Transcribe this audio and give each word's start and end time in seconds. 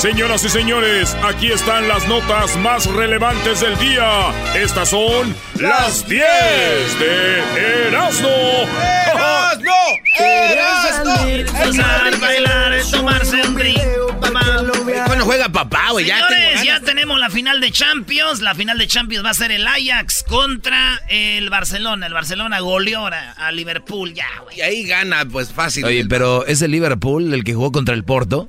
Señoras 0.00 0.42
y 0.44 0.48
señores, 0.48 1.14
aquí 1.22 1.52
están 1.52 1.86
las 1.86 2.08
notas 2.08 2.56
más 2.56 2.86
relevantes 2.86 3.60
del 3.60 3.76
día. 3.76 4.32
Estas 4.54 4.88
son 4.88 5.36
las 5.56 6.08
10 6.08 6.24
de 6.98 7.88
Erasmo. 7.88 8.30
¡Erasmo! 9.12 9.72
¡Erasmo! 10.18 12.18
bailar, 12.18 12.80
tomarse 12.90 13.42
un 13.46 13.60
Cuando 15.04 15.26
juega 15.26 15.50
papá, 15.50 15.90
güey, 15.90 16.06
ya 16.06 16.26
Señores, 16.28 16.62
ya 16.64 16.80
tenemos 16.80 17.20
la 17.20 17.28
final 17.28 17.60
de 17.60 17.70
Champions. 17.70 18.40
La 18.40 18.54
final 18.54 18.78
de 18.78 18.86
Champions 18.86 19.22
va 19.22 19.30
a 19.30 19.34
ser 19.34 19.52
el 19.52 19.66
Ajax 19.66 20.24
contra 20.26 20.98
el 21.10 21.50
Barcelona. 21.50 22.06
El 22.06 22.14
Barcelona 22.14 22.60
goleó 22.60 23.06
a, 23.06 23.32
a 23.32 23.52
Liverpool 23.52 24.14
ya, 24.14 24.28
güey. 24.44 24.56
Y 24.56 24.60
ahí 24.62 24.86
gana, 24.86 25.26
pues 25.30 25.52
fácil. 25.52 25.84
Oye, 25.84 26.06
pero 26.06 26.46
¿es 26.46 26.62
el 26.62 26.70
Liverpool 26.70 27.34
el 27.34 27.44
que 27.44 27.52
jugó 27.52 27.70
contra 27.70 27.94
el 27.94 28.02
Porto? 28.02 28.48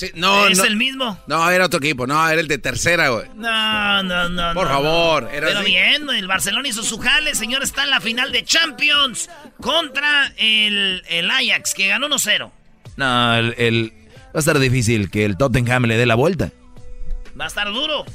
Sí, 0.00 0.10
no, 0.14 0.46
¿Es 0.48 0.56
no. 0.56 0.64
el 0.64 0.76
mismo? 0.76 1.22
No, 1.26 1.50
era 1.50 1.66
otro 1.66 1.76
equipo. 1.78 2.06
No, 2.06 2.26
era 2.26 2.40
el 2.40 2.48
de 2.48 2.56
tercera, 2.56 3.10
güey. 3.10 3.26
No, 3.34 4.02
no, 4.02 4.30
no. 4.30 4.54
Por 4.54 4.66
no, 4.66 4.72
favor, 4.72 5.22
no. 5.24 5.28
era 5.28 5.46
Pero 5.48 5.58
así. 5.58 5.66
bien, 5.70 6.08
el 6.08 6.26
Barcelona 6.26 6.66
hizo 6.68 6.82
su 6.82 6.96
jale, 6.98 7.34
señor. 7.34 7.62
Está 7.62 7.82
en 7.84 7.90
la 7.90 8.00
final 8.00 8.32
de 8.32 8.42
Champions 8.42 9.28
contra 9.60 10.32
el, 10.38 11.02
el 11.06 11.30
Ajax, 11.30 11.74
que 11.74 11.88
ganó 11.88 12.08
1-0. 12.08 12.50
No, 12.96 13.34
el, 13.36 13.54
el- 13.58 13.92
va 14.28 14.36
a 14.36 14.38
estar 14.38 14.58
difícil 14.58 15.10
que 15.10 15.26
el 15.26 15.36
Tottenham 15.36 15.84
le 15.84 15.98
dé 15.98 16.06
la 16.06 16.14
vuelta. 16.14 16.50
Va 17.38 17.44
a 17.44 17.48
estar 17.48 17.66
duro. 17.70 18.06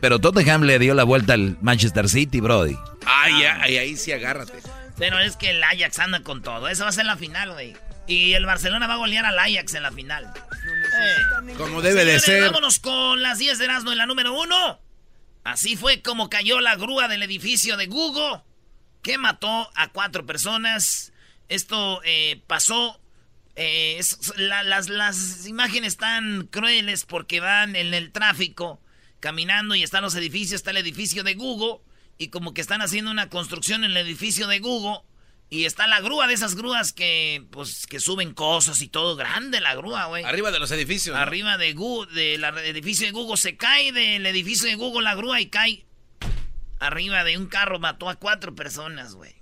Pero 0.00 0.18
Tottenham 0.18 0.62
le 0.62 0.78
dio 0.78 0.94
la 0.94 1.04
vuelta 1.04 1.34
al 1.34 1.58
Manchester 1.60 2.08
City, 2.08 2.40
Brody. 2.40 2.78
Ay, 3.04 3.44
ay, 3.44 3.76
ahí 3.76 3.96
sí 3.98 4.10
agárrate. 4.10 4.54
Pero 4.96 5.18
es 5.18 5.36
que 5.36 5.50
el 5.50 5.62
Ajax 5.62 5.98
anda 5.98 6.20
con 6.20 6.40
todo. 6.40 6.66
Esa 6.68 6.84
va 6.84 6.88
a 6.88 6.92
ser 6.94 7.04
la 7.04 7.18
final, 7.18 7.52
güey. 7.52 7.74
Y 8.06 8.32
el 8.34 8.46
Barcelona 8.46 8.86
va 8.86 8.94
a 8.94 8.98
golear 8.98 9.26
al 9.26 9.38
Ajax 9.38 9.74
en 9.74 9.82
la 9.82 9.90
final. 9.92 10.32
Eh. 11.00 11.54
Como 11.56 11.82
debe 11.82 12.04
de 12.04 12.18
ser. 12.20 12.42
Vámonos 12.44 12.78
con 12.78 13.22
las 13.22 13.38
10 13.38 13.58
de 13.58 13.64
Erasmo 13.66 13.92
en 13.92 13.98
la 13.98 14.06
número 14.06 14.38
uno. 14.38 14.80
Así 15.44 15.76
fue 15.76 16.02
como 16.02 16.28
cayó 16.28 16.60
la 16.60 16.76
grúa 16.76 17.06
del 17.08 17.22
edificio 17.22 17.76
de 17.76 17.86
Google, 17.86 18.42
que 19.02 19.18
mató 19.18 19.70
a 19.74 19.88
cuatro 19.88 20.26
personas. 20.26 21.12
Esto 21.48 22.00
eh, 22.04 22.42
pasó. 22.46 23.00
eh, 23.58 23.96
es- 23.98 24.32
la- 24.36 24.62
las, 24.64 24.88
las 24.90 25.46
imágenes 25.46 25.96
tan 25.96 26.46
crueles 26.48 27.04
porque 27.06 27.40
van 27.40 27.74
en 27.76 27.94
el 27.94 28.12
tráfico 28.12 28.80
caminando 29.20 29.74
y 29.74 29.82
están 29.82 30.02
los 30.02 30.14
edificios. 30.14 30.56
Está 30.60 30.72
el 30.72 30.76
edificio 30.76 31.22
de 31.24 31.34
Google 31.34 31.80
y 32.18 32.28
como 32.28 32.52
que 32.52 32.60
están 32.60 32.82
haciendo 32.82 33.10
una 33.10 33.30
construcción 33.30 33.84
en 33.84 33.92
el 33.92 33.96
edificio 33.98 34.46
de 34.46 34.58
Google. 34.58 35.00
Y 35.48 35.64
está 35.64 35.86
la 35.86 36.00
grúa 36.00 36.26
de 36.26 36.34
esas 36.34 36.56
grúas 36.56 36.92
que, 36.92 37.44
pues, 37.52 37.86
que 37.86 38.00
suben 38.00 38.34
cosas 38.34 38.82
y 38.82 38.88
todo. 38.88 39.14
Grande 39.14 39.60
la 39.60 39.76
grúa, 39.76 40.06
güey. 40.06 40.24
Arriba 40.24 40.50
de 40.50 40.58
los 40.58 40.72
edificios. 40.72 41.14
¿no? 41.14 41.22
Arriba 41.22 41.56
de 41.56 41.72
Google, 41.72 42.12
del 42.14 42.42
edificio 42.64 43.06
de 43.06 43.12
Google, 43.12 43.36
se 43.36 43.56
cae 43.56 43.92
del 43.92 44.26
edificio 44.26 44.68
de 44.68 44.74
Google 44.74 45.04
la 45.04 45.14
grúa 45.14 45.40
y 45.40 45.46
cae 45.46 45.86
arriba 46.80 47.24
de 47.24 47.38
un 47.38 47.46
carro, 47.46 47.78
mató 47.78 48.08
a 48.08 48.16
cuatro 48.16 48.54
personas, 48.54 49.14
güey. 49.14 49.34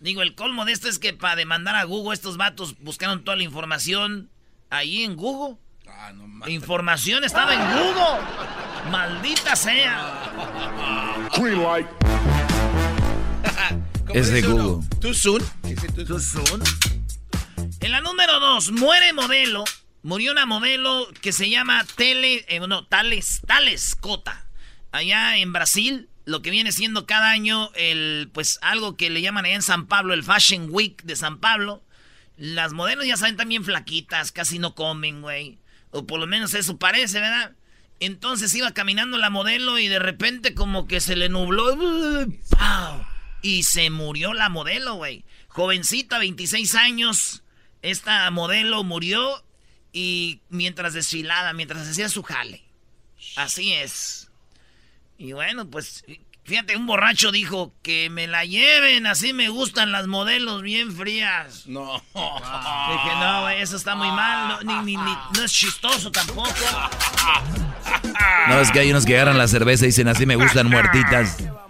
Digo, 0.00 0.22
el 0.22 0.34
colmo 0.34 0.64
de 0.64 0.72
esto 0.72 0.88
es 0.88 0.98
que 0.98 1.12
para 1.12 1.36
demandar 1.36 1.76
a 1.76 1.84
Google, 1.84 2.12
estos 2.12 2.36
vatos 2.36 2.76
buscaron 2.80 3.22
toda 3.22 3.36
la 3.36 3.44
información 3.44 4.28
ahí 4.68 5.04
en 5.04 5.14
Google. 5.14 5.58
Ah, 5.86 6.10
no 6.12 6.22
La 6.22 6.26
mames. 6.26 6.54
información 6.54 7.22
estaba 7.22 7.54
en 7.54 7.60
Google. 7.60 8.90
Maldita 8.90 9.54
sea. 9.54 11.28
¿Cómo 11.32 11.46
Es 14.14 14.28
de 14.28 14.36
dice 14.36 14.48
uno? 14.48 14.64
Google. 14.64 14.88
Too 15.00 15.14
soon. 15.14 15.42
Too 16.06 16.20
soon. 16.20 16.62
En 17.80 17.90
la 17.90 18.00
número 18.00 18.40
dos, 18.40 18.70
muere 18.70 19.12
modelo. 19.12 19.64
Murió 20.02 20.32
una 20.32 20.44
modelo 20.46 21.08
que 21.20 21.32
se 21.32 21.48
llama 21.48 21.86
Tele, 21.96 22.44
eh, 22.48 22.60
no, 22.60 22.84
Tales, 22.86 23.40
Tales 23.46 23.94
Cota. 23.94 24.46
Allá 24.90 25.38
en 25.38 25.52
Brasil, 25.52 26.08
lo 26.26 26.42
que 26.42 26.50
viene 26.50 26.72
siendo 26.72 27.06
cada 27.06 27.30
año 27.30 27.70
el, 27.74 28.30
pues 28.34 28.58
algo 28.60 28.96
que 28.96 29.08
le 29.08 29.22
llaman 29.22 29.46
allá 29.46 29.54
en 29.54 29.62
San 29.62 29.86
Pablo, 29.86 30.12
el 30.12 30.24
Fashion 30.24 30.68
Week 30.70 31.02
de 31.04 31.16
San 31.16 31.38
Pablo. 31.38 31.82
Las 32.36 32.72
modelos 32.72 33.06
ya 33.06 33.16
saben 33.16 33.36
también 33.36 33.64
flaquitas, 33.64 34.32
casi 34.32 34.58
no 34.58 34.74
comen, 34.74 35.22
güey. 35.22 35.58
O 35.90 36.06
por 36.06 36.20
lo 36.20 36.26
menos 36.26 36.52
eso 36.54 36.78
parece, 36.78 37.20
¿verdad? 37.20 37.52
Entonces 38.00 38.54
iba 38.54 38.72
caminando 38.72 39.16
la 39.16 39.30
modelo 39.30 39.78
y 39.78 39.88
de 39.88 40.00
repente 40.00 40.54
como 40.54 40.86
que 40.86 41.00
se 41.00 41.16
le 41.16 41.28
nubló. 41.28 41.76
¡Pau! 42.50 43.11
Y 43.42 43.64
se 43.64 43.90
murió 43.90 44.32
la 44.34 44.48
modelo, 44.48 44.94
güey. 44.94 45.24
Jovencita, 45.48 46.18
26 46.18 46.74
años. 46.76 47.42
Esta 47.82 48.30
modelo 48.30 48.84
murió 48.84 49.44
y 49.92 50.40
mientras 50.48 50.94
desfilaba, 50.94 51.52
mientras 51.52 51.88
hacía 51.88 52.08
su 52.08 52.22
jale. 52.22 52.62
Así 53.36 53.72
es. 53.72 54.30
Y 55.18 55.32
bueno, 55.32 55.68
pues 55.68 56.04
fíjate, 56.44 56.76
un 56.76 56.86
borracho 56.86 57.30
dijo 57.32 57.74
que 57.82 58.08
me 58.10 58.26
la 58.26 58.44
lleven, 58.44 59.06
así 59.06 59.32
me 59.32 59.48
gustan 59.48 59.92
las 59.92 60.06
modelos 60.06 60.62
bien 60.62 60.92
frías. 60.94 61.66
No. 61.66 61.94
Dije, 62.14 63.16
no, 63.20 63.42
güey, 63.42 63.60
eso 63.60 63.76
está 63.76 63.94
muy 63.96 64.08
mal, 64.10 64.48
no, 64.48 64.82
ni, 64.82 64.96
ni- 64.96 65.02
ni- 65.02 65.16
no 65.36 65.42
es 65.44 65.52
chistoso 65.52 66.10
tampoco. 66.10 66.50
No, 68.48 68.60
es 68.60 68.70
que 68.70 68.80
hay 68.80 68.90
unos 68.90 69.04
que 69.04 69.14
agarran 69.16 69.38
la 69.38 69.48
cerveza 69.48 69.84
y 69.84 69.88
dicen 69.88 70.08
así 70.08 70.26
me 70.26 70.36
gustan 70.36 70.68
muertitas. 70.68 71.36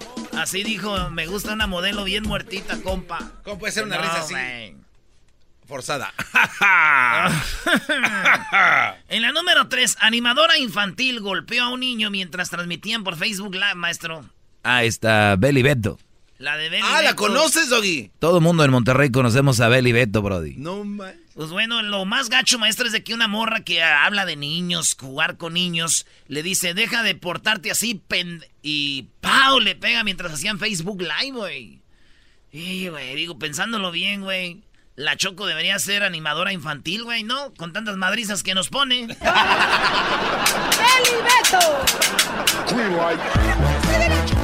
Así 0.42 0.64
dijo, 0.64 1.08
me 1.10 1.28
gusta 1.28 1.52
una 1.52 1.68
modelo 1.68 2.02
bien 2.02 2.24
muertita, 2.24 2.82
compa. 2.82 3.30
¿Cómo 3.44 3.60
puede 3.60 3.72
ser 3.72 3.84
una 3.84 3.94
No, 3.94 4.02
risa 4.02 4.20
así? 4.22 4.34
Forzada. 5.68 6.12
En 9.08 9.22
la 9.22 9.30
número 9.30 9.68
3, 9.68 9.98
animadora 10.00 10.58
infantil 10.58 11.20
golpeó 11.20 11.62
a 11.64 11.68
un 11.68 11.78
niño 11.80 12.10
mientras 12.10 12.50
transmitían 12.50 13.04
por 13.04 13.14
Facebook 13.16 13.54
Live, 13.54 13.76
maestro. 13.76 14.24
Ah, 14.64 14.82
está 14.82 15.36
Belly 15.36 15.62
Beto. 15.62 15.98
La 16.42 16.56
de 16.56 16.68
Belly 16.70 16.82
ah, 16.84 17.02
¿la 17.02 17.10
Beto. 17.10 17.22
conoces, 17.22 17.68
Doggy? 17.68 18.10
Todo 18.18 18.38
el 18.38 18.42
mundo 18.42 18.64
en 18.64 18.72
Monterrey 18.72 19.12
conocemos 19.12 19.60
a 19.60 19.68
Belly 19.68 19.92
Beto, 19.92 20.22
Brody. 20.22 20.56
No, 20.56 20.82
man. 20.82 21.14
Pues 21.34 21.50
bueno, 21.50 21.82
lo 21.82 22.04
más 22.04 22.30
gacho, 22.30 22.58
maestro, 22.58 22.84
es 22.84 22.92
de 22.92 23.04
que 23.04 23.14
una 23.14 23.28
morra 23.28 23.60
que 23.60 23.80
habla 23.80 24.26
de 24.26 24.34
niños, 24.34 24.96
jugar 24.98 25.36
con 25.36 25.54
niños, 25.54 26.04
le 26.26 26.42
dice, 26.42 26.74
deja 26.74 27.04
de 27.04 27.14
portarte 27.14 27.70
así, 27.70 27.94
pen... 27.94 28.44
Y 28.60 29.06
¡pau! 29.20 29.60
Le 29.60 29.76
pega 29.76 30.02
mientras 30.02 30.32
hacían 30.32 30.58
Facebook 30.58 31.00
Live, 31.00 31.30
güey. 31.36 31.80
Y, 32.50 32.88
güey, 32.88 33.14
digo, 33.14 33.38
pensándolo 33.38 33.92
bien, 33.92 34.22
güey. 34.22 34.64
La 34.96 35.16
Choco 35.16 35.46
debería 35.46 35.78
ser 35.78 36.02
animadora 36.02 36.52
infantil, 36.52 37.04
güey, 37.04 37.22
¿no? 37.22 37.54
Con 37.54 37.72
tantas 37.72 37.96
madrizas 37.96 38.42
que 38.42 38.56
nos 38.56 38.68
pone. 38.68 39.06
La 39.20 39.38
número 43.86 44.41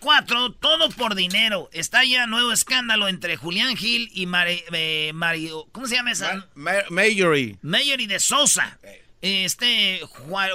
4, 0.00 0.52
todo 0.54 0.88
por 0.90 1.14
dinero. 1.14 1.68
Está 1.72 2.04
ya 2.04 2.26
nuevo 2.26 2.52
escándalo 2.52 3.08
entre 3.08 3.36
Julián 3.36 3.76
Gil 3.76 4.10
y 4.12 4.26
eh, 4.72 5.12
Mario. 5.14 5.68
¿Cómo 5.72 5.86
se 5.86 5.96
llama 5.96 6.12
esa? 6.12 6.48
Mayory. 6.54 7.58
Mayory 7.62 8.06
de 8.06 8.18
Sosa. 8.18 8.78
Este, 9.22 10.00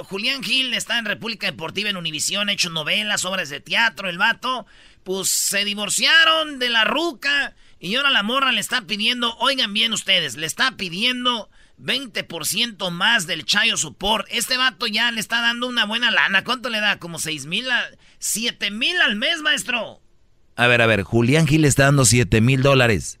Julián 0.04 0.42
Gil 0.42 0.74
está 0.74 0.98
en 0.98 1.04
República 1.04 1.46
Deportiva 1.46 1.88
en 1.88 1.96
Univisión, 1.96 2.48
ha 2.48 2.52
hecho 2.52 2.68
novelas, 2.68 3.24
obras 3.24 3.48
de 3.48 3.60
teatro, 3.60 4.10
el 4.10 4.18
vato. 4.18 4.66
Pues 5.04 5.30
se 5.30 5.64
divorciaron 5.64 6.58
de 6.58 6.68
la 6.68 6.84
ruca 6.84 7.54
y 7.78 7.94
ahora 7.94 8.10
la 8.10 8.24
morra 8.24 8.50
le 8.50 8.60
está 8.60 8.82
pidiendo, 8.82 9.36
oigan 9.38 9.72
bien 9.72 9.92
ustedes, 9.92 10.36
le 10.36 10.46
está 10.46 10.76
pidiendo 10.76 11.48
20% 11.78 12.90
más 12.90 13.26
del 13.26 13.44
Chayo 13.44 13.76
Support. 13.76 14.26
Este 14.30 14.56
vato 14.56 14.86
ya 14.86 15.10
le 15.10 15.20
está 15.20 15.40
dando 15.40 15.66
una 15.66 15.84
buena 15.84 16.10
lana. 16.10 16.44
¿Cuánto 16.44 16.68
le 16.68 16.80
da? 16.80 16.98
¿Como 16.98 17.18
6 17.18 17.46
mil? 17.46 17.70
A, 17.70 17.84
¿7 18.20 18.70
mil 18.70 19.00
al 19.00 19.16
mes, 19.16 19.40
maestro? 19.42 20.00
A 20.56 20.66
ver, 20.66 20.80
a 20.80 20.86
ver, 20.86 21.02
Julián 21.02 21.46
Gil 21.46 21.62
le 21.62 21.68
está 21.68 21.84
dando 21.84 22.04
7 22.04 22.40
mil 22.40 22.62
dólares 22.62 23.20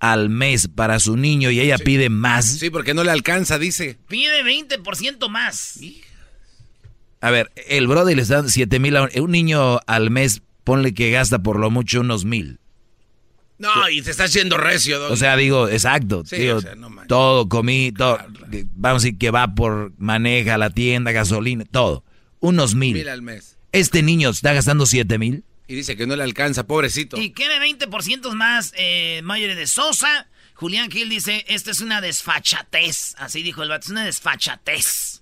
al 0.00 0.28
mes 0.28 0.68
para 0.68 0.98
su 0.98 1.16
niño 1.16 1.50
y 1.50 1.60
ella 1.60 1.78
pide 1.78 2.10
más. 2.10 2.44
Sí, 2.44 2.68
porque 2.68 2.94
no 2.94 3.04
le 3.04 3.10
alcanza, 3.10 3.58
dice. 3.58 3.98
Pide 4.08 4.42
20% 4.42 5.28
más. 5.28 5.78
A 7.20 7.30
ver, 7.30 7.52
el 7.68 7.86
brother 7.86 8.16
le 8.16 8.22
está 8.22 8.36
dando 8.36 8.50
7 8.50 8.78
mil 8.80 8.96
a 8.96 9.08
un 9.16 9.30
niño 9.30 9.80
al 9.86 10.10
mes, 10.10 10.42
ponle 10.64 10.92
que 10.92 11.10
gasta 11.10 11.42
por 11.42 11.58
lo 11.58 11.70
mucho 11.70 12.00
unos 12.00 12.24
mil. 12.24 12.58
No, 13.58 13.88
y 13.88 14.02
te 14.02 14.10
está 14.10 14.24
haciendo 14.24 14.56
recio. 14.56 15.06
O 15.10 15.16
sea, 15.16 15.36
digo, 15.36 15.68
exacto. 15.68 16.24
todo, 17.06 17.48
comí, 17.48 17.92
todo. 17.92 18.18
Vamos 18.74 19.02
a 19.02 19.04
decir 19.04 19.18
que 19.18 19.30
va 19.30 19.54
por 19.54 19.92
maneja 19.98 20.58
la 20.58 20.70
tienda, 20.70 21.12
gasolina, 21.12 21.64
todo. 21.64 22.04
Unos 22.40 22.74
mil. 22.74 22.94
Mil 22.94 23.08
al 23.08 23.22
mes. 23.22 23.56
Este 23.72 24.02
niño 24.02 24.30
está 24.30 24.52
gastando 24.52 24.86
siete 24.86 25.18
mil. 25.18 25.44
Y 25.66 25.76
dice 25.76 25.96
que 25.96 26.06
no 26.06 26.14
le 26.14 26.22
alcanza, 26.22 26.66
pobrecito. 26.66 27.16
Y 27.16 27.32
quiere 27.32 27.58
20% 27.58 28.32
más 28.32 28.72
eh, 28.76 29.20
Mayer 29.24 29.56
de 29.56 29.66
Sosa. 29.66 30.28
Julián 30.54 30.90
Gil 30.90 31.08
dice, 31.08 31.44
esto 31.48 31.70
es 31.70 31.80
una 31.80 32.00
desfachatez. 32.00 33.14
Así 33.18 33.42
dijo 33.42 33.62
el 33.62 33.70
vato, 33.70 33.86
es 33.86 33.90
una 33.90 34.04
desfachatez. 34.04 35.13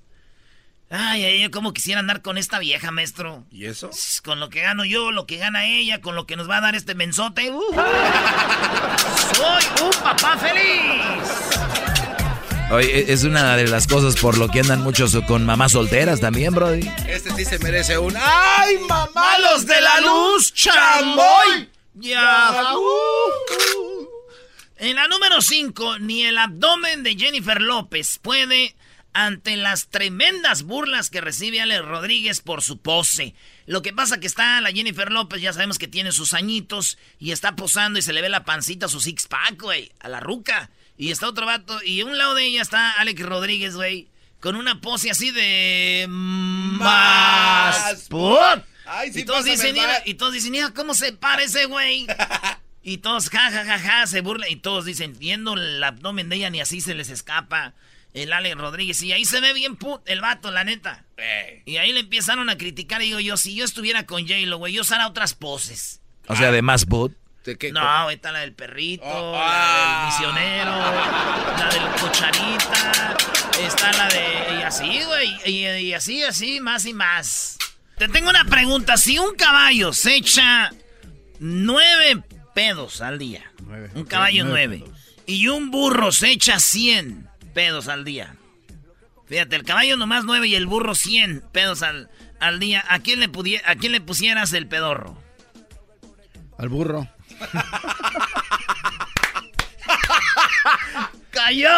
Ay, 0.95 1.25
ay, 1.25 1.51
cómo 1.51 1.73
quisiera 1.73 2.01
andar 2.01 2.21
con 2.21 2.37
esta 2.37 2.59
vieja, 2.59 2.91
maestro. 2.91 3.47
¿Y 3.51 3.65
eso? 3.65 3.89
Con 4.23 4.41
lo 4.41 4.51
que 4.51 4.61
gano 4.61 4.85
yo, 4.85 5.11
lo 5.11 5.25
que 5.25 5.39
gana 5.39 5.65
ella, 5.65 6.03
con 6.03 6.15
lo 6.15 6.27
que 6.27 6.37
nos 6.37 6.51
va 6.51 6.59
a 6.59 6.61
dar 6.61 6.75
este 6.75 6.95
mensote. 6.95 7.51
Uh. 7.51 7.63
¡Soy 9.35 9.87
un 9.87 9.91
papá 10.03 10.37
feliz! 10.37 11.03
Oye, 12.71 12.99
e, 12.99 13.13
es 13.13 13.25
una 13.25 13.57
de 13.57 13.69
las 13.69 13.87
cosas 13.87 14.17
por 14.17 14.37
lo 14.37 14.49
que 14.49 14.61
andan 14.61 14.83
muchos 14.83 15.17
con 15.27 15.47
mamás 15.47 15.73
solteras 15.73 16.21
también, 16.21 16.55
Brody. 16.55 16.87
Este 17.09 17.31
sí 17.31 17.47
se 17.47 17.59
merece 17.61 17.97
un 17.97 18.15
¡Ay, 18.15 18.77
mamá! 18.87 19.39
¡Los 19.39 19.65
de 19.65 19.81
la 19.81 19.99
luz, 20.03 20.53
chamboy! 20.53 21.71
¡Ya! 21.95 22.53
En 24.77 24.97
la 24.97 25.09
número 25.09 25.41
5, 25.41 26.01
ni 26.01 26.25
el 26.25 26.37
abdomen 26.37 27.03
de 27.03 27.17
Jennifer 27.17 27.63
López 27.63 28.19
puede 28.21 28.77
ante 29.15 29.57
las 29.57 29.89
tremendas 29.89 30.63
burlas 30.63 31.11
que 31.11 31.21
recibe 31.21 31.61
Ale 31.61 31.81
Rodríguez 31.83 32.41
por 32.41 32.63
su 32.63 32.79
pose. 32.79 33.35
Lo 33.67 33.83
que 33.83 33.93
pasa 33.93 34.19
que 34.19 34.27
está 34.27 34.61
la 34.61 34.73
Jennifer 34.73 35.13
López, 35.13 35.43
ya 35.43 35.53
sabemos 35.53 35.79
que 35.79 35.89
tiene 35.89 36.13
sus 36.13 36.35
añitos 36.35 36.99
y 37.19 37.33
está 37.33 37.55
posando 37.55 37.99
y 37.99 38.03
se 38.03 38.13
le 38.13 38.23
ve 38.23 38.29
la 38.29 38.45
pancita, 38.45 38.89
su 38.89 39.01
six 39.01 39.27
pack, 39.27 39.61
güey, 39.61 39.93
a 40.01 40.09
la 40.09 40.21
ruca. 40.21 40.71
Y 40.97 41.11
está 41.11 41.29
otro 41.29 41.47
vato 41.47 41.83
y 41.83 42.01
a 42.01 42.07
un 42.07 42.17
lado 42.17 42.35
de 42.35 42.45
ella 42.45 42.63
está 42.63 42.93
Alex 42.93 43.23
Rodríguez, 43.23 43.75
güey, 43.75 44.09
con 44.41 44.57
una 44.57 44.81
pose 44.81 45.11
así 45.11 45.31
de 45.31 46.07
más. 46.09 48.09
y, 49.15 49.25
todos 49.25 49.45
dicen, 49.45 49.77
y 50.05 50.15
todos 50.15 50.33
dicen, 50.33 50.53
mira 50.53 50.71
cómo 50.71 50.95
se 50.95 51.13
parece, 51.13 51.67
güey. 51.67 52.07
y 52.83 52.99
todos, 52.99 53.31
ja, 53.31 53.51
ja, 53.51 53.65
ja, 53.65 53.79
ja, 53.79 54.07
se 54.07 54.21
burlan. 54.21 54.51
Y 54.51 54.57
todos 54.57 54.85
dicen, 54.85 55.19
viendo 55.19 55.55
el 55.55 55.83
abdomen 55.83 56.29
de 56.29 56.37
ella, 56.37 56.51
ni 56.51 56.61
así 56.61 56.81
se 56.81 56.95
les 56.95 57.11
escapa 57.11 57.75
el 58.15 58.33
Ale 58.33 58.55
Rodríguez. 58.55 59.03
Y 59.03 59.13
ahí 59.13 59.25
se 59.25 59.41
ve 59.41 59.53
bien 59.53 59.77
put, 59.77 60.03
el 60.07 60.21
vato, 60.21 60.51
la 60.51 60.65
neta. 60.65 61.05
Y 61.65 61.77
ahí 61.77 61.93
le 61.93 62.01
empezaron 62.01 62.51
a 62.51 62.59
criticar. 62.59 63.03
Y 63.03 63.07
digo 63.07 63.21
yo, 63.21 63.37
si 63.37 63.55
yo 63.55 63.65
estuviera 63.65 64.07
con 64.07 64.23
J-Lo, 64.23 64.59
güey, 64.59 64.73
yo 64.73 64.83
usara 64.83 65.07
otras 65.07 65.35
poses. 65.35 66.01
O 66.29 66.37
sea, 66.37 66.51
de 66.53 66.63
más 66.63 66.85
put. 66.85 67.13
No, 67.73 68.07
ahí 68.07 68.15
está 68.15 68.31
la 68.31 68.41
del 68.41 68.53
perrito, 68.53 69.03
oh, 69.05 69.33
la 69.33 69.41
del 69.41 69.89
ah. 69.91 70.05
misionero, 70.07 70.71
la 71.59 71.69
del 71.73 72.01
cocharita, 72.01 73.17
está 73.61 73.93
la 73.93 74.09
de... 74.09 74.61
Y 74.61 74.63
así, 74.63 75.03
güey, 75.05 75.51
y, 75.51 75.93
así, 75.93 76.23
así, 76.23 76.61
más 76.61 76.87
y 76.87 76.95
más. 76.95 77.59
Te 77.99 78.09
tengo 78.09 78.31
una 78.31 78.45
pregunta. 78.45 78.97
Si 78.97 79.19
un 79.19 79.35
caballo 79.35 79.93
se 79.93 80.15
echa 80.15 80.73
nueve 81.41 82.23
pedos 82.55 83.01
al 83.01 83.19
día, 83.19 83.51
un 83.95 84.05
caballo 84.05 84.45
nueve, 84.45 84.85
y 85.27 85.49
un 85.49 85.73
burro 85.73 86.13
se 86.13 86.31
echa 86.31 86.61
cien, 86.61 87.29
pedos 87.53 87.89
al 87.89 88.05
día. 88.05 88.37
Fíjate, 89.27 89.57
el 89.57 89.65
caballo 89.65 89.97
nomás 89.97 90.25
9 90.25 90.47
y 90.49 90.55
el 90.55 90.67
burro 90.67 90.95
100 90.95 91.45
pedos 91.53 91.83
al, 91.83 92.11
al 92.41 92.59
día. 92.59 92.85
¿A 92.89 92.99
quién, 92.99 93.21
le 93.21 93.31
¿A 93.65 93.77
quién 93.77 93.93
le 93.93 94.01
pusieras 94.01 94.53
el 94.53 94.67
pedorro? 94.67 95.17
Al 96.59 96.69
burro. 96.69 97.09
¡Cayó! 101.31 101.71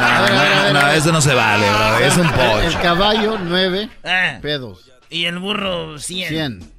No, 0.00 0.72
no, 0.72 0.88
eso 0.90 1.12
no 1.12 1.20
se 1.20 1.34
vale, 1.34 1.70
bro. 1.70 1.98
Es 1.98 2.16
un 2.16 2.28
pollo. 2.30 2.60
El, 2.62 2.78
caballo, 2.80 3.38
9 3.38 3.88
eh. 4.02 4.38
pedos. 4.42 4.90
Y 5.08 5.26
el 5.26 5.38
burro, 5.38 5.98
100. 5.98 6.28
100. 6.28 6.72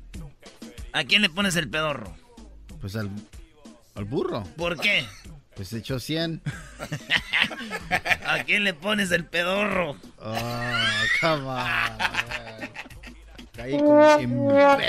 ¿A 0.92 1.04
quién 1.06 1.22
le 1.22 1.30
pones 1.30 1.56
el 1.56 1.70
pedorro? 1.70 2.14
Pues 2.82 2.96
al, 2.98 3.10
al 3.96 4.04
burro. 4.06 4.44
¿Por 4.58 4.78
qué? 4.80 5.06
Pues 5.58 5.74
echó 5.74 6.00
100. 6.00 6.40
¿A 8.26 8.44
quién 8.44 8.64
le 8.64 8.76
pones 8.76 9.12
el 9.12 9.26
pedorro? 9.26 9.98
Oh, 10.20 10.36
come 11.20 11.48
on. 11.48 12.88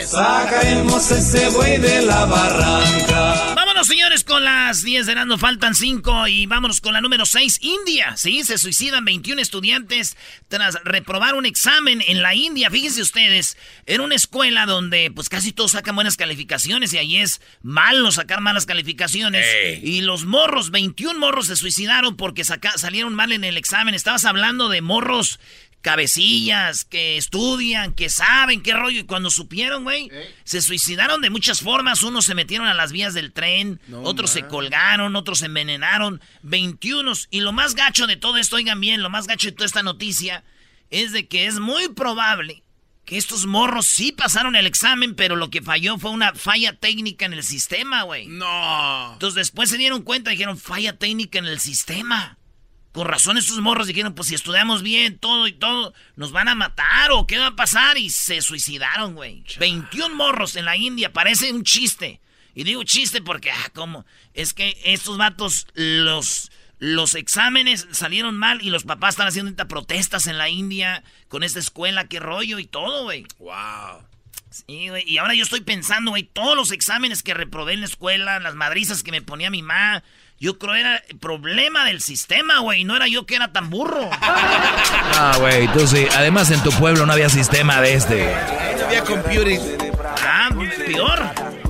Sacaremos 0.04 1.10
ese 1.10 1.48
buey 1.48 1.78
de 1.78 2.02
la 2.02 2.26
barranca. 2.26 3.54
Vámonos, 3.54 3.86
señores, 3.86 4.24
con 4.24 4.44
las 4.44 4.82
10 4.82 5.06
de 5.06 5.14
no 5.24 5.38
faltan 5.38 5.74
5 5.74 6.28
y 6.28 6.44
vámonos 6.44 6.82
con 6.82 6.92
la 6.92 7.00
número 7.00 7.24
6, 7.24 7.60
India. 7.62 8.14
Sí, 8.18 8.44
se 8.44 8.58
suicidan 8.58 9.06
21 9.06 9.40
estudiantes 9.40 10.18
tras 10.48 10.78
reprobar 10.84 11.34
un 11.34 11.46
examen 11.46 12.02
en 12.06 12.20
la 12.20 12.34
India. 12.34 12.70
Fíjense 12.70 13.00
ustedes, 13.00 13.56
en 13.86 14.02
una 14.02 14.14
escuela 14.14 14.66
donde 14.66 15.10
pues 15.14 15.30
casi 15.30 15.52
todos 15.52 15.70
sacan 15.70 15.94
buenas 15.94 16.18
calificaciones 16.18 16.92
y 16.92 16.98
ahí 16.98 17.16
es 17.16 17.40
malo 17.62 18.12
sacar 18.12 18.42
malas 18.42 18.66
calificaciones. 18.66 19.46
Y 19.82 20.02
los 20.02 20.26
morros, 20.26 20.70
21 20.70 21.18
morros 21.18 21.46
se 21.46 21.56
suicidaron 21.56 22.18
porque 22.18 22.44
salieron 22.44 23.14
mal 23.14 23.32
en 23.32 23.44
el 23.44 23.56
examen. 23.56 23.94
Estabas 23.94 24.26
hablando 24.26 24.68
de 24.68 24.82
morros 24.82 25.40
cabecillas, 25.80 26.84
que 26.84 27.16
estudian, 27.16 27.92
que 27.92 28.08
saben 28.08 28.62
qué 28.62 28.74
rollo. 28.74 29.00
Y 29.00 29.04
cuando 29.04 29.30
supieron, 29.30 29.84
güey, 29.84 30.10
se 30.44 30.60
suicidaron 30.60 31.20
de 31.20 31.30
muchas 31.30 31.60
formas. 31.60 32.02
Unos 32.02 32.24
se 32.24 32.34
metieron 32.34 32.66
a 32.66 32.74
las 32.74 32.92
vías 32.92 33.14
del 33.14 33.32
tren, 33.32 33.80
otros 34.04 34.30
se 34.30 34.46
colgaron, 34.46 35.16
otros 35.16 35.38
se 35.38 35.46
envenenaron. 35.46 36.20
21. 36.42 37.12
Y 37.30 37.40
lo 37.40 37.52
más 37.52 37.74
gacho 37.74 38.06
de 38.06 38.16
todo 38.16 38.36
esto, 38.38 38.56
oigan 38.56 38.80
bien, 38.80 39.02
lo 39.02 39.10
más 39.10 39.26
gacho 39.26 39.48
de 39.48 39.52
toda 39.52 39.66
esta 39.66 39.82
noticia 39.82 40.44
es 40.90 41.12
de 41.12 41.28
que 41.28 41.46
es 41.46 41.60
muy 41.60 41.88
probable 41.88 42.62
que 43.04 43.16
estos 43.16 43.46
morros 43.46 43.86
sí 43.86 44.12
pasaron 44.12 44.54
el 44.54 44.66
examen, 44.66 45.14
pero 45.14 45.34
lo 45.34 45.48
que 45.48 45.62
falló 45.62 45.98
fue 45.98 46.10
una 46.10 46.34
falla 46.34 46.74
técnica 46.74 47.24
en 47.24 47.32
el 47.32 47.42
sistema, 47.42 48.02
güey. 48.02 48.26
No. 48.26 49.14
Entonces 49.14 49.34
después 49.34 49.70
se 49.70 49.78
dieron 49.78 50.02
cuenta 50.02 50.30
y 50.30 50.34
dijeron, 50.34 50.58
falla 50.58 50.94
técnica 50.94 51.38
en 51.38 51.46
el 51.46 51.58
sistema. 51.58 52.37
Con 52.98 53.06
razón 53.06 53.38
estos 53.38 53.60
morros 53.60 53.86
dijeron, 53.86 54.12
pues 54.12 54.26
si 54.26 54.34
estudiamos 54.34 54.82
bien 54.82 55.20
todo 55.20 55.46
y 55.46 55.52
todo, 55.52 55.94
nos 56.16 56.32
van 56.32 56.48
a 56.48 56.56
matar 56.56 57.12
o 57.12 57.28
qué 57.28 57.38
va 57.38 57.46
a 57.46 57.54
pasar. 57.54 57.96
Y 57.96 58.10
se 58.10 58.42
suicidaron, 58.42 59.14
güey. 59.14 59.44
21 59.60 60.16
morros 60.16 60.56
en 60.56 60.64
la 60.64 60.76
India, 60.76 61.12
parece 61.12 61.52
un 61.52 61.62
chiste. 61.62 62.20
Y 62.56 62.64
digo 62.64 62.82
chiste 62.82 63.22
porque, 63.22 63.52
ah, 63.52 63.70
¿cómo? 63.72 64.04
Es 64.34 64.52
que 64.52 64.76
estos 64.84 65.16
vatos, 65.16 65.68
los, 65.74 66.50
los 66.80 67.14
exámenes 67.14 67.86
salieron 67.92 68.36
mal 68.36 68.62
y 68.62 68.70
los 68.70 68.82
papás 68.82 69.10
están 69.10 69.28
haciendo 69.28 69.52
estas 69.52 69.68
protestas 69.68 70.26
en 70.26 70.36
la 70.36 70.48
India 70.48 71.04
con 71.28 71.44
esta 71.44 71.60
escuela, 71.60 72.08
qué 72.08 72.18
rollo 72.18 72.58
y 72.58 72.66
todo, 72.66 73.04
güey. 73.04 73.26
Wow. 73.38 74.08
Sí, 74.50 74.88
güey. 74.88 75.08
Y 75.08 75.18
ahora 75.18 75.34
yo 75.34 75.44
estoy 75.44 75.60
pensando, 75.60 76.10
güey, 76.10 76.24
todos 76.24 76.56
los 76.56 76.72
exámenes 76.72 77.22
que 77.22 77.34
reprobé 77.34 77.74
en 77.74 77.80
la 77.80 77.86
escuela, 77.86 78.40
las 78.40 78.56
madrizas 78.56 79.04
que 79.04 79.12
me 79.12 79.22
ponía 79.22 79.50
mi 79.50 79.62
mamá, 79.62 80.02
yo 80.40 80.58
creo 80.58 80.74
era 80.74 80.96
el 81.08 81.18
problema 81.18 81.84
del 81.84 82.00
sistema, 82.00 82.60
güey. 82.60 82.84
No 82.84 82.94
era 82.96 83.08
yo 83.08 83.26
que 83.26 83.36
era 83.36 83.52
tan 83.52 83.70
burro. 83.70 84.10
Ah, 85.20 85.36
güey, 85.40 85.66
tú 85.72 85.84
sí. 85.84 86.06
Además, 86.16 86.48
en 86.52 86.62
tu 86.62 86.70
pueblo 86.70 87.04
no 87.04 87.12
había 87.12 87.28
sistema 87.28 87.80
de 87.80 87.94
este. 87.94 88.36
No 88.78 88.86
había 88.86 89.02
computers. 89.02 89.60
Ah, 90.22 90.48
peor. 90.86 91.24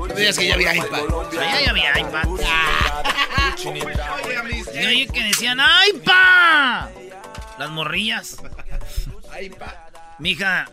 No 0.09 0.15
que 0.15 0.49
ya 0.49 0.55
había 0.55 0.77
iPad. 0.77 1.01
Allá 1.33 1.61
ya 1.65 1.71
había 1.71 1.99
iPad. 1.99 2.25
Yo 4.75 4.89
oí 4.89 5.07
que 5.07 5.23
decían 5.23 5.59
¡iPad! 5.95 6.91
Las 7.59 7.71
morrillas. 7.71 8.37
iPad. 9.41 9.73
Mija, 10.19 10.69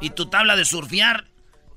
¿y 0.00 0.10
tu 0.10 0.30
tabla 0.30 0.54
de 0.54 0.64
surfear? 0.64 1.26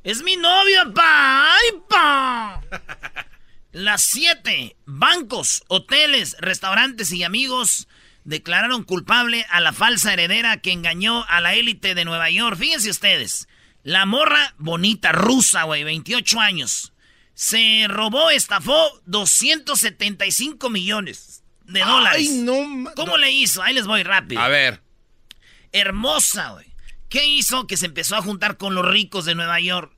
Es 0.03 0.21
mi 0.21 0.37
novio, 0.37 0.93
pa. 0.93 1.53
¡Ay, 1.55 1.81
pa! 1.89 2.61
Las 3.71 4.03
siete 4.03 4.75
bancos, 4.85 5.63
hoteles, 5.67 6.35
restaurantes 6.39 7.11
y 7.11 7.23
amigos 7.23 7.87
declararon 8.23 8.83
culpable 8.83 9.45
a 9.49 9.61
la 9.61 9.73
falsa 9.73 10.13
heredera 10.13 10.57
que 10.57 10.71
engañó 10.71 11.25
a 11.27 11.39
la 11.41 11.53
élite 11.53 11.95
de 11.95 12.05
Nueva 12.05 12.29
York. 12.29 12.57
Fíjense 12.57 12.89
ustedes, 12.89 13.47
la 13.83 14.05
morra 14.05 14.53
bonita, 14.57 15.11
rusa, 15.11 15.63
güey, 15.63 15.83
28 15.83 16.39
años, 16.39 16.93
se 17.33 17.85
robó, 17.87 18.31
estafó 18.31 19.01
275 19.05 20.69
millones 20.69 21.43
de 21.63 21.79
dólares. 21.81 22.27
Ay, 22.29 22.41
no. 22.41 22.91
¿Cómo 22.95 23.17
le 23.17 23.31
hizo? 23.31 23.61
Ahí 23.61 23.73
les 23.73 23.87
voy 23.87 24.03
rápido. 24.03 24.41
A 24.41 24.47
ver. 24.47 24.81
Hermosa, 25.71 26.49
güey. 26.49 26.65
¿Qué 27.07 27.25
hizo? 27.25 27.65
Que 27.65 27.77
se 27.77 27.85
empezó 27.85 28.15
a 28.15 28.21
juntar 28.21 28.57
con 28.57 28.75
los 28.75 28.85
ricos 28.85 29.25
de 29.25 29.35
Nueva 29.35 29.59
York. 29.59 29.93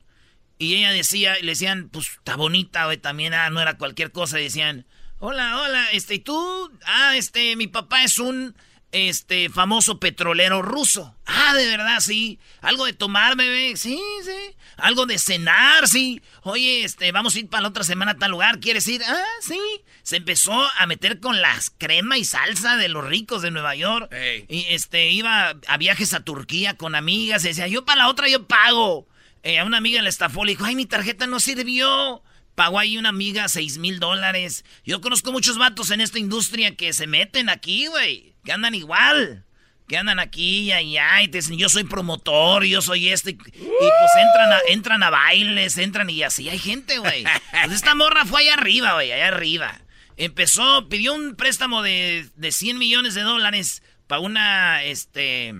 Y 0.61 0.75
ella 0.75 0.91
decía, 0.91 1.39
y 1.39 1.41
le 1.41 1.53
decían, 1.53 1.89
pues 1.89 2.07
está 2.07 2.35
bonita, 2.35 2.85
güey, 2.85 2.97
también, 2.97 3.33
ah, 3.33 3.49
no 3.49 3.59
era 3.59 3.79
cualquier 3.79 4.11
cosa. 4.11 4.39
Y 4.39 4.43
decían, 4.43 4.85
hola, 5.17 5.59
hola, 5.59 5.87
este, 5.91 6.13
¿y 6.13 6.19
tú? 6.19 6.71
Ah, 6.85 7.17
este, 7.17 7.55
mi 7.55 7.65
papá 7.65 8.03
es 8.03 8.19
un, 8.19 8.53
este, 8.91 9.49
famoso 9.49 9.99
petrolero 9.99 10.61
ruso. 10.61 11.15
Ah, 11.25 11.55
de 11.55 11.65
verdad, 11.65 11.99
sí. 11.99 12.37
Algo 12.61 12.85
de 12.85 12.93
tomar, 12.93 13.35
bebé, 13.35 13.75
sí, 13.75 13.99
sí. 14.23 14.55
Algo 14.77 15.07
de 15.07 15.17
cenar, 15.17 15.87
sí. 15.87 16.21
Oye, 16.43 16.83
este, 16.83 17.11
vamos 17.11 17.33
a 17.33 17.39
ir 17.39 17.49
para 17.49 17.63
la 17.63 17.69
otra 17.69 17.83
semana 17.83 18.11
a 18.11 18.17
tal 18.19 18.29
lugar, 18.29 18.59
¿quieres 18.59 18.87
ir? 18.87 19.01
Ah, 19.03 19.23
sí. 19.41 19.59
Se 20.03 20.17
empezó 20.17 20.53
a 20.77 20.85
meter 20.85 21.19
con 21.19 21.41
las 21.41 21.71
crema 21.71 22.19
y 22.19 22.23
salsa 22.23 22.77
de 22.77 22.87
los 22.87 23.03
ricos 23.03 23.41
de 23.41 23.49
Nueva 23.49 23.73
York. 23.73 24.13
Y 24.47 24.67
este, 24.69 25.09
iba 25.09 25.55
a 25.67 25.77
viajes 25.77 26.13
a 26.13 26.23
Turquía 26.23 26.77
con 26.77 26.93
amigas, 26.93 27.43
y 27.45 27.47
decía, 27.47 27.67
yo 27.67 27.83
para 27.83 28.03
la 28.03 28.09
otra 28.09 28.29
yo 28.29 28.45
pago. 28.45 29.07
Eh, 29.43 29.59
a 29.59 29.65
una 29.65 29.77
amiga 29.77 30.01
le 30.01 30.09
estafó, 30.09 30.45
le 30.45 30.51
dijo, 30.51 30.65
ay, 30.65 30.75
mi 30.75 30.85
tarjeta 30.85 31.27
no 31.27 31.39
sirvió. 31.39 32.23
Pagó 32.55 32.79
ahí 32.79 32.97
una 32.97 33.09
amiga 33.09 33.47
seis 33.47 33.77
mil 33.77 33.99
dólares. 33.99 34.65
Yo 34.85 35.01
conozco 35.01 35.31
muchos 35.31 35.57
vatos 35.57 35.89
en 35.91 36.01
esta 36.01 36.19
industria 36.19 36.75
que 36.75 36.93
se 36.93 37.07
meten 37.07 37.49
aquí, 37.49 37.87
güey. 37.87 38.35
Que 38.43 38.51
andan 38.51 38.75
igual. 38.75 39.45
Que 39.87 39.97
andan 39.97 40.19
aquí 40.19 40.63
y 40.63 40.71
allá 40.71 41.21
y 41.21 41.27
te 41.27 41.39
dicen, 41.39 41.57
yo 41.57 41.69
soy 41.69 41.85
promotor, 41.85 42.63
yo 42.65 42.81
soy 42.81 43.09
este. 43.09 43.31
Y, 43.31 43.37
pues 43.37 43.55
entran 43.55 44.53
a, 44.53 44.59
entran 44.67 45.03
a 45.03 45.09
bailes, 45.09 45.77
entran 45.77 46.09
y 46.09 46.23
así 46.23 46.49
hay 46.49 46.59
gente, 46.59 46.99
güey. 46.99 47.23
Pues 47.51 47.73
esta 47.73 47.95
morra 47.95 48.25
fue 48.25 48.41
allá 48.41 48.53
arriba, 48.53 48.93
güey, 48.93 49.11
allá 49.11 49.29
arriba. 49.29 49.81
Empezó, 50.17 50.87
pidió 50.87 51.13
un 51.13 51.35
préstamo 51.35 51.81
de, 51.81 52.29
de 52.35 52.51
100 52.51 52.77
millones 52.77 53.15
de 53.15 53.21
dólares 53.21 53.81
para 54.07 54.21
una, 54.21 54.83
este 54.83 55.53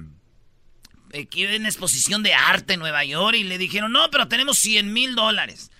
aquí 1.20 1.46
en 1.46 1.65
exposición 1.65 2.24
de 2.24 2.34
arte 2.34 2.74
en 2.74 2.80
Nueva 2.80 3.03
York 3.03 3.36
y 3.38 3.44
le 3.44 3.58
dijeron, 3.58 3.91
no, 3.91 4.10
pero 4.12 4.27
tenemos 4.27 4.58
100 4.60 4.94
mil 4.94 5.15
dólares. 5.15 5.72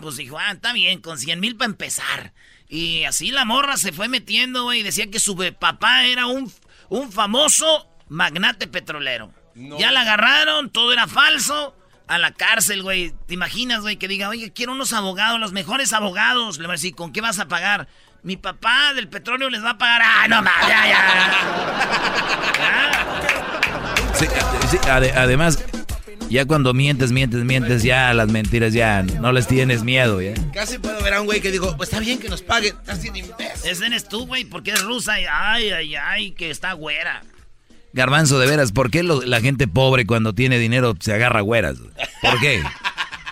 Pues 0.00 0.16
dijo, 0.16 0.38
ah, 0.38 0.52
está 0.52 0.72
bien, 0.72 1.00
con 1.00 1.18
100 1.18 1.40
mil 1.40 1.56
para 1.56 1.70
empezar. 1.70 2.32
Y 2.68 3.04
así 3.04 3.30
la 3.30 3.44
morra 3.44 3.76
se 3.76 3.92
fue 3.92 4.08
metiendo, 4.08 4.64
güey, 4.64 4.80
y 4.80 4.82
decía 4.82 5.10
que 5.10 5.20
su 5.20 5.36
papá 5.58 6.04
era 6.04 6.26
un, 6.26 6.52
un 6.88 7.12
famoso 7.12 7.88
magnate 8.08 8.66
petrolero. 8.66 9.32
Ya 9.54 9.90
la 9.90 10.02
agarraron, 10.02 10.70
todo 10.70 10.92
era 10.92 11.06
falso. 11.06 11.74
A 12.08 12.18
la 12.18 12.30
cárcel, 12.30 12.84
güey. 12.84 13.12
¿Te 13.26 13.34
imaginas, 13.34 13.80
güey, 13.80 13.96
que 13.96 14.06
diga, 14.06 14.28
oye, 14.28 14.52
quiero 14.52 14.70
unos 14.72 14.92
abogados, 14.92 15.40
los 15.40 15.50
mejores 15.52 15.92
abogados? 15.92 16.58
Le 16.58 16.68
va 16.68 16.74
a 16.74 16.76
decir, 16.76 16.94
¿con 16.94 17.12
qué 17.12 17.20
vas 17.20 17.40
a 17.40 17.48
pagar? 17.48 17.88
Mi 18.22 18.36
papá 18.36 18.94
del 18.94 19.08
petróleo 19.08 19.50
les 19.50 19.64
va 19.64 19.70
a 19.70 19.78
pagar. 19.78 20.02
¡Ah, 20.04 20.28
no 20.28 20.40
más! 20.40 20.68
¡Ya, 20.68 20.86
ya! 20.86 21.02
Sí, 24.18 24.26
sí, 24.70 24.76
ade- 24.88 25.12
además, 25.14 25.62
ya 26.30 26.44
cuando 26.46 26.72
mientes, 26.72 27.12
mientes, 27.12 27.44
mientes, 27.44 27.82
ya 27.82 28.12
las 28.14 28.28
mentiras 28.28 28.72
ya 28.72 29.02
no 29.02 29.32
les 29.32 29.46
tienes 29.46 29.82
miedo, 29.84 30.20
¿ya? 30.22 30.32
Casi 30.54 30.78
puedo 30.78 31.02
ver 31.02 31.14
a 31.14 31.20
un 31.20 31.26
güey 31.26 31.40
que 31.40 31.50
digo, 31.50 31.76
pues 31.76 31.88
está 31.90 32.00
bien 32.00 32.18
que 32.18 32.28
nos 32.28 32.42
paguen. 32.42 32.74
Estás 32.76 33.02
bien 33.02 33.16
imbécil. 33.16 33.70
Ese 33.70 33.86
eres 33.86 34.08
tú, 34.08 34.26
güey, 34.26 34.44
porque 34.44 34.72
es 34.72 34.82
rusa 34.82 35.20
y 35.20 35.24
ay, 35.30 35.70
ay, 35.70 35.94
ay, 35.96 36.30
que 36.32 36.50
está 36.50 36.72
güera. 36.72 37.22
Garbanzo, 37.92 38.38
de 38.38 38.46
veras, 38.46 38.72
¿por 38.72 38.90
qué 38.90 39.02
lo- 39.02 39.22
la 39.22 39.40
gente 39.40 39.68
pobre 39.68 40.06
cuando 40.06 40.34
tiene 40.34 40.58
dinero 40.58 40.94
se 41.00 41.12
agarra 41.14 41.40
güeras? 41.42 41.76
¿Por 42.22 42.40
qué? 42.40 42.62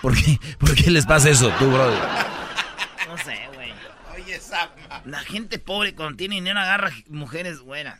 ¿Por 0.01 0.15
qué, 0.15 0.39
¿Por 0.59 0.75
qué 0.75 0.91
les 0.91 1.05
pasa 1.05 1.29
eso, 1.29 1.49
tú, 1.57 1.69
brother? 1.71 1.99
No 3.07 3.17
sé, 3.17 3.39
güey. 3.55 3.71
Oye, 4.15 4.39
Sama. 4.39 5.01
La 5.05 5.19
gente 5.19 5.57
pobre 5.59 5.95
cuando 5.95 6.15
tiene 6.17 6.35
dinero 6.35 6.59
agarra 6.59 6.91
mujeres 7.09 7.59
buenas. 7.61 7.99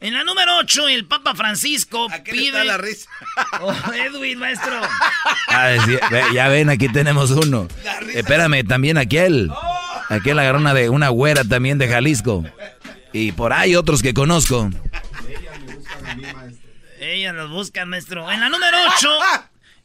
En 0.00 0.14
la 0.14 0.24
número 0.24 0.56
8, 0.58 0.88
el 0.88 1.04
Papa 1.06 1.34
Francisco 1.34 2.08
¿A 2.10 2.22
qué 2.22 2.32
pide. 2.32 2.46
está 2.46 2.64
la 2.64 2.78
risa? 2.78 3.08
Oh, 3.60 3.74
Edwin, 3.92 4.38
maestro. 4.38 4.80
Ah, 5.48 5.74
sí, 5.84 5.98
ya 6.34 6.48
ven, 6.48 6.70
aquí 6.70 6.88
tenemos 6.88 7.30
uno. 7.30 7.68
Espérame, 8.14 8.66
también 8.66 8.96
aquel. 8.96 9.50
Aquel 10.08 10.38
agarró 10.38 10.58
una, 10.58 10.72
de, 10.74 10.88
una 10.88 11.08
güera 11.10 11.44
también 11.44 11.78
de 11.78 11.88
Jalisco. 11.88 12.44
Y 13.12 13.32
por 13.32 13.52
ahí 13.52 13.76
otros 13.76 14.02
que 14.02 14.14
conozco. 14.14 14.70
Ellas 16.98 17.34
los 17.34 17.50
buscan, 17.50 17.88
maestro. 17.88 18.30
En 18.30 18.40
la 18.40 18.48
número 18.48 18.76
8, 18.96 19.08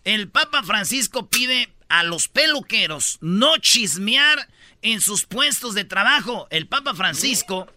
el 0.05 0.29
Papa 0.29 0.63
Francisco 0.63 1.27
pide 1.29 1.69
a 1.89 2.03
los 2.03 2.27
peluqueros 2.27 3.17
no 3.21 3.57
chismear 3.57 4.47
en 4.81 5.01
sus 5.01 5.25
puestos 5.25 5.75
de 5.75 5.83
trabajo. 5.83 6.47
El 6.51 6.67
Papa 6.67 6.93
Francisco 6.93 7.67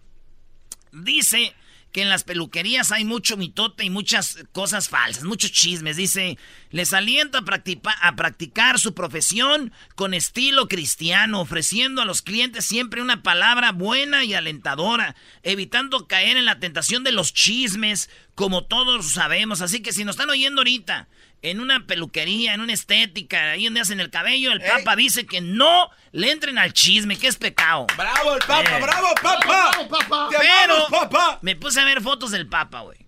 dice 0.92 1.54
que 1.92 2.02
en 2.02 2.09
las 2.09 2.25
peluquerías 2.25 2.92
hay 2.92 3.04
mucho 3.04 3.37
mitote 3.37 3.85
y 3.85 3.90
muchas 3.90 4.45
cosas 4.52 4.88
falsas, 4.88 5.25
muchos 5.25 5.52
chismes. 5.52 5.97
Dice, 5.97 6.38
les 6.71 6.92
alienta 6.92 7.38
a, 7.38 8.09
a 8.09 8.16
practicar 8.16 8.78
su 8.78 8.95
profesión 8.95 9.73
con 9.95 10.14
estilo 10.14 10.68
cristiano, 10.68 11.40
ofreciendo 11.40 12.02
a 12.02 12.04
los 12.04 12.23
clientes 12.23 12.64
siempre 12.64 13.00
una 13.00 13.23
palabra 13.23 13.73
buena 13.73 14.25
y 14.25 14.35
alentadora, 14.35 15.16
evitando 15.42 16.07
caer 16.07 16.37
en 16.37 16.45
la 16.45 16.61
tentación 16.61 17.04
de 17.04 17.12
los 17.12 17.33
chismes, 17.33 18.11
como 18.35 18.64
todos 18.64 19.12
sabemos. 19.12 19.62
Así 19.62 19.80
que 19.80 19.92
si 19.92 20.04
nos 20.04 20.14
están 20.16 20.30
oyendo 20.30 20.61
ahorita, 20.61 21.09
en 21.42 21.61
una 21.61 21.87
peluquería, 21.87 22.54
en 22.54 22.61
una 22.61 22.73
estética, 22.73 23.52
ahí 23.52 23.64
donde 23.64 23.80
hacen 23.80 24.00
el 24.00 24.11
cabello, 24.11 24.52
el 24.52 24.61
Papa 24.61 24.97
dice 24.97 25.26
que 25.26 25.40
no 25.40 25.90
le 26.12 26.30
entren 26.33 26.59
al 26.59 26.73
chisme, 26.73 27.16
que 27.16 27.28
es 27.28 27.37
pecado. 27.37 27.87
¡Bravo 27.97 28.35
el 28.35 28.40
Papa! 28.40 28.78
Eh. 28.78 28.83
¡Bravo, 28.83 29.09
Papa! 29.23 30.28
¡Te 30.30 30.37
Pero 30.38 30.75
amamos, 30.75 30.90
Papa! 30.90 31.38
me 31.42 31.54
puse 31.57 31.80
a 31.80 31.85
ver 31.85 32.00
fotos 32.00 32.30
del 32.30 32.49
Papa, 32.49 32.80
güey. 32.80 32.99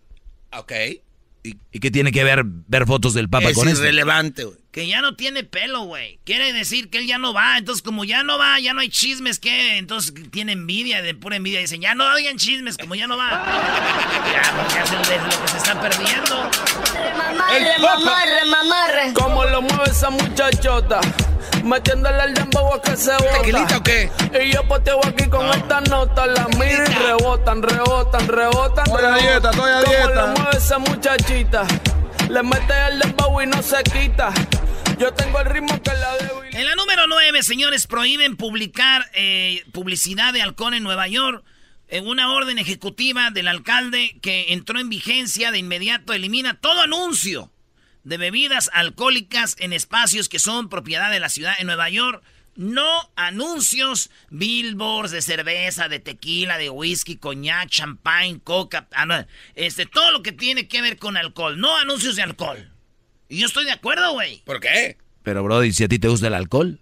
Ok. 0.53 0.73
¿Y, 1.43 1.57
y 1.73 1.81
qué 1.81 1.91
tiene 1.91 2.13
que 2.13 2.23
ver 2.23 2.43
ver 2.45 2.87
fotos 2.87 3.15
del 3.15 3.29
Papa 3.31 3.51
es 3.51 3.57
con 3.57 3.69
esto? 3.69 3.81
irrelevante, 3.81 4.45
güey. 4.45 4.59
Que 4.71 4.87
ya 4.87 5.01
no 5.01 5.17
tiene 5.17 5.43
pelo, 5.43 5.81
güey. 5.83 6.21
Quiere 6.25 6.53
decir 6.53 6.91
que 6.91 6.99
él 6.99 7.07
ya 7.07 7.19
no 7.19 7.33
va. 7.33 7.59
Entonces, 7.59 7.83
como 7.83 8.05
ya 8.05 8.23
no 8.23 8.39
va, 8.39 8.61
ya 8.61 8.73
no 8.73 8.81
hay 8.81 8.89
chismes, 8.89 9.39
¿qué? 9.39 9.79
Entonces 9.79 10.15
tiene 10.31 10.53
envidia, 10.53 11.03
de 11.03 11.15
pura 11.15 11.37
envidia. 11.37 11.61
Dicen, 11.61 11.81
ya 11.81 11.95
no 11.95 12.07
oigan 12.13 12.37
chismes, 12.37 12.77
como 12.77 12.95
ya 12.95 13.07
no 13.07 13.17
va. 13.17 13.31
ya, 14.33 14.55
porque 14.57 14.79
hacen 14.79 14.99
lo 14.99 15.43
que 15.43 15.49
se 15.49 15.57
están 15.57 15.81
perdiendo. 15.81 16.51
Mamarre, 17.17 17.79
mamarre, 17.81 18.45
mamarre. 18.49 19.13
¿Cómo 19.15 19.45
lo 19.45 19.63
mueve 19.63 19.91
esa 19.91 20.11
muchachota? 20.11 21.01
Metiéndole 21.65 22.25
el 22.25 22.35
dembow 22.35 22.75
a 22.75 22.83
que 22.83 22.97
se 22.97 23.13
bota. 23.13 23.33
¿Tequilita 23.43 23.77
o 23.79 23.83
qué? 23.83 24.11
Y 24.45 24.53
yo 24.53 24.67
poteo 24.67 25.01
aquí 25.05 25.29
con 25.29 25.47
esta 25.51 25.81
nota. 25.83 26.27
La 26.27 26.49
miro 26.49 26.85
y 26.85 26.95
rebotan, 26.95 27.63
rebotan, 27.63 28.29
rebotan. 28.29 28.87
Estoy 28.87 29.05
a 29.05 29.15
dieta, 29.17 29.51
estoy 29.51 29.71
a 29.71 29.81
¿Cómo 29.83 29.91
dieta. 29.97 30.27
lo 30.27 30.27
mueve 30.41 30.57
esa 30.59 30.79
muchachita? 30.79 31.67
Le 32.29 32.43
mete 32.43 32.75
el 32.91 32.99
dembow 33.01 33.41
y 33.43 33.47
no 33.47 33.63
se 33.63 33.83
quita. 33.85 34.33
Yo 34.99 35.13
tengo 35.15 35.41
el 35.41 35.47
ritmo 35.47 35.81
que 35.83 35.93
la 35.93 36.17
debo 36.19 36.45
y- 36.45 36.57
En 36.57 36.67
la 36.67 36.75
número 36.75 37.07
9, 37.07 37.43
señores, 37.43 37.87
prohíben 37.87 38.37
publicar 38.37 39.07
eh, 39.15 39.65
publicidad 39.73 40.33
de 40.33 40.43
alcohol 40.43 40.75
en 40.75 40.83
Nueva 40.83 41.09
York. 41.09 41.45
En 41.89 42.07
una 42.07 42.33
orden 42.33 42.59
ejecutiva 42.59 43.31
del 43.31 43.49
alcalde 43.49 44.17
que 44.23 44.53
entró 44.53 44.79
en 44.79 44.89
vigencia 44.89 45.51
de 45.51 45.59
inmediato 45.59 46.13
elimina 46.13 46.61
todo 46.61 46.83
anuncio 46.83 47.51
de 48.05 48.17
bebidas 48.17 48.71
alcohólicas 48.73 49.57
en 49.59 49.73
espacios 49.73 50.29
que 50.29 50.39
son 50.39 50.69
propiedad 50.69 51.11
de 51.11 51.21
la 51.21 51.29
ciudad 51.29 51.59
de 51.59 51.65
Nueva 51.65 51.89
York. 51.91 52.23
No 52.57 53.11
anuncios, 53.17 54.11
billboards 54.31 55.13
de 55.13 55.23
cerveza, 55.23 55.89
de 55.89 56.01
tequila, 56.01 56.59
de 56.59 56.69
whisky, 56.69 57.17
coñac, 57.17 57.69
champagne, 57.69 58.41
coca, 58.43 58.89
ah, 58.93 59.27
este, 59.55 59.87
todo 59.87 60.11
lo 60.11 60.23
que 60.23 60.33
tiene 60.33 60.69
que 60.69 60.83
ver 60.83 60.99
con 60.99 61.17
alcohol. 61.17 61.59
No 61.59 61.77
anuncios 61.77 62.17
de 62.17 62.23
alcohol. 62.23 62.71
Y 63.29 63.39
yo 63.39 63.47
estoy 63.47 63.65
de 63.65 63.73
acuerdo, 63.73 64.13
güey. 64.13 64.43
¿Por 64.45 64.61
qué? 64.61 64.99
Pero, 65.23 65.45
Brody, 65.45 65.73
si 65.73 65.85
a 65.85 65.89
ti 65.89 65.99
te 65.99 66.09
gusta 66.09 66.27
el 66.27 66.35
alcohol. 66.35 66.81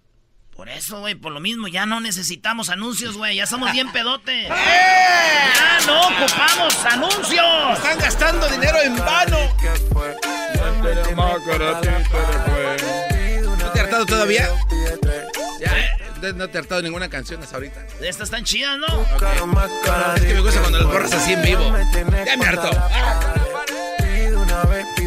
Por 0.55 0.67
eso, 0.67 0.99
güey, 0.99 1.15
por 1.15 1.31
lo 1.31 1.39
mismo, 1.39 1.69
ya 1.69 1.85
no 1.85 2.01
necesitamos 2.01 2.69
anuncios, 2.69 3.15
güey. 3.15 3.37
Ya 3.37 3.45
somos 3.45 3.71
bien 3.71 3.91
pedotes. 3.91 4.49
Ya 5.55 5.85
no 5.85 6.01
ocupamos 6.01 6.85
anuncios. 6.85 7.77
Están 7.77 7.97
gastando 7.99 8.49
dinero 8.49 8.77
en 8.83 8.97
vano. 8.97 9.37
¿No 13.57 13.71
te 13.71 13.79
has 13.79 13.85
hartado 13.85 14.05
todavía? 14.05 14.49
Ya, 15.59 16.31
no 16.33 16.47
te 16.49 16.57
has 16.57 16.63
hartado 16.63 16.81
ninguna 16.81 17.09
canción 17.09 17.41
hasta 17.41 17.55
ahorita. 17.55 17.85
Estas 18.01 18.23
están 18.23 18.43
chidas, 18.43 18.77
¿no? 18.77 18.87
Es 20.15 20.21
que 20.21 20.33
me 20.33 20.41
gusta 20.41 20.59
cuando 20.61 20.79
las 20.79 20.87
borras 20.87 21.13
así 21.13 21.33
en 21.33 21.41
vivo. 21.41 21.63
Ya 22.25 22.37
me 22.37 22.45
hartó. 22.45 22.69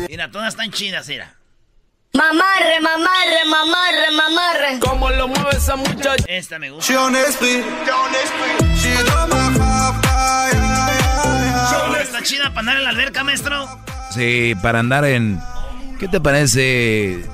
Mira, 0.09 0.31
todas 0.31 0.49
están 0.49 0.71
chidas, 0.71 1.09
mira. 1.09 1.35
Mamarre, 2.15 2.81
mamarre, 2.81 3.45
mamarre, 3.47 4.11
mamarre. 4.15 4.79
¿Cómo 4.81 5.09
lo 5.11 5.29
mueve 5.29 5.57
esa 5.57 5.77
muchacha? 5.77 6.25
Esta 6.29 6.59
me 6.59 6.71
gusta. 6.71 6.93
¿Está 12.03 12.23
chida 12.23 12.51
para 12.51 12.61
andar 12.61 12.77
en 12.77 12.85
la 12.85 12.91
alberca, 12.91 13.25
maestro? 13.25 13.67
Sí, 14.13 14.55
para 14.63 14.81
andar 14.81 15.07
en... 15.07 15.41
¿Qué 16.03 16.09
te 16.09 16.21
parece? 16.21 17.25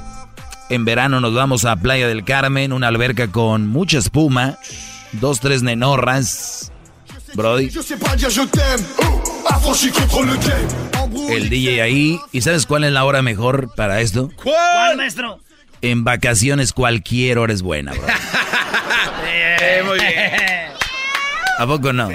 En 0.68 0.84
verano 0.84 1.22
nos 1.22 1.32
vamos 1.32 1.64
a 1.64 1.74
Playa 1.76 2.06
del 2.06 2.22
Carmen, 2.22 2.74
una 2.74 2.88
alberca 2.88 3.28
con 3.28 3.66
mucha 3.66 3.96
espuma, 3.96 4.58
dos, 5.12 5.40
tres 5.40 5.62
nenorras. 5.62 6.70
Brody. 7.32 7.70
El 11.30 11.48
DJ 11.48 11.80
ahí. 11.80 12.20
¿Y 12.30 12.42
sabes 12.42 12.66
cuál 12.66 12.84
es 12.84 12.92
la 12.92 13.06
hora 13.06 13.22
mejor 13.22 13.74
para 13.74 14.02
esto? 14.02 14.30
¿Cuál, 14.36 14.98
maestro? 14.98 15.40
En 15.80 16.04
vacaciones 16.04 16.74
cualquier 16.74 17.38
hora 17.38 17.54
es 17.54 17.62
buena, 17.62 17.92
bro. 17.92 18.02
Eh, 19.60 19.82
muy 19.84 19.98
bien. 19.98 20.72
¿A 21.58 21.66
poco 21.66 21.94
no? 21.94 22.08
Sí, 22.10 22.14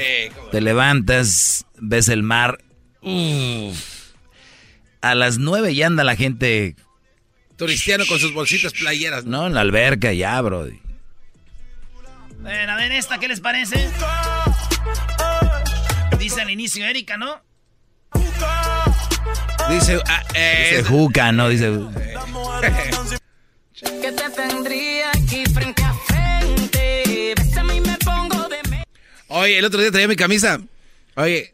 Te 0.51 0.61
levantas, 0.61 1.65
ves 1.79 2.09
el 2.09 2.21
mar. 2.21 2.59
Uf. 3.01 3.92
A 5.03 5.15
las 5.15 5.37
nueve 5.37 5.75
ya 5.75 5.87
anda 5.87 6.05
la 6.05 6.15
gente, 6.15 6.77
Turistiano 7.57 8.05
con 8.07 8.19
sus 8.19 8.33
bolsitas 8.33 8.71
playeras. 8.71 9.25
¿no? 9.25 9.47
En 9.47 9.53
la 9.53 9.59
alberca 9.59 10.13
ya, 10.13 10.39
bro. 10.41 10.69
Bueno, 12.39 12.71
a 12.71 12.75
ver 12.77 12.93
esta, 12.93 13.17
¿qué 13.19 13.27
les 13.27 13.41
parece? 13.41 13.89
Dice 16.17 16.41
al 16.41 16.49
inicio 16.49 16.85
Erika, 16.85 17.17
¿no? 17.17 17.41
Dice, 19.69 19.99
ah, 20.07 20.23
eh, 20.35 20.69
Dice 20.77 20.83
juca, 20.89 21.33
¿no? 21.33 21.49
Dice... 21.49 21.69
Que 23.81 24.11
te 24.13 24.29
tendría 24.29 25.09
aquí 25.11 25.43
frente 25.53 25.83
a 25.83 25.93
frente. 25.93 27.33
Bésame 27.37 27.75
y 27.75 27.81
me 27.81 27.97
pongo 27.97 28.47
de 28.47 28.57
me- 28.69 28.83
Oye, 29.27 29.59
el 29.59 29.65
otro 29.65 29.81
día 29.81 29.91
traía 29.91 30.07
mi 30.07 30.15
camisa. 30.15 30.61
Oye. 31.15 31.53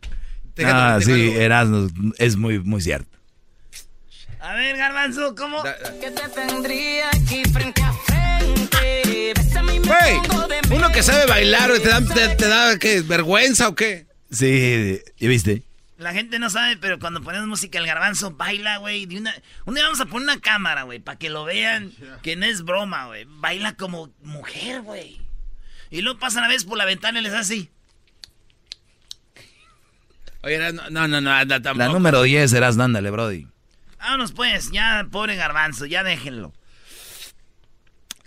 Ah, 0.63 0.99
sí. 1.01 1.31
Erasmo, 1.35 1.87
es 2.19 2.35
muy, 2.35 2.59
muy 2.59 2.81
cierto. 2.81 3.18
A 4.41 4.53
ver, 4.53 4.77
Garbanzo, 4.77 5.35
¿cómo? 5.35 5.61
Da- 5.63 5.77
da- 5.77 5.99
Que 5.99 6.11
te 6.11 6.29
tendría 6.29 7.09
aquí 7.09 7.43
frente 7.51 7.81
a 7.81 7.91
frente. 7.93 9.33
Bésame 9.35 9.75
y 9.75 9.79
me 9.81 9.87
Güey, 9.87 10.77
uno 10.77 10.91
que 10.91 11.03
sabe 11.03 11.25
bailar, 11.25 11.69
güey, 11.69 11.81
¿te 11.81 11.89
da, 11.89 12.01
te, 12.01 12.35
te 12.35 12.47
da 12.47 12.77
¿qué, 12.79 13.01
vergüenza 13.01 13.67
o 13.67 13.75
qué? 13.75 14.07
Sí, 14.31 15.01
¿ya 15.17 15.27
viste? 15.27 15.63
La 15.97 16.13
gente 16.13 16.39
no 16.39 16.49
sabe, 16.49 16.77
pero 16.77 16.97
cuando 16.99 17.21
ponemos 17.21 17.47
música, 17.47 17.77
el 17.79 17.85
garbanzo 17.85 18.31
baila, 18.31 18.77
güey. 18.77 19.05
de 19.05 19.17
una... 19.17 19.35
Un 19.65 19.75
día 19.75 19.83
vamos 19.83 19.99
a 19.99 20.05
poner 20.05 20.29
una 20.29 20.39
cámara, 20.39 20.83
güey, 20.83 20.99
para 20.99 21.17
que 21.19 21.29
lo 21.29 21.43
vean, 21.43 21.91
que 22.21 22.37
no 22.37 22.45
es 22.45 22.63
broma, 22.63 23.07
güey. 23.07 23.25
Baila 23.27 23.73
como 23.75 24.09
mujer, 24.23 24.81
güey. 24.81 25.19
Y 25.89 26.01
luego 26.01 26.17
pasan 26.19 26.45
a 26.45 26.47
veces 26.47 26.63
por 26.63 26.77
la 26.77 26.85
ventana 26.85 27.19
y 27.19 27.23
les 27.23 27.33
hace 27.33 27.41
así. 27.41 27.69
Oye, 30.43 30.57
no, 30.71 30.89
no, 30.89 31.07
no, 31.09 31.19
no, 31.19 31.31
anda 31.31 31.61
tampoco. 31.61 31.85
La 31.85 31.91
número 31.91 32.21
10, 32.21 32.53
Erasmo, 32.53 32.83
ándale, 32.83 33.09
Brody. 33.11 33.47
Vámonos 33.99 34.31
pues, 34.31 34.71
ya, 34.71 35.07
pobre 35.11 35.35
garbanzo, 35.35 35.85
ya 35.85 36.03
déjenlo. 36.03 36.53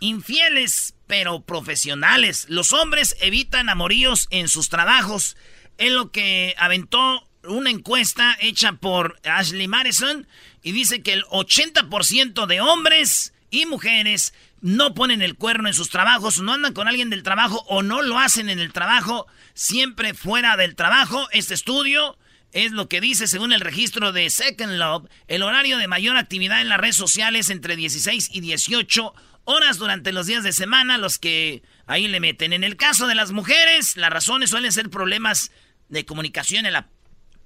Infieles, 0.00 0.94
pero 1.06 1.42
profesionales. 1.42 2.46
Los 2.48 2.72
hombres 2.72 3.16
evitan 3.20 3.68
amoríos 3.68 4.28
en 4.30 4.48
sus 4.48 4.68
trabajos. 4.68 5.36
Es 5.78 5.92
lo 5.92 6.10
que 6.10 6.54
aventó 6.58 7.26
una 7.44 7.70
encuesta 7.70 8.36
hecha 8.40 8.72
por 8.74 9.18
Ashley 9.24 9.68
Madison 9.68 10.26
y 10.62 10.72
dice 10.72 11.02
que 11.02 11.12
el 11.12 11.24
80% 11.24 12.46
de 12.46 12.60
hombres 12.60 13.32
y 13.50 13.66
mujeres 13.66 14.32
no 14.60 14.94
ponen 14.94 15.22
el 15.22 15.36
cuerno 15.36 15.68
en 15.68 15.74
sus 15.74 15.90
trabajos, 15.90 16.40
no 16.40 16.52
andan 16.52 16.72
con 16.72 16.86
alguien 16.86 17.10
del 17.10 17.24
trabajo 17.24 17.64
o 17.68 17.82
no 17.82 18.02
lo 18.02 18.18
hacen 18.18 18.48
en 18.48 18.60
el 18.60 18.72
trabajo, 18.72 19.26
siempre 19.54 20.14
fuera 20.14 20.56
del 20.56 20.76
trabajo. 20.76 21.28
Este 21.32 21.54
estudio 21.54 22.16
es 22.52 22.72
lo 22.72 22.88
que 22.88 23.00
dice 23.00 23.26
según 23.26 23.52
el 23.52 23.60
registro 23.60 24.12
de 24.12 24.28
Second 24.30 24.72
Love, 24.72 25.08
el 25.26 25.42
horario 25.42 25.78
de 25.78 25.88
mayor 25.88 26.16
actividad 26.16 26.60
en 26.60 26.68
las 26.68 26.78
redes 26.78 26.96
sociales 26.96 27.50
entre 27.50 27.76
16 27.76 28.28
y 28.32 28.40
18 28.40 29.14
horas 29.44 29.78
durante 29.78 30.12
los 30.12 30.26
días 30.26 30.44
de 30.44 30.52
semana, 30.52 30.98
los 30.98 31.18
que 31.18 31.62
ahí 31.86 32.08
le 32.08 32.20
meten. 32.20 32.52
En 32.52 32.64
el 32.64 32.76
caso 32.76 33.06
de 33.06 33.14
las 33.14 33.32
mujeres, 33.32 33.96
las 33.96 34.10
razones 34.10 34.50
suelen 34.50 34.72
ser 34.72 34.90
problemas 34.90 35.50
de 35.88 36.04
comunicación 36.04 36.66
en 36.66 36.74
la, 36.74 36.88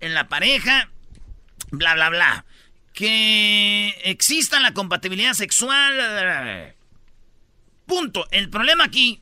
en 0.01 0.15
la 0.15 0.29
pareja, 0.29 0.91
bla, 1.71 1.95
bla, 1.95 2.11
bla. 2.11 2.45
Que 2.93 3.95
exista 4.05 4.59
la 4.61 4.73
compatibilidad 4.73 5.35
sexual. 5.35 6.75
Punto. 7.87 8.27
El 8.31 8.51
problema 8.51 8.85
aquí, 8.85 9.19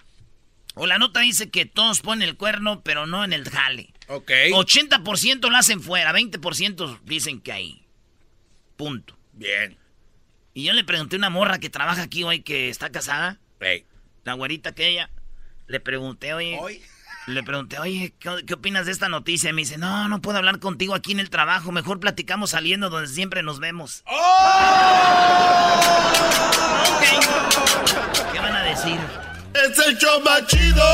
o 0.75 0.87
la 0.87 0.99
nota 0.99 1.21
dice 1.21 1.51
que 1.51 1.67
todos 1.67 2.01
ponen 2.01 2.29
el 2.29 2.37
cuerno, 2.37 2.83
pero 2.83 3.07
no 3.07 3.25
en 3.25 3.33
el 3.33 3.49
jale. 3.49 3.94
Ok. 4.09 4.31
80% 4.53 5.49
lo 5.51 5.57
hacen 5.57 5.81
fuera, 5.81 6.13
20% 6.13 7.01
dicen 7.05 7.41
que 7.41 7.53
ahí. 7.53 7.87
Punto. 8.77 9.17
Bien. 9.33 9.77
Y 10.53 10.65
yo 10.65 10.73
le 10.73 10.85
pregunté 10.85 11.17
a 11.17 11.19
una 11.19 11.31
morra 11.31 11.59
que 11.59 11.71
trabaja 11.71 12.03
aquí 12.03 12.23
hoy, 12.23 12.43
que 12.43 12.69
está 12.69 12.91
casada, 12.91 13.39
Ey. 13.61 13.85
la 14.25 14.35
güerita 14.35 14.73
que 14.73 14.89
ella. 14.89 15.11
Le 15.67 15.81
pregunté, 15.81 16.35
oye. 16.35 16.59
Hoy. 16.61 16.83
Le 17.27 17.43
pregunté, 17.43 17.79
oye, 17.79 18.13
¿qué, 18.19 18.45
qué 18.47 18.55
opinas 18.55 18.85
de 18.85 18.93
esta 18.93 19.09
noticia? 19.09 19.49
Y 19.49 19.55
me 19.55 19.63
dice, 19.63 19.79
no, 19.79 20.09
no 20.09 20.21
puedo 20.21 20.37
hablar 20.37 20.59
contigo 20.61 20.95
aquí 20.95 21.13
en 21.13 21.21
el 21.21 21.31
trabajo. 21.31 21.73
Mejor 21.73 21.99
platicamos 21.99 22.51
saliendo 22.51 22.91
donde 22.91 23.09
siempre 23.09 23.43
nos 23.43 23.61
vemos. 23.61 24.05
Ok. 24.05 24.13
¿Qué 28.33 28.39
van 28.39 28.55
a 28.55 28.63
decir? 28.65 28.99
Es 29.55 29.79
el 29.87 29.97
show 29.97 30.21
más 30.21 30.47
chido. 30.47 30.85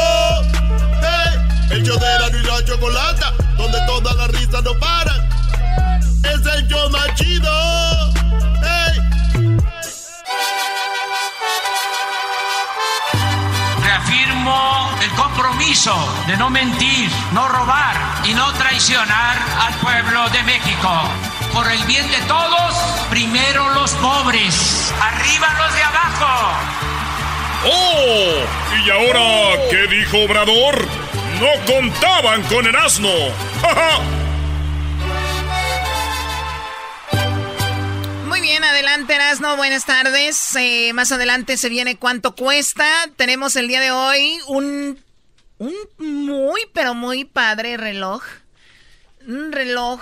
El 1.80 1.86
show 1.86 1.98
de 1.98 2.18
la 2.18 2.28
y 2.28 2.42
la 2.42 2.62
chocolata, 2.62 3.32
donde 3.56 3.78
todas 3.86 4.14
las 4.14 4.28
risas 4.32 4.62
no 4.62 4.74
paran. 4.78 5.26
Es 6.22 6.54
el 6.54 6.68
show 6.68 6.90
más 6.90 7.14
chido. 7.14 7.50
Hey. 8.62 9.00
Reafirmo 13.82 14.90
el 15.00 15.10
compromiso 15.12 15.96
de 16.26 16.36
no 16.36 16.50
mentir, 16.50 17.10
no 17.32 17.48
robar 17.48 17.96
y 18.24 18.34
no 18.34 18.52
traicionar 18.52 19.38
al 19.66 19.72
pueblo 19.76 20.28
de 20.28 20.42
México. 20.42 20.90
Por 21.54 21.66
el 21.72 21.82
bien 21.84 22.06
de 22.10 22.20
todos, 22.28 22.74
primero 23.08 23.70
los 23.70 23.92
pobres, 23.92 24.92
arriba 25.00 25.48
los 25.64 25.74
de 25.74 25.82
abajo. 25.82 26.52
¡Oh! 27.64 28.84
¿Y 28.84 28.90
ahora 28.90 29.62
qué 29.70 29.86
dijo 29.86 30.24
Obrador? 30.24 31.09
No 31.40 31.48
contaban 31.66 32.42
con 32.44 32.66
el 32.66 32.76
asno. 32.76 33.08
¡Ja, 33.62 33.74
ja! 33.74 34.00
Muy 38.26 38.40
bien, 38.42 38.62
adelante 38.62 39.14
Erasno, 39.14 39.56
buenas 39.56 39.86
tardes. 39.86 40.54
Eh, 40.56 40.92
más 40.92 41.10
adelante 41.12 41.56
se 41.56 41.68
viene 41.70 41.96
cuánto 41.96 42.34
cuesta. 42.34 42.86
Tenemos 43.16 43.56
el 43.56 43.68
día 43.68 43.80
de 43.80 43.90
hoy 43.90 44.38
un, 44.48 45.02
un 45.58 45.74
muy, 45.98 46.60
pero 46.74 46.94
muy 46.94 47.24
padre 47.24 47.76
reloj. 47.78 48.22
Un 49.26 49.52
reloj 49.52 50.00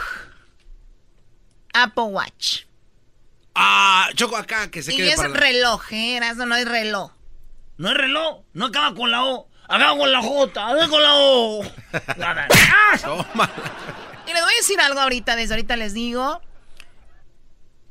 Apple 1.72 2.04
Watch. 2.04 2.62
Ah, 3.54 4.08
Choco 4.14 4.36
acá, 4.36 4.70
que 4.70 4.82
se 4.82 4.92
Y 4.92 4.96
quede 4.96 5.10
es 5.10 5.16
para 5.16 5.28
la- 5.30 5.36
reloj, 5.40 5.82
¿eh? 5.92 6.16
Erasno, 6.16 6.46
no 6.46 6.56
es 6.56 6.66
reloj. 6.66 7.12
No 7.76 7.90
es 7.90 7.96
reloj, 7.96 8.40
no 8.54 8.66
acaba 8.66 8.94
con 8.94 9.10
la 9.12 9.24
O. 9.24 9.47
Acaba 9.68 9.98
con 9.98 10.10
la 10.10 10.22
J, 10.22 10.66
acaba 10.66 10.88
con 10.88 11.02
la 11.02 11.14
O. 11.14 11.62
Nada. 12.16 12.48
Toma. 13.02 13.50
Y 14.26 14.32
les 14.32 14.42
voy 14.42 14.52
a 14.52 14.56
decir 14.56 14.80
algo 14.80 15.00
ahorita, 15.00 15.36
desde 15.36 15.54
ahorita 15.54 15.76
les 15.76 15.92
digo. 15.92 16.40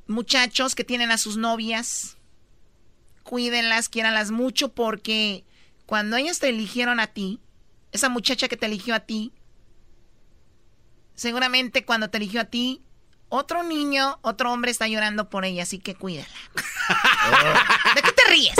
Muchachos 0.08 0.74
que 0.74 0.84
tienen 0.84 1.12
a 1.12 1.18
sus 1.18 1.38
novias, 1.38 2.18
cuídenlas, 3.24 3.90
quiéranlas 3.90 4.32
mucho 4.32 4.70
porque 4.70 5.44
cuando 5.86 6.16
ellas 6.16 6.40
te 6.40 6.50
eligieron 6.50 7.00
a 7.00 7.08
ti, 7.08 7.42
esa 7.92 8.10
muchacha 8.10 8.48
que 8.48 8.58
te 8.58 8.66
eligió 8.66 8.96
a 8.96 9.02
ti, 9.02 9.34
seguramente 11.14 11.86
cuando 11.86 12.10
te 12.10 12.18
eligió 12.18 12.42
a 12.42 12.46
ti, 12.46 12.82
otro 13.30 13.64
niño, 13.64 14.20
otro 14.22 14.52
hombre 14.52 14.72
está 14.72 14.88
llorando 14.88 15.30
por 15.30 15.44
ella, 15.44 15.64
así 15.64 15.80
que 15.80 15.94
cuídala. 15.96 16.28
¿De 17.96 18.02
qué 18.02 18.12
te 18.14 18.30
ríes? 18.30 18.56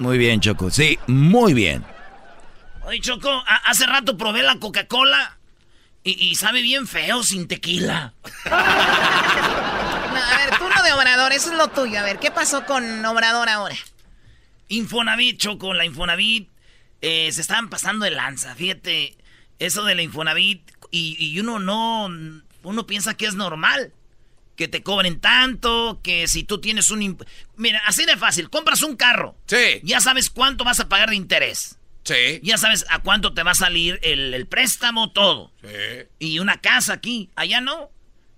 Muy 0.00 0.18
bien, 0.18 0.40
Choco. 0.40 0.70
Sí, 0.70 0.98
muy 1.06 1.54
bien. 1.54 1.84
Oye, 2.84 3.00
Choco, 3.00 3.44
hace 3.66 3.86
rato 3.86 4.16
probé 4.16 4.42
la 4.42 4.56
Coca-Cola 4.58 5.38
y, 6.02 6.30
y 6.30 6.34
sabe 6.34 6.62
bien 6.62 6.88
feo 6.88 7.22
sin 7.22 7.46
tequila. 7.46 8.14
No, 10.10 10.16
a 10.16 10.38
ver, 10.38 10.58
tú 10.58 10.64
no 10.68 10.82
de 10.82 10.92
Obrador, 10.92 11.32
eso 11.32 11.52
es 11.52 11.56
lo 11.56 11.68
tuyo. 11.68 12.00
A 12.00 12.02
ver, 12.02 12.18
¿qué 12.18 12.32
pasó 12.32 12.66
con 12.66 13.04
Obrador 13.04 13.48
ahora? 13.48 13.76
Infonavit, 14.66 15.38
Choco, 15.38 15.72
la 15.72 15.84
Infonavit 15.84 16.50
eh, 17.00 17.30
se 17.30 17.40
estaban 17.40 17.68
pasando 17.70 18.04
de 18.06 18.10
lanza. 18.10 18.56
Fíjate, 18.56 19.16
eso 19.60 19.84
de 19.84 19.94
la 19.94 20.02
Infonavit 20.02 20.68
y, 20.90 21.16
y 21.24 21.38
uno 21.38 21.60
no, 21.60 22.08
uno 22.64 22.86
piensa 22.86 23.14
que 23.14 23.26
es 23.26 23.34
normal. 23.36 23.92
Que 24.56 24.68
te 24.68 24.82
cobren 24.82 25.20
tanto, 25.20 26.00
que 26.02 26.28
si 26.28 26.44
tú 26.44 26.60
tienes 26.60 26.90
un... 26.90 27.18
Mira, 27.56 27.82
así 27.86 28.04
de 28.04 28.16
fácil, 28.16 28.50
compras 28.50 28.82
un 28.82 28.96
carro. 28.96 29.36
Sí. 29.46 29.80
Ya 29.82 30.00
sabes 30.00 30.30
cuánto 30.30 30.64
vas 30.64 30.80
a 30.80 30.88
pagar 30.88 31.10
de 31.10 31.16
interés. 31.16 31.78
Sí. 32.04 32.40
Ya 32.42 32.58
sabes 32.58 32.84
a 32.88 33.00
cuánto 33.00 33.32
te 33.32 33.42
va 33.42 33.52
a 33.52 33.54
salir 33.54 33.98
el, 34.02 34.46
préstamo, 34.46 35.12
todo. 35.12 35.52
Sí. 35.62 36.06
Y 36.18 36.38
una 36.38 36.60
casa 36.60 36.94
aquí, 36.94 37.30
allá 37.36 37.60
no. 37.60 37.90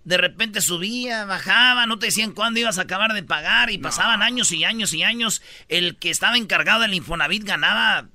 De 0.05 0.16
repente 0.16 0.61
subía, 0.61 1.25
bajaba, 1.25 1.87
no 1.87 1.98
te 1.98 2.07
decían 2.07 2.33
cuándo 2.33 2.59
ibas 2.59 2.79
a 2.79 2.83
acabar 2.83 3.12
de 3.12 3.22
pagar 3.22 3.70
y 3.70 3.79
pasaban 3.79 4.20
años 4.20 4.51
y 4.51 4.64
años 4.64 4.92
y 4.92 5.05
años. 5.05 5.42
El 5.68 5.96
que 5.96 6.11
estaba 6.11 6.37
encargado 6.37 6.83
del 6.83 6.94
Infonavit 6.94 7.44
ganaba 7.44 8.09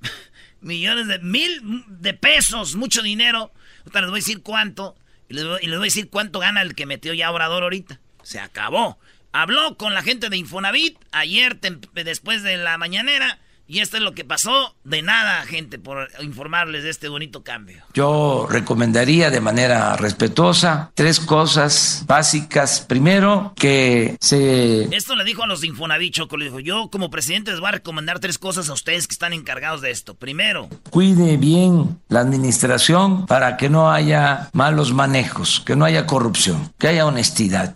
millones 0.62 1.06
de 1.06 1.18
mil 1.18 1.84
de 1.86 2.14
pesos, 2.14 2.76
mucho 2.76 3.02
dinero. 3.02 3.52
Ahorita 3.80 4.00
les 4.00 4.10
voy 4.10 4.18
a 4.18 4.22
decir 4.22 4.42
cuánto. 4.42 4.96
Y 5.28 5.34
les, 5.34 5.44
voy, 5.44 5.60
a 5.62 5.78
decir 5.78 6.10
cuánto 6.10 6.38
gana 6.38 6.62
el 6.62 6.74
que 6.74 6.86
metió 6.86 7.14
ya 7.14 7.30
Obrador 7.30 7.62
ahorita. 7.62 8.00
Se 8.22 8.40
acabó. 8.40 8.98
Habló 9.32 9.76
con 9.76 9.94
la 9.94 10.02
gente 10.02 10.28
de 10.28 10.36
Infonavit 10.36 10.98
ayer 11.12 11.58
después 11.94 12.42
de 12.42 12.56
la 12.56 12.78
mañanera 12.78 13.40
y 13.66 13.80
esto 13.80 13.96
es 13.96 14.02
lo 14.02 14.12
que 14.12 14.24
pasó. 14.24 14.74
De 14.84 15.02
nada, 15.02 15.42
gente, 15.46 15.78
por 15.78 16.08
informarles 16.20 16.84
de 16.84 16.90
este 16.90 17.08
bonito 17.08 17.42
cambio. 17.42 17.82
Yo 17.94 18.46
recomendaría 18.50 19.30
de 19.30 19.40
manera 19.40 19.96
respetuosa 19.96 20.90
tres 20.94 21.20
cosas 21.20 22.04
básicas. 22.06 22.80
Primero, 22.80 23.52
que 23.56 24.16
se... 24.20 24.94
Esto 24.94 25.16
le 25.16 25.24
dijo 25.24 25.44
a 25.44 25.46
los 25.46 25.62
de 25.62 25.68
Infonavit, 25.68 26.14
Choco. 26.14 26.36
Le 26.36 26.46
dijo, 26.46 26.60
yo 26.60 26.90
como 26.90 27.10
presidente 27.10 27.50
les 27.50 27.60
voy 27.60 27.70
a 27.70 27.72
recomendar 27.72 28.20
tres 28.20 28.38
cosas 28.38 28.68
a 28.68 28.72
ustedes 28.74 29.06
que 29.06 29.14
están 29.14 29.32
encargados 29.32 29.80
de 29.80 29.90
esto. 29.90 30.14
Primero... 30.14 30.68
Cuide 30.90 31.36
bien 31.36 32.00
la 32.08 32.20
administración 32.20 33.26
para 33.26 33.56
que 33.56 33.70
no 33.70 33.90
haya 33.90 34.50
malos 34.52 34.92
manejos, 34.92 35.62
que 35.64 35.76
no 35.76 35.84
haya 35.84 36.06
corrupción, 36.06 36.72
que 36.78 36.88
haya 36.88 37.06
honestidad. 37.06 37.74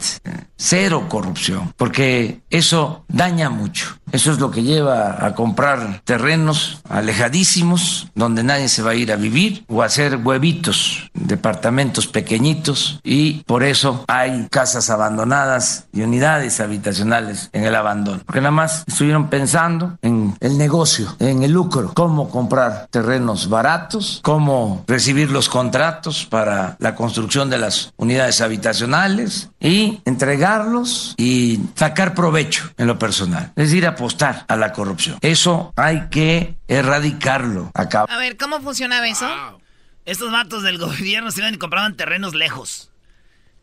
Cero 0.57 1.07
corrupción, 1.09 1.72
porque 1.77 2.40
eso 2.51 3.05
daña 3.09 3.48
mucho. 3.48 3.98
Eso 4.11 4.33
es 4.33 4.38
lo 4.38 4.51
que 4.51 4.62
lleva 4.62 5.24
a 5.24 5.35
comprar 5.35 5.77
terrenos 6.04 6.80
alejadísimos 6.88 8.08
donde 8.14 8.42
nadie 8.42 8.68
se 8.68 8.82
va 8.82 8.92
a 8.92 8.94
ir 8.94 9.12
a 9.12 9.16
vivir 9.16 9.64
o 9.68 9.82
a 9.82 9.86
hacer 9.86 10.16
huevitos, 10.16 11.10
departamentos 11.14 12.06
pequeñitos 12.06 13.00
y 13.04 13.44
por 13.44 13.62
eso 13.62 14.04
hay 14.08 14.46
casas 14.50 14.90
abandonadas 14.90 15.86
y 15.92 16.02
unidades 16.02 16.60
habitacionales 16.60 17.50
en 17.52 17.64
el 17.64 17.74
abandono. 17.74 18.22
Porque 18.24 18.40
nada 18.40 18.50
más 18.50 18.84
estuvieron 18.86 19.28
pensando 19.28 19.98
en 20.02 20.36
el 20.40 20.58
negocio, 20.58 21.16
en 21.18 21.42
el 21.42 21.52
lucro, 21.52 21.92
cómo 21.94 22.30
comprar 22.30 22.88
terrenos 22.90 23.48
baratos, 23.48 24.20
cómo 24.22 24.84
recibir 24.86 25.30
los 25.30 25.48
contratos 25.48 26.26
para 26.26 26.76
la 26.78 26.94
construcción 26.94 27.50
de 27.50 27.58
las 27.58 27.92
unidades 27.96 28.40
habitacionales 28.40 29.50
y 29.60 30.00
entregarlos 30.04 31.14
y 31.16 31.60
sacar 31.74 32.14
provecho 32.14 32.70
en 32.76 32.86
lo 32.86 32.98
personal. 32.98 33.52
Es 33.56 33.68
decir, 33.68 33.86
apostar 33.86 34.44
a 34.48 34.56
la 34.56 34.72
corrupción. 34.72 35.18
Eso 35.20 35.67
hay 35.76 36.09
que 36.11 36.57
erradicarlo. 36.68 37.70
Acá. 37.74 38.07
A 38.09 38.18
ver, 38.18 38.37
¿cómo 38.37 38.61
funcionaba 38.61 39.09
eso? 39.09 39.61
Estos 40.04 40.33
vatos 40.33 40.62
del 40.62 40.78
gobierno 40.78 41.31
se 41.31 41.40
iban 41.40 41.54
y 41.54 41.59
compraban 41.59 41.96
terrenos 41.96 42.35
lejos. 42.35 42.90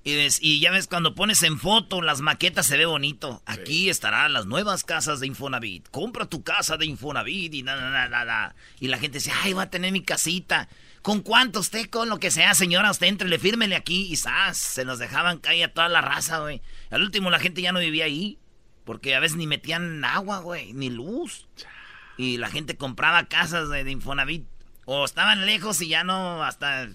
Y, 0.08 0.60
ya 0.60 0.70
ves, 0.70 0.86
cuando 0.86 1.15
pones 1.15 1.41
en 1.41 1.58
foto 1.58 2.00
las 2.00 2.22
maquetas 2.22 2.68
se 2.68 2.78
ve 2.78 2.86
bonito. 2.86 3.41
Aquí 3.48 3.89
estarán 3.89 4.34
las 4.34 4.46
nuevas 4.46 4.84
casas 4.84 5.20
de 5.20 5.26
Infonavit. 5.26 5.89
Compra 5.89 6.28
tu 6.28 6.44
casa 6.44 6.78
de 6.78 6.86
Infonavit 6.86 7.52
y 7.56 7.63
nada, 7.63 7.89
nada, 7.89 8.08
nada. 8.08 8.56
Y 8.80 8.88
la 8.88 9.00
gente 9.00 9.18
dice, 9.18 9.32
ay, 9.41 9.54
va 9.54 9.63
a 9.63 9.70
tener 9.72 9.91
mi 9.91 10.04
casita. 10.04 10.70
¿Con 11.02 11.22
cuánto 11.22 11.60
usted? 11.60 11.89
Con 11.89 12.08
lo 12.08 12.20
que 12.20 12.30
sea, 12.30 12.54
señora, 12.54 12.91
usted 12.91 13.08
entrele, 13.08 13.39
fírmele 13.39 13.76
aquí. 13.76 14.06
Y 14.12 14.15
¡zas! 14.15 14.60
se 14.60 14.86
nos 14.86 15.00
dejaban 15.00 15.39
caer 15.39 15.70
a 15.70 15.74
toda 15.74 15.89
la 15.89 16.02
raza, 16.02 16.38
güey. 16.38 16.62
Al 16.91 17.02
último 17.02 17.32
la 17.32 17.39
gente 17.39 17.63
ya 17.63 17.72
no 17.72 17.80
vivía 17.80 18.06
ahí. 18.06 18.38
Porque 18.84 19.15
a 19.15 19.20
veces 19.20 19.38
ni 19.38 19.48
metían 19.48 20.06
agua, 20.06 20.38
güey, 20.38 20.72
ni 20.74 20.91
luz. 20.91 21.48
Y 22.17 22.38
la 22.38 22.49
gente 22.49 22.78
compraba 22.78 23.25
casas 23.25 23.69
de, 23.69 23.89
Infonavit. 23.89 24.45
O 24.86 25.06
estaban 25.06 25.45
lejos 25.45 25.82
y 25.82 25.89
ya 25.89 26.04
no, 26.04 26.43
hasta... 26.43 26.88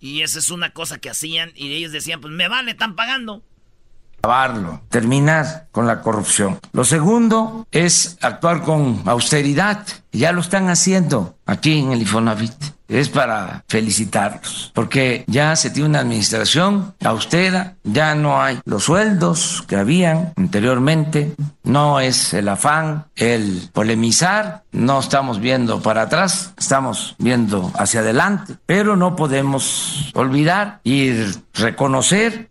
Y 0.00 0.22
esa 0.22 0.38
es 0.38 0.50
una 0.50 0.70
cosa 0.70 0.98
que 0.98 1.10
hacían. 1.10 1.50
Y 1.54 1.72
ellos 1.72 1.92
decían, 1.92 2.20
pues 2.20 2.32
me 2.32 2.46
vale, 2.48 2.72
están 2.72 2.94
pagando. 2.94 3.42
Acabarlo, 4.18 4.82
terminar 4.90 5.68
con 5.72 5.86
la 5.86 6.02
corrupción. 6.02 6.60
Lo 6.72 6.84
segundo 6.84 7.66
es 7.72 8.18
actuar 8.20 8.62
con 8.62 9.02
austeridad. 9.06 9.86
Ya 10.12 10.32
lo 10.32 10.40
están 10.40 10.68
haciendo 10.68 11.36
aquí 11.46 11.78
en 11.78 11.92
el 11.92 12.00
Infonavit 12.00 12.77
es 12.88 13.08
para 13.08 13.64
felicitarlos, 13.68 14.72
porque 14.74 15.24
ya 15.26 15.54
se 15.56 15.70
tiene 15.70 15.90
una 15.90 16.00
administración 16.00 16.94
austera, 17.04 17.74
ya 17.84 18.14
no 18.14 18.42
hay 18.42 18.58
los 18.64 18.84
sueldos 18.84 19.62
que 19.68 19.76
habían 19.76 20.32
anteriormente, 20.36 21.34
no 21.64 22.00
es 22.00 22.32
el 22.32 22.48
afán, 22.48 23.04
el 23.14 23.68
polemizar, 23.72 24.64
no 24.72 25.00
estamos 25.00 25.40
viendo 25.40 25.80
para 25.82 26.02
atrás, 26.02 26.54
estamos 26.58 27.14
viendo 27.18 27.70
hacia 27.74 28.00
adelante, 28.00 28.56
pero 28.64 28.96
no 28.96 29.16
podemos 29.16 30.10
olvidar 30.14 30.80
y 30.82 31.12
reconocer 31.54 32.48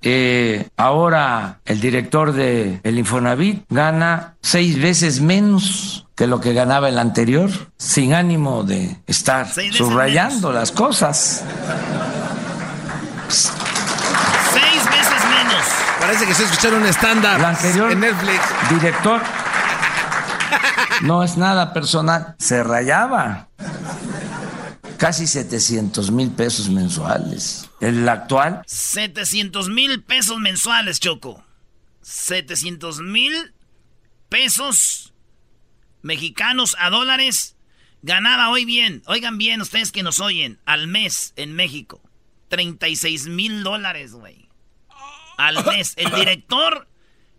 ahora 0.78 1.60
el 1.66 1.80
director 1.80 2.34
de 2.34 2.80
el 2.84 3.00
Infonavit 3.00 3.66
gana 3.70 4.36
seis 4.42 4.80
veces 4.80 5.22
menos 5.22 6.07
que 6.18 6.26
lo 6.26 6.42
que 6.42 6.52
ganaba 6.54 6.90
el 6.90 6.98
anterior, 6.98 7.52
sin 7.78 8.16
ánimo 8.16 8.64
de 8.64 8.98
estar 9.06 9.48
subrayando 9.72 10.52
las 10.52 10.72
cosas. 10.72 11.44
Seis 13.30 13.54
veces 14.86 15.22
menos. 15.30 15.64
Parece 16.00 16.26
que 16.26 16.34
se 16.34 16.46
escucharon 16.46 16.82
un 16.82 16.88
estándar 16.88 17.46
anterior 17.46 17.92
en 17.92 18.00
Netflix. 18.00 18.42
Director. 18.72 19.22
No 21.02 21.24
es 21.24 21.38
nada 21.38 21.72
personal. 21.72 22.36
Se 22.40 22.64
rayaba. 22.64 23.50
Casi 24.98 25.28
700 25.28 26.10
mil 26.10 26.32
pesos 26.32 26.68
mensuales. 26.70 27.70
El 27.80 28.10
actual. 28.10 28.64
700 28.66 29.70
mil 29.70 30.02
pesos 30.02 30.40
mensuales, 30.40 31.00
Choco. 31.00 31.44
700 32.02 33.02
mil 33.02 33.54
pesos 34.30 35.07
mexicanos 36.08 36.76
a 36.80 36.90
dólares, 36.90 37.58
ganaba 38.02 38.50
hoy 38.50 38.66
bien, 38.66 39.04
oigan 39.06 39.38
bien 39.38 39.62
ustedes 39.62 39.92
que 39.92 40.04
nos 40.04 40.22
oyen, 40.22 40.60
al 40.66 40.88
mes 40.88 41.34
en 41.36 41.54
México, 41.54 42.02
36 42.48 43.28
mil 43.28 43.62
dólares, 43.62 44.14
güey. 44.14 44.48
Al 45.38 45.64
mes. 45.72 45.94
El 45.98 46.12
director, 46.12 46.88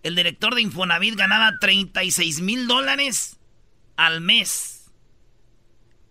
el 0.02 0.14
director 0.14 0.54
de 0.54 0.60
Infonavit 0.60 1.16
ganaba 1.16 1.54
36 1.58 2.42
mil 2.42 2.68
dólares 2.68 3.38
al 3.96 4.20
mes. 4.20 4.92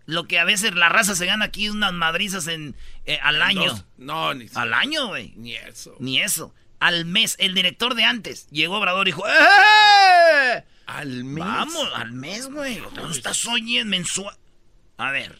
Lo 0.06 0.26
que 0.26 0.40
a 0.40 0.46
veces 0.46 0.74
la 0.74 0.90
raza 0.90 1.16
se 1.16 1.26
gana 1.26 1.46
aquí 1.46 1.70
unas 1.70 1.94
madrizas 1.94 2.48
en, 2.48 2.76
eh, 3.06 3.20
al 3.22 3.42
año. 3.42 3.72
No, 3.98 4.34
ni 4.34 4.48
Al 4.56 4.74
año, 4.74 5.08
güey. 5.08 5.34
Ni 5.36 5.54
eso. 5.54 5.96
Ni 6.00 6.22
eso. 6.22 6.56
Al 6.80 7.06
mes. 7.06 7.36
El 7.40 7.54
director 7.54 7.94
de 7.94 8.06
antes 8.06 8.48
llegó 8.50 8.78
Obrador 8.78 9.08
y 9.08 9.12
dijo, 9.12 9.28
¡Eh! 9.28 9.32
Al 10.88 11.26
mes. 11.26 11.44
Vamos, 11.44 11.90
al 11.96 12.14
mes, 12.14 12.50
güey. 12.50 12.82
No 12.96 13.12
estás 13.12 13.46
oyendo 13.46 13.92
mensual. 13.92 14.36
A 14.98 15.12
ver. 15.12 15.38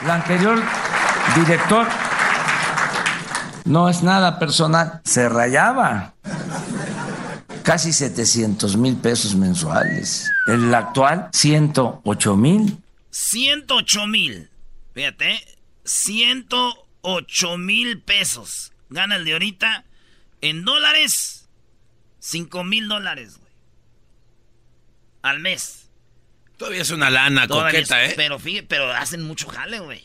El 0.00 0.10
anterior 0.10 0.60
director 1.36 1.86
no 3.66 3.88
es 3.90 4.02
nada 4.02 4.38
personal. 4.38 5.02
Se 5.04 5.28
rayaba. 5.28 6.14
Casi 7.62 7.92
700 7.92 8.76
mil 8.76 8.96
pesos 8.96 9.34
mensuales. 9.34 10.30
El 10.46 10.74
actual, 10.74 11.28
108 11.32 12.36
mil. 12.36 12.78
108 13.10 14.06
mil. 14.06 14.50
Fíjate, 14.94 15.40
108 15.84 17.58
mil 17.58 18.00
pesos. 18.00 18.72
Gana 18.88 19.16
el 19.16 19.24
de 19.24 19.34
ahorita. 19.34 19.84
En 20.40 20.64
dólares, 20.64 21.48
5 22.20 22.64
mil 22.64 22.88
dólares 22.88 23.38
al 25.24 25.40
mes. 25.40 25.88
Todavía 26.58 26.82
es 26.82 26.90
una 26.90 27.10
lana 27.10 27.48
coqueta, 27.48 28.04
¿eh? 28.04 28.12
Pero, 28.14 28.38
pero 28.68 28.92
hacen 28.92 29.22
mucho 29.22 29.48
jale, 29.48 29.80
güey. 29.80 30.04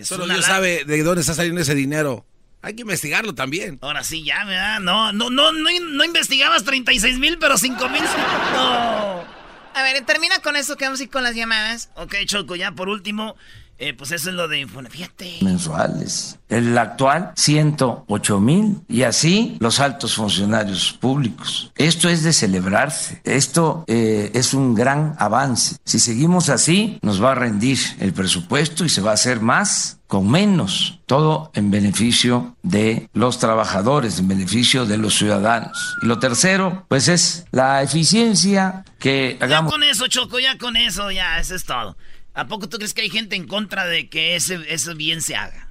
Solo 0.00 0.26
Dios 0.26 0.46
sabe 0.46 0.84
de 0.86 1.02
dónde 1.02 1.20
está 1.20 1.34
saliendo 1.34 1.60
ese 1.60 1.74
dinero. 1.74 2.26
Hay 2.62 2.74
que 2.74 2.82
investigarlo 2.82 3.34
también. 3.34 3.78
Ahora 3.82 4.02
sí, 4.02 4.24
ya, 4.24 4.44
¿verdad? 4.44 4.80
No, 4.80 5.12
no, 5.12 5.28
no, 5.28 5.52
no, 5.52 6.04
investigabas 6.04 6.64
36 6.64 7.18
mil, 7.18 7.38
pero 7.38 7.56
5 7.56 7.88
mil. 7.90 8.02
No. 8.54 9.24
A 9.72 9.82
ver, 9.84 10.04
termina 10.04 10.40
con 10.40 10.56
eso 10.56 10.76
que 10.76 10.86
vamos 10.86 11.00
a 11.00 11.02
ir 11.04 11.10
con 11.10 11.22
las 11.22 11.36
llamadas. 11.36 11.90
Ok, 11.94 12.16
Choco, 12.24 12.56
ya 12.56 12.72
por 12.72 12.88
último. 12.88 13.36
Eh, 13.80 13.94
pues 13.94 14.12
eso 14.12 14.28
es 14.28 14.36
lo 14.36 14.46
de 14.46 14.66
Fíjate. 14.90 15.38
Mensuales. 15.40 16.38
El 16.50 16.76
actual, 16.76 17.32
108 17.34 18.38
mil. 18.38 18.82
Y 18.88 19.04
así 19.04 19.56
los 19.58 19.80
altos 19.80 20.14
funcionarios 20.14 20.92
públicos. 20.92 21.72
Esto 21.76 22.10
es 22.10 22.22
de 22.22 22.34
celebrarse. 22.34 23.22
Esto 23.24 23.84
eh, 23.86 24.30
es 24.34 24.52
un 24.52 24.74
gran 24.74 25.16
avance. 25.18 25.76
Si 25.84 25.98
seguimos 25.98 26.50
así, 26.50 26.98
nos 27.00 27.22
va 27.22 27.32
a 27.32 27.34
rendir 27.34 27.78
el 28.00 28.12
presupuesto 28.12 28.84
y 28.84 28.90
se 28.90 29.00
va 29.00 29.12
a 29.12 29.14
hacer 29.14 29.40
más 29.40 30.00
con 30.10 30.30
menos. 30.30 30.98
Todo 31.06 31.50
en 31.54 31.70
beneficio 31.70 32.56
de 32.62 33.08
los 33.14 33.38
trabajadores, 33.38 34.18
en 34.18 34.28
beneficio 34.28 34.84
de 34.84 34.98
los 34.98 35.14
ciudadanos. 35.14 35.96
Y 36.02 36.06
lo 36.06 36.18
tercero, 36.18 36.84
pues 36.88 37.08
es 37.08 37.46
la 37.52 37.82
eficiencia 37.82 38.84
que 38.98 39.38
hagamos. 39.40 39.70
Ya 39.70 39.76
con 39.76 39.82
eso, 39.84 40.06
Choco, 40.08 40.38
ya 40.38 40.58
con 40.58 40.76
eso, 40.76 41.10
ya, 41.10 41.38
eso 41.38 41.54
es 41.54 41.64
todo. 41.64 41.96
¿A 42.34 42.46
poco 42.46 42.68
tú 42.68 42.76
crees 42.76 42.94
que 42.94 43.02
hay 43.02 43.10
gente 43.10 43.36
en 43.36 43.46
contra 43.46 43.86
de 43.86 44.08
que 44.08 44.36
ese, 44.36 44.58
bien 44.94 45.20
se 45.20 45.34
haga? 45.34 45.68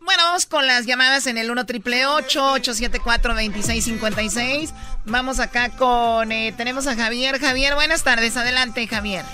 Bueno, 0.00 0.22
vamos 0.24 0.46
con 0.46 0.66
las 0.66 0.86
llamadas 0.86 1.26
en 1.26 1.36
el 1.36 1.50
1 1.50 1.66
triple 1.66 2.06
874 2.06 3.34
2656 3.34 4.72
Vamos 5.04 5.40
acá 5.40 5.70
con. 5.70 6.30
Eh, 6.32 6.54
tenemos 6.56 6.86
a 6.86 6.94
Javier. 6.94 7.38
Javier, 7.40 7.74
buenas 7.74 8.04
tardes. 8.04 8.36
Adelante, 8.36 8.86
Javier. 8.86 9.24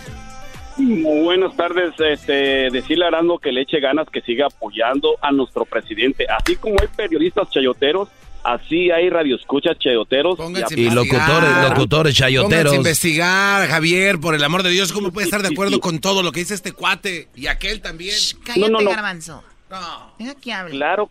Muy 0.79 1.23
buenas 1.23 1.55
tardes. 1.57 1.93
Este, 1.99 2.71
decirle 2.71 3.05
a 3.05 3.09
Arando 3.09 3.39
que 3.39 3.53
le 3.53 3.63
eche 3.63 3.81
ganas 3.81 4.09
que 4.09 4.23
siga 4.23 4.47
apoyando 4.47 5.17
a 5.21 5.31
nuestro 5.31 5.65
presidente. 5.65 6.27
Así 6.27 6.57
como 6.57 6.77
hay 6.81 6.89
periodistas 6.89 7.51
chayoteros, 7.51 8.09
Así 8.45 8.91
hay 8.91 9.09
radioescuchas 9.09 9.79
chayoteros. 9.79 10.39
Y, 10.77 10.91
locutores, 10.91 11.51
locutores 11.71 12.15
chayoteros. 12.15 12.75
investigar, 12.75 13.69
Javier, 13.69 14.19
por 14.19 14.35
el 14.35 14.43
amor 14.43 14.63
de 14.63 14.71
Dios. 14.71 14.93
¿Cómo 14.93 15.13
puede 15.13 15.27
estar 15.27 15.43
de 15.43 15.49
acuerdo 15.49 15.81
con 15.81 16.01
todo 16.01 16.23
lo 16.23 16.33
que 16.33 16.41
dice 16.41 16.55
este 16.55 16.73
cuate? 16.73 17.29
Y 17.37 17.47
aquel 17.47 17.81
también. 17.81 18.15
cállate, 18.45 18.71
no, 18.71 18.81
no, 18.81 18.91
garbanzo. 18.91 19.43
Deja 20.19 20.35
que 20.35 20.53
hable. 20.53 20.73
Claro, 20.73 21.11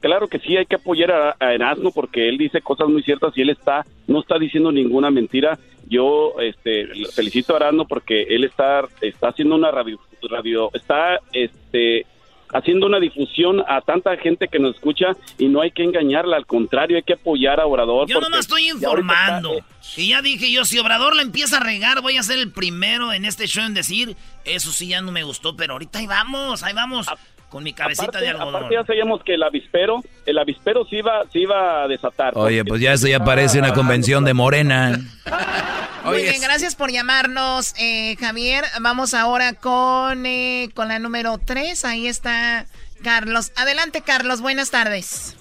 claro 0.00 0.28
que 0.28 0.38
sí, 0.38 0.56
hay 0.56 0.66
que 0.66 0.76
apoyar 0.76 1.36
a, 1.38 1.54
Erasmo 1.54 1.92
porque 1.92 2.28
él 2.28 2.38
dice 2.38 2.60
cosas 2.62 2.88
muy 2.88 3.02
ciertas 3.02 3.36
y 3.36 3.42
él 3.42 3.50
está, 3.50 3.84
no 4.06 4.20
está 4.20 4.38
diciendo 4.38 4.72
ninguna 4.72 5.10
mentira. 5.10 5.58
Yo 5.88 6.34
este, 6.40 6.86
felicito 7.12 7.54
a 7.54 7.56
Erasmo 7.56 7.86
porque 7.86 8.22
él 8.22 8.44
está, 8.44 8.84
está 9.00 9.28
haciendo 9.28 9.56
una 9.56 9.70
radio, 9.70 9.98
radio 10.30 10.70
está 10.72 11.18
este, 11.32 12.06
haciendo 12.52 12.86
una 12.86 12.98
difusión 12.98 13.62
a 13.68 13.80
tanta 13.80 14.16
gente 14.16 14.48
que 14.48 14.58
nos 14.58 14.76
escucha 14.76 15.08
y 15.38 15.48
no 15.48 15.60
hay 15.60 15.70
que 15.70 15.84
engañarla, 15.84 16.36
al 16.36 16.46
contrario, 16.46 16.96
hay 16.96 17.02
que 17.02 17.14
apoyar 17.14 17.60
a 17.60 17.66
Obrador. 17.66 18.08
Yo 18.08 18.20
nomás 18.20 18.40
estoy 18.40 18.68
informando. 18.68 19.58
y 19.96 20.08
ya 20.08 20.22
dije 20.22 20.50
yo, 20.50 20.64
si 20.64 20.78
Obrador 20.78 21.16
la 21.16 21.22
empieza 21.22 21.58
a 21.58 21.60
regar, 21.60 22.00
voy 22.02 22.16
a 22.16 22.22
ser 22.22 22.38
el 22.38 22.52
primero 22.52 23.12
en 23.12 23.24
este 23.24 23.46
show 23.46 23.64
en 23.64 23.74
decir, 23.74 24.16
eso 24.44 24.72
sí 24.72 24.88
ya 24.88 25.00
no 25.00 25.12
me 25.12 25.22
gustó, 25.22 25.56
pero 25.56 25.74
ahorita 25.74 25.98
ahí 25.98 26.06
vamos, 26.06 26.62
ahí 26.62 26.74
vamos. 26.74 27.06
Con 27.50 27.64
mi 27.64 27.74
cabecita 27.74 28.18
de 28.20 28.28
algodón. 28.28 28.54
Aparte 28.54 28.74
ya 28.74 28.84
sabíamos 28.84 29.22
que 29.24 29.34
el 29.34 29.42
avispero, 29.42 30.02
el 30.24 30.38
avispero 30.38 30.86
se 30.86 30.96
iba, 30.96 31.24
se 31.30 31.40
iba 31.40 31.82
a 31.82 31.88
desatar. 31.88 32.32
Oye, 32.36 32.64
pues 32.64 32.80
ya 32.80 32.92
eso 32.92 33.08
ya 33.08 33.22
parece 33.24 33.58
una 33.58 33.74
convención 33.74 34.24
de 34.24 34.32
Morena. 34.32 34.98
Muy 36.04 36.22
bien, 36.22 36.40
gracias 36.40 36.76
por 36.76 36.90
llamarnos, 36.90 37.74
eh, 37.78 38.16
Javier. 38.18 38.64
Vamos 38.80 39.12
ahora 39.12 39.52
con, 39.52 40.24
eh, 40.24 40.70
con 40.74 40.88
la 40.88 40.98
número 40.98 41.38
3. 41.38 41.84
Ahí 41.84 42.06
está 42.06 42.66
Carlos. 43.02 43.52
Adelante, 43.56 44.00
Carlos. 44.00 44.40
Buenas 44.40 44.70
tardes. 44.70 45.36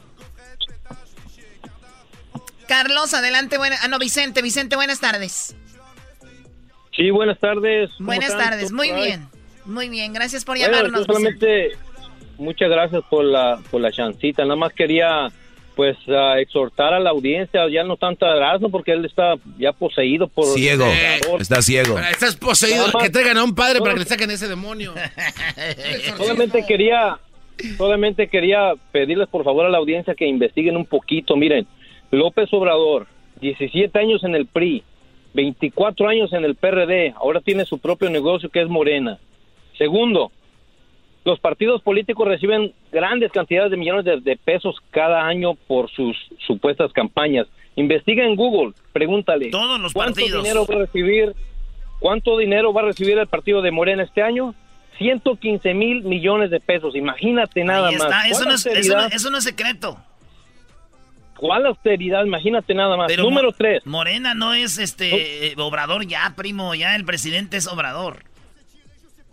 Carlos, 2.67 3.13
adelante. 3.13 3.57
Buena... 3.57 3.77
Ah, 3.81 3.87
no, 3.87 3.99
Vicente. 3.99 4.41
Vicente, 4.41 4.75
buenas 4.75 4.99
tardes. 4.99 5.55
Sí, 6.95 7.11
buenas 7.11 7.39
tardes. 7.39 7.89
Buenas 7.99 8.35
tardes. 8.35 8.71
Muy 8.71 8.91
bien. 8.91 9.27
Muy 9.65 9.87
bien. 9.87 10.11
Gracias 10.11 10.43
por 10.43 10.57
llamarnos. 10.57 11.05
solamente 11.05 11.77
muchas 12.39 12.69
gracias 12.69 13.03
por 13.09 13.23
la, 13.23 13.59
por 13.69 13.81
la 13.81 13.91
chancita. 13.91 14.43
Nada 14.43 14.55
más 14.55 14.73
quería 14.73 15.31
pues 15.75 15.97
exhortar 16.37 16.93
a 16.93 16.99
la 16.99 17.11
audiencia, 17.11 17.61
ya 17.69 17.85
no 17.85 17.95
tanto 17.95 18.25
a 18.25 18.35
Erasmo, 18.35 18.69
porque 18.69 18.91
él 18.91 19.05
está 19.05 19.35
ya 19.57 19.71
poseído 19.71 20.27
por... 20.27 20.43
Ciego, 20.47 20.85
está 21.39 21.61
ciego. 21.61 21.97
estás 21.97 22.35
poseído, 22.35 22.85
que 22.99 23.09
traigan 23.09 23.37
a 23.37 23.45
un 23.45 23.55
padre 23.55 23.79
para 23.79 23.93
que 23.93 23.99
le 23.99 24.05
saquen 24.05 24.29
ese 24.29 24.49
demonio. 24.49 24.93
solamente 26.17 26.65
quería, 26.67 27.17
solamente 27.77 28.27
quería 28.27 28.73
pedirles 28.91 29.29
por 29.29 29.45
favor 29.45 29.67
a 29.67 29.69
la 29.69 29.77
audiencia 29.77 30.15
que 30.15 30.27
investiguen 30.27 30.75
un 30.75 30.85
poquito. 30.85 31.37
Miren, 31.37 31.65
López 32.11 32.49
Obrador, 32.51 33.07
17 33.39 33.97
años 33.97 34.21
en 34.25 34.35
el 34.35 34.47
PRI, 34.47 34.83
24 35.33 36.09
años 36.09 36.33
en 36.33 36.43
el 36.43 36.55
PRD, 36.55 37.13
ahora 37.15 37.39
tiene 37.39 37.63
su 37.63 37.79
propio 37.79 38.09
negocio 38.09 38.49
que 38.49 38.61
es 38.61 38.67
Morena. 38.67 39.17
Segundo, 39.77 40.33
los 41.25 41.39
partidos 41.39 41.81
políticos 41.81 42.27
reciben 42.27 42.73
grandes 42.91 43.31
cantidades 43.31 43.71
de 43.71 43.77
millones 43.77 44.05
de, 44.23 44.37
pesos 44.37 44.75
cada 44.91 45.25
año 45.25 45.55
por 45.55 45.89
sus 45.91 46.15
supuestas 46.47 46.91
campañas. 46.93 47.47
Investiga 47.75 48.23
en 48.23 48.35
Google, 48.35 48.73
pregúntale. 48.93 49.49
Todos 49.49 49.79
los 49.79 49.93
¿Cuánto 49.93 50.21
dinero 50.21 50.65
va 50.65 50.75
a 50.75 50.79
recibir? 50.79 51.35
¿Cuánto 51.99 52.37
dinero 52.37 52.73
va 52.73 52.81
a 52.81 52.85
recibir 52.85 53.17
el 53.17 53.27
partido 53.27 53.61
de 53.61 53.71
Morena 53.71 54.03
este 54.03 54.21
año? 54.21 54.55
115 54.97 55.73
mil 55.73 56.03
millones 56.03 56.49
de 56.51 56.59
pesos. 56.59 56.95
Imagínate 56.95 57.63
nada 57.63 57.91
más. 57.91 58.25
Eso 58.29 58.45
no, 58.45 58.53
es, 58.53 58.65
eso, 58.65 59.29
no, 59.29 59.37
es, 59.37 59.43
secreto. 59.43 59.97
¿Cuál 61.37 61.65
austeridad? 61.65 62.25
Imagínate 62.25 62.73
nada 62.73 62.97
más. 62.97 63.15
Número 63.17 63.51
tres. 63.53 63.85
Morena 63.85 64.33
no 64.33 64.53
es 64.53 64.77
este 64.77 65.53
Obrador 65.57 66.05
ya, 66.05 66.33
primo. 66.35 66.75
Ya 66.75 66.95
el 66.95 67.05
presidente 67.05 67.57
es 67.57 67.67
Obrador. 67.67 68.23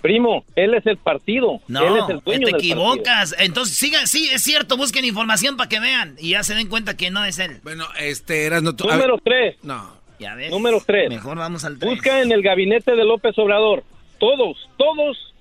Primo, 0.03 0.45
él 0.55 0.75
es 0.75 0.87
el 0.87 0.97
partido. 0.99 1.61
No, 1.69 1.81
él 1.81 2.03
es 2.03 2.09
el 2.11 2.21
dueño 2.21 2.47
te 2.49 2.57
equivocas. 2.57 3.35
Entonces, 3.39 3.77
sigan, 3.77 4.07
sí, 4.07 4.29
es 4.33 4.43
cierto, 4.43 4.77
busquen 4.77 5.05
información 5.05 5.57
para 5.57 5.69
que 5.69 5.81
vean 5.81 6.17
y 6.19 6.31
ya 6.31 6.43
se 6.43 6.55
den 6.55 6.69
cuenta 6.69 6.97
que 6.97 7.11
no 7.11 7.25
es 7.25 7.39
él. 7.39 7.61
Bueno, 7.63 7.87
este 7.99 8.47
era... 8.47 8.61
No, 8.61 8.73
Número 8.73 9.19
tres. 9.23 9.57
No. 9.63 9.97
Ya 10.19 10.35
ves. 10.35 10.51
Número 10.51 10.83
tres. 10.85 11.09
Mejor 11.09 11.39
vamos 11.39 11.65
al 11.65 11.77
Busca 11.77 12.23
en 12.23 12.33
el 12.33 12.43
gabinete 12.43 12.95
de 12.95 13.05
López 13.05 13.39
Obrador. 13.39 13.85
Todos, 14.19 14.69
todos 14.77 15.35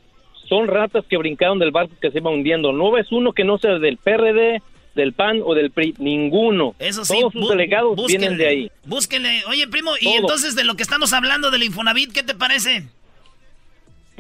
son 0.50 0.68
ratas 0.68 1.06
que 1.10 1.18
brincaron 1.18 1.60
del 1.60 1.72
barco 1.72 1.94
que 2.02 2.12
se 2.12 2.18
iba 2.18 2.30
hundiendo. 2.30 2.72
No 2.72 2.92
ves 2.92 3.12
uno 3.12 3.34
que 3.34 3.44
no 3.44 3.58
sea 3.58 3.80
del 3.80 3.98
PRD, 3.98 4.62
del 4.96 5.14
PAN 5.14 5.42
o 5.44 5.54
del 5.54 5.72
PRI, 5.72 5.96
ninguno. 5.98 6.76
Eso 6.80 7.06
sí, 7.06 7.14
Todos 7.20 7.34
sus 7.34 7.50
delegados 7.50 7.96
vienen 8.08 8.38
de 8.38 8.48
ahí. 8.48 8.72
Búsquenle. 8.86 9.44
Oye, 9.48 9.68
primo, 9.68 9.92
y 10.00 10.10
entonces 10.10 10.56
de 10.56 10.64
lo 10.64 10.76
que 10.76 10.84
estamos 10.84 11.14
hablando 11.14 11.52
del 11.52 11.64
Infonavit, 11.64 12.12
¿qué 12.12 12.24
te 12.24 12.36
parece? 12.36 12.88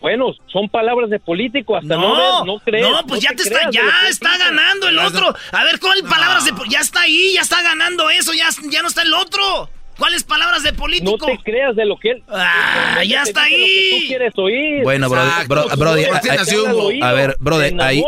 Bueno, 0.01 0.33
son 0.47 0.69
palabras 0.69 1.09
de 1.09 1.19
político, 1.19 1.75
hasta 1.75 1.95
no, 1.95 2.45
no, 2.45 2.59
crees. 2.59 2.87
No, 2.87 3.05
pues 3.07 3.21
ya 3.21 3.29
te 3.29 3.43
está, 3.43 3.69
ya 3.71 3.89
está 4.09 4.37
ganando 4.37 4.87
el 4.87 4.99
otro. 4.99 5.33
A 5.51 5.63
ver, 5.63 5.79
¿cuál 5.79 6.03
palabras 6.03 6.45
de 6.45 6.51
ya 6.69 6.79
está 6.79 7.01
ahí, 7.01 7.33
ya 7.33 7.41
está 7.41 7.61
ganando 7.63 8.09
eso, 8.09 8.33
ya, 8.33 8.49
ya 8.69 8.81
no 8.81 8.87
está 8.87 9.01
el 9.01 9.13
otro. 9.13 9.69
¿Cuáles 9.97 10.23
palabras 10.23 10.63
de 10.63 10.73
político? 10.73 11.11
No 11.11 11.25
te 11.25 11.37
creas 11.43 11.75
de 11.75 11.85
lo 11.85 11.97
que 11.97 12.11
él. 12.11 12.23
Ah, 12.27 13.01
ya 13.07 13.23
está 13.23 13.43
ahí. 13.43 13.91
tú 13.91 14.07
quieres 14.07 14.33
oír. 14.35 14.83
Bueno, 14.83 15.09
bro, 15.09 15.21
bro, 15.47 15.61
a, 15.61 17.13
ver, 17.13 17.37
brother, 17.39 17.73
ahí. 17.81 18.03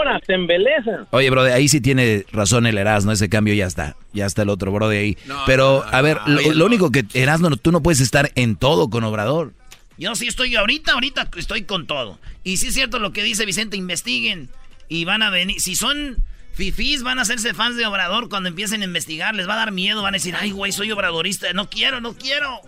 Oye, 1.12 1.30
bro, 1.30 1.44
ahí 1.44 1.70
sí 1.70 1.80
tiene 1.80 2.26
razón 2.32 2.68
el 2.68 2.78
Erasmo, 2.78 3.14
ese 3.14 3.30
cambio 3.30 3.54
ya 3.54 3.68
está. 3.68 3.96
Ya 4.12 4.26
está 4.26 4.42
el 4.42 4.50
otro, 4.50 4.72
bro, 4.72 4.90
de 4.90 4.98
ahí. 4.98 5.18
Pero, 5.46 5.86
a 5.90 6.02
ver, 6.02 6.18
lo, 6.26 6.42
lo, 6.54 6.66
único 6.66 6.92
que 6.92 7.06
Erasmo, 7.14 7.56
tú 7.56 7.72
no 7.72 7.82
puedes 7.82 8.02
estar 8.02 8.32
en 8.36 8.58
todo 8.58 8.90
con 8.90 9.04
Obrador. 9.06 9.54
Yo 9.98 10.16
sí 10.16 10.28
estoy 10.28 10.56
ahorita, 10.56 10.94
ahorita 10.94 11.30
estoy 11.38 11.64
con 11.64 11.88
todo. 11.88 12.20
Y 12.44 12.58
sí 12.58 12.68
es 12.68 12.74
cierto 12.76 13.00
lo 13.00 13.12
que 13.14 13.24
dice 13.24 13.46
Vicente, 13.46 13.78
investiguen. 13.78 14.50
Y 14.88 15.06
van 15.06 15.24
a 15.24 15.30
venir, 15.30 15.60
si 15.60 15.76
son 15.76 16.18
fifís, 16.54 17.04
van 17.04 17.20
a 17.20 17.24
hacerse 17.24 17.54
fans 17.54 17.78
de 17.78 17.86
Obrador 17.86 18.30
cuando 18.30 18.50
empiecen 18.50 18.82
a 18.82 18.86
investigar. 18.86 19.34
Les 19.36 19.50
va 19.50 19.54
a 19.54 19.58
dar 19.58 19.72
miedo, 19.72 20.04
van 20.04 20.14
a 20.14 20.18
decir, 20.18 20.36
ay, 20.40 20.52
güey, 20.52 20.72
soy 20.72 20.92
obradorista. 20.92 21.52
No 21.54 21.70
quiero, 21.70 22.00
no 22.00 22.14
quiero. 22.14 22.62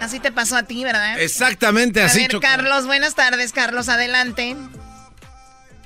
Así 0.00 0.18
te 0.18 0.32
pasó 0.32 0.56
a 0.56 0.62
ti, 0.62 0.82
¿verdad? 0.82 1.20
Exactamente 1.20 2.02
así. 2.02 2.24
A 2.24 2.28
ver, 2.28 2.40
Carlos, 2.40 2.86
buenas 2.86 3.14
tardes, 3.14 3.52
Carlos, 3.52 3.88
adelante. 3.88 4.56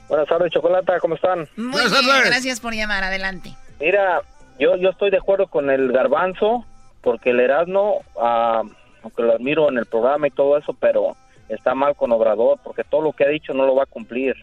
Buenas 0.08 0.28
tardes, 0.28 0.52
Chocolata, 0.52 1.00
¿cómo 1.00 1.14
están? 1.14 1.48
Muy 1.56 1.80
bien, 1.80 2.22
gracias 2.26 2.60
por 2.60 2.74
llamar, 2.74 3.02
adelante. 3.02 3.56
Mira, 3.80 4.22
yo, 4.60 4.76
yo 4.76 4.90
estoy 4.90 5.10
de 5.10 5.16
acuerdo 5.16 5.46
con 5.46 5.70
el 5.70 5.90
garbanzo, 5.90 6.64
porque 7.00 7.30
el 7.30 7.40
Erasmo... 7.40 8.04
Uh, 8.14 8.81
aunque 9.02 9.22
lo 9.22 9.32
admiro 9.32 9.68
en 9.68 9.78
el 9.78 9.86
programa 9.86 10.26
y 10.26 10.30
todo 10.30 10.56
eso, 10.56 10.74
pero 10.78 11.16
está 11.48 11.74
mal 11.74 11.94
con 11.96 12.12
Obrador, 12.12 12.58
porque 12.62 12.84
todo 12.84 13.02
lo 13.02 13.12
que 13.12 13.24
ha 13.24 13.28
dicho 13.28 13.52
no 13.52 13.66
lo 13.66 13.74
va 13.74 13.84
a 13.84 13.86
cumplir. 13.86 14.34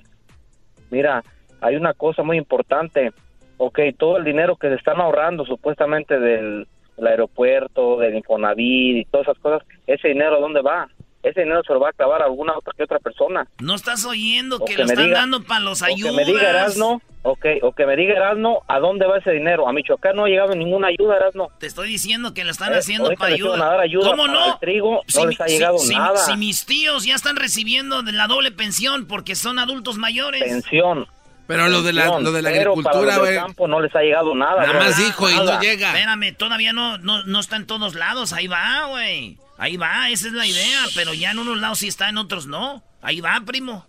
Mira, 0.90 1.24
hay 1.62 1.76
una 1.76 1.94
cosa 1.94 2.24
muy 2.24 2.38
importante. 2.38 3.12
Ok, 3.58 3.80
todo 3.98 4.18
el 4.18 4.24
dinero 4.24 4.56
que 4.56 4.70
se 4.70 4.76
están 4.76 5.02
ahorrando 5.02 5.46
supuestamente 5.46 6.20
del, 6.20 6.68
aeropuerto, 7.06 7.98
del 7.98 8.16
Infonavit 8.16 8.98
y 8.98 9.06
todas 9.06 9.28
esas 9.28 9.40
cosas, 9.40 9.68
ese 9.88 10.10
dinero 10.10 10.40
¿dónde 10.40 10.62
va? 10.62 10.90
Ese 11.24 11.42
dinero 11.42 11.62
se 11.66 11.74
lo 11.74 11.80
va 11.80 11.88
a 11.88 11.92
acabar 11.92 12.22
a 12.22 12.26
alguna 12.26 12.58
otra 12.58 12.74
que 12.76 12.84
otra 12.84 13.00
persona. 13.00 13.46
No 13.60 13.76
estás 13.76 14.06
oyendo 14.06 14.58
O 14.58 14.66
que, 14.66 14.76
que 14.76 14.84
lo 14.84 14.86
están 14.90 15.06
diga- 15.08 15.14
dando 15.20 15.44
para 15.44 15.60
los 15.62 15.82
O 15.82 15.86
que 15.86 15.92
ayudas. 15.94 16.16
me 16.16 16.26
diga 16.26 16.50
Erasno, 16.50 17.02
okay, 17.24 17.60
o 17.62 17.74
que 17.74 17.86
me 17.86 17.96
diga 17.98 18.14
Erasno, 18.14 18.60
¿a 18.68 18.80
dónde 18.80 19.06
va 19.06 19.18
ese 19.18 19.32
dinero? 19.32 19.68
A 19.68 19.74
Michoacán 19.74 20.16
no 20.16 20.26
ha 20.26 20.28
llegado 20.30 20.56
ninguna 20.56 20.88
ayuda, 20.88 21.18
Erasno. 21.18 21.50
Te 21.60 21.68
estoy 21.68 21.90
diciendo 21.90 22.34
que 22.34 22.44
lo 22.46 22.52
están 22.52 22.74
Eh, 22.74 22.78
haciendo 22.78 23.12
para 23.16 23.34
ayuda. 23.34 23.80
ayuda 23.82 24.10
¿Cómo 24.12 24.28
no? 24.28 24.54
el 24.54 24.60
trigo, 24.60 25.02
no 25.16 25.22
mi- 25.26 25.28
les 25.32 25.42
ha 25.42 25.46
llegado 25.48 25.78
nada. 25.92 26.18
si 26.18 26.38
mis 26.38 26.66
tíos 26.66 27.04
ya 27.06 27.16
están 27.16 27.36
recibiendo 27.36 28.02
de 28.02 28.14
la 28.14 28.28
doble 28.28 28.52
pensión 28.52 29.06
porque 29.06 29.36
son 29.36 29.60
adultos 29.60 29.98
mayores. 29.98 30.42
Pensión. 30.44 31.06
Pero 31.48 31.68
lo 31.68 31.82
de 31.82 31.94
la, 31.94 32.20
lo 32.20 32.32
de 32.32 32.44
la 32.44 32.52
pero 32.52 32.74
agricultura, 32.74 33.08
para 33.14 33.18
güey. 33.18 33.36
campo 33.36 33.68
no 33.68 33.82
les 33.82 33.94
ha 33.96 34.02
llegado 34.02 34.36
nada. 34.36 34.58
Nada 34.62 34.70
bro. 34.74 34.80
más 34.82 34.98
dijo 34.98 35.30
y 35.30 35.34
no 35.36 35.44
Nada. 35.46 35.60
llega. 35.60 35.88
Espérame, 35.88 36.36
todavía 36.38 36.74
no, 36.74 37.00
no, 37.00 37.24
no 37.24 37.40
está 37.40 37.56
en 37.56 37.66
todos 37.66 37.96
lados. 37.96 38.34
Ahí 38.34 38.46
va, 38.48 38.86
güey. 38.90 39.36
Ahí 39.60 39.78
va, 39.78 40.10
esa 40.10 40.28
es 40.28 40.34
la 40.34 40.48
idea. 40.48 40.80
Pero 40.96 41.14
ya 41.14 41.32
en 41.32 41.40
unos 41.40 41.60
lados 41.60 41.80
sí 41.80 41.88
está, 41.88 42.10
en 42.10 42.18
otros 42.18 42.48
no. 42.48 42.82
Ahí 43.02 43.22
va, 43.22 43.40
primo. 43.46 43.86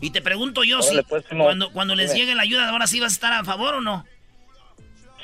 Y 0.00 0.10
te 0.10 0.20
pregunto 0.20 0.64
yo 0.64 0.80
Órale, 0.80 1.02
si 1.02 1.08
pues, 1.08 1.24
primo. 1.24 1.44
cuando, 1.44 1.70
cuando 1.72 1.94
les 1.94 2.12
llegue 2.14 2.34
la 2.34 2.42
ayuda, 2.42 2.68
ahora 2.70 2.86
sí 2.86 2.98
vas 3.00 3.12
a 3.12 3.14
estar 3.14 3.32
a 3.32 3.44
favor 3.44 3.74
o 3.74 3.80
no. 3.80 4.04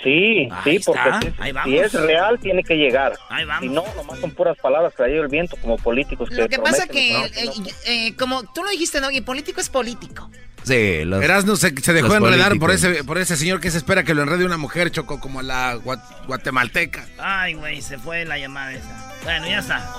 Sí, 0.02 0.48
Ahí 0.50 0.78
sí, 0.78 0.84
porque 0.86 1.02
si, 1.20 1.26
ahí 1.42 1.50
si 1.50 1.52
vamos. 1.52 1.74
es 1.74 1.92
real 1.92 2.38
tiene 2.40 2.62
que 2.62 2.74
llegar. 2.74 3.12
Ahí 3.28 3.44
vamos. 3.44 3.62
Si 3.64 3.68
no, 3.68 3.84
nomás 3.96 4.18
son 4.18 4.30
puras 4.30 4.56
palabras 4.56 4.94
que 4.94 5.02
la 5.02 5.08
lleva 5.10 5.24
el 5.24 5.28
viento 5.30 5.56
como 5.56 5.76
políticos 5.76 6.30
Lo 6.30 6.48
que 6.48 6.58
pasa 6.58 6.86
que, 6.86 7.12
no, 7.12 7.26
eh, 7.26 7.50
no. 7.58 7.66
eh, 7.86 8.16
como 8.16 8.42
tú 8.54 8.64
lo 8.64 8.70
dijiste, 8.70 9.00
¿no? 9.02 9.10
Y 9.10 9.20
político 9.20 9.60
es 9.60 9.68
político. 9.68 10.30
Sí, 10.62 11.04
los, 11.04 11.22
Erasmo 11.22 11.56
se, 11.56 11.74
se 11.82 11.92
dejó 11.92 12.14
enredar 12.14 12.58
por 12.58 12.70
ese, 12.70 13.04
por 13.04 13.18
ese 13.18 13.36
señor 13.36 13.60
que 13.60 13.70
se 13.70 13.76
espera 13.78 14.02
que 14.02 14.14
lo 14.14 14.22
enrede 14.22 14.44
una 14.46 14.56
mujer, 14.56 14.90
Choco, 14.90 15.20
como 15.20 15.42
la 15.42 15.76
gua- 15.76 16.02
guatemalteca. 16.26 17.06
Ay, 17.18 17.52
güey, 17.54 17.82
se 17.82 17.98
fue 17.98 18.24
la 18.24 18.38
llamada 18.38 18.72
esa. 18.72 19.09
Bueno, 19.24 19.46
ya 19.46 19.58
está. 19.58 19.92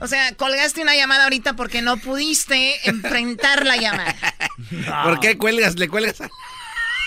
O 0.00 0.06
sea, 0.06 0.34
colgaste 0.36 0.82
una 0.82 0.94
llamada 0.94 1.24
ahorita 1.24 1.56
porque 1.56 1.80
no 1.82 1.96
pudiste 1.96 2.74
enfrentar 2.88 3.64
la 3.66 3.76
llamada. 3.76 4.14
¿Por 5.04 5.18
qué 5.20 5.38
cuelgas? 5.38 5.76
¿Le 5.78 5.88
cuelgas? 5.88 6.20
a- 6.20 6.28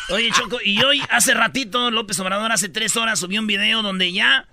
Oye, 0.10 0.32
Choco, 0.32 0.60
y 0.64 0.82
hoy, 0.84 1.02
hace 1.10 1.34
ratito, 1.34 1.92
López 1.92 2.18
Obrador, 2.22 2.52
hace 2.54 2.70
tres 2.70 2.96
horas, 2.96 3.20
subió 3.20 3.42
un 3.42 3.48
video 3.48 3.82
donde 3.82 4.14
ya, 4.14 4.48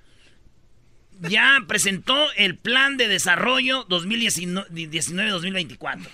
ya 1.20 1.58
presentó 1.68 2.16
el 2.36 2.56
plan 2.58 2.96
de 2.96 3.06
desarrollo 3.06 3.86
2019-2024. 3.88 6.08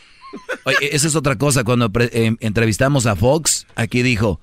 Oye, 0.64 0.76
esa 0.94 1.08
es 1.08 1.16
otra 1.16 1.36
cosa. 1.38 1.64
Cuando 1.64 1.90
pre- 1.90 2.10
eh, 2.12 2.36
entrevistamos 2.40 3.06
a 3.06 3.16
Fox, 3.16 3.66
aquí 3.76 4.02
dijo, 4.02 4.42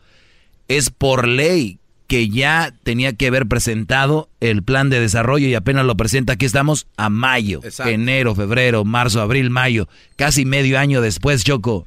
es 0.68 0.90
por 0.90 1.28
ley 1.28 1.78
que 2.08 2.30
ya 2.30 2.74
tenía 2.84 3.14
que 3.14 3.28
haber 3.28 3.48
presentado 3.48 4.30
el 4.40 4.64
plan 4.64 4.90
de 4.90 5.00
desarrollo 5.00 5.48
y 5.48 5.56
apenas 5.56 5.86
lo 5.86 5.98
presenta. 5.98 6.34
Aquí 6.34 6.46
estamos 6.46 6.88
a 6.98 7.10
mayo, 7.10 7.60
Exacto. 7.64 7.92
enero, 7.92 8.34
febrero, 8.34 8.86
marzo, 8.86 9.22
abril, 9.22 9.50
mayo, 9.50 9.88
casi 10.16 10.46
medio 10.46 10.80
año 10.80 11.02
después, 11.02 11.44
Choco. 11.44 11.86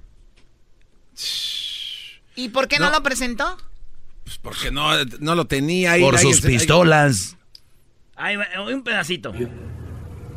¿Y 2.36 2.48
por 2.50 2.68
qué 2.68 2.78
no, 2.78 2.86
No. 2.86 2.92
lo 2.92 3.02
presentó? 3.02 3.56
Pues 4.24 4.38
porque 4.38 4.70
no, 4.70 4.90
no 5.20 5.34
lo 5.34 5.46
tenía 5.46 5.92
ahí. 5.92 6.02
Por 6.02 6.16
ahí 6.16 6.22
sus 6.22 6.44
ahí- 6.44 6.52
pistolas. 6.52 7.36
Ahí 8.16 8.36
va, 8.36 8.46
un 8.72 8.82
pedacito. 8.82 9.32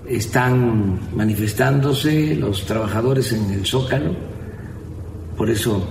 están 0.07 1.15
manifestándose 1.15 2.35
los 2.35 2.65
trabajadores 2.65 3.31
en 3.31 3.51
el 3.51 3.65
Zócalo, 3.65 4.15
por 5.37 5.49
eso 5.49 5.89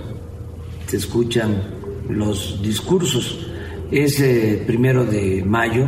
se 0.87 0.97
escuchan 0.97 1.63
los 2.09 2.61
discursos. 2.61 3.47
Es 3.93 4.19
eh, 4.19 4.63
primero 4.65 5.05
de 5.05 5.43
mayo. 5.45 5.87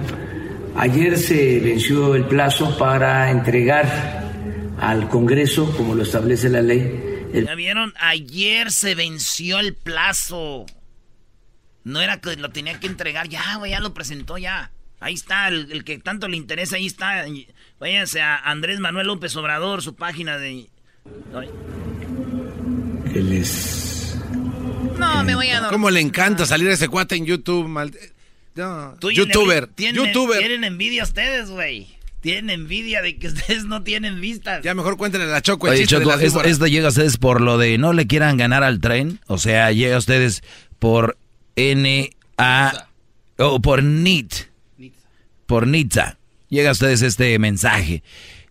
Ayer 0.76 1.18
se 1.18 1.60
venció 1.60 2.15
el 2.15 2.26
plazo 2.26 2.78
para 2.78 3.32
entregar 3.32 4.32
al 4.80 5.10
Congreso, 5.10 5.76
como 5.76 5.96
lo 5.96 6.04
establece 6.04 6.50
la 6.50 6.62
ley, 6.62 7.15
el 7.34 7.48
¿Ya 7.48 7.56
vieron? 7.56 7.94
Ayer 7.98 8.72
se 8.72 8.96
venció 8.96 9.60
el 9.60 9.74
plazo. 9.74 10.65
No 11.84 12.00
era 12.00 12.22
que 12.22 12.36
lo 12.36 12.50
tenía 12.52 12.80
que 12.80 12.88
entregar. 12.88 13.28
Ya, 13.28 13.58
güey, 13.58 13.72
ya 13.72 13.80
lo 13.80 13.94
presentó 13.94 14.38
ya. 14.38 14.72
Ahí 15.00 15.15
está, 15.15 15.50
el, 15.50 15.72
el 15.72 15.84
que 15.84 15.98
tanto 16.00 16.28
le 16.28 16.38
interesa, 16.38 16.78
ahí 16.78 16.86
está. 16.86 17.26
Váyanse 17.80 18.22
a 18.22 18.38
Andrés 18.38 18.80
Manuel 18.80 19.08
López 19.08 19.36
Obrador, 19.36 19.82
su 19.82 19.96
página 19.96 20.38
de... 20.38 20.70
Ay. 21.34 21.50
que 23.12 23.20
les 23.20 23.85
No, 24.98 25.24
me 25.24 25.36
voy 25.36 25.48
a 25.50 25.56
dormir. 25.56 25.71
¿Cómo 25.71 25.89
le 25.89 26.00
encanta 26.02 26.45
salir 26.45 26.67
ese 26.69 26.88
cuate 26.88 27.15
en 27.15 27.26
YouTube? 27.26 27.67
mal- 27.67 27.91
No. 28.56 28.95
Tú 29.00 29.10
y 29.12 29.19
el 29.19 29.26
YouTuber. 29.28 29.67
Tienen, 29.67 30.06
YouTuber. 30.06 30.39
Tienen 30.39 30.63
envidia 30.63 31.04
ustedes, 31.04 31.50
güey. 31.50 31.88
Tienen 32.21 32.50
envidia 32.50 33.02
de 33.02 33.17
que 33.17 33.28
ustedes 33.30 33.65
no 33.65 33.84
tienen 33.84 34.19
vistas. 34.21 34.63
Ya 34.63 34.74
mejor 34.74 34.98
cuéntenle 34.98 35.28
a 35.28 35.30
la 35.32 35.41
Choco 35.41 35.67
el 35.67 35.74
Oye, 35.74 35.82
chiste 35.88 36.00
de 36.00 36.50
esto 36.50 36.67
llega 36.67 36.88
a 36.88 36.89
ustedes 36.89 37.17
por 37.17 37.41
lo 37.41 37.58
de 37.58 37.78
no 37.78 37.93
le 37.93 38.08
quieran 38.08 38.38
ganar 38.38 38.63
al 38.63 38.80
tren. 38.80 39.19
O 39.28 39.38
sea, 39.38 39.71
llega 39.71 39.95
a 39.95 40.00
ustedes 40.00 40.43
por 40.80 41.17
N-A... 41.56 42.88
O 43.38 43.62
por 43.62 43.84
NIT. 43.84 44.34
Por 45.45 45.67
NITSA. 45.67 46.17
Llega 46.50 46.69
a 46.69 46.71
ustedes 46.71 47.02
este 47.02 47.38
mensaje. 47.38 48.02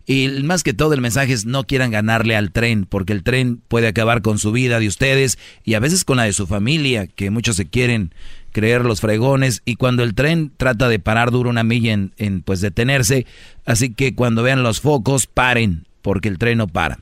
Y 0.05 0.27
más 0.43 0.63
que 0.63 0.73
todo 0.73 0.93
el 0.93 1.01
mensaje 1.01 1.33
es 1.33 1.45
no 1.45 1.65
quieran 1.65 1.91
ganarle 1.91 2.35
al 2.35 2.51
tren, 2.51 2.85
porque 2.85 3.13
el 3.13 3.23
tren 3.23 3.61
puede 3.67 3.87
acabar 3.87 4.21
con 4.21 4.37
su 4.37 4.51
vida 4.51 4.79
de 4.79 4.87
ustedes 4.87 5.39
y 5.63 5.73
a 5.73 5.79
veces 5.79 6.03
con 6.03 6.17
la 6.17 6.23
de 6.23 6.33
su 6.33 6.45
familia, 6.45 7.07
que 7.07 7.31
muchos 7.31 7.55
se 7.55 7.65
quieren 7.65 8.13
creer 8.51 8.85
los 8.85 9.01
fregones 9.01 9.61
y 9.65 9.75
cuando 9.75 10.03
el 10.03 10.13
tren 10.13 10.51
trata 10.55 10.87
de 10.87 10.99
parar 10.99 11.31
dura 11.31 11.49
una 11.49 11.63
milla 11.63 11.93
en, 11.93 12.13
en, 12.17 12.41
pues 12.41 12.61
detenerse, 12.61 13.25
así 13.65 13.93
que 13.93 14.15
cuando 14.15 14.43
vean 14.43 14.63
los 14.63 14.79
focos 14.79 15.25
paren, 15.25 15.87
porque 16.01 16.29
el 16.29 16.37
tren 16.37 16.59
no 16.59 16.67
para. 16.67 16.99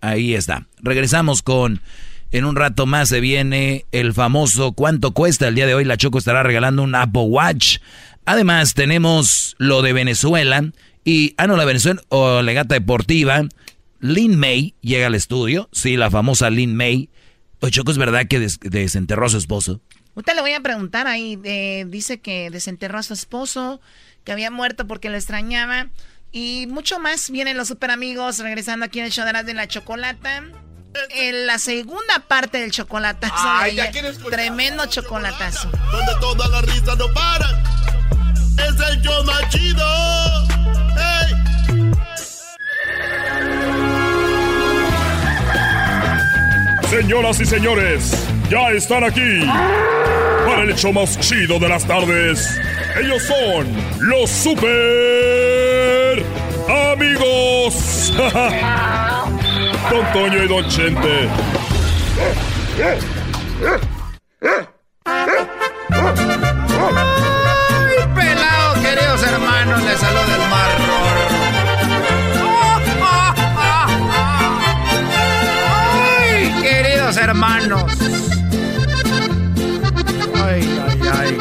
Ahí 0.00 0.34
está. 0.34 0.66
Regresamos 0.80 1.42
con 1.42 1.80
en 2.32 2.44
un 2.44 2.54
rato 2.54 2.86
más 2.86 3.08
se 3.08 3.20
viene 3.20 3.86
el 3.90 4.14
famoso 4.14 4.72
¿Cuánto 4.72 5.12
cuesta? 5.12 5.48
El 5.48 5.56
día 5.56 5.66
de 5.66 5.74
hoy 5.74 5.84
la 5.84 5.96
Choco 5.96 6.18
estará 6.18 6.44
regalando 6.44 6.82
un 6.82 6.94
Apple 6.94 7.22
Watch. 7.22 7.78
Además 8.24 8.74
tenemos 8.74 9.56
lo 9.58 9.82
de 9.82 9.92
Venezuela 9.92 10.64
y, 11.04 11.34
ah 11.38 11.46
no, 11.46 11.56
la 11.56 11.64
Venezuela 11.64 12.00
o 12.08 12.42
legata 12.42 12.74
deportiva. 12.74 13.42
Lin 14.00 14.36
May 14.38 14.74
llega 14.80 15.06
al 15.08 15.14
estudio, 15.14 15.68
sí, 15.72 15.96
la 15.96 16.10
famosa 16.10 16.48
Lin 16.50 16.74
May. 16.74 17.10
Oye, 17.60 17.70
Choco, 17.72 17.90
¿es 17.90 17.98
verdad 17.98 18.26
que 18.28 18.38
des- 18.40 18.58
desenterró 18.60 19.26
a 19.26 19.28
su 19.28 19.36
esposo? 19.36 19.80
Usted 20.14 20.34
le 20.34 20.40
voy 20.40 20.52
a 20.54 20.60
preguntar 20.60 21.06
ahí. 21.06 21.38
eh, 21.44 21.84
dice 21.88 22.18
que 22.20 22.50
desenterró 22.50 22.98
a 22.98 23.02
su 23.02 23.12
esposo, 23.12 23.80
que 24.24 24.32
había 24.32 24.50
muerto 24.50 24.86
porque 24.86 25.10
lo 25.10 25.16
extrañaba. 25.16 25.88
Y 26.32 26.66
mucho 26.68 26.98
más. 26.98 27.30
Vienen 27.30 27.56
los 27.56 27.68
super 27.68 27.90
amigos 27.90 28.38
regresando 28.38 28.86
aquí 28.86 29.00
en 29.00 29.06
el 29.06 29.10
show 29.12 29.26
de 29.26 29.54
la 29.54 29.68
Chocolata. 29.68 30.44
En 31.10 31.46
la 31.46 31.58
segunda 31.58 32.20
parte 32.26 32.58
del 32.58 32.70
chocolatazo. 32.72 33.34
de 33.34 33.40
Ay, 33.42 33.76
ya. 33.76 33.92
Tremendo 34.30 34.86
chocolatazo. 34.86 35.70
Donde 35.70 36.12
todas 36.20 36.50
las 36.50 36.64
risas 36.64 36.96
no 36.98 37.06
paran. 37.12 37.62
Es 38.54 38.74
el 38.88 39.24
más 39.24 39.48
chido. 39.50 40.89
Señoras 46.88 47.40
y 47.40 47.46
señores, 47.46 48.26
ya 48.50 48.70
están 48.70 49.04
aquí 49.04 49.40
para 50.46 50.62
el 50.62 50.70
hecho 50.70 50.92
más 50.92 51.18
chido 51.20 51.58
de 51.58 51.68
las 51.68 51.84
tardes. 51.84 52.60
Ellos 53.00 53.22
son 53.22 53.66
los 54.00 54.28
super 54.28 56.22
amigos. 56.92 58.12
Don 59.90 60.12
Toño 60.12 60.44
y 60.44 60.48
Don 60.48 60.68
Chente. 60.68 61.28
Hermanos! 77.40 77.92
¡Ay, 80.34 80.80
ay, 80.88 81.00
ay! 81.10 81.38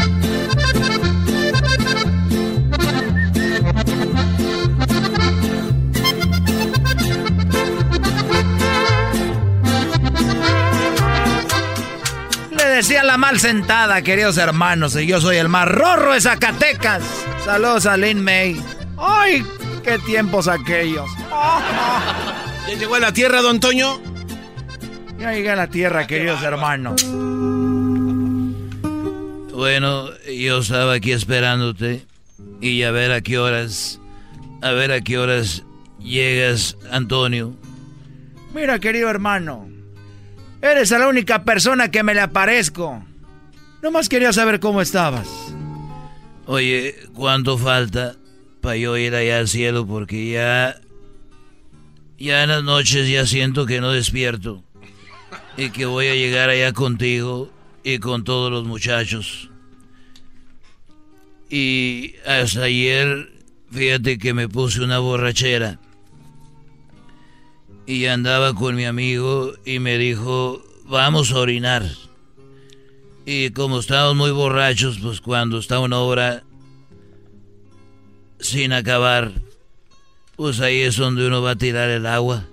Le 12.52 12.66
decía 12.66 13.04
la 13.04 13.18
mal 13.18 13.40
sentada, 13.40 14.02
queridos 14.02 14.38
hermanos, 14.38 14.96
y 14.96 15.06
yo 15.06 15.20
soy 15.20 15.36
el 15.36 15.50
más 15.50 15.68
rorro 15.68 16.14
de 16.14 16.22
Zacatecas. 16.22 17.04
Saludos 17.44 17.86
a 17.86 17.98
Lin 17.98 18.24
May. 18.24 18.62
¡Ay, 18.98 19.46
qué 19.84 20.00
tiempos 20.00 20.48
aquellos! 20.48 21.10
¿Ya 22.68 22.76
llegó 22.76 22.96
a 22.96 23.00
la 23.00 23.12
tierra, 23.12 23.42
don 23.42 23.60
Toño? 23.60 24.00
Ya 25.20 25.34
llegué 25.34 25.50
a 25.50 25.56
la 25.58 25.68
tierra, 25.68 26.08
queridos 26.08 26.42
hermanos. 26.44 27.06
Bueno, 29.54 30.10
yo 30.26 30.60
estaba 30.60 30.94
aquí 30.94 31.12
esperándote 31.12 32.06
y 32.62 32.84
a 32.84 32.92
ver 32.92 33.12
a 33.12 33.20
qué 33.20 33.38
horas, 33.38 34.00
a 34.62 34.72
ver 34.72 34.94
a 34.94 35.02
qué 35.02 35.18
horas 35.18 35.66
llegas, 36.00 36.78
Antonio. 36.90 37.54
Mira, 38.54 38.80
querido 38.80 39.10
hermano, 39.10 39.68
eres 40.62 40.92
la 40.92 41.10
única 41.10 41.44
persona 41.44 41.92
que 41.92 42.02
me 42.04 42.14
le 42.14 42.22
aparezco. 42.22 43.04
Nomás 43.82 44.08
quería 44.08 44.32
saber 44.32 44.62
cómo 44.62 44.82
estabas. 44.82 45.28
Oye, 46.46 46.96
¿cuánto 47.14 47.58
falta 47.58 48.16
para 48.62 48.78
yo 48.78 48.96
ir 48.96 49.14
allá 49.14 49.40
al 49.40 49.50
cielo? 49.50 49.86
Porque 49.86 50.32
ya... 50.32 50.80
Ya 52.18 52.44
en 52.44 52.50
las 52.50 52.64
noches 52.64 53.10
ya 53.10 53.26
siento 53.26 53.66
que 53.66 53.80
no 53.80 53.92
despierto. 53.92 54.64
Y 55.58 55.72
que 55.72 55.86
voy 55.86 56.08
a 56.08 56.16
llegar 56.16 56.50
allá 56.50 56.74
contigo 56.74 57.52
y 57.84 58.00
con 58.00 58.24
todos 58.24 58.52
los 58.52 58.66
muchachos. 58.66 59.50
Y 61.50 62.16
hasta 62.26 62.64
ayer, 62.64 63.32
fíjate 63.72 64.18
que 64.18 64.34
me 64.34 64.48
puse 64.48 64.82
una 64.82 65.00
borrachera. 65.00 65.80
Y 67.86 68.06
andaba 68.06 68.54
con 68.54 68.76
mi 68.76 68.86
amigo 68.86 69.54
y 69.66 69.80
me 69.80 69.98
dijo, 69.98 70.64
vamos 70.86 71.32
a 71.32 71.40
orinar. 71.40 71.90
Y 73.26 73.50
como 73.52 73.80
estábamos 73.80 74.16
muy 74.16 74.32
borrachos, 74.32 75.00
pues 75.00 75.22
cuando 75.22 75.60
está 75.60 75.80
una 75.80 75.98
obra 75.98 76.44
sin 78.40 78.74
acabar, 78.74 79.34
pues 80.36 80.60
ahí 80.62 80.82
es 80.82 80.98
donde 80.98 81.28
uno 81.28 81.42
va 81.42 81.52
a 81.52 81.56
tirar 81.56 81.90
el 81.90 82.06
agua. 82.06 82.46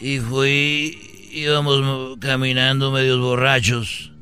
Y 0.00 0.18
fui, 0.18 1.07
íbamos 1.32 2.18
caminando 2.20 2.90
medios 2.92 3.20
borrachos 3.20 4.12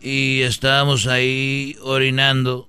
y 0.00 0.42
estábamos 0.42 1.06
ahí 1.06 1.76
orinando 1.82 2.68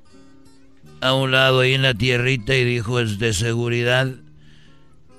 a 0.99 1.13
un 1.13 1.31
lado 1.31 1.61
ahí 1.61 1.73
en 1.73 1.81
la 1.81 1.93
tierrita 1.93 2.55
y 2.55 2.63
dijo 2.63 2.99
es 2.99 3.19
de 3.19 3.33
seguridad 3.33 4.07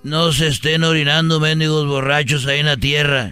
no 0.03 0.33
se 0.33 0.49
estén 0.49 0.83
orinando 0.83 1.39
mendigos 1.39 1.87
borrachos 1.87 2.47
ahí 2.47 2.61
en 2.61 2.67
la 2.67 2.77
tierra. 2.77 3.31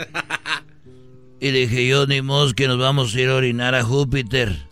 Y 1.40 1.50
dije 1.50 1.86
yo, 1.86 2.06
ni 2.06 2.22
mos 2.22 2.54
que 2.54 2.68
nos 2.68 2.78
vamos 2.78 3.14
a 3.14 3.20
ir 3.20 3.28
a 3.28 3.34
orinar 3.34 3.74
a 3.74 3.82
Júpiter. 3.82 4.66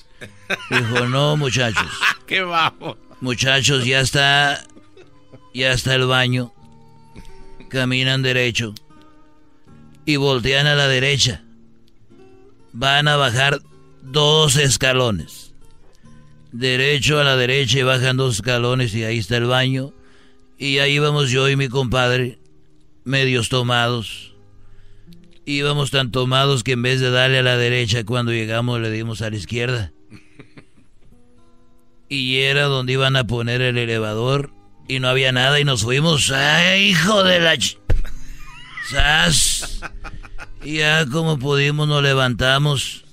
Dijo, 0.71 1.07
no, 1.07 1.37
muchachos. 1.37 1.89
¡Qué 2.27 2.43
bajo! 2.43 2.97
Muchachos, 3.21 3.85
ya 3.85 4.01
está. 4.01 4.65
Ya 5.55 5.73
está 5.73 5.95
el 5.95 6.07
baño. 6.07 6.53
Caminan 7.69 8.23
derecho. 8.23 8.75
Y 10.09 10.17
voltean 10.17 10.67
a 10.67 10.75
la 10.75 10.89
derecha. 10.89 11.43
Van 12.73 13.09
a 13.09 13.17
bajar 13.17 13.61
dos 14.01 14.57
escalones. 14.57 15.53
Derecho 16.51 17.21
a 17.21 17.25
la 17.25 17.37
derecha 17.37 17.81
y 17.81 17.83
bajan 17.83 18.17
dos 18.17 18.37
escalones 18.37 18.95
y 18.95 19.05
ahí 19.05 19.19
está 19.19 19.37
el 19.37 19.45
baño. 19.45 19.93
Y 20.57 20.79
ahí 20.79 20.95
íbamos 20.95 21.29
yo 21.29 21.47
y 21.51 21.57
mi 21.57 21.69
compadre, 21.69 22.39
medios 23.05 23.51
tomados. 23.51 24.35
Íbamos 25.45 25.91
tan 25.91 26.11
tomados 26.11 26.65
que 26.65 26.73
en 26.73 26.81
vez 26.81 27.01
de 27.01 27.11
darle 27.11 27.41
a 27.41 27.43
la 27.43 27.59
derecha 27.59 28.07
cuando 28.07 28.33
llegamos 28.33 28.81
le 28.81 28.91
dimos 28.91 29.21
a 29.21 29.29
la 29.29 29.37
izquierda. 29.37 29.93
Y 32.09 32.39
era 32.39 32.63
donde 32.63 32.95
iban 32.95 33.15
a 33.17 33.27
poner 33.27 33.61
el 33.61 33.77
elevador 33.77 34.55
y 34.89 35.01
no 35.01 35.09
había 35.11 35.33
nada 35.33 35.61
y 35.61 35.67
nos 35.67 35.83
fuimos. 35.83 36.31
¡Ay, 36.31 36.93
hijo 36.93 37.25
de 37.25 37.41
la... 37.41 37.59
Ch 37.59 37.78
¡Sas! 38.91 39.81
Y 40.63 40.79
ya 40.79 41.07
como 41.07 41.39
pudimos 41.39 41.87
nos 41.89 42.03
levantamos. 42.03 43.05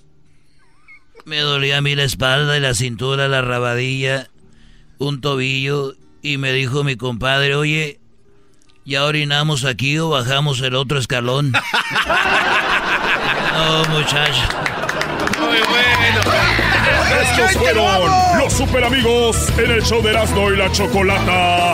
Me 1.26 1.40
dolía 1.40 1.78
a 1.78 1.82
mí 1.82 1.96
la 1.96 2.04
espalda 2.04 2.58
y 2.58 2.60
la 2.60 2.74
cintura, 2.74 3.28
la 3.28 3.42
rabadilla, 3.42 4.30
un 5.00 5.22
tobillo 5.22 5.96
y 6.22 6.38
me 6.38 6.52
dijo 6.54 6.84
mi 6.84 6.96
compadre, 6.96 7.56
oye, 7.56 8.00
¿ya 8.86 9.04
orinamos 9.06 9.66
aquí 9.66 9.98
o 9.98 10.10
bajamos 10.10 10.62
el 10.62 10.76
otro 10.76 11.00
escalón? 11.00 11.52
no, 13.54 13.86
muchacho. 13.90 14.42
Muy 15.40 15.58
bueno. 15.58 16.22
Estos 17.22 17.52
fueron 17.54 18.12
los 18.40 18.54
super 18.54 18.84
amigos 18.84 19.50
en 19.58 19.72
el 19.72 19.84
show 19.84 20.02
de 20.02 20.12
Erasmo 20.12 20.52
y 20.52 20.58
la 20.58 20.72
Chocolata. 20.72 21.74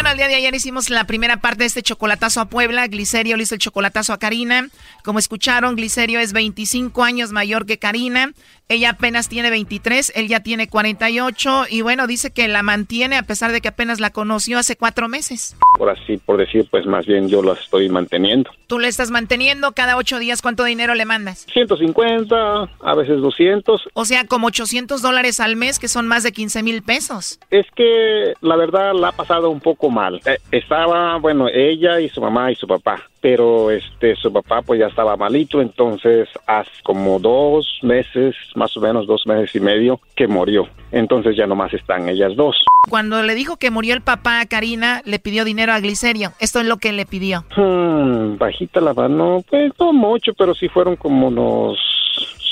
Bueno, 0.00 0.12
el 0.12 0.16
día 0.16 0.28
de 0.28 0.36
ayer 0.36 0.54
hicimos 0.54 0.88
la 0.88 1.04
primera 1.04 1.42
parte 1.42 1.58
de 1.58 1.66
este 1.66 1.82
chocolatazo 1.82 2.40
a 2.40 2.46
Puebla. 2.46 2.86
Glicerio 2.86 3.36
le 3.36 3.42
hizo 3.42 3.54
el 3.54 3.60
chocolatazo 3.60 4.14
a 4.14 4.18
Karina. 4.18 4.70
Como 5.04 5.18
escucharon, 5.18 5.76
Glicerio 5.76 6.20
es 6.20 6.32
25 6.32 7.04
años 7.04 7.32
mayor 7.32 7.66
que 7.66 7.78
Karina. 7.78 8.32
Ella 8.70 8.90
apenas 8.90 9.28
tiene 9.28 9.50
23, 9.50 10.12
él 10.14 10.28
ya 10.28 10.44
tiene 10.44 10.68
48 10.68 11.64
y 11.70 11.82
bueno, 11.82 12.06
dice 12.06 12.30
que 12.30 12.46
la 12.46 12.62
mantiene 12.62 13.16
a 13.16 13.24
pesar 13.24 13.50
de 13.50 13.60
que 13.60 13.66
apenas 13.66 13.98
la 13.98 14.10
conoció 14.10 14.58
hace 14.58 14.76
cuatro 14.76 15.08
meses. 15.08 15.56
Por 15.76 15.90
así, 15.90 16.18
por 16.18 16.36
decir, 16.36 16.68
pues 16.70 16.86
más 16.86 17.04
bien 17.04 17.28
yo 17.28 17.42
la 17.42 17.54
estoy 17.54 17.88
manteniendo. 17.88 18.48
¿Tú 18.68 18.78
le 18.78 18.86
estás 18.86 19.10
manteniendo 19.10 19.72
cada 19.72 19.96
ocho 19.96 20.20
días? 20.20 20.40
¿Cuánto 20.40 20.62
dinero 20.62 20.94
le 20.94 21.04
mandas? 21.04 21.46
150, 21.52 22.36
a 22.80 22.94
veces 22.94 23.20
200. 23.20 23.88
O 23.92 24.04
sea, 24.04 24.24
como 24.26 24.46
800 24.46 25.02
dólares 25.02 25.40
al 25.40 25.56
mes, 25.56 25.80
que 25.80 25.88
son 25.88 26.06
más 26.06 26.22
de 26.22 26.30
15 26.30 26.62
mil 26.62 26.82
pesos. 26.82 27.40
Es 27.50 27.66
que 27.74 28.34
la 28.40 28.54
verdad 28.54 28.92
la 28.94 29.08
ha 29.08 29.12
pasado 29.12 29.50
un 29.50 29.58
poco 29.58 29.89
mal. 29.90 30.20
Eh, 30.24 30.38
estaba, 30.50 31.16
bueno, 31.18 31.48
ella 31.48 32.00
y 32.00 32.08
su 32.08 32.20
mamá 32.20 32.50
y 32.50 32.56
su 32.56 32.66
papá 32.66 33.10
pero 33.20 33.70
este 33.70 34.16
su 34.16 34.32
papá 34.32 34.62
pues 34.62 34.80
ya 34.80 34.86
estaba 34.86 35.16
malito, 35.16 35.60
entonces 35.60 36.28
hace 36.46 36.70
como 36.82 37.18
dos 37.18 37.78
meses, 37.82 38.34
más 38.54 38.76
o 38.76 38.80
menos 38.80 39.06
dos 39.06 39.26
meses 39.26 39.54
y 39.54 39.60
medio, 39.60 40.00
que 40.16 40.26
murió. 40.26 40.68
Entonces 40.90 41.36
ya 41.36 41.46
nomás 41.46 41.72
están 41.74 42.08
ellas 42.08 42.34
dos. 42.34 42.56
Cuando 42.88 43.22
le 43.22 43.34
dijo 43.34 43.56
que 43.56 43.70
murió 43.70 43.94
el 43.94 44.00
papá 44.00 44.40
a 44.40 44.46
Karina, 44.46 45.02
le 45.04 45.18
pidió 45.18 45.44
dinero 45.44 45.72
a 45.72 45.80
Glicerio. 45.80 46.32
Esto 46.40 46.60
es 46.60 46.66
lo 46.66 46.78
que 46.78 46.92
le 46.92 47.04
pidió. 47.06 47.44
Hmm, 47.56 48.38
bajita 48.38 48.80
la 48.80 48.94
mano, 48.94 49.44
pues 49.48 49.72
no 49.78 49.92
mucho, 49.92 50.32
pero 50.34 50.54
sí 50.54 50.68
fueron 50.68 50.96
como 50.96 51.28
unos 51.28 51.78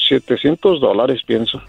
700 0.08 0.80
dólares, 0.80 1.22
pienso. 1.26 1.62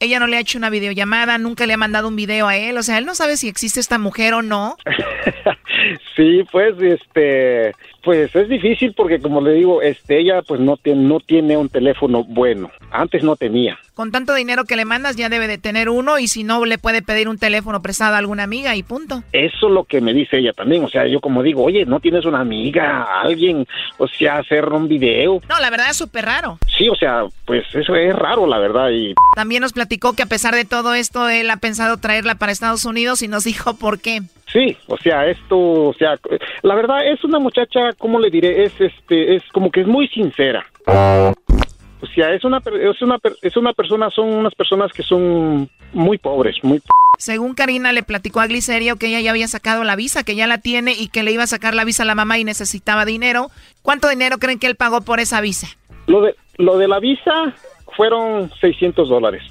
Ella 0.00 0.18
no 0.18 0.26
le 0.26 0.36
ha 0.36 0.40
hecho 0.40 0.58
una 0.58 0.70
videollamada, 0.70 1.38
nunca 1.38 1.66
le 1.66 1.74
ha 1.74 1.76
mandado 1.76 2.08
un 2.08 2.16
video 2.16 2.46
a 2.46 2.56
él, 2.56 2.76
o 2.78 2.82
sea, 2.82 2.98
él 2.98 3.06
no 3.06 3.14
sabe 3.14 3.36
si 3.36 3.48
existe 3.48 3.80
esta 3.80 3.98
mujer 3.98 4.34
o 4.34 4.42
no. 4.42 4.76
sí, 6.16 6.44
pues, 6.52 6.74
este, 6.80 7.72
pues 8.02 8.34
es 8.34 8.48
difícil 8.48 8.94
porque 8.94 9.20
como 9.20 9.40
le 9.40 9.52
digo, 9.52 9.82
este, 9.82 10.20
ella 10.20 10.42
pues 10.42 10.60
no 10.60 10.76
tiene, 10.76 11.02
no 11.02 11.20
tiene 11.20 11.56
un 11.56 11.68
teléfono 11.68 12.24
bueno. 12.24 12.70
Antes 12.90 13.22
no 13.22 13.36
tenía. 13.36 13.78
Con 13.94 14.12
tanto 14.12 14.34
dinero 14.34 14.64
que 14.64 14.76
le 14.76 14.84
mandas 14.84 15.16
ya 15.16 15.28
debe 15.28 15.48
de 15.48 15.58
tener 15.58 15.88
uno 15.88 16.18
y 16.18 16.28
si 16.28 16.44
no 16.44 16.64
le 16.64 16.78
puede 16.78 17.02
pedir 17.02 17.28
un 17.28 17.38
teléfono 17.38 17.82
prestado 17.82 18.14
a 18.14 18.18
alguna 18.18 18.44
amiga 18.44 18.76
y 18.76 18.82
punto. 18.82 19.24
Eso 19.32 19.66
es 19.66 19.72
lo 19.72 19.84
que 19.84 20.00
me 20.00 20.14
dice 20.14 20.38
ella 20.38 20.52
también. 20.52 20.84
O 20.84 20.88
sea, 20.88 21.06
yo 21.06 21.20
como 21.20 21.42
digo, 21.42 21.64
oye, 21.64 21.84
¿no 21.84 21.98
tienes 22.00 22.24
una 22.24 22.40
amiga, 22.40 23.20
alguien? 23.20 23.66
O 23.98 24.06
sea, 24.06 24.38
hacer 24.38 24.64
un 24.66 24.88
video. 24.88 25.42
No, 25.48 25.58
la 25.58 25.70
verdad 25.70 25.90
es 25.90 25.96
súper 25.96 26.26
raro. 26.26 26.58
Sí, 26.78 26.88
o 26.88 26.94
sea, 26.94 27.24
pues 27.44 27.64
eso 27.74 27.96
es 27.96 28.14
raro, 28.14 28.46
la 28.46 28.58
verdad. 28.58 28.90
Y... 28.90 29.14
También 29.34 29.62
nos 29.62 29.72
platicó 29.72 30.12
que 30.12 30.22
a 30.22 30.26
pesar 30.26 30.54
de 30.54 30.64
todo 30.64 30.94
esto, 30.94 31.28
él 31.28 31.50
ha 31.50 31.56
pensado 31.56 31.96
traerla 31.96 32.36
para 32.36 32.52
Estados 32.52 32.84
Unidos 32.84 33.22
y 33.22 33.28
nos 33.28 33.44
dijo 33.44 33.74
por 33.74 34.00
qué. 34.00 34.22
Sí, 34.52 34.76
o 34.86 34.96
sea, 34.96 35.26
esto, 35.26 35.58
o 35.58 35.94
sea, 35.94 36.18
la 36.62 36.74
verdad 36.74 37.06
es 37.06 37.22
una 37.22 37.38
muchacha, 37.38 37.92
¿cómo 37.98 38.18
le 38.18 38.30
diré? 38.30 38.64
Es 38.64 38.72
este, 38.80 39.36
es 39.36 39.42
como 39.52 39.70
que 39.70 39.82
es 39.82 39.86
muy 39.86 40.08
sincera. 40.08 40.64
O 40.86 42.06
sea, 42.14 42.32
es 42.32 42.44
una, 42.44 42.58
es 42.58 43.02
una, 43.02 43.18
es 43.42 43.56
una 43.56 43.72
persona, 43.72 44.08
son 44.10 44.32
unas 44.32 44.54
personas 44.54 44.92
que 44.92 45.02
son 45.02 45.68
muy 45.92 46.16
pobres, 46.18 46.56
muy 46.62 46.80
según 47.18 47.54
Karina 47.54 47.92
le 47.92 48.04
platicó 48.04 48.40
a 48.40 48.46
Glicerio 48.46 48.96
que 48.96 49.08
ella 49.08 49.20
ya 49.20 49.30
había 49.30 49.48
sacado 49.48 49.84
la 49.84 49.96
visa, 49.96 50.22
que 50.22 50.36
ya 50.36 50.46
la 50.46 50.58
tiene 50.58 50.92
y 50.92 51.08
que 51.08 51.24
le 51.24 51.32
iba 51.32 51.42
a 51.42 51.48
sacar 51.48 51.74
la 51.74 51.84
visa 51.84 52.04
a 52.04 52.06
la 52.06 52.14
mamá 52.14 52.38
y 52.38 52.44
necesitaba 52.44 53.04
dinero. 53.04 53.48
¿Cuánto 53.82 54.08
dinero 54.08 54.38
creen 54.38 54.58
que 54.58 54.68
él 54.68 54.76
pagó 54.76 55.00
por 55.00 55.18
esa 55.18 55.40
visa? 55.40 55.66
Lo 56.06 56.22
de, 56.22 56.36
lo 56.56 56.78
de 56.78 56.86
la 56.86 57.00
visa 57.00 57.52
fueron 57.96 58.50
600 58.60 59.08
dólares. 59.08 59.42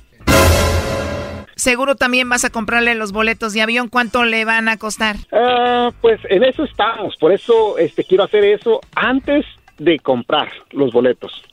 Seguro 1.58 1.96
también 1.96 2.30
vas 2.30 2.46
a 2.46 2.52
comprarle 2.52 2.94
los 2.94 3.12
boletos 3.12 3.52
de 3.54 3.64
avión. 3.64 3.90
¿Cuánto 3.90 4.24
le 4.24 4.46
van 4.46 4.70
a 4.70 4.78
costar? 4.78 5.16
Ah, 5.32 5.92
pues 6.02 6.20
en 6.30 6.44
eso 6.44 6.64
estamos. 6.64 7.18
Por 7.18 7.34
eso 7.34 7.78
este, 7.80 8.04
quiero 8.04 8.24
hacer 8.24 8.44
eso 8.44 8.80
antes 8.96 9.44
de 9.80 9.98
comprar 10.00 10.50
los 10.72 10.92
boletos. 10.94 11.44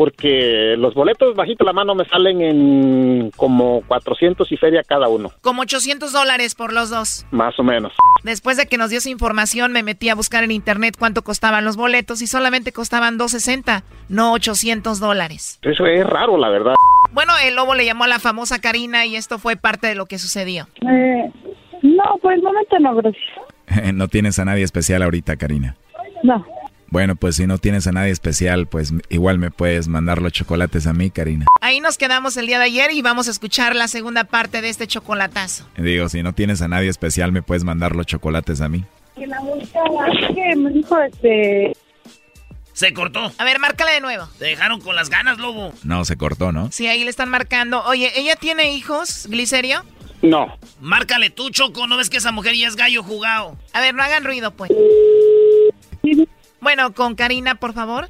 Porque 0.00 0.76
los 0.78 0.94
boletos 0.94 1.36
bajito 1.36 1.62
la 1.62 1.74
mano 1.74 1.94
me 1.94 2.06
salen 2.06 2.40
en 2.40 3.30
como 3.36 3.82
400 3.86 4.50
y 4.50 4.56
feria 4.56 4.82
cada 4.82 5.08
uno. 5.08 5.30
Como 5.42 5.60
800 5.60 6.10
dólares 6.10 6.54
por 6.54 6.72
los 6.72 6.88
dos. 6.88 7.26
Más 7.30 7.58
o 7.58 7.62
menos. 7.62 7.92
Después 8.24 8.56
de 8.56 8.64
que 8.64 8.78
nos 8.78 8.88
dio 8.88 8.96
esa 8.96 9.10
información, 9.10 9.72
me 9.72 9.82
metí 9.82 10.08
a 10.08 10.14
buscar 10.14 10.42
en 10.42 10.52
internet 10.52 10.94
cuánto 10.98 11.20
costaban 11.20 11.66
los 11.66 11.76
boletos 11.76 12.22
y 12.22 12.26
solamente 12.26 12.72
costaban 12.72 13.18
260, 13.18 13.84
no 14.08 14.32
800 14.32 15.00
dólares. 15.00 15.58
Eso 15.60 15.84
es 15.84 16.06
raro, 16.06 16.38
la 16.38 16.48
verdad. 16.48 16.72
Bueno, 17.12 17.34
el 17.44 17.54
lobo 17.54 17.74
le 17.74 17.84
llamó 17.84 18.04
a 18.04 18.08
la 18.08 18.20
famosa 18.20 18.58
Karina 18.58 19.04
y 19.04 19.16
esto 19.16 19.38
fue 19.38 19.56
parte 19.56 19.86
de 19.86 19.96
lo 19.96 20.06
que 20.06 20.16
sucedió. 20.16 20.66
Eh, 20.80 21.30
no, 21.82 22.04
por 22.22 22.32
el 22.32 22.40
momento 22.40 22.78
no, 22.78 22.94
gracias. 22.94 23.22
no 23.92 24.08
tienes 24.08 24.38
a 24.38 24.46
nadie 24.46 24.64
especial 24.64 25.02
ahorita, 25.02 25.36
Karina. 25.36 25.76
No. 26.22 26.42
Bueno, 26.90 27.14
pues 27.14 27.36
si 27.36 27.46
no 27.46 27.58
tienes 27.58 27.86
a 27.86 27.92
nadie 27.92 28.10
especial, 28.10 28.66
pues 28.66 28.92
igual 29.08 29.38
me 29.38 29.52
puedes 29.52 29.86
mandar 29.86 30.20
los 30.20 30.32
chocolates 30.32 30.88
a 30.88 30.92
mí, 30.92 31.10
Karina. 31.10 31.46
Ahí 31.60 31.78
nos 31.80 31.96
quedamos 31.96 32.36
el 32.36 32.48
día 32.48 32.58
de 32.58 32.64
ayer 32.64 32.90
y 32.90 33.00
vamos 33.00 33.28
a 33.28 33.30
escuchar 33.30 33.76
la 33.76 33.86
segunda 33.86 34.24
parte 34.24 34.60
de 34.60 34.68
este 34.68 34.88
chocolatazo. 34.88 35.68
Digo, 35.76 36.08
si 36.08 36.22
no 36.24 36.32
tienes 36.32 36.62
a 36.62 36.68
nadie 36.68 36.88
especial, 36.88 37.30
me 37.30 37.42
puedes 37.42 37.62
mandar 37.62 37.94
los 37.94 38.06
chocolates 38.06 38.60
a 38.60 38.68
mí. 38.68 38.84
Que 39.14 39.26
la 39.26 39.38
que 40.34 40.56
me 40.56 40.70
dijo 40.70 41.00
este... 41.00 41.76
Se 42.72 42.92
cortó. 42.94 43.30
A 43.36 43.44
ver, 43.44 43.58
márcale 43.58 43.92
de 43.92 44.00
nuevo. 44.00 44.26
Te 44.38 44.46
dejaron 44.46 44.80
con 44.80 44.96
las 44.96 45.10
ganas, 45.10 45.38
lobo. 45.38 45.72
No, 45.84 46.04
se 46.04 46.16
cortó, 46.16 46.50
¿no? 46.50 46.72
Sí, 46.72 46.86
ahí 46.86 47.04
le 47.04 47.10
están 47.10 47.28
marcando. 47.28 47.82
Oye, 47.84 48.10
¿ella 48.18 48.36
tiene 48.36 48.72
hijos, 48.72 49.26
Glicerio? 49.28 49.84
No. 50.22 50.56
Márcale 50.80 51.30
tú, 51.30 51.50
Choco. 51.50 51.86
¿No 51.86 51.96
ves 51.96 52.08
que 52.08 52.16
esa 52.16 52.32
mujer 52.32 52.54
ya 52.54 52.68
es 52.68 52.76
gallo 52.76 53.02
jugado? 53.02 53.56
A 53.74 53.80
ver, 53.80 53.94
no 53.94 54.02
hagan 54.02 54.24
ruido, 54.24 54.52
pues. 54.52 54.70
Bueno, 56.60 56.92
con 56.94 57.14
Karina, 57.14 57.54
por 57.54 57.72
favor. 57.72 58.08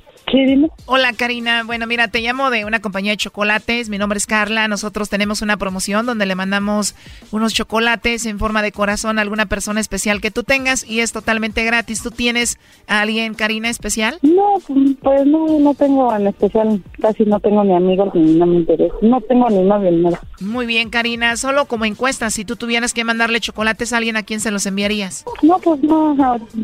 Hola 0.86 1.12
Karina, 1.12 1.64
bueno 1.64 1.86
mira, 1.88 2.08
te 2.08 2.20
llamo 2.20 2.50
de 2.50 2.64
una 2.64 2.80
compañía 2.80 3.12
de 3.12 3.16
chocolates, 3.16 3.88
mi 3.88 3.98
nombre 3.98 4.16
es 4.16 4.26
Carla, 4.26 4.68
nosotros 4.68 5.08
tenemos 5.08 5.42
una 5.42 5.56
promoción 5.56 6.06
donde 6.06 6.24
le 6.24 6.36
mandamos 6.36 6.94
unos 7.32 7.52
chocolates 7.52 8.26
en 8.26 8.38
forma 8.38 8.62
de 8.62 8.70
corazón 8.70 9.18
a 9.18 9.22
alguna 9.22 9.46
persona 9.46 9.80
especial 9.80 10.20
que 10.20 10.30
tú 10.30 10.44
tengas 10.44 10.88
y 10.88 11.00
es 11.00 11.12
totalmente 11.12 11.64
gratis. 11.64 12.02
¿Tú 12.02 12.10
tienes 12.12 12.58
a 12.86 13.00
alguien, 13.00 13.34
Karina, 13.34 13.68
especial? 13.68 14.18
No, 14.22 14.54
pues 15.02 15.26
no, 15.26 15.58
no 15.58 15.74
tengo 15.74 16.14
en 16.14 16.28
especial, 16.28 16.80
casi 17.00 17.24
no 17.24 17.40
tengo 17.40 17.64
ni 17.64 17.74
amigos 17.74 18.14
ni 18.14 18.34
no 18.34 18.46
me 18.46 18.56
interesa, 18.56 18.94
no 19.02 19.20
tengo 19.22 19.48
ni 19.50 19.62
novio 19.62 19.90
ni 19.90 20.02
nada. 20.02 20.20
Muy 20.40 20.66
bien 20.66 20.90
Karina, 20.90 21.36
solo 21.36 21.64
como 21.66 21.86
encuesta, 21.86 22.30
si 22.30 22.44
tú 22.44 22.54
tuvieras 22.54 22.94
que 22.94 23.04
mandarle 23.04 23.40
chocolates 23.40 23.92
a 23.92 23.96
alguien, 23.96 24.16
¿a 24.16 24.22
quién 24.22 24.40
se 24.40 24.50
los 24.50 24.64
enviarías? 24.66 25.24
No, 25.42 25.58
pues 25.58 25.82
no, 25.82 26.16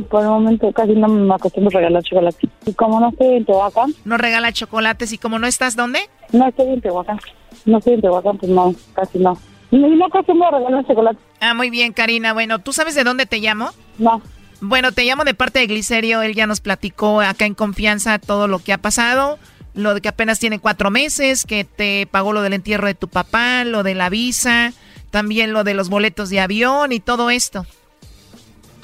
por 0.08 0.22
el 0.22 0.28
momento 0.28 0.70
casi 0.72 0.92
no 0.92 1.08
me 1.08 1.34
acostumbro 1.34 1.78
a 1.78 1.80
regalar 1.80 2.02
chocolates. 2.04 2.48
Y 2.64 2.72
como 2.72 3.00
no 3.00 3.08
estoy 3.08 3.44
Tehuacán. 3.56 3.94
No 4.04 4.18
regala 4.18 4.52
chocolates 4.52 5.12
y 5.12 5.18
como 5.18 5.38
no 5.38 5.46
estás, 5.46 5.76
¿dónde? 5.76 6.00
No 6.32 6.48
estoy 6.48 6.68
en 6.68 6.80
Tehuacán. 6.80 7.18
No 7.64 7.78
estoy 7.78 7.94
en 7.94 8.00
Tehuacán, 8.02 8.38
pues 8.38 8.52
no, 8.52 8.74
casi 8.94 9.18
no. 9.18 9.38
No, 9.70 9.88
no 9.88 10.06
acostumbro 10.06 10.48
a 10.48 10.58
regalar 10.58 10.86
chocolate. 10.86 11.18
Ah, 11.40 11.54
muy 11.54 11.70
bien, 11.70 11.92
Karina. 11.92 12.32
Bueno, 12.32 12.58
¿tú 12.60 12.72
sabes 12.72 12.94
de 12.94 13.04
dónde 13.04 13.26
te 13.26 13.38
llamo? 13.38 13.70
No. 13.98 14.20
Bueno, 14.60 14.92
te 14.92 15.04
llamo 15.04 15.24
de 15.24 15.34
parte 15.34 15.58
de 15.58 15.66
Glicerio. 15.66 16.22
Él 16.22 16.34
ya 16.34 16.46
nos 16.46 16.60
platicó 16.60 17.20
acá 17.20 17.46
en 17.46 17.54
confianza 17.54 18.18
todo 18.18 18.46
lo 18.48 18.58
que 18.60 18.72
ha 18.72 18.78
pasado. 18.78 19.38
Lo 19.74 19.94
de 19.94 20.00
que 20.00 20.08
apenas 20.08 20.38
tiene 20.38 20.58
cuatro 20.58 20.90
meses, 20.90 21.44
que 21.44 21.64
te 21.64 22.06
pagó 22.10 22.32
lo 22.32 22.42
del 22.42 22.54
entierro 22.54 22.86
de 22.86 22.94
tu 22.94 23.08
papá, 23.08 23.64
lo 23.64 23.82
de 23.82 23.94
la 23.94 24.08
visa, 24.08 24.72
también 25.10 25.52
lo 25.52 25.64
de 25.64 25.74
los 25.74 25.90
boletos 25.90 26.30
de 26.30 26.40
avión 26.40 26.92
y 26.92 27.00
todo 27.00 27.28
esto. 27.28 27.66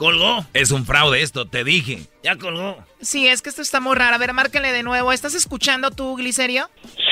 Colgó. 0.02 0.44
Es 0.52 0.72
un 0.72 0.84
fraude 0.84 1.22
esto, 1.22 1.46
te 1.46 1.62
dije. 1.62 2.00
Ya 2.24 2.34
colgó. 2.34 2.76
Sí, 3.00 3.28
es 3.28 3.40
que 3.40 3.50
esto 3.50 3.62
está 3.62 3.78
muy 3.78 3.94
raro. 3.94 4.16
A 4.16 4.18
ver, 4.18 4.32
márcale 4.32 4.72
de 4.72 4.82
nuevo. 4.82 5.12
¿Estás 5.12 5.36
escuchando 5.36 5.92
tú, 5.92 6.16
Glicerio? 6.16 6.64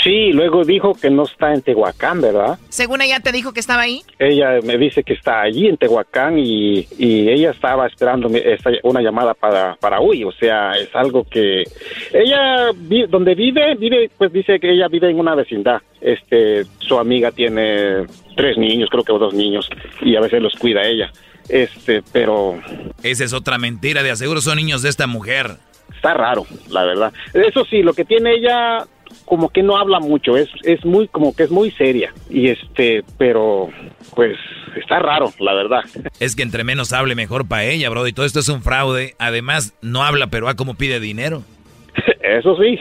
Sí, 0.02 0.32
luego 0.32 0.64
dijo 0.64 0.94
que 0.94 1.08
no 1.08 1.22
está 1.22 1.54
en 1.54 1.62
Tehuacán, 1.62 2.20
¿verdad? 2.20 2.58
Según 2.68 3.00
ella 3.00 3.20
te 3.20 3.30
dijo 3.30 3.52
que 3.52 3.60
estaba 3.60 3.82
ahí. 3.82 4.02
Ella 4.18 4.58
me 4.64 4.76
dice 4.76 5.04
que 5.04 5.12
está 5.12 5.40
allí 5.40 5.68
en 5.68 5.76
Tehuacán 5.76 6.36
y, 6.36 6.88
ella 6.98 7.52
estaba 7.52 7.86
esperando 7.86 8.28
una 8.82 9.02
llamada 9.02 9.34
para, 9.34 9.76
para 9.76 10.00
hoy. 10.00 10.24
O 10.24 10.32
sea, 10.32 10.72
es 10.72 10.92
algo 10.92 11.22
que 11.22 11.62
ella, 12.12 12.72
donde 13.08 13.36
vive, 13.36 13.76
vive, 13.76 14.10
pues 14.18 14.32
dice 14.32 14.58
que 14.58 14.72
ella 14.72 14.88
vive 14.88 15.08
en 15.08 15.20
una 15.20 15.36
vecindad. 15.36 15.80
Este, 16.00 16.64
su 16.80 16.98
amiga 16.98 17.30
tiene 17.30 18.06
tres 18.34 18.58
niños, 18.58 18.88
creo 18.90 19.04
que 19.04 19.12
dos 19.12 19.34
niños, 19.34 19.70
y 20.00 20.16
a 20.16 20.20
veces 20.20 20.42
los 20.42 20.54
cuida 20.54 20.82
ella. 20.82 21.12
Este, 21.50 22.02
pero... 22.12 22.60
Esa 23.02 23.24
es 23.24 23.32
otra 23.32 23.58
mentira, 23.58 24.02
de 24.02 24.10
aseguro 24.10 24.40
son 24.40 24.56
niños 24.56 24.82
de 24.82 24.88
esta 24.88 25.06
mujer. 25.06 25.56
Está 25.94 26.14
raro, 26.14 26.46
la 26.68 26.84
verdad. 26.84 27.12
Eso 27.34 27.64
sí, 27.64 27.82
lo 27.82 27.92
que 27.92 28.04
tiene 28.04 28.34
ella 28.34 28.86
como 29.24 29.48
que 29.48 29.62
no 29.62 29.76
habla 29.76 30.00
mucho, 30.00 30.36
es, 30.36 30.48
es 30.62 30.84
muy, 30.84 31.08
como 31.08 31.34
que 31.34 31.44
es 31.44 31.50
muy 31.50 31.70
seria. 31.72 32.12
Y 32.28 32.48
este, 32.48 33.04
pero 33.18 33.70
pues 34.14 34.36
está 34.76 34.98
raro, 34.98 35.32
la 35.38 35.54
verdad. 35.54 35.82
Es 36.18 36.36
que 36.36 36.42
entre 36.42 36.64
menos 36.64 36.92
hable 36.92 37.14
mejor 37.14 37.46
para 37.46 37.64
ella, 37.64 37.88
bro. 37.90 38.06
Y 38.06 38.12
todo 38.12 38.26
esto 38.26 38.40
es 38.40 38.48
un 38.48 38.62
fraude. 38.62 39.14
Además, 39.18 39.74
no 39.82 40.02
habla, 40.02 40.28
pero 40.28 40.48
a 40.48 40.54
como 40.54 40.74
pide 40.74 41.00
dinero. 41.00 41.42
Eso 42.22 42.56
sí. 42.56 42.78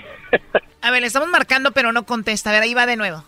a 0.82 0.91
ver, 0.91 1.01
le 1.01 1.07
estamos 1.07 1.30
marcando, 1.30 1.72
pero 1.72 1.91
no 1.91 2.03
contesta. 2.03 2.49
A 2.49 2.53
ver, 2.53 2.63
ahí 2.63 2.74
va 2.74 2.86
de 2.86 2.95
nuevo. 2.95 3.24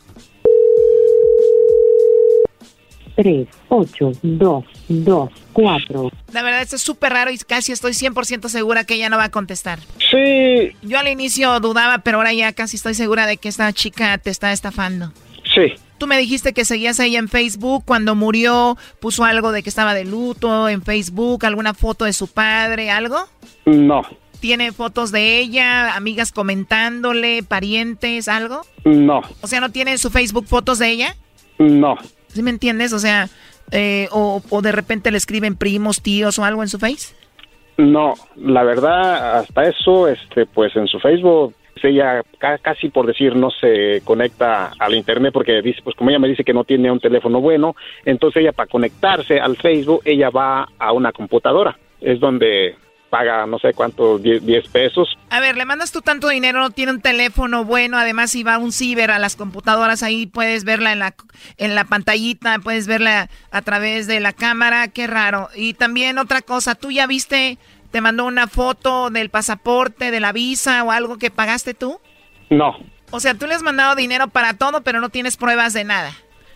3, 3.15 3.47
8, 3.69 4.11
2, 4.21 4.63
2, 4.87 5.29
4. 5.53 6.11
La 6.33 6.43
verdad, 6.43 6.61
esto 6.61 6.75
es 6.75 6.81
súper 6.81 7.13
raro 7.13 7.31
y 7.31 7.37
casi 7.37 7.71
estoy 7.71 7.91
100% 7.91 8.47
segura 8.49 8.83
que 8.83 8.95
ella 8.95 9.09
no 9.09 9.17
va 9.17 9.25
a 9.25 9.31
contestar. 9.31 9.79
Sí. 9.97 10.71
Yo 10.81 10.99
al 10.99 11.07
inicio 11.07 11.59
dudaba, 11.59 11.99
pero 11.99 12.17
ahora 12.17 12.33
ya 12.33 12.53
casi 12.53 12.77
estoy 12.77 12.93
segura 12.93 13.25
de 13.25 13.37
que 13.37 13.49
esta 13.49 13.71
chica 13.73 14.17
te 14.17 14.29
está 14.29 14.51
estafando. 14.51 15.11
Sí. 15.53 15.73
Tú 15.97 16.07
me 16.07 16.17
dijiste 16.17 16.53
que 16.53 16.65
seguías 16.65 16.99
a 16.99 17.05
ella 17.05 17.19
en 17.19 17.29
Facebook. 17.29 17.83
Cuando 17.85 18.15
murió, 18.15 18.77
puso 18.99 19.23
algo 19.23 19.51
de 19.51 19.61
que 19.61 19.69
estaba 19.69 19.93
de 19.93 20.05
luto 20.05 20.67
en 20.67 20.81
Facebook, 20.81 21.45
alguna 21.45 21.73
foto 21.73 22.05
de 22.05 22.13
su 22.13 22.27
padre, 22.27 22.89
algo. 22.89 23.27
No. 23.65 24.01
¿Tiene 24.39 24.71
fotos 24.71 25.11
de 25.11 25.37
ella, 25.37 25.95
amigas 25.95 26.31
comentándole, 26.31 27.43
parientes, 27.43 28.27
algo? 28.27 28.65
No. 28.83 29.21
O 29.41 29.47
sea, 29.47 29.59
¿no 29.59 29.69
tiene 29.69 29.91
en 29.91 29.97
su 29.99 30.09
Facebook 30.09 30.47
fotos 30.47 30.79
de 30.79 30.89
ella? 30.89 31.15
No. 31.59 31.95
¿Sí 32.33 32.43
me 32.43 32.49
entiendes? 32.49 32.93
O 32.93 32.99
sea, 32.99 33.27
eh, 33.71 34.07
o, 34.11 34.41
de 34.61 34.71
repente 34.71 35.11
le 35.11 35.17
escriben 35.17 35.55
primos, 35.55 36.01
tíos 36.01 36.39
o 36.39 36.43
algo 36.43 36.61
en 36.61 36.69
su 36.69 36.79
Face. 36.79 37.15
No, 37.77 38.13
la 38.35 38.63
verdad, 38.63 39.39
hasta 39.39 39.63
eso, 39.63 40.07
este, 40.07 40.45
pues 40.45 40.75
en 40.75 40.87
su 40.87 40.99
Facebook 40.99 41.55
ella 41.83 42.21
casi 42.61 42.89
por 42.89 43.07
decir 43.07 43.35
no 43.35 43.49
se 43.49 44.01
conecta 44.03 44.71
al 44.77 44.93
internet 44.93 45.33
porque 45.33 45.61
dice 45.61 45.81
pues 45.83 45.95
como 45.95 46.09
ella 46.09 46.19
me 46.19 46.27
dice 46.27 46.43
que 46.43 46.53
no 46.53 46.63
tiene 46.63 46.91
un 46.91 46.99
teléfono 46.99 47.41
bueno 47.41 47.75
entonces 48.05 48.41
ella 48.41 48.51
para 48.51 48.69
conectarse 48.69 49.39
al 49.39 49.57
Facebook 49.57 50.01
ella 50.05 50.29
va 50.29 50.67
a 50.77 50.91
una 50.91 51.11
computadora 51.11 51.77
es 51.99 52.19
donde 52.19 52.75
paga 53.11 53.45
no 53.45 53.59
sé 53.59 53.73
cuánto, 53.73 54.17
10 54.17 54.69
pesos. 54.69 55.15
A 55.29 55.39
ver, 55.39 55.57
le 55.57 55.65
mandas 55.65 55.91
tú 55.91 56.01
tanto 56.01 56.29
dinero, 56.29 56.61
no 56.61 56.71
tiene 56.71 56.93
un 56.93 57.01
teléfono 57.01 57.65
bueno, 57.65 57.97
además 57.97 58.31
si 58.31 58.41
va 58.41 58.55
a 58.55 58.57
un 58.57 58.71
ciber 58.71 59.11
a 59.11 59.19
las 59.19 59.35
computadoras, 59.35 60.01
ahí 60.01 60.25
puedes 60.25 60.63
verla 60.63 60.93
en 60.93 60.99
la, 60.99 61.13
en 61.57 61.75
la 61.75 61.83
pantallita, 61.83 62.57
puedes 62.59 62.87
verla 62.87 63.29
a 63.51 63.61
través 63.61 64.07
de 64.07 64.21
la 64.21 64.31
cámara, 64.31 64.87
qué 64.87 65.05
raro. 65.05 65.49
Y 65.53 65.73
también 65.73 66.17
otra 66.17 66.41
cosa, 66.41 66.73
¿tú 66.73 66.89
ya 66.89 67.05
viste, 67.05 67.57
te 67.91 68.01
mandó 68.01 68.25
una 68.25 68.47
foto 68.47 69.09
del 69.09 69.29
pasaporte, 69.29 70.09
de 70.09 70.19
la 70.21 70.31
visa 70.31 70.83
o 70.83 70.91
algo 70.91 71.17
que 71.17 71.29
pagaste 71.29 71.73
tú? 71.73 71.99
No. 72.49 72.77
O 73.11 73.19
sea, 73.19 73.33
tú 73.33 73.45
le 73.45 73.53
has 73.53 73.61
mandado 73.61 73.93
dinero 73.95 74.29
para 74.29 74.53
todo, 74.53 74.81
pero 74.81 75.01
no 75.01 75.09
tienes 75.09 75.35
pruebas 75.35 75.73
de 75.73 75.83
nada. 75.83 76.13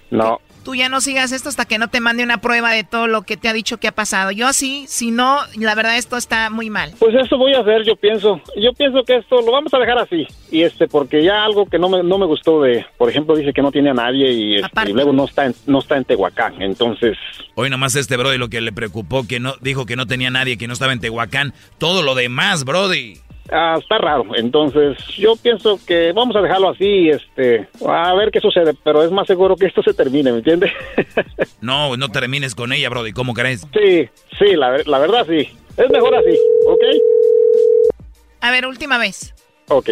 No 0.10 0.39
tú 0.66 0.76
ya 0.76 0.89
no 0.89 0.99
sigas 0.99 1.32
esto 1.32 1.47
hasta 1.47 1.66
que 1.66 1.78
no 1.78 1.89
te 1.89 2.01
mande 2.01 2.24
una 2.24 2.41
prueba 2.41 2.72
de 2.72 2.84
todo 2.84 3.07
lo 3.07 3.22
que 3.22 3.38
te 3.38 3.47
ha 3.47 3.53
dicho 3.53 3.78
que 3.78 3.88
ha 3.88 3.91
pasado. 3.93 4.32
Yo 4.32 4.47
así, 4.47 4.86
si 4.88 5.11
no, 5.11 5.38
la 5.57 5.76
verdad 5.76 5.95
esto 5.95 6.18
está 6.18 6.49
muy 6.49 6.72
mal. 6.72 6.91
Pues 6.99 7.13
eso 7.16 7.38
voy 7.38 7.53
a 7.53 7.59
hacer, 7.59 7.84
yo 7.84 7.95
pienso. 7.95 8.41
Yo 8.57 8.74
pienso 8.74 9.03
que 9.03 9.18
esto 9.18 9.41
lo 9.41 9.51
vamos 9.51 9.74
a 9.76 9.78
dejar 9.78 9.99
así. 9.99 10.28
Y 10.51 10.63
este, 10.63 10.88
porque 10.88 11.24
ya 11.24 11.45
algo 11.45 11.68
que 11.68 11.78
no 11.78 11.88
me, 11.88 12.01
no 12.03 12.18
me 12.18 12.26
gustó 12.26 12.63
de, 12.63 12.84
por 12.97 13.09
ejemplo, 13.09 13.36
dice 13.36 13.53
que 13.53 13.61
no 13.61 13.72
tiene 13.72 13.91
a 13.91 13.93
nadie 13.93 14.32
y, 14.32 14.55
este, 14.55 14.89
luego 14.89 15.13
no 15.13 15.26
está, 15.26 15.45
en, 15.45 15.55
no 15.68 15.80
está 15.80 15.97
en 15.97 16.05
Tehuacán. 16.05 16.59
Entonces... 16.61 17.16
Hoy 17.53 17.70
nomás 17.70 17.95
este 17.95 18.18
Brody 18.18 18.39
lo 18.39 18.49
que 18.49 18.59
le 18.59 18.74
preocupó, 18.74 19.28
que 19.28 19.39
no, 19.39 19.53
dijo 19.61 19.86
que 19.86 19.95
no 19.95 20.07
tenía 20.07 20.32
nadie, 20.32 20.57
que 20.57 20.68
no 20.68 20.74
estaba 20.74 20.93
en 20.93 20.99
Tehuacán. 20.99 21.53
Todo 21.78 22.01
lo 22.01 22.16
demás, 22.16 22.66
Brody. 22.66 23.20
Ah, 23.51 23.77
está 23.79 23.97
raro. 23.97 24.25
Entonces, 24.35 24.97
yo 25.17 25.35
pienso 25.35 25.79
que 25.85 26.11
vamos 26.13 26.35
a 26.35 26.41
dejarlo 26.41 26.69
así, 26.69 27.09
este, 27.09 27.67
a 27.87 28.13
ver 28.15 28.31
qué 28.31 28.39
sucede, 28.39 28.73
pero 28.83 29.03
es 29.03 29.11
más 29.11 29.27
seguro 29.27 29.55
que 29.55 29.67
esto 29.67 29.83
se 29.83 29.93
termine, 29.93 30.31
¿me 30.31 30.39
entiendes? 30.39 30.71
no, 31.61 31.95
no 31.95 32.09
termines 32.09 32.55
con 32.55 32.73
ella, 32.73 32.89
Brody, 32.89 33.13
¿cómo 33.13 33.33
crees? 33.33 33.67
Sí, 33.73 34.09
sí, 34.39 34.55
la, 34.55 34.77
la 34.85 34.99
verdad 34.99 35.25
sí. 35.27 35.47
Es 35.77 35.89
mejor 35.89 36.15
así, 36.15 36.37
¿ok? 36.67 36.83
A 38.41 38.51
ver, 38.51 38.65
última 38.65 38.97
vez. 38.97 39.33
Ok. 39.67 39.89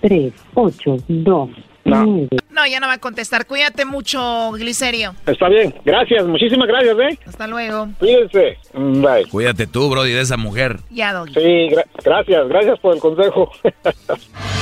3, 0.00 0.32
8, 0.54 0.96
2, 1.08 1.50
no. 1.84 2.28
No, 2.50 2.66
ya 2.66 2.80
no 2.80 2.86
va 2.86 2.94
a 2.94 2.98
contestar. 2.98 3.46
Cuídate 3.46 3.84
mucho, 3.84 4.52
Glicerio. 4.52 5.14
Está 5.26 5.48
bien. 5.48 5.74
Gracias. 5.84 6.24
Muchísimas 6.24 6.68
gracias, 6.68 6.96
¿eh? 6.98 7.18
Hasta 7.26 7.46
luego. 7.46 7.88
Cuídense. 7.98 8.58
Bye. 8.74 9.26
Cuídate 9.30 9.66
tú, 9.66 9.88
Brody, 9.90 10.12
de 10.12 10.20
esa 10.20 10.36
mujer. 10.36 10.78
Ya, 10.90 11.12
Doggy. 11.12 11.34
Sí, 11.34 11.74
gracias. 12.04 12.48
Gracias 12.48 12.78
por 12.80 12.94
el 12.94 13.00
consejo. 13.00 13.50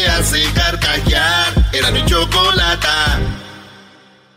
hace 0.21 0.43
carcajear. 0.53 1.51
Era 1.73 1.89
mi 1.89 2.05
chocolata. 2.05 3.19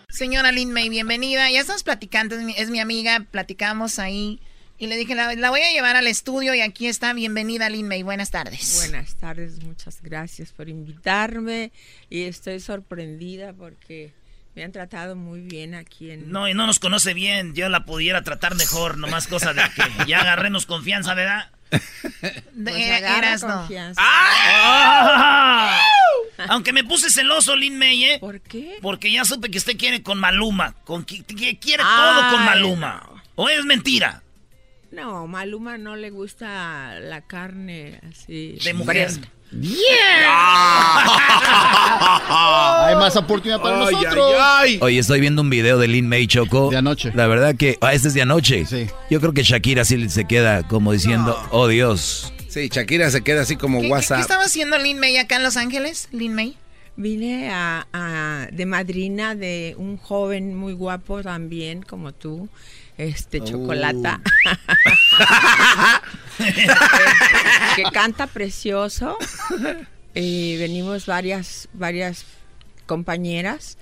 Señora 0.09 0.51
Lin 0.51 0.73
May, 0.73 0.89
bienvenida. 0.89 1.51
Ya 1.51 1.61
estamos 1.61 1.83
platicando, 1.83 2.37
es 2.37 2.43
mi, 2.43 2.55
es 2.57 2.71
mi 2.71 2.81
amiga, 2.81 3.21
platicamos 3.31 3.99
ahí. 3.99 4.41
Y 4.79 4.87
le 4.87 4.97
dije, 4.97 5.15
la, 5.15 5.35
la, 5.35 5.51
voy 5.51 5.61
a 5.61 5.71
llevar 5.73 5.97
al 5.97 6.07
estudio 6.07 6.55
y 6.55 6.63
aquí 6.63 6.87
está. 6.87 7.13
Bienvenida, 7.13 7.69
Lin 7.69 7.87
May. 7.87 8.03
Buenas 8.03 8.31
tardes. 8.31 8.77
Buenas 8.79 9.17
tardes, 9.17 9.63
muchas 9.63 10.01
gracias 10.01 10.53
por 10.53 10.71
invitarme. 10.71 11.71
Y 12.09 12.23
estoy 12.23 12.61
sorprendida 12.61 13.53
porque 13.53 14.15
me 14.55 14.65
han 14.65 14.73
tratado 14.73 15.17
muy 15.17 15.41
bien 15.41 15.75
aquí 15.75 16.11
en... 16.11 16.31
No, 16.31 16.49
y 16.49 16.55
no 16.55 16.67
nos 16.67 16.79
conoce 16.79 17.13
bien. 17.13 17.55
Yo 17.55 17.69
la 17.69 17.85
pudiera 17.85 18.23
tratar 18.23 18.57
mejor, 18.57 18.97
nomás 18.97 19.27
cosa 19.27 19.53
de 19.53 19.63
que 19.77 20.07
ya 20.07 20.23
agarremos 20.23 20.65
confianza, 20.65 21.13
¿verdad? 21.13 21.51
De, 22.53 22.71
pues 22.71 22.87
eras 22.87 23.43
no. 23.43 23.69
¡Ah! 23.97 25.81
Aunque 26.49 26.73
me 26.73 26.85
puse 26.85 27.11
celoso, 27.11 27.57
Lin 27.57 27.79
May, 27.79 28.05
¿eh? 28.05 28.19
¿Por 28.21 28.41
qué? 28.41 28.79
Porque 28.83 29.11
ya 29.11 29.25
supe 29.25 29.51
que 29.51 29.59
usted 29.59 29.77
quiere 29.77 30.03
con 30.03 30.19
Maluma. 30.19 30.75
Con, 30.85 31.05
que, 31.05 31.23
que 31.23 31.59
quiere 31.59 31.83
Ay, 31.85 31.97
todo 31.97 32.31
con 32.31 32.45
Maluma. 32.45 33.03
No. 33.07 33.23
¿O 33.37 33.49
es 33.49 33.65
mentira? 33.65 34.23
No, 34.91 35.27
Maluma 35.27 35.77
no 35.79 35.97
le 35.97 36.11
gusta 36.11 37.01
la 37.01 37.23
carne 37.23 38.01
así. 38.09 38.59
De 38.63 38.75
mujer. 38.75 39.11
Yeah. 39.61 39.77
Hay 42.87 42.97
más 42.97 43.17
oportunidad 43.17 43.61
para 43.61 43.87
ay, 43.87 43.95
nosotros. 43.95 44.35
Ay, 44.39 44.73
ay. 44.73 44.79
Oye, 44.83 44.99
estoy 44.99 45.21
viendo 45.21 45.43
un 45.43 45.51
video 45.51 45.79
de 45.79 45.89
Lin 45.89 46.09
May 46.09 46.27
Choco. 46.27 46.71
De 46.71 46.77
anoche. 46.77 47.13
La 47.15 47.27
verdad 47.27 47.55
que. 47.57 47.79
Ah, 47.81 47.95
este 47.95 48.09
es 48.09 48.15
de 48.15 48.23
anoche. 48.23 48.67
Sí. 48.67 48.87
Yo 49.11 49.21
creo 49.21 49.33
que 49.33 49.43
Shakira 49.43 49.85
sí 49.85 50.09
se 50.09 50.25
queda 50.25 50.67
como 50.67 50.93
diciendo, 50.93 51.39
no. 51.41 51.59
oh 51.59 51.69
Dios. 51.69 52.33
Sí, 52.49 52.69
Shakira 52.73 53.11
se 53.11 53.23
queda 53.23 53.43
así 53.43 53.57
como 53.57 53.81
¿Qué, 53.81 53.91
WhatsApp. 53.91 54.19
¿Qué, 54.19 54.23
estaba 54.23 54.45
haciendo 54.45 54.79
Lin 54.79 54.99
May 54.99 55.17
acá 55.17 55.37
en 55.37 55.43
Los 55.43 55.57
Ángeles? 55.57 56.09
Lin 56.13 56.35
May. 56.35 56.57
Vine 56.97 57.51
a, 57.51 57.89
a, 57.93 58.47
de 58.53 58.67
madrina 58.67 59.35
de 59.35 59.75
un 59.79 59.97
joven 59.97 60.55
muy 60.55 60.73
guapo 60.73 61.23
también, 61.23 61.83
como 61.83 62.13
tú, 62.13 62.49
este 62.99 63.41
Oh. 63.41 63.45
Chocolata, 63.45 64.21
que, 66.39 66.67
que, 67.83 67.83
canta 67.93 68.27
precioso. 68.27 69.19
Y 70.15 70.57
venimos 70.59 71.07
varias, 71.07 71.69
varias 71.73 72.25
compañeras 72.87 73.79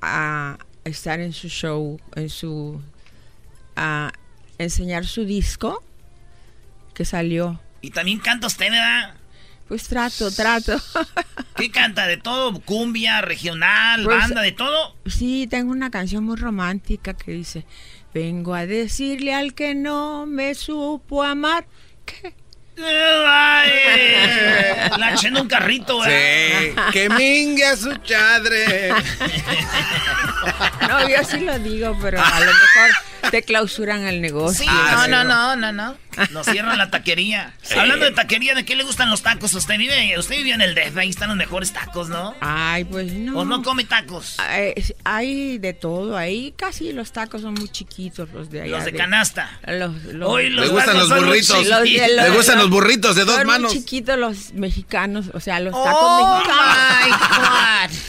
a 0.00 0.58
estar 0.84 1.20
en 1.20 1.32
su 1.32 1.48
show, 1.48 2.00
en 2.14 2.28
su, 2.28 2.80
a 3.76 4.12
enseñar 4.58 5.06
su 5.06 5.24
disco 5.24 5.82
que 6.94 7.04
salió. 7.04 7.60
Y 7.80 7.90
también 7.90 8.18
canta 8.18 8.46
usted, 8.46 8.70
¿verdad? 8.70 9.14
Pues 9.68 9.88
trato, 9.88 10.30
trato. 10.30 10.76
¿Qué 11.56 11.70
canta? 11.70 12.06
¿De 12.06 12.16
todo? 12.16 12.60
¿Cumbia, 12.60 13.20
regional, 13.20 14.04
pues, 14.04 14.18
banda, 14.18 14.42
de 14.42 14.52
todo? 14.52 14.94
Sí, 15.06 15.46
tengo 15.48 15.72
una 15.72 15.90
canción 15.90 16.24
muy 16.24 16.36
romántica 16.36 17.14
que 17.14 17.32
dice, 17.32 17.64
vengo 18.12 18.54
a 18.54 18.66
decirle 18.66 19.34
al 19.34 19.54
que 19.54 19.74
no 19.74 20.26
me 20.26 20.54
supo 20.54 21.22
amar 21.22 21.66
que... 22.04 22.34
Ay, 22.78 23.70
la 24.98 25.12
eché 25.12 25.28
en 25.28 25.36
un 25.36 25.48
carrito, 25.48 26.02
¿eh? 26.06 26.74
Sí, 26.74 26.92
que 26.92 27.08
mingue 27.10 27.66
a 27.66 27.76
su 27.76 27.94
chadre. 27.96 28.90
No, 30.88 31.08
yo 31.08 31.24
sí 31.24 31.40
lo 31.40 31.58
digo, 31.58 31.96
pero 32.00 32.20
a 32.20 32.40
lo 32.40 32.46
mejor 32.46 33.30
te 33.30 33.42
clausuran 33.42 34.06
el 34.06 34.20
negocio. 34.20 34.64
Sí, 34.64 34.66
ah, 34.68 35.06
no, 35.08 35.24
no, 35.24 35.54
no, 35.54 35.56
no, 35.56 35.72
no. 35.72 35.96
Nos 36.30 36.46
cierran 36.46 36.76
la 36.76 36.90
taquería. 36.90 37.54
Sí. 37.62 37.78
Hablando 37.78 38.04
de 38.04 38.10
taquería, 38.10 38.54
¿de 38.54 38.64
qué 38.64 38.76
le 38.76 38.84
gustan 38.84 39.08
los 39.08 39.22
tacos? 39.22 39.54
Usted 39.54 39.78
vive, 39.78 40.18
usted 40.18 40.36
vive 40.36 40.50
en 40.52 40.60
el 40.60 40.74
DF, 40.74 40.96
ahí 40.98 41.08
están 41.08 41.28
los 41.28 41.38
mejores 41.38 41.72
tacos, 41.72 42.08
¿no? 42.08 42.34
Ay, 42.40 42.84
pues 42.84 43.12
no. 43.12 43.38
¿O 43.38 43.44
no 43.44 43.62
come 43.62 43.84
tacos? 43.84 44.36
Hay, 44.38 44.74
hay 45.04 45.58
de 45.58 45.72
todo, 45.72 46.16
ahí 46.16 46.52
casi 46.56 46.92
los 46.92 47.12
tacos 47.12 47.42
son 47.42 47.54
muy 47.54 47.68
chiquitos, 47.70 48.30
los 48.32 48.50
de 48.50 48.62
allá. 48.62 48.76
Los 48.76 48.84
de, 48.84 48.92
de 48.92 48.98
canasta. 48.98 49.58
Los, 49.66 50.02
los, 50.04 50.28
Hoy 50.28 50.50
los 50.50 50.66
le 50.66 50.72
gustan 50.72 50.98
los 50.98 51.08
burritos. 51.08 51.66
Los, 51.66 51.88
le 51.88 52.30
gustan 52.30 52.58
los 52.62 52.70
burritos 52.70 53.16
de 53.16 53.24
dos 53.24 53.36
son 53.36 53.46
manos. 53.46 53.72
Muy 53.72 53.80
chiquitos 53.80 54.18
los 54.18 54.54
mexicanos, 54.54 55.26
o 55.34 55.40
sea, 55.40 55.60
los 55.60 55.72
tacos 55.72 56.00
oh 56.00 56.38
mexicanos. 56.38 56.62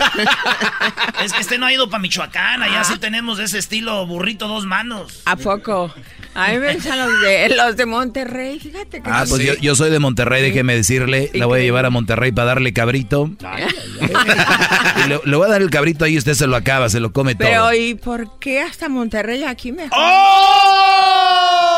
My 0.08 0.24
God. 0.24 1.24
es 1.26 1.34
que 1.34 1.42
este 1.42 1.58
no 1.58 1.66
ha 1.66 1.74
ido 1.74 1.90
para 1.90 2.02
Michoacán, 2.02 2.64
allá 2.64 2.82
ah. 2.82 2.84
sí 2.84 2.98
tenemos 3.00 3.40
ese 3.40 3.60
estilo 3.60 4.06
burrito 4.06 4.48
dos 4.48 4.66
manos. 4.66 5.22
¿A 5.26 5.36
poco? 5.36 5.94
A 6.36 6.50
mí 6.50 6.58
me 6.58 6.74
gustan 6.74 6.98
los 6.98 7.22
de, 7.22 7.50
los 7.56 7.78
de 7.78 7.86
Monterrey, 7.86 8.60
fíjate 8.60 9.02
que... 9.02 9.10
Ah, 9.10 9.26
pues 9.28 9.42
sí. 9.42 9.48
yo, 9.48 9.54
yo, 9.56 9.76
soy 9.76 9.92
de 9.92 10.00
Monterrey, 10.00 10.42
déjeme 10.42 10.76
decirle, 10.76 11.30
la 11.34 11.46
voy 11.46 11.60
a 11.60 11.64
llevar 11.64 11.86
a 11.86 11.92
Monterrey 11.92 12.32
para 12.32 12.48
darle 12.48 12.74
cabrito. 12.74 13.30
Ay, 13.44 13.66
ay, 13.68 14.10
ay. 14.16 15.04
y 15.06 15.10
le, 15.10 15.20
le, 15.24 15.36
voy 15.36 15.46
a 15.46 15.50
dar 15.50 15.62
el 15.62 15.70
cabrito 15.70 16.06
ahí 16.06 16.14
y 16.14 16.18
usted 16.18 16.34
se 16.34 16.48
lo 16.48 16.56
acaba, 16.56 16.90
se 16.90 17.00
lo 17.00 17.14
come 17.14 17.36
Pero, 17.36 17.52
todo. 17.52 17.70
Pero, 17.70 17.84
¿y 17.84 17.94
por 17.94 18.40
qué 18.40 18.62
hasta 18.62 18.90
Monterrey 18.90 19.44
aquí 19.44 19.72
mejor? 19.72 19.92
¡Oh! 19.96 21.73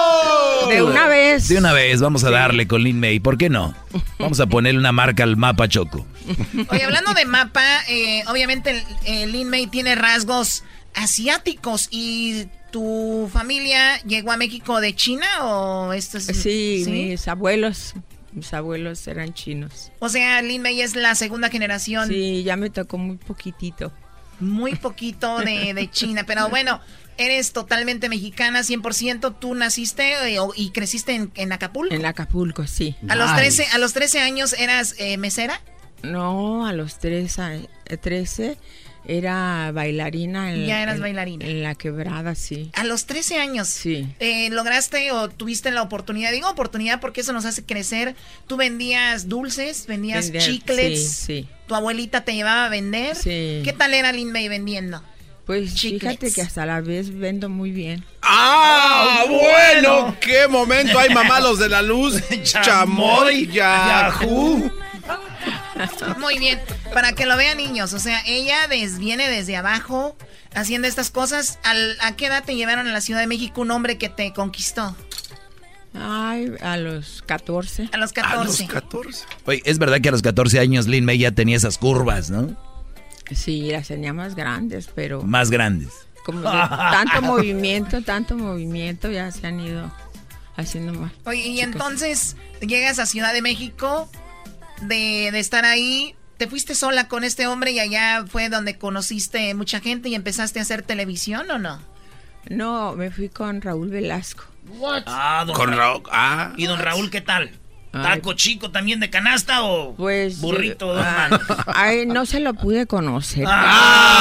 De 0.69 0.83
una 0.83 1.07
vez. 1.07 1.47
De 1.47 1.57
una 1.57 1.73
vez, 1.73 2.01
vamos 2.01 2.23
a 2.23 2.31
darle 2.31 2.67
con 2.67 2.83
Lin 2.83 2.99
May, 2.99 3.19
¿por 3.19 3.37
qué 3.37 3.49
no? 3.49 3.75
Vamos 4.19 4.39
a 4.39 4.47
ponerle 4.47 4.79
una 4.79 4.91
marca 4.91 5.23
al 5.23 5.37
mapa 5.37 5.67
Choco. 5.67 6.05
Oye, 6.69 6.83
hablando 6.83 7.13
de 7.13 7.25
mapa, 7.25 7.63
eh, 7.87 8.23
obviamente 8.27 8.83
Lin 9.05 9.49
May 9.49 9.67
tiene 9.67 9.95
rasgos 9.95 10.63
asiáticos 10.93 11.87
y 11.91 12.47
¿Tu 12.75 13.29
familia 13.31 14.01
llegó 14.01 14.33
a 14.33 14.37
México 14.37 14.81
de 14.81 14.93
China 14.93 15.25
o 15.43 15.93
esto 15.93 16.17
es, 16.17 16.25
sí, 16.25 16.81
sí, 16.83 16.91
mis 16.91 17.25
abuelos, 17.29 17.93
mis 18.33 18.53
abuelos 18.53 19.07
eran 19.07 19.33
chinos. 19.33 19.93
O 19.99 20.09
sea, 20.09 20.41
Lin 20.41 20.61
May 20.61 20.81
es 20.81 20.93
la 20.93 21.15
segunda 21.15 21.49
generación. 21.49 22.09
Sí, 22.09 22.43
ya 22.43 22.57
me 22.57 22.69
tocó 22.69 22.97
muy 22.97 23.15
poquitito. 23.15 23.93
Muy 24.41 24.75
poquito 24.75 25.39
de, 25.39 25.73
de 25.73 25.89
China, 25.89 26.25
pero 26.27 26.49
bueno, 26.49 26.81
eres 27.17 27.53
totalmente 27.53 28.09
mexicana, 28.09 28.61
100%. 28.61 29.35
¿Tú 29.39 29.55
naciste 29.55 30.35
eh, 30.35 30.39
y 30.55 30.69
creciste 30.71 31.13
en, 31.15 31.31
en, 31.35 31.51
Acapulco? 31.51 31.93
En 31.93 32.05
Acapulco, 32.05 32.67
sí. 32.67 32.95
¿A, 33.07 33.15
los, 33.15 33.35
13, 33.35 33.67
¿a 33.73 33.77
los 33.77 33.93
13 33.93 34.19
años 34.19 34.53
eras 34.53 34.95
eh, 34.97 35.17
mesera? 35.17 35.61
No, 36.03 36.65
a 36.65 36.73
los 36.73 36.99
13, 36.99 37.67
13 38.01 38.57
era 39.07 39.71
bailarina. 39.71 40.53
En, 40.53 40.65
ya 40.65 40.81
eras 40.81 40.95
en, 40.95 41.01
bailarina. 41.01 41.45
En 41.45 41.63
la 41.63 41.75
quebrada, 41.75 42.35
sí. 42.35 42.71
A 42.73 42.83
los 42.83 43.05
13 43.05 43.39
años. 43.39 43.67
Sí. 43.67 44.07
Eh, 44.19 44.49
¿Lograste 44.49 45.11
o 45.11 45.29
tuviste 45.29 45.71
la 45.71 45.81
oportunidad? 45.81 46.31
Digo 46.31 46.49
oportunidad 46.49 46.99
porque 46.99 47.21
eso 47.21 47.33
nos 47.33 47.45
hace 47.45 47.63
crecer. 47.63 48.15
Tú 48.47 48.57
vendías 48.57 49.29
dulces, 49.29 49.87
vendías 49.87 50.31
Vender, 50.31 50.41
chiclets. 50.41 51.01
Sí, 51.01 51.43
sí. 51.43 51.49
Tu 51.67 51.75
abuelita 51.75 52.23
te 52.23 52.33
llevaba 52.35 52.65
a 52.65 52.69
vender. 52.69 53.15
Sí. 53.15 53.61
¿Qué 53.63 53.73
tal 53.77 53.93
era 53.93 54.11
Lin 54.11 54.31
May 54.31 54.47
vendiendo? 54.47 55.01
Pues 55.45 55.75
chiclets. 55.75 56.01
fíjate 56.01 56.33
que 56.33 56.41
hasta 56.41 56.65
la 56.65 56.81
vez 56.81 57.15
vendo 57.17 57.49
muy 57.49 57.71
bien. 57.71 58.03
¡Ah! 58.21 59.23
Oh, 59.25 59.27
bueno. 59.29 59.41
bueno. 60.01 60.17
¡Qué 60.19 60.47
momento! 60.47 60.97
Hay 60.97 61.13
mamalos 61.13 61.59
de 61.59 61.69
la 61.69 61.81
luz. 61.81 62.21
Chamoy, 62.43 63.47
Yahoo. 63.47 64.71
Muy 66.19 66.39
bien, 66.39 66.59
para 66.93 67.13
que 67.13 67.25
lo 67.25 67.37
vean 67.37 67.57
niños, 67.57 67.93
o 67.93 67.99
sea, 67.99 68.21
ella 68.25 68.67
des, 68.67 68.97
viene 68.97 69.29
desde 69.29 69.55
abajo 69.55 70.15
haciendo 70.53 70.87
estas 70.87 71.11
cosas. 71.11 71.59
¿Al, 71.63 71.97
¿A 72.01 72.15
qué 72.15 72.27
edad 72.27 72.43
te 72.43 72.55
llevaron 72.55 72.87
a 72.87 72.91
la 72.91 73.01
Ciudad 73.01 73.19
de 73.19 73.27
México 73.27 73.61
un 73.61 73.71
hombre 73.71 73.97
que 73.97 74.09
te 74.09 74.33
conquistó? 74.33 74.95
Ay, 75.93 76.51
a 76.61 76.77
los 76.77 77.23
14. 77.25 77.89
A 77.91 77.97
los 77.97 78.13
14. 78.13 78.37
A 78.37 78.43
los 78.43 78.61
14. 78.61 79.25
Oye, 79.45 79.61
es 79.65 79.77
verdad 79.77 80.01
que 80.01 80.09
a 80.09 80.11
los 80.11 80.21
14 80.21 80.59
años 80.59 80.87
Lin 80.87 81.05
May 81.05 81.19
ya 81.19 81.31
tenía 81.31 81.55
esas 81.55 81.77
curvas, 81.77 82.29
¿no? 82.29 82.55
Sí, 83.33 83.71
las 83.71 83.87
tenía 83.87 84.13
más 84.13 84.35
grandes, 84.35 84.89
pero... 84.93 85.21
Más 85.23 85.49
grandes. 85.49 85.89
Como 86.25 86.39
de 86.39 86.45
tanto 86.45 87.21
movimiento, 87.21 88.01
tanto 88.01 88.37
movimiento, 88.37 89.11
ya 89.11 89.31
se 89.31 89.47
han 89.47 89.59
ido 89.59 89.91
haciendo 90.55 90.93
más. 90.93 91.11
Oye, 91.25 91.47
y 91.47 91.59
entonces 91.61 92.35
llegas 92.61 92.99
a 92.99 93.05
Ciudad 93.05 93.33
de 93.33 93.41
México 93.41 94.09
de, 94.81 95.29
de, 95.31 95.39
estar 95.39 95.65
ahí, 95.65 96.15
te 96.37 96.47
fuiste 96.47 96.75
sola 96.75 97.07
con 97.07 97.23
este 97.23 97.47
hombre 97.47 97.71
y 97.71 97.79
allá 97.79 98.25
fue 98.27 98.49
donde 98.49 98.77
conociste 98.77 99.53
mucha 99.53 99.79
gente 99.79 100.09
y 100.09 100.15
empezaste 100.15 100.59
a 100.59 100.63
hacer 100.63 100.81
televisión 100.81 101.49
o 101.51 101.57
no? 101.57 101.79
No, 102.49 102.95
me 102.95 103.11
fui 103.11 103.29
con 103.29 103.61
Raúl 103.61 103.89
Velasco. 103.89 104.45
What? 104.77 105.03
Ah, 105.05 105.43
don 105.45 105.55
con 105.55 105.75
Raúl. 105.75 106.03
Ah. 106.11 106.53
¿Y 106.57 106.65
don 106.65 106.79
Raúl 106.79 107.09
qué 107.09 107.21
tal? 107.21 107.51
¿Taco 108.03 108.33
chico 108.33 108.71
también 108.71 108.99
de 108.99 109.09
canasta 109.09 109.63
o 109.63 109.95
pues, 109.95 110.39
burrito? 110.41 110.95
ay, 111.67 112.05
no 112.05 112.25
se 112.25 112.39
lo 112.41 112.53
pude 112.53 112.87
conocer. 112.87 113.45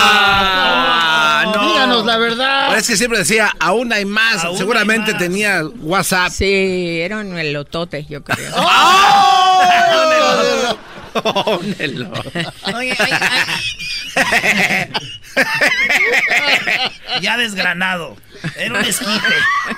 Ah, 0.07 1.53
no. 1.55 1.69
Díganos 1.69 2.07
la 2.07 2.17
verdad. 2.19 2.67
Pero 2.69 2.81
es 2.81 2.87
que 2.87 2.97
siempre 2.97 3.19
decía, 3.19 3.53
aún 3.59 3.93
hay 3.93 4.05
más. 4.05 4.45
Aún 4.45 4.57
Seguramente 4.59 5.09
hay 5.11 5.15
más. 5.15 5.23
tenía 5.23 5.63
WhatsApp. 5.81 6.31
Sí, 6.31 7.01
era 7.01 7.19
un 7.19 7.37
elotote, 7.37 8.05
yo 8.09 8.23
creo. 8.23 8.53
Oh, 8.57 9.63
Nelo. 11.79 12.13
Oye, 12.75 12.97
Ya 17.21 17.37
desgranado. 17.37 18.17
Era 18.57 18.79
un 18.79 18.85
esquite. 18.85 19.11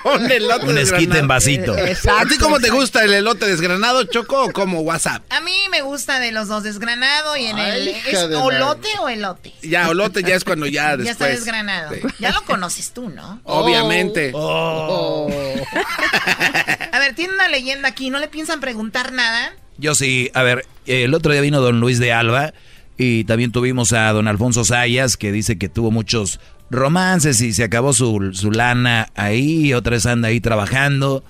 Un 0.05 0.31
elote 0.31 0.67
Un 0.67 0.79
esquite 0.79 1.19
en 1.19 1.29
vasito. 1.29 1.75
¿A 1.75 2.25
ti 2.27 2.37
cómo 2.39 2.59
te 2.59 2.71
gusta 2.71 3.05
el 3.05 3.15
elote 3.15 3.47
desgranado, 3.47 4.05
Choco, 4.05 4.45
o 4.45 4.53
como 4.53 4.81
WhatsApp? 4.81 5.23
a 5.31 5.41
mí 5.41 5.53
me 5.71 5.83
gusta 5.83 6.19
de 6.21 6.33
los 6.33 6.49
dos, 6.49 6.63
desgranado 6.63 7.37
y 7.37 7.47
en 7.47 7.57
Ay, 7.59 7.81
el... 7.81 7.89
¿Es 7.89 8.29
la- 8.29 8.41
olote 8.41 8.89
o 9.01 9.09
elote? 9.09 9.53
Ya, 9.63 9.89
olote 9.89 10.23
ya 10.23 10.35
es 10.35 10.45
cuando 10.45 10.67
ya 10.67 10.97
Ya 10.99 11.11
está 11.13 11.27
después. 11.27 11.31
desgranado. 11.37 11.95
Sí. 11.95 12.01
Ya 12.19 12.31
lo 12.33 12.43
conoces 12.45 12.93
tú, 12.93 13.09
¿no? 13.11 13.41
Obviamente. 13.45 14.33
Oh. 14.35 15.29
A 16.93 16.99
ver, 16.99 17.15
tiene 17.15 17.35
una 17.35 17.49
leyenda 17.49 17.89
aquí, 17.89 18.11
¿no 18.11 18.19
le 18.19 18.29
piensan 18.29 18.61
preguntar 18.61 19.13
nada? 19.13 19.53
Yo 19.79 19.95
sí, 19.95 20.31
a 20.35 20.43
ver, 20.43 20.65
el 20.87 21.15
otro 21.15 21.33
día 21.33 21.41
vino 21.41 21.61
don 21.61 21.81
Luis 21.81 21.99
de 21.99 22.13
Alba 22.13 22.55
y 22.97 23.25
también 23.25 23.53
tuvimos 23.53 23.93
a 23.93 24.11
don 24.13 24.29
Alfonso 24.29 24.65
Sayas 24.65 25.17
que 25.17 25.33
dice 25.33 25.59
que 25.59 25.69
tuvo 25.69 25.91
muchos 25.91 26.41
romances 26.71 27.41
y 27.41 27.53
se 27.53 27.65
acabó 27.65 27.93
su, 27.93 28.31
su 28.33 28.51
lana 28.51 29.09
ahí, 29.15 29.75
otra 29.75 29.93
vez 29.93 30.07
anda 30.07 30.29
ahí 30.29 30.41
trabajando. 30.41 31.23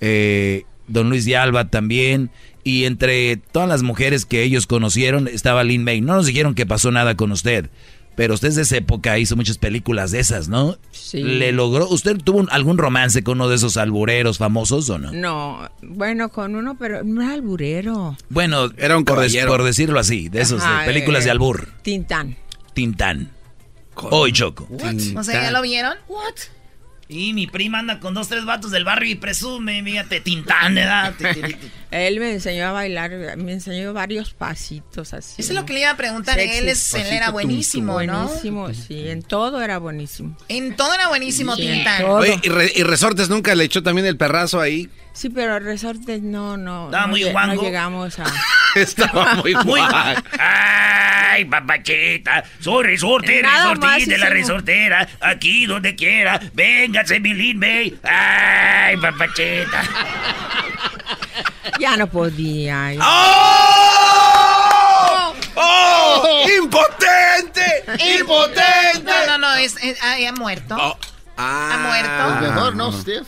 Eh, 0.00 0.64
don 0.86 1.08
Luis 1.08 1.24
de 1.24 1.36
Alba 1.36 1.68
también. 1.70 2.30
Y 2.62 2.84
entre 2.84 3.36
todas 3.36 3.68
las 3.68 3.82
mujeres 3.82 4.24
que 4.24 4.42
ellos 4.42 4.66
conocieron 4.66 5.28
estaba 5.28 5.64
Lin 5.64 5.84
May. 5.84 6.00
No 6.00 6.14
nos 6.14 6.26
dijeron 6.26 6.54
que 6.54 6.66
pasó 6.66 6.90
nada 6.90 7.14
con 7.14 7.30
usted. 7.32 7.68
Pero 8.16 8.34
usted 8.34 8.48
desde 8.48 8.62
esa 8.62 8.76
época 8.76 9.18
hizo 9.18 9.34
muchas 9.36 9.58
películas 9.58 10.10
de 10.12 10.20
esas, 10.20 10.48
¿no? 10.48 10.76
Sí. 10.92 11.22
¿Le 11.22 11.50
logró? 11.52 11.88
¿Usted 11.88 12.16
tuvo 12.18 12.38
un- 12.38 12.48
algún 12.50 12.78
romance 12.78 13.22
con 13.24 13.38
uno 13.40 13.48
de 13.48 13.56
esos 13.56 13.76
albureros 13.76 14.38
famosos 14.38 14.88
o 14.90 14.98
no? 14.98 15.10
No, 15.12 15.68
bueno, 15.82 16.28
con 16.28 16.54
uno, 16.54 16.76
pero 16.78 17.02
no 17.04 17.22
era 17.22 17.32
alburero. 17.34 18.16
Bueno, 18.28 18.70
Era 18.76 18.96
un 18.96 19.04
caballero. 19.04 19.48
por 19.48 19.62
decirlo 19.64 19.98
así, 19.98 20.28
de 20.28 20.42
esos, 20.42 20.62
de 20.62 20.84
películas 20.86 21.22
eh, 21.22 21.24
de 21.26 21.30
albur. 21.32 21.68
Tintán. 21.82 22.36
Tintán. 22.72 23.30
Hoy 23.96 24.32
Choco. 24.32 24.68
O 25.16 25.22
sea, 25.22 25.42
¿ya 25.42 25.50
lo 25.50 25.62
vieron? 25.62 25.94
Y 27.16 27.32
mi 27.32 27.46
prima 27.46 27.78
anda 27.78 28.00
con 28.00 28.12
dos, 28.12 28.26
tres 28.28 28.44
vatos 28.44 28.72
del 28.72 28.84
barrio 28.84 29.08
y 29.12 29.14
presume, 29.14 29.82
fíjate, 29.84 30.20
Tintán, 30.20 30.74
¿verdad? 30.74 31.14
Él 31.92 32.18
me 32.18 32.32
enseñó 32.32 32.66
a 32.66 32.72
bailar, 32.72 33.36
me 33.36 33.52
enseñó 33.52 33.92
varios 33.92 34.34
pasitos 34.34 35.14
así. 35.14 35.40
Eso 35.40 35.52
es 35.52 35.54
lo 35.58 35.64
que 35.64 35.74
le 35.74 35.80
iba 35.82 35.90
a 35.90 35.96
preguntar. 35.96 36.34
Sexy. 36.34 36.58
Él, 36.58 36.68
es, 36.68 36.92
él 36.94 37.06
era 37.06 37.30
buenísimo, 37.30 38.02
¿no? 38.02 38.24
Buenísimo, 38.26 38.74
sí, 38.74 39.08
en 39.08 39.22
todo 39.22 39.62
era 39.62 39.78
buenísimo. 39.78 40.36
En 40.48 40.74
todo 40.74 40.92
era 40.92 41.06
buenísimo, 41.06 41.54
Sí, 41.54 41.62
Tintán. 41.62 42.04
Oye, 42.06 42.40
¿y, 42.42 42.48
Re- 42.48 42.72
y 42.74 42.82
Resortes 42.82 43.28
nunca 43.28 43.54
le 43.54 43.62
echó 43.62 43.80
también 43.84 44.06
el 44.08 44.16
perrazo 44.16 44.60
ahí? 44.60 44.90
Sí, 45.12 45.28
pero 45.30 45.60
resortes 45.60 46.20
no, 46.22 46.56
no. 46.56 46.86
Estaba 46.86 47.04
no 47.06 47.10
muy 47.12 47.22
guango. 47.22 47.54
No 47.54 47.62
llegamos 47.62 48.18
a. 48.18 48.24
Estaba 48.74 49.34
muy 49.36 49.54
Muy 49.64 49.80
guay. 49.80 50.16
Ay, 51.34 51.44
papachita, 51.46 52.44
soy 52.60 52.84
resorte, 52.84 53.42
resortín 53.42 54.08
de 54.08 54.18
la 54.18 54.28
resortera, 54.30 55.08
aquí 55.20 55.66
donde 55.66 55.96
quiera, 55.96 56.40
véngase 56.52 57.18
mi 57.18 57.34
Lin 57.34 57.58
May. 57.58 57.98
Ay, 58.04 58.96
papachita. 58.98 59.82
Ya 61.80 61.96
no 61.96 62.06
podía. 62.06 62.92
ya. 62.92 63.00
¡Oh! 63.02 64.34
¡Oh! 65.56 66.46
¡Impotente! 66.62 67.84
¡Impotente! 68.20 69.02
No, 69.02 69.26
no, 69.26 69.38
no, 69.38 69.54
es, 69.56 69.74
es- 69.82 69.98
ah, 70.02 70.16
ha 70.28 70.32
muerto. 70.32 70.76
Oh. 70.78 70.96
Ah. 71.36 71.70
Ha 71.72 71.78
muerto. 71.78 72.38
Pues 72.38 72.52
mejor, 72.52 72.76
¿no, 72.76 72.92
Steve? 72.92 73.24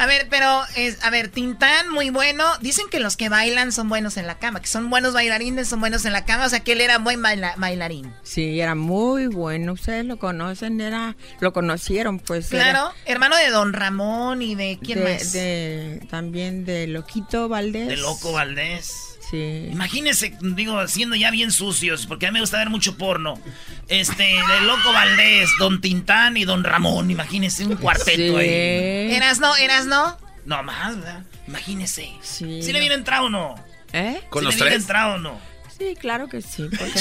A 0.00 0.06
ver, 0.06 0.28
pero, 0.30 0.62
es, 0.76 1.04
a 1.04 1.10
ver, 1.10 1.28
Tintán, 1.28 1.90
muy 1.90 2.08
bueno. 2.08 2.44
Dicen 2.62 2.86
que 2.90 3.00
los 3.00 3.18
que 3.18 3.28
bailan 3.28 3.70
son 3.70 3.90
buenos 3.90 4.16
en 4.16 4.26
la 4.26 4.38
cama, 4.38 4.60
que 4.60 4.66
son 4.66 4.88
buenos 4.88 5.12
bailarines, 5.12 5.68
son 5.68 5.80
buenos 5.80 6.06
en 6.06 6.14
la 6.14 6.24
cama. 6.24 6.46
O 6.46 6.48
sea, 6.48 6.60
que 6.60 6.72
él 6.72 6.80
era 6.80 6.96
buen 6.96 7.20
baila- 7.22 7.54
bailarín. 7.58 8.10
Sí, 8.22 8.60
era 8.60 8.74
muy 8.74 9.26
bueno. 9.26 9.74
Ustedes 9.74 10.06
lo 10.06 10.18
conocen, 10.18 10.80
era. 10.80 11.16
Lo 11.40 11.52
conocieron, 11.52 12.18
pues. 12.18 12.50
era 12.50 12.70
Claro, 12.70 12.92
hermano 13.04 13.36
de 13.36 13.50
Don 13.50 13.74
Ramón 13.74 14.40
y 14.40 14.54
de 14.54 14.78
quién 14.82 15.04
de- 15.04 15.12
más. 15.12 15.32
de- 15.32 16.00
también 16.10 16.64
de 16.64 16.86
Loquito 16.86 17.48
Valdés. 17.50 17.88
De 17.88 17.96
loco 17.98 18.32
Valdés. 18.32 19.09
Sí. 19.30 19.68
Imagínense, 19.70 20.36
digo, 20.40 20.86
siendo 20.88 21.14
ya 21.16 21.30
bien 21.30 21.52
sucios, 21.52 22.06
porque 22.06 22.26
a 22.26 22.30
mí 22.30 22.34
me 22.34 22.40
gusta 22.40 22.58
ver 22.58 22.70
mucho 22.70 22.96
porno. 22.96 23.40
Este, 23.88 24.24
de 24.24 24.60
Loco 24.66 24.92
Valdés, 24.92 25.48
Don 25.58 25.80
Tintán 25.80 26.36
y 26.36 26.44
Don 26.44 26.64
Ramón, 26.64 27.10
imagínense 27.10 27.64
un 27.64 27.76
cuarteto 27.76 28.38
ahí. 28.38 29.12
¿Eras 29.14 29.38
no? 29.40 29.54
¿Eras 29.56 29.86
no? 29.86 30.16
No 30.44 30.62
más, 30.62 30.96
¿verdad? 30.96 31.22
Imagínense. 31.46 32.10
Sí. 32.22 32.62
¿Sí 32.62 32.72
le 32.72 32.80
viene 32.80 32.94
entrado 32.94 33.26
o 33.26 33.30
no? 33.30 33.54
¿Eh? 33.92 34.20
¿Con 34.30 34.40
¿Sí 34.42 34.44
los 34.46 34.54
le 34.54 34.56
viene 34.60 34.70
tres? 34.70 34.82
entrado 34.82 35.14
o 35.14 35.18
no? 35.18 35.49
Sí, 35.80 35.96
claro 35.98 36.28
que 36.28 36.42
sí. 36.42 36.68
porque- 36.78 36.92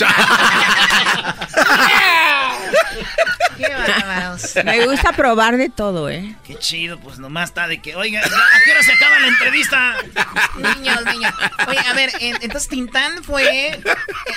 Qué 3.58 3.68
bárbaros. 3.76 4.56
Me 4.64 4.86
gusta 4.86 5.12
probar 5.12 5.58
de 5.58 5.68
todo, 5.70 6.10
¿eh? 6.10 6.34
Qué 6.46 6.56
chido, 6.58 6.98
pues 7.00 7.20
nomás 7.20 7.50
está 7.50 7.68
de 7.68 7.82
que, 7.82 7.96
oiga, 7.98 8.22
¿ya- 8.22 8.28
¿a 8.28 8.64
qué 8.64 8.72
hora 8.72 8.84
se 8.84 8.94
acaba 8.94 9.20
la 9.20 9.28
entrevista? 9.28 9.96
Niños, 10.78 11.06
niños. 11.14 11.34
Oye, 11.68 11.80
a 11.80 11.94
ver, 11.94 12.10
en- 12.22 12.38
entonces 12.42 12.70
Tintán 12.70 13.22
fue, 13.24 13.78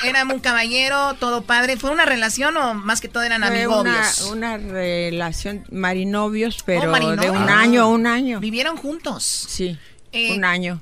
era 0.02 0.24
un 0.24 0.40
caballero, 0.40 1.14
todo 1.20 1.42
padre. 1.42 1.76
¿Fue 1.76 1.90
una 1.90 2.04
relación 2.04 2.56
o 2.56 2.74
más 2.74 3.00
que 3.00 3.06
todo 3.08 3.22
eran 3.22 3.42
Fue 3.42 3.50
una, 3.50 3.58
amigobios? 3.64 4.22
una 4.22 4.56
relación 4.56 5.64
marinovios, 5.70 6.62
pero 6.66 6.88
Oh, 6.88 6.92
marinovios. 6.92 7.22
de 7.22 7.30
un 7.30 7.48
año, 7.48 7.88
un 7.88 8.06
año. 8.08 8.40
¿Vivieron 8.40 8.76
juntos? 8.76 9.22
Sí, 9.24 9.78
Eh, 10.10 10.34
un 10.34 10.44
año. 10.44 10.80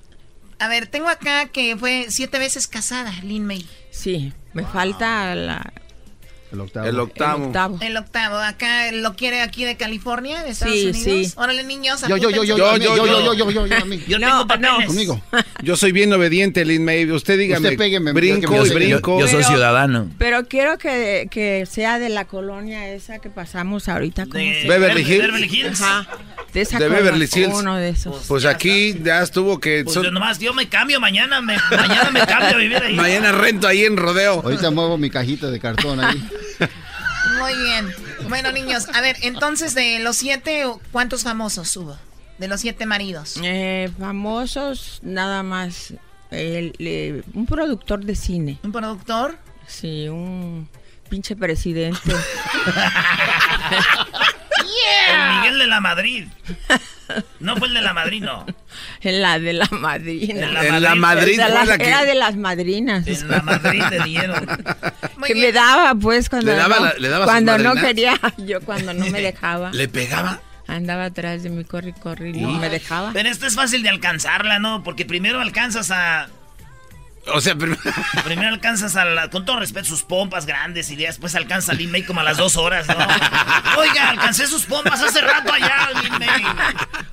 A 0.61 0.69
ver, 0.69 0.87
tengo 0.87 1.09
acá 1.09 1.47
que 1.47 1.75
fue 1.75 2.07
siete 2.11 2.39
veces 2.39 2.69
casada, 2.69 3.13
Lin 3.23 3.47
May. 3.47 3.67
Sí, 3.91 4.35
me 4.53 4.63
falta 4.65 5.35
la, 5.35 5.73
El 6.53 6.61
octavo. 6.61 6.87
El 6.87 6.99
octavo. 7.01 7.37
el 7.43 7.47
octavo. 7.49 7.79
El 7.81 7.97
octavo, 7.97 8.37
acá 8.39 8.91
lo 8.93 9.15
quiere 9.15 9.41
aquí 9.41 9.65
de 9.65 9.77
California, 9.77 10.43
de 10.43 10.51
Estados 10.51 10.75
Sí, 10.75 10.89
Unidos. 10.89 11.29
sí. 11.29 11.33
Órale, 11.37 11.63
niños, 11.65 12.01
Yo, 12.09 12.17
yo, 12.17 12.31
yo, 12.31 12.43
yo, 12.45 12.57
Yo, 12.57 12.77
yo, 12.77 12.77
yo, 12.77 12.97
yo, 12.97 13.07
yo, 13.07 13.35
yo. 13.35 13.51
yo, 13.51 13.67
yo, 13.67 14.07
yo, 14.07 14.19
No, 14.19 14.45
no. 14.45 14.87
Conmigo. 14.87 15.21
Yo 15.63 15.77
soy 15.77 15.93
bien 15.93 16.13
obediente, 16.13 16.65
Lin 16.65 16.85
May. 16.85 17.11
Usted 17.11 17.39
dígame. 17.39 17.69
Usted 17.69 17.79
pégueme, 17.79 18.13
Brinco 18.13 18.55
yo 18.55 18.67
y 18.67 18.71
brinco. 18.71 19.21
yo 19.21 19.29
soy 19.29 19.45
ciudadano. 19.45 20.09
Pero 20.19 20.47
quiero 20.49 20.77
que, 20.79 21.29
que 21.31 21.67
sea 21.71 21.99
de 21.99 22.09
la 22.09 22.25
colonia 22.25 22.89
esa 22.93 23.19
que 23.21 23.31
pasamos 23.31 23.89
ahorita. 23.89 24.25
¿cómo 24.27 24.35
De 24.39 24.63
se 24.63 24.69
Beverly 24.69 25.03
Hills. 25.03 25.23
Beverly 25.27 25.47
Hills. 25.47 25.81
Ajá, 25.81 26.09
de 26.53 26.61
esa 26.63 26.79
De 26.79 26.89
Beverly 26.89 27.29
Hills. 27.33 27.55
Uno 27.55 27.77
de 27.77 27.91
esos. 27.91 28.25
Pues 28.27 28.43
Ya 28.43 28.51
aquí 28.51 28.97
ya 29.03 29.23
estuvo 29.23 29.61
que. 29.61 29.85
Pues 29.85 29.95
son- 29.95 30.05
yo 30.05 30.11
nomás, 30.11 30.39
yo 30.39 30.53
me 30.55 30.69
cambio 30.69 30.99
mañana, 31.01 31.41
me, 31.41 31.57
mañana 31.71 32.11
me 32.11 32.21
cambio 32.27 32.49
a 32.57 32.57
vivir 32.59 32.77
ahí. 32.79 32.95
mañana 32.95 33.33
rento 33.33 33.69
ahí 33.69 33.85
en 33.85 33.97
rodeo. 33.97 34.41
Ahorita 34.43 34.71
muevo 34.71 34.99
mi 34.99 35.11
cajita 35.11 35.51
de 35.51 35.61
cartón 35.61 36.01
ahí. 36.03 36.21
Muy 37.38 37.55
bien. 37.55 37.95
Bueno, 38.28 38.53
niños, 38.53 38.88
a 38.95 39.01
ver, 39.01 39.16
entonces 39.22 39.74
de 39.74 39.99
los 39.99 40.16
siete, 40.16 40.64
¿cuántos 40.93 41.22
famosos 41.22 41.74
hubo? 41.76 41.97
De 42.38 42.49
los 42.49 42.61
siete 42.61 42.86
maridos. 42.86 43.36
Eh, 43.43 43.91
famosos, 43.99 45.01
nada 45.03 45.43
más. 45.43 45.95
el, 46.30 47.24
un 47.34 47.47
productor 47.47 48.05
de 48.05 48.14
cine. 48.14 48.59
¿Un 48.62 48.72
productor? 48.72 49.38
Sí, 49.66 50.09
un 50.09 50.68
pinche 51.09 51.36
presidente. 51.36 52.01
El 55.11 55.36
Miguel 55.36 55.59
de 55.59 55.66
la 55.66 55.80
Madrid. 55.80 56.28
No 57.41 57.57
fue 57.57 57.69
el 57.69 57.75
de 57.75 57.83
la 57.83 57.93
Madrid, 57.93 58.23
no. 58.23 58.47
En 59.01 59.23
la 59.23 59.39
de 59.39 59.53
la 59.53 59.67
madrina. 59.71 60.47
En 60.47 60.55
la 60.55 60.65
En 60.67 60.83
la 61.67 61.79
que- 61.79 61.85
Era 61.89 62.05
de 62.05 62.15
las 62.15 62.37
madrinas. 62.37 63.07
En 63.07 63.29
la 63.29 63.43
Madrid 63.43 63.83
le 63.91 64.01
dieron. 64.05 64.47
Que 65.27 65.35
me 65.35 65.53
daba, 65.53 65.95
pues, 65.95 66.29
cuando 66.31 66.51
¿Le 66.51 66.57
daba 66.57 66.77
no, 66.79 66.85
la- 66.87 66.95
le 66.95 67.09
daba 67.09 67.25
sus 67.27 67.31
cuando 67.33 67.59
no 67.59 67.75
quería, 67.75 68.19
yo 68.39 68.61
cuando 68.63 68.95
no 68.95 69.07
me 69.07 69.21
dejaba, 69.21 69.71
¿Le 69.73 69.87
pegaba? 69.87 70.41
andaba 70.67 71.05
atrás 71.07 71.43
de 71.43 71.51
mi 71.51 71.65
corri 71.65 71.93
corri 71.93 72.31
y 72.31 72.41
no 72.41 72.53
me 72.53 72.69
dejaba. 72.71 73.11
Pero 73.13 73.29
esto 73.29 73.47
es 73.47 73.55
fácil 73.55 73.83
de 73.83 73.91
alcanzarla, 73.91 74.59
¿no? 74.61 74.83
Porque 74.83 75.05
primero 75.05 75.41
alcanzas 75.41 75.91
a. 75.91 76.29
O 77.35 77.41
sea, 77.41 77.55
prim- 77.55 77.76
Primero 78.24 78.49
alcanzas 78.49 78.97
a 78.97 79.05
la- 79.05 79.31
con 79.31 79.45
todo 79.45 79.59
respeto 79.61 79.87
sus 79.89 80.03
pompas 80.03 80.47
grandes 80.47 80.91
y 80.91 80.97
después 80.97 81.35
alcanza 81.35 81.72
Lin 81.72 81.91
May 81.91 82.03
como 82.05 82.20
a 82.20 82.22
las 82.24 82.37
dos 82.37 82.57
horas, 82.57 82.87
¿no? 82.89 82.95
Oiga, 83.78 84.11
alcancé 84.11 84.47
sus 84.47 84.64
pompas 84.66 85.01
hace 85.03 85.20
rato 85.20 85.53
allá. 85.53 85.89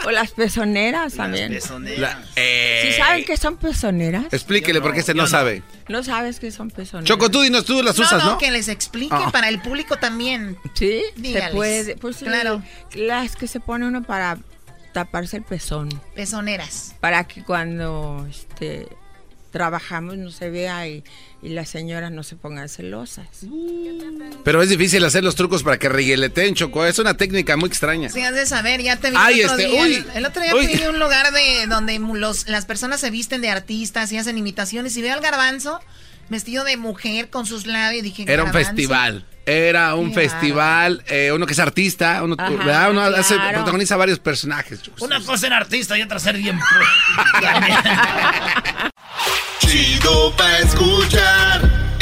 O 0.06 0.12
las 0.12 0.32
pezoneras 0.32 1.16
también. 1.16 1.50
Pezoneras. 1.52 2.00
la- 2.00 2.22
eh, 2.36 2.90
¿Sí 2.92 2.98
saben 3.02 3.26
qué 3.26 3.38
son 3.38 3.58
pezoneras? 3.58 4.26
Explíquele 4.32 4.82
porque 4.82 5.00
este 5.02 5.14
no, 5.14 5.24
no. 5.24 5.28
sabe. 5.28 5.64
No 5.88 6.04
sabes 6.04 6.40
qué 6.40 6.52
son 6.52 6.70
pezoneras. 6.70 7.08
Choco, 7.08 7.30
tú 7.30 7.42
dinos, 7.42 7.66
tú 7.66 7.82
las 7.84 7.98
No, 7.98 8.04
usas, 8.06 8.24
no, 8.24 8.32
¿no? 8.32 8.38
que 8.38 8.52
les 8.52 8.68
explique 8.68 9.16
Ah. 9.16 9.30
para 9.32 9.50
el 9.50 9.62
público 9.62 9.98
también. 9.98 10.58
Sí, 10.74 11.02
Dígales. 11.16 11.50
se 11.50 11.56
puede. 11.56 11.96
Pues 11.98 12.16
sí, 12.18 12.26
Claro. 12.26 12.62
Las 12.96 13.36
que 13.36 13.48
se 13.48 13.60
pone 13.60 13.86
uno 13.86 14.04
para 14.04 14.38
taparse 14.94 15.38
el 15.38 15.44
pezón. 15.44 15.90
Pezoneras. 16.16 16.96
Para 17.00 17.26
que 17.26 17.44
cuando 17.44 18.26
este, 18.30 18.88
trabajamos 19.58 20.18
no 20.18 20.30
se 20.30 20.52
vea 20.52 20.88
y, 20.88 21.04
y 21.42 21.50
las 21.50 21.68
señoras 21.70 22.12
no 22.12 22.22
se 22.22 22.36
pongan 22.36 22.70
celosas. 22.70 23.28
Pero 24.44 24.62
es 24.62 24.70
difícil 24.70 25.04
hacer 25.04 25.24
los 25.24 25.36
trucos 25.36 25.64
para 25.64 25.80
que 25.80 25.90
regueleteen, 25.90 26.54
Choco. 26.54 26.86
Es 26.86 27.00
una 27.00 27.18
técnica 27.18 27.58
muy 27.58 27.68
extraña. 27.68 28.10
Sí, 28.10 28.22
has 28.22 28.36
de 28.36 28.46
saber, 28.46 28.84
ya 28.84 28.98
te 28.98 29.10
vi 29.10 29.18
Ay, 29.20 29.42
el 29.42 29.50
otro 29.50 29.58
este, 29.58 29.72
día. 29.72 29.82
uy, 29.82 30.06
el 30.14 30.26
otro 30.28 30.44
día 30.44 30.56
uy. 30.56 30.68
fui 30.68 30.84
a 30.84 30.90
un 30.92 31.00
lugar 31.00 31.32
de 31.34 31.66
donde 31.68 31.98
los, 31.98 32.48
las 32.48 32.66
personas 32.66 33.00
se 33.00 33.10
visten 33.10 33.42
de 33.42 33.50
artistas 33.50 34.12
y 34.12 34.18
hacen 34.18 34.38
imitaciones 34.38 34.96
y 34.96 35.02
veo 35.02 35.14
al 35.16 35.22
garbanzo 35.22 35.80
vestido 36.30 36.64
de 36.64 36.78
mujer 36.78 37.30
con 37.30 37.46
sus 37.46 37.66
labios 37.66 38.04
dije, 38.04 38.24
Era 38.28 38.44
un 38.44 38.48
"Garbanzo". 38.52 38.70
festival. 38.70 39.26
Era 39.46 39.96
un 39.96 40.10
Qué 40.14 40.22
festival. 40.30 41.04
eh, 41.08 41.32
uno 41.34 41.46
que 41.46 41.54
es 41.54 41.60
artista. 41.60 42.22
Uno, 42.22 42.36
Ajá, 42.38 42.50
¿verdad? 42.50 42.92
Uno 42.92 43.02
hace- 43.02 43.36
claro. 43.36 43.54
protagoniza 43.60 43.96
varios 43.96 44.20
personajes. 44.20 44.82
Una 45.00 45.20
cosa 45.22 45.38
ser 45.38 45.54
artista 45.54 45.98
y 45.98 46.02
otra 46.02 46.20
ser 46.20 46.36
bien. 46.38 46.60
Chido 49.60 50.36
pa' 50.36 50.58
escuchar. 50.60 51.62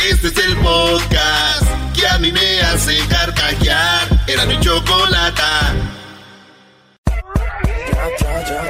Este 0.10 0.28
es 0.28 0.38
el 0.38 0.56
podcast 0.58 1.64
que 1.96 2.08
a 2.08 2.18
mí 2.20 2.32
me 2.32 2.62
hace 2.62 2.98
carcajear. 3.08 4.08
Era 4.28 4.46
mi 4.46 4.60
chocolata. 4.60 5.74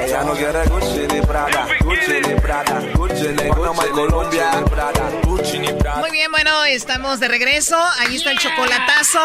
Ella 0.02 0.22
no 0.24 0.32
quiere 0.34 0.64
Gucci 0.66 1.06
ni 1.12 1.20
Prada, 1.20 1.66
Gucci 1.80 2.12
ni 2.26 2.34
Prada, 2.40 2.80
Gucci 2.94 3.28
ni 3.28 3.48
Colombia, 3.50 4.50
Prada, 4.70 4.95
Bueno, 6.46 6.64
estamos 6.66 7.18
de 7.18 7.26
regreso. 7.26 7.76
Ahí 7.98 8.14
está 8.14 8.30
el 8.30 8.38
chocolatazo. 8.38 9.18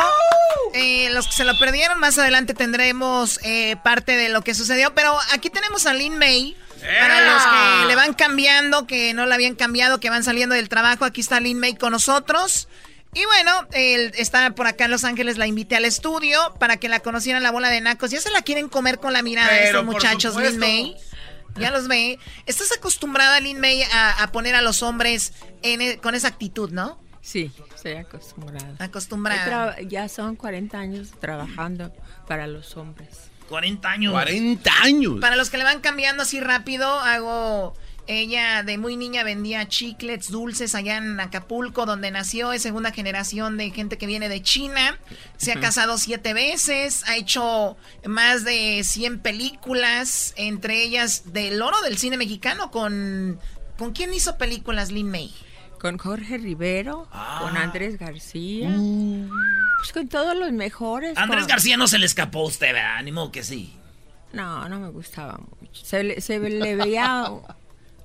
Eh, 0.73 1.11
los 1.11 1.27
que 1.27 1.33
se 1.33 1.43
lo 1.43 1.55
perdieron, 1.59 1.99
más 1.99 2.17
adelante 2.17 2.55
tendremos 2.55 3.39
eh, 3.43 3.75
parte 3.83 4.17
de 4.17 4.29
lo 4.29 4.41
que 4.41 4.55
sucedió. 4.55 4.95
Pero 4.95 5.15
aquí 5.31 5.51
tenemos 5.51 5.85
a 5.85 5.93
Lin 5.93 6.17
May. 6.17 6.57
Para 6.79 7.31
los 7.31 7.43
que 7.43 7.87
le 7.89 7.95
van 7.95 8.15
cambiando, 8.15 8.87
que 8.87 9.13
no 9.13 9.27
la 9.27 9.35
habían 9.35 9.53
cambiado, 9.53 9.99
que 9.99 10.09
van 10.09 10.23
saliendo 10.23 10.55
del 10.55 10.67
trabajo, 10.67 11.05
aquí 11.05 11.21
está 11.21 11.39
Lin 11.39 11.59
May 11.59 11.75
con 11.75 11.91
nosotros. 11.91 12.67
Y 13.13 13.23
bueno, 13.25 13.67
él 13.73 14.11
está 14.15 14.55
por 14.55 14.65
acá 14.65 14.85
en 14.85 14.91
Los 14.91 15.03
Ángeles, 15.03 15.37
la 15.37 15.45
invité 15.45 15.75
al 15.75 15.85
estudio 15.85 16.55
para 16.59 16.77
que 16.77 16.89
la 16.89 17.01
conocieran 17.01 17.43
la 17.43 17.51
bola 17.51 17.69
de 17.69 17.81
nacos. 17.81 18.09
Ya 18.09 18.19
se 18.19 18.31
la 18.31 18.41
quieren 18.41 18.67
comer 18.67 18.97
con 18.97 19.13
la 19.13 19.21
mirada 19.21 19.47
Pero, 19.47 19.81
estos 19.81 19.85
muchachos, 19.85 20.35
Lin. 20.37 20.57
May. 20.57 20.95
Ya 21.55 21.69
los 21.69 21.87
ve. 21.87 22.17
¿Estás 22.47 22.71
acostumbrada, 22.71 23.39
Lin 23.39 23.59
May, 23.59 23.83
a, 23.83 24.23
a 24.23 24.31
poner 24.31 24.55
a 24.55 24.63
los 24.63 24.81
hombres 24.81 25.33
en 25.61 25.81
e- 25.81 25.97
con 25.97 26.15
esa 26.15 26.27
actitud, 26.27 26.71
no? 26.71 26.99
Sí, 27.21 27.51
estoy 27.75 27.93
acostumbrada. 27.93 28.75
Acostumbrada. 28.79 29.79
Ya 29.81 30.09
son 30.09 30.35
40 30.35 30.77
años 30.77 31.11
trabajando 31.19 31.93
para 32.27 32.47
los 32.47 32.75
hombres. 32.77 33.29
40 33.49 33.91
años. 33.91 34.13
40 34.13 34.71
años. 34.83 35.19
Para 35.19 35.35
los 35.35 35.49
que 35.49 35.57
le 35.57 35.63
van 35.63 35.81
cambiando 35.81 36.23
así 36.23 36.39
rápido, 36.39 36.87
hago. 36.87 37.75
Ella 38.07 38.63
de 38.63 38.79
muy 38.79 38.95
niña 38.97 39.23
vendía 39.23 39.67
chiclets 39.67 40.31
dulces 40.31 40.73
allá 40.73 40.97
en 40.97 41.19
Acapulco, 41.19 41.85
donde 41.85 42.09
nació. 42.09 42.51
Es 42.51 42.63
segunda 42.63 42.91
generación 42.91 43.57
de 43.57 43.69
gente 43.69 43.97
que 43.99 44.07
viene 44.07 44.27
de 44.27 44.41
China. 44.41 44.97
Se 45.37 45.51
ha 45.51 45.59
casado 45.59 45.97
siete 45.99 46.33
veces. 46.33 47.03
Ha 47.07 47.15
hecho 47.15 47.77
más 48.03 48.43
de 48.43 48.81
100 48.83 49.19
películas, 49.19 50.33
entre 50.35 50.81
ellas 50.81 51.31
del 51.31 51.61
oro 51.61 51.79
del 51.83 51.99
cine 51.99 52.17
mexicano. 52.17 52.71
¿Con, 52.71 53.39
¿con 53.77 53.91
quién 53.91 54.13
hizo 54.13 54.37
películas 54.37 54.91
Lin 54.91 55.11
May? 55.11 55.31
Con 55.81 55.97
Jorge 55.97 56.37
Rivero, 56.37 57.07
Ah. 57.11 57.39
con 57.41 57.57
Andrés 57.57 57.97
García. 57.97 58.69
Uh. 58.69 59.27
Pues 59.79 59.91
con 59.93 60.07
todos 60.07 60.37
los 60.37 60.51
mejores. 60.51 61.17
Andrés 61.17 61.41
con- 61.41 61.49
García 61.49 61.75
no 61.75 61.87
se 61.87 61.97
le 61.97 62.05
escapó 62.05 62.41
a 62.41 62.45
usted, 62.45 62.71
¿verdad? 62.73 63.01
Ni 63.03 63.11
modo 63.11 63.31
que 63.31 63.43
sí. 63.43 63.73
No, 64.31 64.69
no 64.69 64.79
me 64.79 64.89
gustaba 64.89 65.39
mucho. 65.59 65.83
Se 65.83 66.03
le, 66.03 66.21
se 66.21 66.37
le 66.39 66.75
veía 66.75 67.25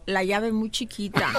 la 0.06 0.24
llave 0.24 0.52
muy 0.52 0.70
chiquita. 0.70 1.28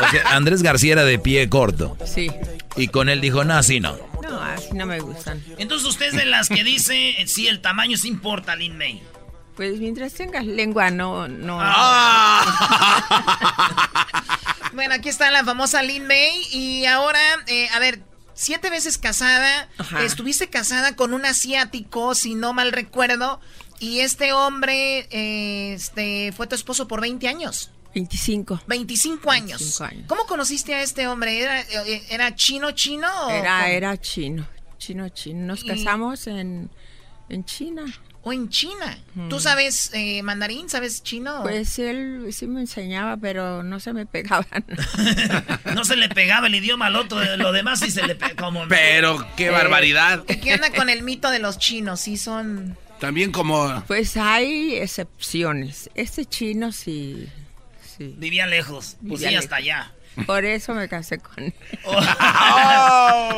O 0.00 0.10
sea, 0.10 0.36
Andrés 0.36 0.62
García 0.62 0.92
era 0.92 1.04
de 1.04 1.18
pie 1.18 1.48
corto. 1.48 1.96
Sí. 2.06 2.30
Y 2.76 2.88
con 2.88 3.08
él 3.08 3.20
dijo, 3.20 3.42
no, 3.44 3.54
así 3.54 3.80
no. 3.80 3.98
No, 4.22 4.40
así 4.40 4.72
no 4.72 4.86
me 4.86 5.00
gustan. 5.00 5.42
Entonces 5.58 5.88
usted 5.88 6.06
es 6.06 6.14
de 6.14 6.24
las 6.24 6.48
que 6.48 6.62
dice, 6.62 7.16
sí, 7.26 7.48
el 7.48 7.60
tamaño 7.60 7.96
sí 7.96 8.06
importa, 8.08 8.54
Lin 8.54 8.78
May. 8.78 9.02
Pues 9.58 9.78
mientras 9.78 10.14
tengas 10.14 10.46
lengua, 10.46 10.90
no, 10.90 11.28
no. 11.28 11.58
Bueno, 14.74 14.94
aquí 14.94 15.08
está 15.08 15.30
la 15.32 15.44
famosa 15.44 15.82
Lin 15.82 16.06
May. 16.06 16.42
Y 16.52 16.84
ahora, 16.86 17.18
eh, 17.48 17.68
a 17.74 17.78
ver, 17.80 18.00
siete 18.34 18.70
veces 18.70 18.96
casada. 18.98 19.68
Ajá. 19.78 20.02
Estuviste 20.04 20.48
casada 20.48 20.94
con 20.94 21.14
un 21.14 21.24
asiático, 21.26 22.14
si 22.14 22.34
no 22.36 22.52
mal 22.52 22.70
recuerdo. 22.70 23.40
Y 23.80 24.00
este 24.00 24.32
hombre 24.32 25.08
eh, 25.10 25.72
este, 25.74 26.32
fue 26.36 26.46
tu 26.46 26.54
esposo 26.54 26.86
por 26.86 27.00
20 27.00 27.26
años. 27.26 27.70
25. 27.94 28.60
25 28.68 29.30
años. 29.32 29.58
25 29.58 29.84
años. 29.84 30.04
¿Cómo 30.06 30.26
conociste 30.26 30.74
a 30.76 30.82
este 30.82 31.08
hombre? 31.08 31.40
¿Era, 31.42 31.60
eh, 31.62 32.04
era 32.10 32.34
chino, 32.36 32.70
chino? 32.72 33.08
o 33.26 33.30
Era, 33.30 33.56
cómo? 33.62 33.66
era 33.72 33.96
chino. 34.00 34.46
Chino, 34.78 35.08
chino. 35.08 35.44
Nos 35.46 35.64
Y- 35.64 35.66
casamos 35.66 36.28
en, 36.28 36.70
en 37.28 37.44
China. 37.44 37.84
¿O 38.22 38.32
en 38.32 38.48
China? 38.48 38.98
¿Tú 39.30 39.36
Mm. 39.36 39.40
sabes 39.40 39.90
eh, 39.94 40.22
mandarín? 40.22 40.68
¿Sabes 40.68 41.02
chino? 41.02 41.42
Pues 41.42 41.78
él 41.78 42.26
sí 42.32 42.46
me 42.46 42.60
enseñaba, 42.60 43.16
pero 43.16 43.62
no 43.62 43.80
se 43.80 43.92
me 43.92 44.06
pegaban. 44.06 44.64
No 45.74 45.84
se 45.84 45.96
le 45.96 46.08
pegaba 46.08 46.46
el 46.48 46.54
idioma 46.54 46.86
al 46.86 46.96
otro, 46.96 47.18
de 47.20 47.36
lo 47.36 47.52
demás 47.52 47.78
sí 47.80 47.90
se 47.90 48.06
le 48.06 48.14
pegaba. 48.16 48.36
Como... 48.36 48.64
Pero 48.68 49.24
qué 49.36 49.50
barbaridad. 49.50 50.24
¿Qué 50.24 50.52
anda 50.54 50.70
con 50.72 50.90
el 50.90 51.02
mito 51.02 51.30
de 51.30 51.38
los 51.38 51.58
chinos? 51.58 52.00
Sí 52.00 52.16
son... 52.16 52.76
También 53.00 53.30
como... 53.30 53.84
Pues 53.86 54.16
hay 54.16 54.74
excepciones. 54.76 55.88
Este 55.94 56.24
chino 56.24 56.72
sí. 56.72 57.28
sí. 57.96 58.14
Vivía 58.18 58.46
lejos, 58.46 58.96
pues 59.06 59.20
Vivía 59.20 59.28
sí, 59.28 59.34
lejos. 59.34 59.44
hasta 59.44 59.56
allá. 59.56 59.92
Por 60.26 60.44
eso 60.44 60.74
me 60.74 60.88
casé 60.88 61.18
con 61.18 61.44
él. 61.44 61.54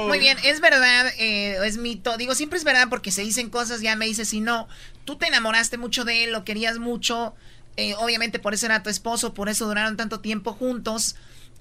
Muy 0.07 0.19
bien, 0.19 0.37
es 0.45 0.61
verdad, 0.61 1.13
eh, 1.19 1.59
es 1.65 1.77
mito. 1.77 2.17
Digo, 2.17 2.35
siempre 2.35 2.59
es 2.59 2.65
verdad 2.65 2.89
porque 2.89 3.11
se 3.11 3.23
dicen 3.23 3.51
cosas, 3.51 3.81
ya 3.81 3.97
me 3.97 4.07
dices, 4.07 4.29
si 4.29 4.41
no, 4.41 4.69
tú 5.05 5.17
te 5.17 5.27
enamoraste 5.27 5.79
mucho 5.79 6.05
de 6.05 6.25
él, 6.25 6.33
lo 6.33 6.45
querías 6.45 6.79
mucho, 6.79 7.35
eh, 7.77 7.95
obviamente 7.97 8.39
por 8.39 8.55
eso 8.55 8.67
era 8.67 8.83
tu 8.83 8.91
esposo, 8.91 9.35
por 9.35 9.49
eso 9.49 9.67
duraron 9.67 9.97
tanto 9.97 10.21
tiempo 10.21 10.53
juntos. 10.53 11.17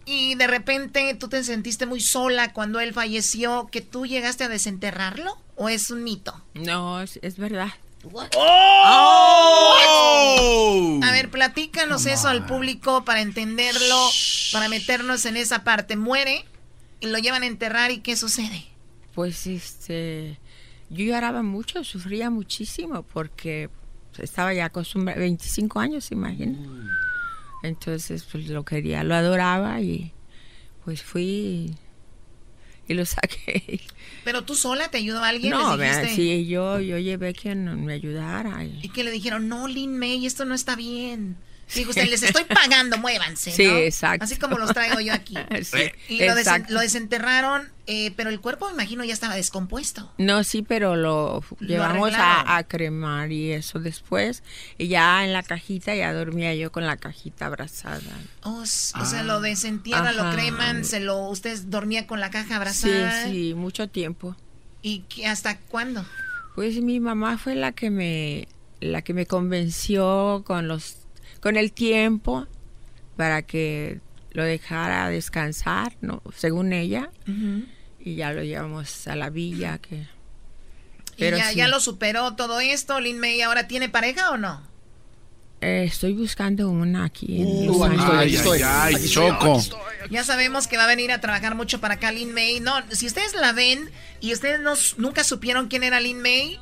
Y 0.06 0.36
de 0.36 0.48
repente 0.48 1.14
tú 1.14 1.28
te 1.28 1.44
sentiste 1.44 1.86
muy 1.86 2.00
sola 2.00 2.52
cuando 2.54 2.80
él 2.80 2.94
falleció, 2.94 3.68
que 3.72 3.82
tú 3.82 4.06
llegaste 4.06 4.46
a 4.46 4.50
desenterrarlo, 4.50 5.38
o 5.56 5.70
es 5.70 5.92
un 5.92 6.04
mito? 6.04 6.42
No, 6.56 7.02
es, 7.02 7.20
es 7.22 7.38
verdad. 7.38 7.70
¡Oh! 8.36 9.80
A 11.04 11.12
ver, 11.12 11.30
platícanos 11.30 12.06
eso 12.06 12.28
al 12.28 12.46
público 12.46 13.04
para 13.04 13.22
entenderlo, 13.22 14.10
para 14.54 14.70
meternos 14.70 15.26
en 15.26 15.38
esa 15.38 15.64
parte. 15.64 15.96
Muere 15.96 16.46
y 17.00 17.08
lo 17.08 17.18
llevan 17.18 17.44
a 17.44 17.48
enterrar 17.48 17.92
y 17.92 18.00
¿qué 18.00 18.16
sucede? 18.16 18.66
Pues 19.14 19.48
este. 19.48 20.40
Yo 20.90 21.06
lloraba 21.06 21.44
mucho, 21.44 21.84
sufría 21.84 22.30
muchísimo 22.30 23.04
porque 23.04 23.70
estaba 24.18 24.54
ya 24.54 24.66
acostumbrada, 24.66 25.20
25 25.20 25.80
años, 25.80 26.12
imagina. 26.12 26.58
Entonces, 27.62 28.24
pues 28.32 28.48
lo 28.48 28.64
quería, 28.66 29.04
lo 29.04 29.14
adoraba 29.14 29.82
y 29.82 30.14
pues 30.84 31.04
fui 31.04 31.76
y 32.90 32.94
lo 32.96 33.06
saqué. 33.06 33.80
¿Pero 34.26 34.44
tú 34.44 34.56
sola 34.56 34.92
te 34.92 34.98
ayudó 34.98 35.24
alguien? 35.24 35.52
No, 35.52 35.78
¿Les 35.78 35.96
sí, 36.16 36.48
yo, 36.48 36.80
yo 36.82 36.98
llevé 36.98 37.34
quien 37.34 37.86
me 37.86 37.94
ayudara. 37.94 38.66
y- 38.66 38.80
Y 38.84 38.90
que 38.90 39.04
le 39.06 39.12
dijeron, 39.12 39.48
no, 39.48 39.68
Lin 39.68 39.98
May, 39.98 40.26
esto 40.26 40.44
no 40.44 40.54
está 40.56 40.76
bien. 40.76 41.38
Digo, 41.76 41.92
usted, 41.92 42.08
les 42.10 42.24
estoy 42.24 42.44
pagando, 42.46 42.98
muévanse, 42.98 43.52
Sí, 43.52 43.66
¿no? 43.68 43.78
exacto. 43.78 44.24
Así 44.24 44.38
como 44.38 44.58
los 44.58 44.74
traigo 44.74 45.00
yo 45.00 45.14
aquí. 45.14 45.36
Sí, 45.64 45.92
y 46.08 46.26
lo, 46.26 46.34
desen- 46.36 46.68
lo 46.70 46.80
desenterraron, 46.80 47.70
eh, 47.86 48.12
pero 48.16 48.30
el 48.30 48.40
cuerpo, 48.40 48.68
me 48.68 48.74
imagino, 48.74 49.04
ya 49.04 49.14
estaba 49.14 49.36
descompuesto. 49.36 50.12
No, 50.18 50.44
sí, 50.44 50.62
pero 50.64 50.96
lo, 50.96 51.44
Lo 51.60 51.68
llevamos 51.68 52.12
a, 52.16 52.58
a 52.58 52.64
cremar 52.64 53.32
y 53.32 53.52
eso 53.52 53.80
después. 53.80 54.42
Y 54.78 54.88
ya 54.88 55.24
en 55.26 55.34
la 55.34 55.44
cajita, 55.44 55.94
ya 55.96 56.12
dormía 56.14 56.56
yo 56.56 56.72
con 56.72 56.86
la 56.88 56.98
cajita 56.98 57.46
abrazada. 57.46 58.02
O, 58.44 58.64
s- 58.64 58.94
o 59.00 59.06
sea, 59.06 59.24
lo 59.24 59.40
desentierran, 59.42 60.16
lo 60.18 60.32
creman, 60.32 60.86
se 60.86 61.00
lo, 61.00 61.28
usted 61.30 61.60
dormía 61.66 62.08
con 62.08 62.20
la 62.20 62.30
caja 62.32 62.48
Sí, 62.48 62.54
abrazada. 62.54 63.24
sí, 63.26 63.54
mucho 63.56 63.88
tiempo. 63.90 64.36
¿Y 64.82 65.00
qué- 65.10 65.28
hasta 65.28 65.58
cuándo? 65.60 66.06
Pues 66.56 66.82
mi 66.82 67.00
mamá 67.00 67.38
fue 67.38 67.54
la 67.56 67.72
que 67.74 67.90
me, 67.90 68.48
la 68.82 69.02
que 69.02 69.14
me 69.14 69.26
convenció 69.26 70.44
con 70.46 70.68
los, 70.68 70.98
con 71.42 71.58
el 71.58 71.72
tiempo 71.72 72.48
para 73.18 73.42
que 73.42 74.00
lo 74.32 74.44
dejara 74.44 75.10
descansar, 75.10 75.94
¿no? 76.02 76.22
Según 76.36 76.74
ella. 76.74 77.10
Y 78.00 78.16
ya 78.16 78.32
lo 78.32 78.44
llevamos 78.44 79.08
a 79.08 79.16
la 79.16 79.30
villa 79.30 79.78
que. 79.80 80.08
¿Y 81.18 81.30
ya, 81.32 81.50
sí. 81.50 81.56
ya 81.58 81.68
lo 81.68 81.80
superó 81.82 82.36
todo 82.36 82.60
esto? 82.62 83.00
¿Lin 83.02 83.20
May 83.20 83.42
ahora 83.42 83.68
tiene 83.68 83.90
pareja 83.90 84.32
o 84.32 84.38
no? 84.38 84.62
Eh, 85.62 85.84
estoy 85.86 86.14
buscando 86.14 86.70
una 86.70 87.04
aquí 87.04 87.42
en 87.42 87.48
Uh, 87.48 87.66
Los 87.66 87.82
aquí 87.82 87.96
estoy, 87.96 88.00
Ángeles. 88.00 88.22
aquí 88.22 88.36
estoy. 88.36 88.62
Ay, 88.64 88.96
Aquí 88.96 89.10
Choco. 89.10 89.62
Ya 90.10 90.24
sabemos 90.24 90.68
que 90.68 90.78
va 90.78 90.86
a 90.86 90.88
venir 90.88 91.12
a 91.12 91.20
trabajar 91.20 91.56
mucho 91.56 91.82
para 91.82 91.96
acá 91.96 92.14
Lin 92.14 92.34
May. 92.34 92.62
No, 92.62 92.74
si 92.92 93.06
ustedes 93.08 93.34
la 93.36 93.52
ven 93.52 93.90
y 94.22 94.32
ustedes 94.32 94.62
no, 94.62 94.76
nunca 94.98 95.26
supieron 95.26 95.68
quién 95.68 95.84
era 95.84 96.00
Lin 96.00 96.22
May, 96.22 96.58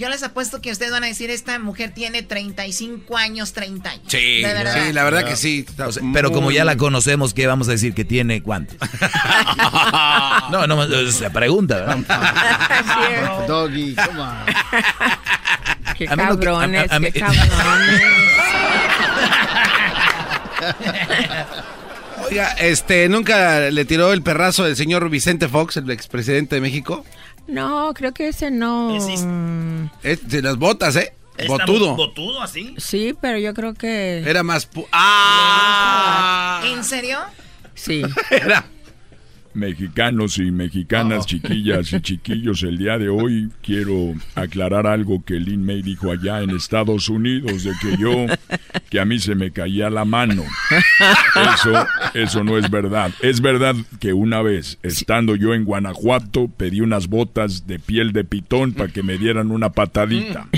yo 0.00 0.08
les 0.08 0.22
apuesto 0.22 0.62
que 0.62 0.72
ustedes 0.72 0.90
van 0.92 1.04
a 1.04 1.08
decir, 1.08 1.28
esta 1.28 1.58
mujer 1.58 1.92
tiene 1.92 2.22
35 2.22 3.18
años, 3.18 3.52
30 3.52 3.90
años. 3.90 4.04
Sí, 4.06 4.42
sí, 4.42 4.92
la 4.94 5.04
verdad 5.04 5.26
que 5.26 5.36
sí. 5.36 5.66
pero 6.14 6.32
como 6.32 6.50
ya 6.50 6.64
la 6.64 6.78
conocemos, 6.78 7.34
¿qué 7.34 7.46
vamos 7.46 7.68
a 7.68 7.72
decir? 7.72 7.92
¿Que 7.92 8.06
tiene 8.06 8.42
cuánto? 8.42 8.76
no, 10.50 10.66
no, 10.66 11.12
se 11.12 11.28
pregunta, 11.28 11.80
¿verdad? 11.80 13.44
Doggy, 13.46 13.94
come 13.94 14.20
on. 14.22 14.36
Qué 15.98 16.06
cabrones, 16.06 16.90
qué 17.12 17.20
cabrones. 17.20 18.02
Oiga, 22.30 22.52
este, 22.60 23.08
¿nunca 23.08 23.70
le 23.70 23.84
tiró 23.84 24.12
el 24.12 24.22
perrazo 24.22 24.64
del 24.64 24.76
señor 24.76 25.10
Vicente 25.10 25.48
Fox, 25.48 25.76
el 25.76 25.90
expresidente 25.90 26.54
de 26.54 26.60
México? 26.60 27.04
No, 27.50 27.92
creo 27.94 28.12
que 28.12 28.28
ese 28.28 28.50
no. 28.50 28.96
Es 30.02 30.28
de 30.28 30.42
las 30.42 30.56
botas, 30.56 30.96
¿eh? 30.96 31.12
Botudo. 31.46 31.96
¿Botudo 31.96 32.42
así? 32.42 32.74
Sí, 32.78 33.14
pero 33.20 33.38
yo 33.38 33.54
creo 33.54 33.74
que. 33.74 34.22
Era 34.26 34.42
más. 34.42 34.68
¡Ah! 34.92 36.62
¿En 36.64 36.84
serio? 36.84 37.18
Sí. 37.74 38.02
Era. 38.30 38.66
Mexicanos 39.52 40.38
y 40.38 40.50
mexicanas, 40.50 41.26
chiquillas 41.26 41.92
y 41.92 42.00
chiquillos, 42.00 42.62
el 42.62 42.78
día 42.78 42.98
de 42.98 43.08
hoy 43.08 43.50
quiero 43.62 44.14
aclarar 44.34 44.86
algo 44.86 45.24
que 45.24 45.40
Lin 45.40 45.64
May 45.64 45.82
dijo 45.82 46.12
allá 46.12 46.40
en 46.40 46.50
Estados 46.50 47.08
Unidos, 47.08 47.64
de 47.64 47.72
que 47.80 47.96
yo, 47.96 48.26
que 48.90 49.00
a 49.00 49.04
mí 49.04 49.18
se 49.18 49.34
me 49.34 49.50
caía 49.50 49.90
la 49.90 50.04
mano. 50.04 50.44
Eso, 51.54 51.86
eso 52.14 52.44
no 52.44 52.58
es 52.58 52.70
verdad. 52.70 53.10
Es 53.22 53.40
verdad 53.40 53.74
que 53.98 54.12
una 54.12 54.40
vez, 54.42 54.78
estando 54.82 55.34
yo 55.34 55.54
en 55.54 55.64
Guanajuato, 55.64 56.48
pedí 56.48 56.80
unas 56.80 57.08
botas 57.08 57.66
de 57.66 57.78
piel 57.78 58.12
de 58.12 58.24
pitón 58.24 58.72
para 58.72 58.92
que 58.92 59.02
me 59.02 59.18
dieran 59.18 59.50
una 59.50 59.70
patadita. 59.70 60.46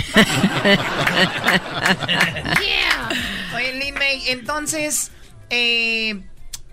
Oye, 3.57 3.73
Lin 3.79 3.95
May, 3.95 4.23
entonces, 4.29 5.11
eh 5.51 6.21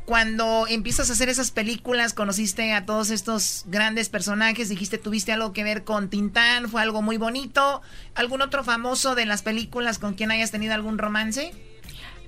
cuando 0.09 0.65
empiezas 0.67 1.11
a 1.11 1.13
hacer 1.13 1.29
esas 1.29 1.51
películas, 1.51 2.15
conociste 2.15 2.73
a 2.73 2.83
todos 2.83 3.11
estos 3.11 3.65
grandes 3.67 4.09
personajes, 4.09 4.67
dijiste, 4.67 4.97
tuviste 4.97 5.31
algo 5.33 5.53
que 5.53 5.63
ver 5.63 5.83
con 5.83 6.09
Tintán, 6.09 6.67
fue 6.67 6.81
algo 6.81 7.03
muy 7.03 7.17
bonito. 7.17 7.83
¿Algún 8.15 8.41
otro 8.41 8.63
famoso 8.63 9.13
de 9.13 9.27
las 9.27 9.43
películas 9.43 9.99
con 9.99 10.15
quien 10.15 10.31
hayas 10.31 10.49
tenido 10.49 10.73
algún 10.73 10.97
romance? 10.97 11.51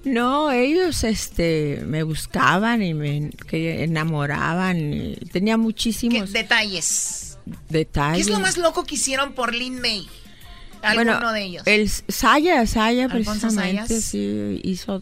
No, 0.03 0.51
ellos 0.51 1.03
este 1.03 1.81
me 1.87 2.03
buscaban 2.03 2.83
y 2.83 2.93
me 2.93 3.31
enamoraban. 3.51 5.15
tenía 5.31 5.57
muchísimos 5.57 6.31
detalles. 6.33 7.39
Detalles. 7.67 8.17
¿Qué 8.17 8.21
es 8.21 8.29
lo 8.29 8.39
más 8.39 8.59
loco 8.59 8.83
que 8.83 8.93
hicieron 8.93 9.33
por 9.33 9.55
Lin 9.55 9.81
May? 9.81 10.07
Alguno 10.83 11.33
de 11.33 11.43
ellos. 11.45 11.63
El 11.65 11.89
Saya, 11.89 12.63
Saya 12.67 13.09
precisamente 13.09 14.01
sí 14.01 14.61
hizo 14.63 15.01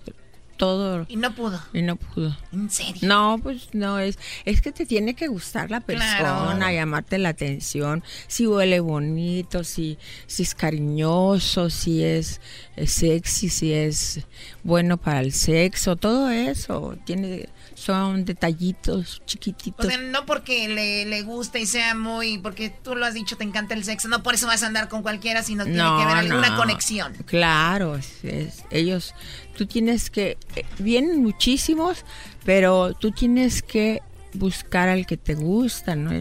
todo. 0.60 1.06
Y 1.08 1.16
no 1.16 1.34
pudo. 1.34 1.60
Y 1.74 1.82
no 1.82 1.96
pudo. 1.96 2.36
¿En 2.52 2.70
serio? 2.70 3.00
No, 3.02 3.40
pues 3.42 3.70
no, 3.72 3.98
es, 3.98 4.20
es 4.44 4.62
que 4.62 4.74
te 4.74 4.86
tiene 4.86 5.14
que 5.16 5.28
gustar 5.30 5.72
la 5.72 5.80
persona, 5.80 6.72
llamarte 6.74 7.18
la 7.18 7.30
atención, 7.30 8.04
si 8.28 8.46
huele 8.46 8.82
bonito, 8.82 9.64
si, 9.64 9.98
si 10.28 10.44
es 10.44 10.54
cariñoso, 10.54 11.70
si 11.70 12.04
es, 12.04 12.42
sexy, 12.86 13.48
si 13.48 13.72
es 13.72 14.20
bueno 14.64 14.98
para 14.98 15.22
el 15.22 15.32
sexo, 15.32 15.96
todo 15.96 16.30
eso. 16.30 16.98
Tiene, 17.06 17.48
son 17.80 18.26
detallitos 18.26 19.22
chiquititos. 19.26 19.86
O 19.86 19.90
sea, 19.90 19.98
no 19.98 20.26
porque 20.26 20.68
le, 20.68 21.06
le 21.06 21.22
guste 21.22 21.60
y 21.60 21.66
sea 21.66 21.96
muy, 21.96 22.38
porque 22.38 22.70
tú 22.70 22.96
lo 22.96 23.06
has 23.06 23.14
dicho, 23.14 23.38
te 23.38 23.44
encanta 23.44 23.74
el 23.74 23.84
sexo, 23.84 24.08
no 24.08 24.22
por 24.22 24.34
eso 24.34 24.48
vas 24.48 24.64
a 24.64 24.68
andar 24.68 24.90
con 24.90 25.02
cualquiera, 25.02 25.44
sino 25.44 25.64
tiene 25.64 25.80
que 25.80 26.04
haber 26.04 26.18
alguna 26.18 26.56
conexión. 26.58 27.14
Claro, 27.26 27.96
es, 27.96 28.64
ellos 28.70 29.14
tú 29.58 29.66
tienes 29.66 30.10
que, 30.10 30.38
eh, 30.56 30.66
vienen 30.80 31.24
muchísimos, 31.24 32.06
pero 32.46 32.94
tú 32.94 33.12
tienes 33.12 33.62
que 33.62 34.02
buscar 34.34 34.90
al 34.90 35.06
que 35.06 35.18
te 35.18 35.36
gusta, 35.36 35.96
¿no? 35.96 36.12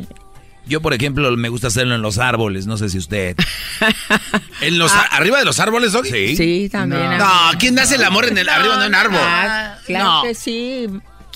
Yo, 0.66 0.82
por 0.82 0.92
ejemplo, 0.92 1.34
me 1.36 1.48
gusta 1.48 1.68
hacerlo 1.68 1.94
en 1.94 2.02
los 2.02 2.18
árboles, 2.18 2.66
no 2.66 2.76
sé 2.76 2.90
si 2.90 2.98
usted. 2.98 3.36
¿En 4.60 4.78
los 4.78 4.92
ah. 4.92 5.08
arriba 5.12 5.38
de 5.38 5.46
los 5.46 5.58
árboles, 5.60 5.92
Doggy? 5.92 6.10
Sí. 6.10 6.36
Sí, 6.36 6.68
también. 6.70 7.16
No, 7.16 7.26
¿quién 7.58 7.78
hace 7.78 7.94
el 7.94 8.04
amor 8.04 8.26
en 8.26 8.36
el 8.36 8.48
arriba 8.48 8.76
de 8.76 8.86
un 8.86 8.94
árbol? 8.94 9.20
Ah, 9.20 9.78
claro 9.86 10.22
que 10.24 10.34
sí. 10.34 10.86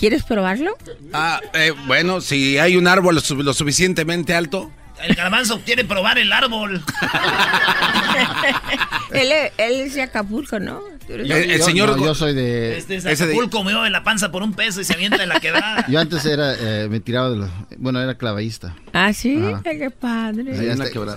¿Quieres 0.03 0.25
probarlo? 0.25 0.77
Ah, 1.13 1.41
eh, 1.55 1.73
bueno, 1.87 2.21
si 2.21 2.59
hay 2.59 2.77
un 2.77 2.89
árbol 2.89 3.23
lo 3.37 3.55
suficientemente 3.55 4.35
alto. 4.35 4.73
El 5.01 5.15
garbanzo 5.15 5.61
quiere 5.65 5.85
probar 5.85 6.19
el 6.19 6.33
árbol. 6.33 6.83
él, 9.13 9.33
es 9.59 9.95
de 9.95 10.03
Acapulco, 10.03 10.59
¿no? 10.59 10.81
el, 11.09 11.63
señor. 11.63 12.01
yo 12.01 12.17
soy 12.17 12.35
de. 12.35 12.79
Este 12.79 12.97
es 12.97 13.07
Acapulco, 13.07 13.63
me 13.63 13.73
de 13.73 13.91
la 13.91 14.03
panza 14.03 14.33
por 14.33 14.43
un 14.43 14.55
peso 14.55 14.81
y 14.81 14.85
se 14.85 14.95
avienta 14.95 15.23
en 15.23 15.29
la 15.29 15.39
quebrada. 15.39 15.87
Yo 15.89 16.01
antes 16.01 16.27
era. 16.27 16.53
Eh, 16.59 16.89
me 16.89 16.99
tiraba 16.99 17.31
de 17.31 17.37
los. 17.37 17.51
Bueno, 17.79 18.01
era 18.01 18.19
clavadista. 18.19 18.75
Ah, 18.93 19.13
sí, 19.13 19.41
qué 19.63 19.91
padre. 19.91 20.51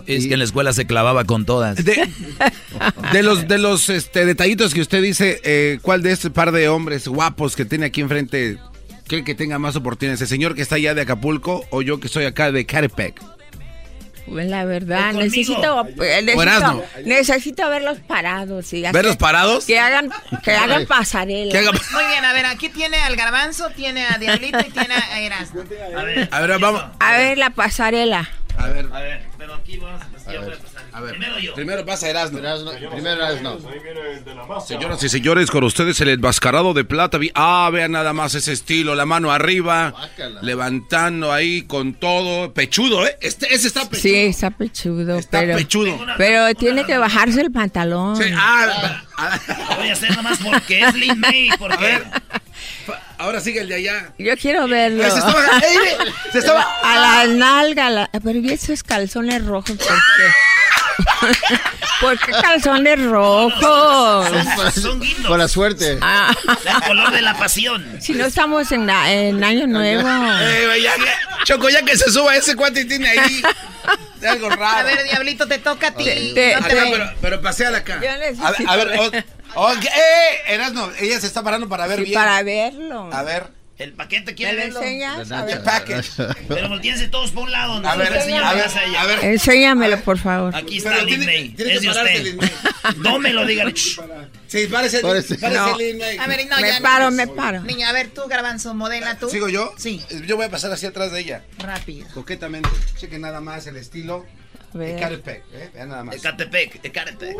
es 0.05 0.27
que 0.27 0.33
en 0.33 0.39
la 0.39 0.45
escuela 0.45 0.73
se 0.73 0.85
clavaba 0.85 1.23
con 1.23 1.47
todas. 1.47 1.83
De, 1.83 3.23
los, 3.23 3.47
de 3.47 3.57
los 3.57 3.89
este, 3.89 4.25
detallitos 4.25 4.75
que 4.75 4.81
usted 4.81 5.01
dice, 5.01 5.41
eh, 5.43 5.79
¿cuál 5.81 6.03
de 6.03 6.11
este 6.11 6.29
par 6.29 6.51
de 6.51 6.69
hombres 6.69 7.07
guapos 7.07 7.55
que 7.55 7.65
tiene 7.65 7.87
aquí 7.87 8.01
enfrente 8.01 8.59
cree 9.07 9.23
que 9.23 9.35
tenga 9.35 9.59
más 9.59 9.75
oportunidades? 9.75 10.21
¿El 10.21 10.27
señor 10.27 10.55
que 10.55 10.61
está 10.61 10.75
allá 10.75 10.93
de 10.93 11.01
Acapulco 11.01 11.65
o 11.69 11.81
yo 11.81 11.99
que 11.99 12.07
soy 12.07 12.25
acá 12.25 12.51
de 12.51 12.65
Catepec? 12.65 13.21
Pues 14.27 14.47
la 14.47 14.65
verdad, 14.65 15.13
necesito, 15.13 15.85
eh, 16.03 16.21
necesito, 16.23 16.83
necesito, 17.05 17.69
verlos 17.69 17.99
parados. 17.99 18.65
Sí, 18.65 18.83
¿Verlos 18.91 19.17
parados? 19.17 19.65
Que 19.65 19.77
hagan, 19.77 20.11
que 20.43 20.51
hagan 20.51 20.87
pasarela. 20.87 21.53
Muy 21.61 22.05
bien, 22.07 22.25
a 22.25 22.33
ver, 22.33 22.47
aquí 22.47 22.69
tiene 22.69 22.97
al 22.97 23.15
garbanzo, 23.15 23.69
tiene 23.69 24.03
a 24.03 24.17
Diablito 24.17 24.59
y 24.61 24.71
tiene 24.71 24.95
a 24.95 25.19
Erasmo. 25.19 25.61
A 25.95 26.03
ver, 26.03 26.27
a 26.31 26.41
ver, 26.41 26.59
vamos. 26.59 26.83
A 26.99 27.17
ver 27.17 27.37
la 27.37 27.51
pasarela. 27.51 28.27
A 28.57 28.67
ver. 28.67 28.89
A 28.91 28.99
ver, 28.99 29.27
pero 29.37 29.53
aquí 29.53 29.77
vamos 29.77 30.01
a 30.01 30.07
pasar. 30.07 30.57
A 30.95 31.01
ver, 31.01 31.11
primero 31.11 31.39
yo. 31.39 31.53
Primero 31.55 31.85
pasa 31.85 32.09
Erasmo. 32.09 32.39
primero 32.89 33.27
Erasmo. 33.27 33.59
Señoras 34.65 35.03
y 35.03 35.09
señores, 35.09 35.51
con 35.51 35.65
ustedes 35.65 35.99
el 35.99 36.07
enmascarado 36.07 36.73
de 36.73 36.85
plata. 36.85 37.19
Ah, 37.33 37.69
vean 37.69 37.91
nada 37.91 38.13
más 38.13 38.33
ese 38.33 38.53
estilo, 38.53 38.95
la 38.95 39.05
mano 39.05 39.29
arriba, 39.29 39.93
levantando 40.41 41.33
ahí 41.33 41.63
con 41.63 41.95
todo. 41.95 42.53
Pechudo, 42.53 43.05
¿eh? 43.05 43.17
Este, 43.19 43.53
ese 43.53 43.67
está 43.67 43.81
pechudo. 43.89 44.01
Sí, 44.01 44.15
está 44.15 44.51
pechudo. 44.51 45.17
Está 45.17 45.41
pero, 45.41 45.57
pechudo. 45.57 45.99
Pero 46.17 46.55
tiene 46.55 46.85
que 46.85 46.97
bajarse 46.97 47.41
el 47.41 47.51
pantalón. 47.51 48.15
Sí, 48.15 48.31
ah, 48.33 49.03
Voy 49.75 49.89
a 49.89 49.93
hacer 49.93 50.15
nomás 50.15 50.39
porque 50.41 50.79
es 50.79 50.93
Lin 50.95 51.19
May, 51.19 51.49
porque... 51.59 52.03
Ahora 53.17 53.39
sigue 53.41 53.61
el 53.61 53.67
de 53.67 53.75
allá. 53.75 54.13
Yo 54.17 54.35
quiero 54.37 54.67
verlo. 54.67 55.03
Se 55.03 55.19
estaba, 55.19 55.43
se 56.31 56.39
estaba, 56.39 56.65
a 56.83 56.99
la 56.99 57.33
nalga, 57.33 57.89
la, 57.89 58.09
pero 58.23 58.41
vi 58.41 58.53
esos 58.53 58.83
calzones 58.83 59.43
rojos, 59.45 59.71
¿por 59.71 59.77
qué? 59.77 59.93
¿Por 62.01 62.19
qué 62.19 62.31
calzones 62.31 63.03
rojos? 63.03 64.73
Son, 64.73 64.99
guindos. 64.99 65.27
Por 65.27 65.39
la 65.39 65.47
suerte. 65.47 65.97
Ah. 66.01 66.33
El 66.65 66.87
color 66.87 67.11
de 67.11 67.21
la 67.21 67.37
pasión. 67.37 67.97
Si 68.01 68.13
no 68.13 68.25
estamos 68.25 68.71
en, 68.71 68.89
en 68.89 69.43
Año 69.43 69.67
Nuevo. 69.67 70.07
Eh, 70.45 70.81
ya, 70.81 70.93
Choco, 71.43 71.69
ya 71.69 71.81
que 71.83 71.97
se 71.97 72.11
suba 72.11 72.35
ese 72.35 72.55
cuate 72.55 72.81
y 72.81 72.85
tiene 72.85 73.09
ahí 73.09 73.41
algo 74.27 74.49
raro. 74.49 74.79
A 74.79 74.83
ver, 74.83 75.03
Diablito, 75.03 75.47
te 75.47 75.59
toca 75.59 75.87
a 75.87 75.91
ti. 75.91 76.33
Te, 76.33 76.55
pero, 76.67 77.11
pero 77.21 77.41
paseala 77.41 77.79
acá. 77.79 77.95
A 77.95 77.99
ver, 77.99 78.35
a 78.67 78.75
ver 78.75 79.25
okay. 79.53 79.87
¡Eh! 79.87 80.53
Erasno, 80.53 80.91
ella 80.99 81.19
se 81.19 81.27
está 81.27 81.43
parando 81.43 81.67
para 81.67 81.87
ver 81.87 81.99
sí, 81.99 82.05
bien. 82.05 82.15
para 82.15 82.43
verlo. 82.43 83.09
A 83.11 83.23
ver. 83.23 83.54
El 83.77 83.91
paquete 83.91 84.35
quiere 84.35 84.55
verlo. 84.55 84.81
enseñas? 84.81 85.31
A 85.31 85.43
ver. 85.43 85.61
Pero 86.47 86.69
mantíense 86.69 87.09
todos 87.09 87.31
por 87.31 87.43
un 87.43 87.51
lado. 87.51 87.81
No 87.81 87.89
a, 87.89 87.95
ver, 87.97 88.07
a, 88.13 88.25
ver, 88.53 88.67
a 88.97 89.05
ver. 89.05 89.25
Enséñamelo, 89.25 89.99
por 90.01 90.17
favor. 90.17 90.55
Aquí 90.55 90.77
está 90.77 91.03
Lin. 91.03 91.55
Es 91.57 91.81
de 91.81 91.89
usted. 91.89 92.39
No 92.97 93.19
me 93.19 93.33
lo 93.33 93.45
diga. 93.45 93.65
Sí, 94.47 94.67
parece, 94.67 94.99
parece, 94.99 95.37
no. 95.49 95.77
Lin. 95.77 96.01
A 96.19 96.27
ver, 96.27 96.47
no, 96.47 96.61
me 96.61 96.67
ya 96.69 96.79
paro, 96.79 97.11
me 97.11 97.27
paro. 97.27 97.61
Niña, 97.61 97.89
a 97.89 97.93
ver, 97.93 98.09
tú, 98.11 98.21
Garbanzo, 98.29 98.73
modela 98.73 99.17
tú. 99.17 99.27
¿Sigo 99.27 99.49
yo? 99.49 99.73
Sí. 99.77 100.01
Yo 100.25 100.37
voy 100.37 100.45
a 100.45 100.49
pasar 100.49 100.71
así 100.71 100.85
atrás 100.85 101.11
de 101.11 101.19
ella. 101.19 101.43
Rápido. 101.57 102.07
Coquetamente. 102.13 102.69
Cheque 102.95 103.19
nada 103.19 103.41
más 103.41 103.67
el 103.67 103.75
estilo. 103.75 104.25
Ecatepec, 104.81 105.43
¿eh? 105.53 105.69
Vean 105.73 105.89
nada 105.89 106.03
más. 106.03 106.15
Ecatepec, 106.15 106.83
Ecatepec. 106.83 107.35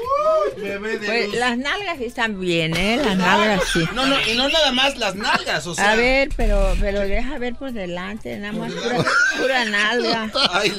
Pues, 1.06 1.34
las 1.34 1.58
nalgas 1.58 2.00
están 2.00 2.40
bien, 2.40 2.76
¿eh? 2.76 2.98
Las 3.04 3.18
nalgas 3.18 3.62
sí. 3.74 3.84
No, 3.94 4.06
no, 4.06 4.16
y 4.28 4.36
no 4.36 4.48
nada 4.50 4.72
más 4.72 4.98
las 4.98 5.16
nalgas, 5.16 5.68
o 5.68 5.76
sea. 5.76 5.92
A 5.92 5.96
ver, 5.96 6.30
pero, 6.38 6.76
pero 6.80 7.02
deja 7.02 7.38
ver 7.38 7.56
por 7.56 7.74
delante, 7.74 8.38
nada 8.38 8.54
más 8.54 8.72
pura, 8.72 9.06
pura 9.38 9.66
nalga. 9.66 10.32
Ay, 10.52 10.72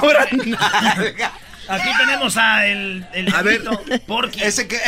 pura 0.00 0.28
nalga. 0.32 1.32
Aquí 1.68 1.88
tenemos 1.98 2.36
a 2.36 2.66
el, 2.68 3.04
el 3.12 3.34
A 3.34 3.42
ver, 3.42 3.62
Porky. 4.06 4.42
ese 4.42 4.68
que... 4.68 4.78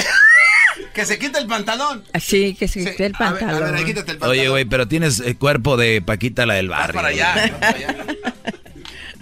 Que 0.94 1.04
se 1.04 1.18
quite 1.18 1.40
el 1.40 1.48
pantalón. 1.48 2.04
Sí, 2.20 2.54
que 2.54 2.68
se 2.68 2.84
quite 2.84 3.06
el 3.06 3.12
pantalón. 3.12 3.64
A 3.64 3.70
ver, 3.72 3.84
quítate 3.84 4.12
el 4.12 4.18
pantalón. 4.18 4.30
Oye, 4.38 4.48
güey, 4.48 4.64
pero 4.64 4.86
tienes 4.86 5.18
el 5.18 5.36
cuerpo 5.36 5.76
de 5.76 6.00
Paquita 6.02 6.46
la 6.46 6.54
del 6.54 6.68
barrio. 6.68 6.94
para 6.94 7.08
allá, 7.08 7.52
para 7.60 7.68
allá. 7.76 7.96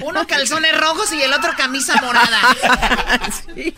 Uno 0.01 0.27
calzones 0.27 0.79
rojos 0.79 1.13
y 1.13 1.23
el 1.23 1.33
otro 1.33 1.53
camisa 1.57 1.95
morada. 2.03 2.41
sí. 3.55 3.75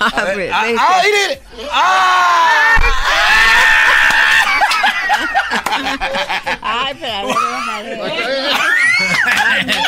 A 0.00 0.24
ver, 0.24 0.50
ah, 0.52 0.66
este- 0.66 0.80
ah, 0.80 1.02
mire. 1.04 1.42
¡Ah! 1.72 2.76
Ay, 6.62 6.96
pero 7.00 7.38
a 7.38 7.82
ver. 7.82 8.00
Ay, 9.36 9.66
mira. 9.66 9.82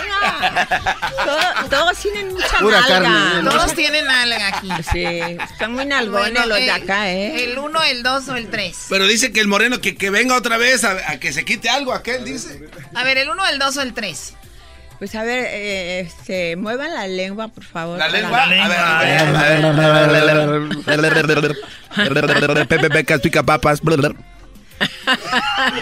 Todo- 1.24 1.68
todos 1.68 1.98
tienen 1.98 2.32
mucha 2.34 2.59
Pura 2.59 2.80
nalga. 2.80 3.00
carne, 3.02 3.50
Todos 3.50 3.74
tienen 3.74 4.09
alga 4.09 4.48
aquí. 4.48 4.70
Sí, 4.92 5.04
están 5.04 5.72
muy 5.74 5.86
nalgones 5.86 6.32
Bueno, 6.32 6.46
los 6.46 6.59
de 6.59 6.66
eh, 6.66 6.70
acá, 6.70 7.09
¿eh? 7.11 7.44
El 7.44 7.59
1, 7.59 7.82
el 7.84 8.02
2 8.02 8.28
o 8.28 8.36
el 8.36 8.48
3. 8.50 8.86
Pero 8.88 9.06
dice 9.06 9.32
que 9.32 9.40
el 9.40 9.48
moreno 9.48 9.80
que, 9.80 9.96
que 9.96 10.11
venga 10.11 10.36
otra 10.36 10.56
vez 10.56 10.84
a, 10.84 10.92
a 11.11 11.18
que 11.18 11.32
se 11.32 11.44
quite 11.44 11.68
algo, 11.68 11.92
aquel 11.92 12.24
dice. 12.24 12.68
A 12.94 13.02
ver, 13.04 13.18
el 13.18 13.28
1, 13.30 13.46
el 13.46 13.59
2 13.59 13.76
o 13.76 13.82
el 13.82 13.92
3. 13.94 14.34
Pues 14.99 15.14
a 15.14 15.22
ver, 15.22 15.46
eh, 15.51 16.01
este, 16.01 16.57
muevan 16.57 16.92
la 16.92 17.07
lengua, 17.07 17.46
por 17.49 17.62
favor. 17.62 17.99
La 17.99 18.09
lengua. 18.09 18.42
A 18.42 18.49
ver, 18.49 18.61
Pepe 22.66 22.90
Pecas 22.90 23.20
pica 23.20 23.44
papas. 23.44 23.80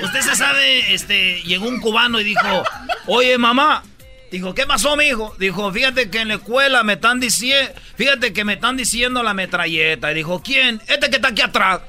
Usted 0.03 0.21
se 0.21 0.37
sabe, 0.37 0.95
este, 0.95 1.43
llegó 1.43 1.67
un 1.67 1.81
cubano 1.81 2.21
y 2.21 2.25
dijo, 2.25 2.63
oye 3.07 3.39
mamá, 3.39 3.83
dijo, 4.31 4.55
¿qué 4.55 4.67
pasó, 4.67 4.97
mijo? 4.97 5.35
Dijo, 5.39 5.73
fíjate 5.73 6.11
que 6.11 6.21
en 6.21 6.29
la 6.29 6.35
escuela 6.35 6.83
me 6.83 6.95
están 6.95 7.21
diciendo, 7.21 7.73
fíjate 7.97 8.33
que 8.33 8.45
me 8.45 8.55
están 8.55 8.77
diciendo 8.77 9.23
la 9.23 9.35
metralleta. 9.35 10.11
Y 10.13 10.15
dijo, 10.15 10.43
¿quién? 10.43 10.81
Este 10.87 11.11
que 11.11 11.17
está 11.17 11.29
aquí 11.29 11.43
atrás. 11.43 11.81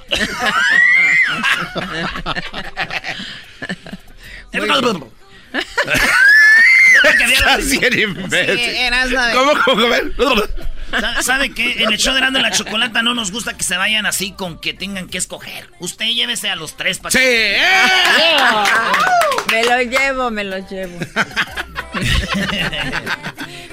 Así 7.48 7.80
era 7.82 8.00
imbécil. 8.00 8.58
Sí, 8.60 8.78
eras 8.78 9.12
la 9.12 9.28
de- 9.28 9.34
¿Cómo, 9.34 9.52
cómo? 9.66 9.88
Sa- 9.88 10.48
¿Sabe 11.22 11.52
qué? 11.54 11.84
En 11.84 11.92
el 11.92 11.98
show 11.98 12.14
de 12.14 12.20
Grande 12.22 12.40
la 12.42 12.52
Chocolata 12.52 13.02
no 13.02 13.14
nos 13.14 13.32
gusta 13.32 13.56
que 13.58 13.64
se 13.64 13.76
vayan 13.78 14.06
así 14.06 14.32
con 14.32 14.60
que 14.60 14.74
tengan 14.74 15.08
que 15.08 15.18
escoger. 15.18 15.70
Usted 15.80 16.06
llévese 16.08 16.50
a 16.50 16.56
los 16.56 16.78
tres 16.78 17.00
para 17.00 17.12
Sí. 17.12 17.20
¡eh! 17.22 17.58
Me 19.52 19.64
lo 19.64 19.82
llevo, 19.82 20.30
me 20.30 20.44
lo 20.44 20.58
llevo. 20.68 21.00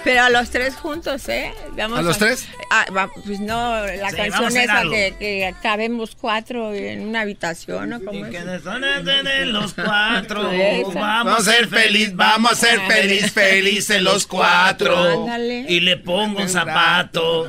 Pero 0.05 0.23
a 0.23 0.29
los 0.31 0.51
tres 0.51 0.75
juntos, 0.77 1.29
¿eh? 1.31 1.53
Vamos 1.77 1.99
¿A 1.99 2.03
los 2.03 2.19
tres? 2.19 2.47
Ah, 2.71 2.85
va- 2.95 3.09
pues 3.25 3.41
no, 3.41 3.81
la 3.87 4.11
Sí, 4.11 4.17
canción 4.17 4.55
esa 4.57 4.83
que, 4.83 5.17
que 5.19 5.55
cabemos 5.63 6.15
cuatro 6.15 6.75
en 6.75 7.09
una 7.09 7.23
habitación, 7.23 7.89
¿no? 7.89 8.01
¿Cómo 8.05 8.27
es? 8.27 8.33
de 8.33 9.47
los 9.47 9.73
cuatro. 9.73 10.51
Vamos 10.95 11.41
a 11.49 11.53
ser 11.53 11.69
feliz, 11.69 12.15
vamos 12.15 12.53
a 12.53 12.57
ser 12.57 12.81
feliz, 12.83 13.33
felices 13.33 14.03
los 14.03 14.27
cuatro. 14.27 15.23
Ándale. 15.23 15.65
Y 15.69 15.81
le 15.81 15.97
pongo 15.97 16.41
un 16.43 16.49
zapato 16.49 17.04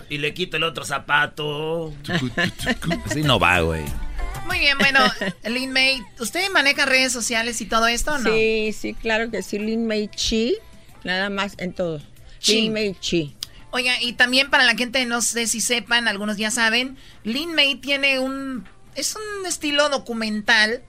y 0.09 0.17
le 0.17 0.33
quito 0.33 0.57
el 0.57 0.63
otro 0.63 0.85
zapato. 0.85 1.93
Así 3.05 3.21
no 3.23 3.39
va, 3.39 3.61
güey. 3.61 3.83
Muy 4.45 4.59
bien, 4.59 4.77
bueno, 4.77 4.99
Lin 5.43 5.71
May, 5.71 6.03
¿usted 6.19 6.49
maneja 6.51 6.85
redes 6.85 7.11
sociales 7.11 7.61
y 7.61 7.65
todo 7.65 7.87
esto 7.87 8.13
o 8.13 8.17
no? 8.19 8.29
Sí, 8.29 8.75
sí, 8.79 8.93
claro 8.93 9.31
que 9.31 9.41
sí. 9.41 9.57
Lin 9.57 9.87
Mei 9.87 10.07
Chi, 10.07 10.55
nada 11.03 11.29
más 11.29 11.55
en 11.57 11.73
todo. 11.73 11.99
Chi. 12.39 12.61
Lin 12.61 12.73
Mei 12.73 12.95
Chi. 12.99 13.35
Oiga, 13.71 13.99
y 14.01 14.13
también 14.13 14.49
para 14.49 14.63
la 14.63 14.75
gente, 14.75 15.03
no 15.05 15.21
sé 15.21 15.47
si 15.47 15.61
sepan, 15.61 16.07
algunos 16.07 16.37
ya 16.37 16.51
saben, 16.51 16.97
Lin 17.23 17.53
May 17.55 17.75
tiene 17.75 18.19
un... 18.19 18.65
Es 18.95 19.15
un 19.15 19.45
estilo 19.45 19.89
documental. 19.89 20.81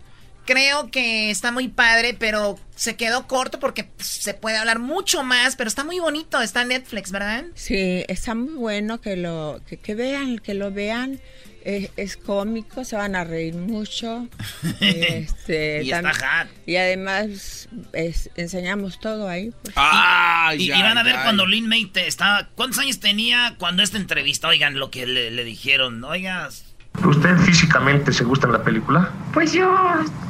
Creo 0.47 0.90
que 0.90 1.30
está 1.30 1.51
muy 1.53 1.68
padre, 1.68 2.14
pero 2.18 2.59
se 2.74 2.94
quedó 2.97 3.26
corto 3.26 3.59
porque 3.61 3.88
se 3.99 4.32
puede 4.34 4.57
hablar 4.57 4.78
mucho 4.78 5.22
más, 5.24 5.57
pero 5.57 5.68
está 5.68 5.84
muy 5.84 5.99
bonito. 5.99 6.40
Está 6.40 6.62
en 6.62 6.68
Netflix, 6.68 7.11
¿verdad? 7.11 7.44
Sí, 7.55 8.05
está 8.09 8.34
muy 8.34 8.55
bueno 8.55 9.01
que 9.01 9.16
lo 9.16 9.61
que, 9.68 9.76
que 9.76 9.94
vean, 9.94 10.38
que 10.38 10.55
lo 10.55 10.70
vean. 10.70 11.20
Es, 11.64 11.90
es 11.97 12.16
cómico, 12.16 12.84
se 12.84 12.94
van 12.94 13.16
a 13.16 13.24
reír 13.24 13.55
mucho. 13.57 14.28
Este, 14.80 15.82
Y 15.82 15.90
está 15.92 16.12
tam- 16.12 16.44
hot. 16.44 16.49
y 16.64 16.76
además 16.76 17.68
es- 17.92 18.30
enseñamos 18.36 19.01
todo 19.01 19.28
ahí. 19.28 19.53
pues. 19.62 19.74
Ay, 19.76 20.62
Y, 20.66 20.70
van 20.70 20.97
a 20.97 21.03
ver 21.03 21.16
cuando 21.24 21.44
Lin 21.44 21.66
May 21.68 21.86
te 21.86 22.07
estaba. 22.07 22.49
¿Cuántos 22.55 22.78
años 22.78 23.01
tenía 23.01 23.57
cuando 23.59 23.82
esta 23.82 23.97
entrevista? 23.97 24.47
Oigan 24.49 24.78
lo 24.78 24.90
que 24.92 25.07
le, 25.07 25.30
le 25.32 25.42
dijeron. 25.44 26.05
Oigas. 26.05 26.62
¿Usted 27.07 27.36
físicamente 27.38 28.12
se 28.12 28.24
gusta 28.24 28.46
en 28.46 28.52
la 28.52 28.62
película? 28.62 29.11
Pues 29.32 29.52
yo, 29.52 29.72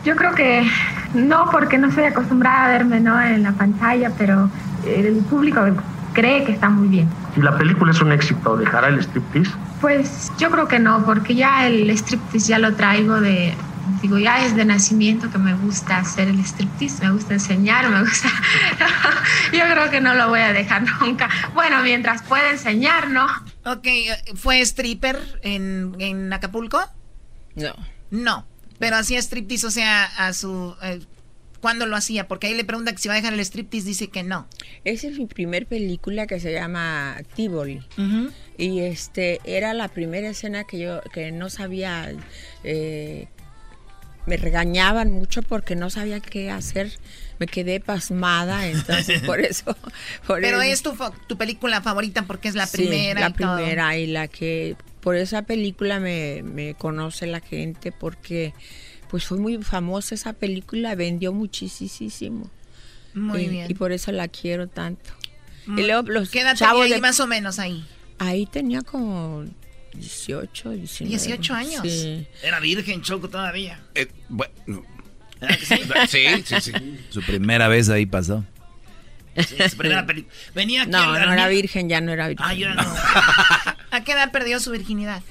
yo 0.04 0.14
creo 0.14 0.34
que 0.34 0.68
no, 1.14 1.48
porque 1.50 1.78
no 1.78 1.88
estoy 1.88 2.04
acostumbrada 2.04 2.66
a 2.66 2.68
verme 2.68 3.00
¿no? 3.00 3.20
en 3.20 3.42
la 3.42 3.52
pantalla, 3.52 4.10
pero 4.18 4.50
el 4.86 5.16
público 5.30 5.60
cree 6.12 6.44
que 6.44 6.52
está 6.52 6.68
muy 6.68 6.88
bien. 6.88 7.08
Si 7.34 7.40
la 7.40 7.56
película 7.56 7.92
es 7.92 8.00
un 8.00 8.12
éxito, 8.12 8.56
¿dejará 8.56 8.88
el 8.88 8.98
striptease? 8.98 9.50
Pues 9.80 10.32
yo 10.38 10.50
creo 10.50 10.68
que 10.68 10.78
no, 10.78 11.04
porque 11.04 11.34
ya 11.34 11.66
el 11.66 11.90
striptease 11.90 12.48
ya 12.48 12.58
lo 12.58 12.74
traigo 12.74 13.20
de, 13.20 13.54
digo, 14.02 14.18
ya 14.18 14.44
es 14.44 14.54
de 14.56 14.64
nacimiento 14.64 15.30
que 15.30 15.38
me 15.38 15.54
gusta 15.54 15.98
hacer 15.98 16.28
el 16.28 16.40
striptease, 16.40 17.04
me 17.04 17.12
gusta 17.12 17.34
enseñar, 17.34 17.88
me 17.90 18.00
gusta... 18.00 18.28
yo 19.52 19.60
creo 19.72 19.90
que 19.90 20.00
no 20.00 20.14
lo 20.14 20.28
voy 20.28 20.40
a 20.40 20.52
dejar 20.52 20.84
nunca. 21.00 21.28
Bueno, 21.54 21.82
mientras 21.82 22.22
pueda 22.22 22.50
enseñar, 22.50 23.10
¿no? 23.10 23.26
Ok, 23.64 23.86
¿fue 24.34 24.60
stripper 24.60 25.18
en, 25.42 25.94
en 25.98 26.32
Acapulco? 26.32 26.80
No. 27.54 27.74
No, 28.10 28.46
pero 28.78 28.96
hacía 28.96 29.18
striptease, 29.18 29.66
o 29.66 29.70
sea, 29.70 30.04
a 30.04 30.32
su... 30.32 30.74
eh, 30.82 31.00
¿Cuándo 31.60 31.86
lo 31.86 31.96
hacía? 31.96 32.28
Porque 32.28 32.46
ahí 32.46 32.54
le 32.54 32.64
pregunta 32.64 32.92
que 32.92 32.98
si 32.98 33.08
va 33.08 33.14
a 33.14 33.16
dejar 33.16 33.32
el 33.32 33.40
striptease, 33.40 33.86
dice 33.88 34.08
que 34.08 34.22
no. 34.22 34.46
Esa 34.84 35.08
es 35.08 35.18
mi 35.18 35.26
primer 35.26 35.66
película 35.66 36.26
que 36.28 36.38
se 36.38 36.52
llama 36.52 37.16
Tivoli. 37.34 37.82
Y 38.56 38.80
este 38.80 39.40
era 39.42 39.74
la 39.74 39.88
primera 39.88 40.28
escena 40.28 40.64
que 40.64 40.78
yo 40.78 41.00
que 41.12 41.32
no 41.32 41.48
sabía 41.50 42.12
eh, 42.62 43.26
me 44.26 44.36
regañaban 44.36 45.10
mucho 45.12 45.42
porque 45.42 45.76
no 45.76 45.88
sabía 45.90 46.20
qué 46.20 46.50
hacer. 46.50 46.92
Me 47.38 47.46
quedé 47.46 47.80
pasmada, 47.80 48.66
entonces 48.66 49.22
por 49.22 49.40
eso. 49.40 49.76
por 50.26 50.40
Pero 50.40 50.60
es 50.62 50.82
tu, 50.82 50.94
tu 51.26 51.36
película 51.36 51.80
favorita 51.82 52.22
porque 52.22 52.48
es 52.48 52.54
la 52.54 52.66
Sí, 52.66 52.78
primera. 52.78 53.20
la 53.20 53.28
y 53.28 53.32
todo. 53.32 53.56
primera 53.56 53.96
y 53.98 54.06
la 54.06 54.26
que 54.28 54.76
por 55.00 55.16
esa 55.16 55.42
película 55.42 56.00
me, 56.00 56.42
me 56.42 56.74
conoce 56.74 57.26
la 57.26 57.40
gente 57.40 57.92
porque 57.92 58.54
pues 59.08 59.24
fue 59.24 59.38
muy 59.38 59.62
famosa 59.62 60.14
esa 60.16 60.32
película, 60.32 60.94
vendió 60.96 61.32
muchísimo. 61.32 62.50
Muy 63.14 63.42
y, 63.42 63.48
bien. 63.48 63.70
y 63.70 63.74
por 63.74 63.92
eso 63.92 64.10
la 64.12 64.28
quiero 64.28 64.66
tanto. 64.66 65.10
Muy- 65.66 65.82
Y 65.82 65.86
luego 65.86 66.08
los 66.10 66.30
¿Qué 66.30 66.40
edad 66.40 66.56
chavos 66.56 66.82
tenía 66.82 66.96
ahí 66.96 67.00
de- 67.00 67.06
más 67.06 67.20
o 67.20 67.26
menos 67.26 67.58
ahí? 67.58 67.86
Ahí 68.18 68.46
tenía 68.46 68.82
como 68.82 69.44
18, 69.98 70.70
19. 70.70 71.10
18 71.10 71.54
años. 71.54 71.82
Sí. 71.82 72.26
Era 72.42 72.60
virgen, 72.60 73.02
Choco, 73.02 73.28
todavía. 73.28 73.80
Eh, 73.94 74.08
bueno. 74.28 74.84
¿Verdad 75.40 75.58
que 75.58 75.66
sí? 75.66 75.80
Sí, 76.08 76.42
sí, 76.44 76.60
sí. 76.60 77.00
Su 77.10 77.22
primera 77.22 77.68
vez 77.68 77.88
ahí 77.88 78.06
pasó. 78.06 78.44
Sí, 79.36 79.56
su 79.68 79.76
primera 79.76 80.06
película. 80.06 80.34
Venía 80.54 80.82
aquí 80.82 80.90
No, 80.90 81.06
no 81.06 81.32
era 81.32 81.48
virgen, 81.48 81.88
ya 81.88 82.00
no 82.00 82.12
era 82.12 82.28
virgen. 82.28 82.46
Ah, 82.48 82.54
yo 82.54 82.72
no. 82.74 82.82
¿A 83.90 84.04
qué 84.04 84.12
edad 84.12 84.32
perdió 84.32 84.60
su 84.60 84.70
virginidad? 84.70 85.22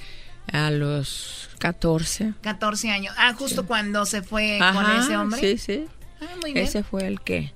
A 0.52 0.70
los 0.70 1.50
14. 1.60 2.34
14 2.42 2.92
años. 2.92 3.16
Ah, 3.18 3.34
justo 3.34 3.66
cuando 3.66 4.06
se 4.06 4.22
fue 4.22 4.58
con 4.60 4.78
Ajá, 4.78 5.00
ese 5.04 5.18
hombre. 5.18 5.40
Sí, 5.40 5.58
sí. 5.58 5.86
Ah, 6.22 6.36
muy 6.42 6.54
bien. 6.54 6.66
Ese 6.66 6.84
fue 6.84 7.08
el 7.08 7.20
que, 7.22 7.52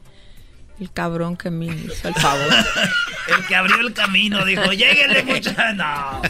el 0.80 0.92
cabrón 0.92 1.36
que 1.38 1.50
me 1.52 1.66
hizo 1.66 2.08
el 2.08 2.14
favor. 2.22 2.54
El 3.28 3.46
que 3.46 3.56
abrió 3.56 3.80
el 3.80 3.94
camino 3.94 4.44
dijo, 4.46 4.72
lléguenle 4.72 5.24
mucha. 5.26 5.74
No. 5.74 6.22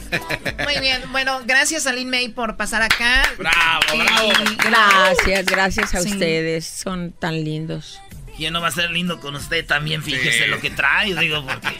Muy 0.65 0.79
bien. 0.81 1.01
Bueno, 1.11 1.41
gracias 1.45 1.87
a 1.87 1.93
Lin 1.93 2.09
May 2.09 2.29
por 2.29 2.57
pasar 2.57 2.81
acá. 2.81 3.23
Bravo, 3.37 3.81
bravo. 3.95 4.31
Gracias, 4.63 5.45
gracias 5.45 5.95
a 5.95 6.01
Sí. 6.01 6.09
ustedes. 6.11 6.65
Son 6.65 7.11
tan 7.11 7.43
lindos. 7.43 7.99
¿Quién 8.39 8.53
no 8.53 8.61
va 8.61 8.69
a 8.69 8.71
ser 8.71 8.89
lindo 8.91 9.19
con 9.19 9.35
usted 9.35 9.65
también? 9.65 10.01
Fíjese 10.01 10.47
lo 10.47 10.61
que 10.61 10.69
trae, 10.69 11.13
digo, 11.13 11.45
porque 11.45 11.77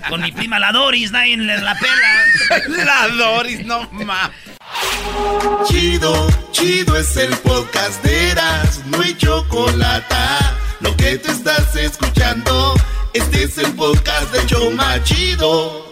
con 0.10 0.20
mi 0.20 0.30
prima 0.30 0.58
la 0.58 0.70
Doris, 0.70 1.10
nadie 1.10 1.38
le 1.38 1.56
la 1.56 1.74
pela. 1.74 2.84
La 2.84 3.08
Doris, 3.08 3.64
no 3.64 3.88
más. 3.92 4.30
Chido, 5.66 6.28
chido 6.50 6.98
es 6.98 7.16
el 7.16 7.34
podcast 7.38 8.04
de 8.04 8.28
Eras, 8.28 8.84
no 8.88 9.00
hay 9.00 9.16
chocolate. 9.16 10.14
Lo 10.80 10.94
que 10.98 11.16
te 11.16 11.32
estás 11.32 11.74
escuchando, 11.76 12.74
este 13.14 13.44
es 13.44 13.56
el 13.56 13.72
podcast 13.72 14.30
de 14.34 14.44
Choma 14.44 15.02
Chido. 15.04 15.91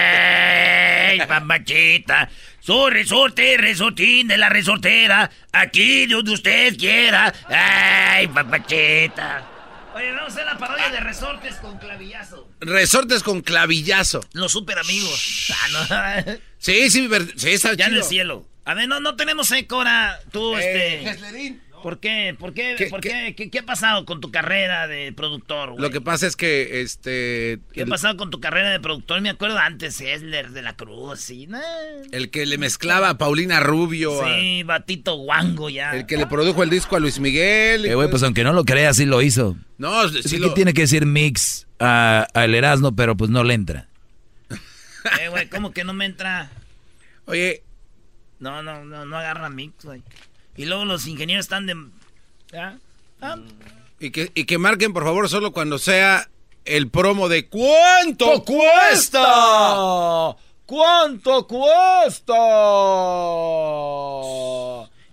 papachita. 1.19 2.29
Soy 2.59 2.91
resorte, 2.91 3.57
resortín 3.57 4.27
de 4.27 4.37
la 4.37 4.49
resortera. 4.49 5.29
Aquí 5.51 6.05
donde 6.05 6.31
usted 6.31 6.77
quiera. 6.77 7.33
Ay, 7.49 8.27
papachita. 8.27 9.47
Oye, 9.93 10.11
vamos 10.11 10.29
a 10.29 10.33
hacer 10.33 10.45
la 10.45 10.57
parodia 10.57 10.89
de 10.89 10.99
resortes 11.01 11.55
con 11.55 11.77
clavillazo. 11.77 12.47
Resortes 12.61 13.23
con 13.23 13.41
clavillazo. 13.41 14.21
Los 14.33 14.51
super 14.51 14.79
amigos. 14.79 15.51
Ah, 15.51 16.23
no. 16.25 16.33
Sí, 16.57 16.89
sí, 16.89 17.09
sí, 17.35 17.49
está 17.49 17.73
Ya 17.73 17.87
en 17.87 17.95
el 17.95 18.03
cielo. 18.03 18.47
A 18.63 18.73
ver, 18.75 18.87
no, 18.87 18.99
no 18.99 19.15
tenemos 19.15 19.51
eco 19.51 19.77
ahora. 19.77 20.19
Tú, 20.31 20.55
Eh, 20.57 21.03
este. 21.09 21.59
¿Por 21.81 21.99
qué? 21.99 22.35
¿Por 22.37 22.53
qué? 22.53 22.75
¿Qué- 22.77 22.87
¿Por 22.87 23.01
qué? 23.01 23.33
¿Qué, 23.35 23.49
qué 23.49 23.59
ha 23.59 23.65
pasado 23.65 24.05
con 24.05 24.21
tu 24.21 24.31
carrera 24.31 24.87
de 24.87 25.11
productor, 25.13 25.71
güey? 25.71 25.81
Lo 25.81 25.89
que 25.89 26.01
pasa 26.01 26.27
es 26.27 26.35
que, 26.35 26.81
este... 26.81 27.59
¿Qué 27.73 27.83
ha 27.83 27.85
pasado 27.85 28.17
con 28.17 28.29
tu 28.29 28.39
carrera 28.39 28.69
de 28.69 28.79
productor? 28.79 29.21
Me 29.21 29.29
acuerdo 29.29 29.57
antes, 29.57 29.99
Esler 30.01 30.51
de 30.51 30.61
la 30.61 30.75
Cruz, 30.75 31.19
sí, 31.19 31.47
¿no? 31.47 31.59
El 32.11 32.29
que 32.29 32.45
le 32.45 32.57
mezclaba 32.57 33.09
a 33.09 33.17
Paulina 33.17 33.59
Rubio. 33.59 34.23
a- 34.23 34.35
Sí, 34.35 34.63
Batito 34.63 35.15
Guango 35.15 35.69
ya. 35.69 35.91
el 35.95 36.05
que 36.05 36.17
le 36.17 36.27
produjo 36.27 36.63
el 36.63 36.69
disco 36.69 36.95
a 36.95 36.99
Luis 36.99 37.19
Miguel. 37.19 37.85
y 37.85 37.89
Eh, 37.89 37.95
güey, 37.95 38.09
pues 38.09 38.23
aunque 38.23 38.43
no 38.43 38.53
lo 38.53 38.63
creas, 38.65 38.97
sí 38.97 39.05
lo 39.05 39.21
hizo. 39.21 39.57
No, 39.77 40.07
sí 40.09 40.21
que 40.37 40.39
lo- 40.39 40.53
tiene 40.53 40.73
que 40.73 40.81
decir 40.81 41.05
mix 41.05 41.67
a- 41.79 42.27
al 42.33 42.53
Erasmo, 42.55 42.95
pero 42.95 43.15
pues 43.17 43.29
no 43.29 43.43
le 43.43 43.53
entra. 43.53 43.87
Eh, 45.19 45.29
güey, 45.29 45.49
¿cómo 45.49 45.71
que 45.71 45.83
no 45.83 45.93
me 45.93 46.05
entra? 46.05 46.51
Oye. 47.25 47.63
No, 48.39 48.61
no, 48.63 48.83
no, 48.85 49.05
no 49.05 49.17
agarra 49.17 49.49
mix, 49.49 49.83
güey. 49.85 50.01
Y 50.61 50.65
luego 50.65 50.85
los 50.85 51.07
ingenieros 51.07 51.45
están 51.45 51.65
de... 51.65 51.75
Ah, 52.53 52.75
Y 53.99 54.11
que, 54.11 54.31
y 54.35 54.45
que 54.45 54.59
marquen, 54.59 54.93
por 54.93 55.03
favor, 55.03 55.27
solo 55.27 55.51
cuando 55.51 55.79
sea 55.79 56.29
el 56.65 56.87
promo 56.89 57.29
de 57.29 57.47
¿Cuánto 57.47 58.43
cuesta? 58.43 60.35
¿Cuánto 60.67 61.47
cuesta? 61.47 62.33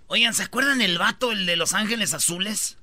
Oigan, 0.09 0.35
¿se 0.35 0.43
acuerdan 0.43 0.83
el 0.83 0.99
vato, 0.99 1.33
el 1.33 1.47
de 1.47 1.57
Los 1.57 1.73
Ángeles 1.73 2.13
Azules? 2.13 2.77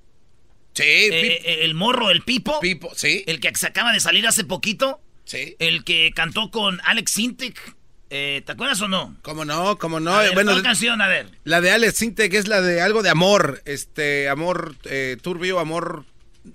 Sí, 0.74 0.84
Eh, 0.84 1.42
eh, 1.46 1.58
el 1.62 1.76
morro, 1.76 2.10
el 2.10 2.24
Pipo. 2.24 2.60
Pipo, 2.60 2.92
sí. 2.96 3.24
El 3.28 3.40
que 3.40 3.56
se 3.56 3.68
acaba 3.68 3.94
de 3.94 4.00
salir 4.00 4.26
hace 4.26 4.44
poquito. 4.44 5.00
Sí. 5.26 5.56
El 5.60 5.84
que 5.84 6.12
cantó 6.16 6.50
con 6.50 6.82
Alex 6.84 7.12
Sintek. 7.12 7.76
Eh, 8.18 8.42
¿Te 8.46 8.54
acuerdas 8.54 8.80
o 8.82 8.88
no? 8.88 9.14
¿Cómo 9.24 9.44
no? 9.44 9.78
¿Cómo 9.78 10.00
no? 10.00 10.14
A 10.16 10.22
ver, 10.22 10.34
bueno, 10.36 10.52
¿cuál 10.52 10.64
canción? 10.64 11.02
A 11.02 11.08
ver. 11.08 11.28
la 11.44 11.60
de 11.60 11.72
Alex 11.72 11.98
Sintek 11.98 12.34
es 12.34 12.48
la 12.48 12.62
de 12.62 12.80
algo 12.80 13.04
de 13.04 13.10
amor. 13.10 13.62
Este, 13.66 14.30
amor 14.30 14.76
eh, 14.86 15.18
turbio, 15.22 15.60
amor... 15.60 16.06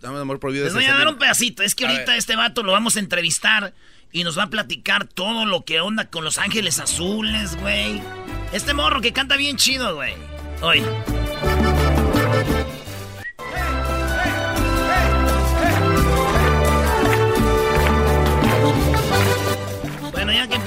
Amor 0.03 0.39
prohibido. 0.41 0.65
Les 0.65 0.73
voy 0.73 0.85
a 0.87 0.95
dar 0.95 1.09
un 1.09 1.19
pedacito. 1.19 1.62
Es 1.62 1.74
que 1.74 1.85
A 1.85 1.91
ahorita 1.91 2.12
ver. 2.12 2.19
este 2.19 2.35
vato 2.35 2.62
lo 2.62 2.73
vamos 2.73 2.97
a 2.97 3.01
entrevistar 3.01 3.74
y 4.11 4.24
nos 4.24 4.39
va 4.39 4.45
a 4.45 4.47
platicar 4.47 5.05
todo 5.05 5.45
lo 5.45 5.65
que 5.66 5.81
onda 5.81 6.07
con 6.07 6.24
Los 6.24 6.39
Ángeles 6.39 6.78
Azules, 6.78 7.57
güey. 7.57 8.01
Este 8.53 8.73
morro 8.73 9.03
que 9.03 9.12
canta 9.12 9.37
bien 9.37 9.57
chido, 9.57 9.97
güey. 9.97 10.15
Hoy. 10.62 10.82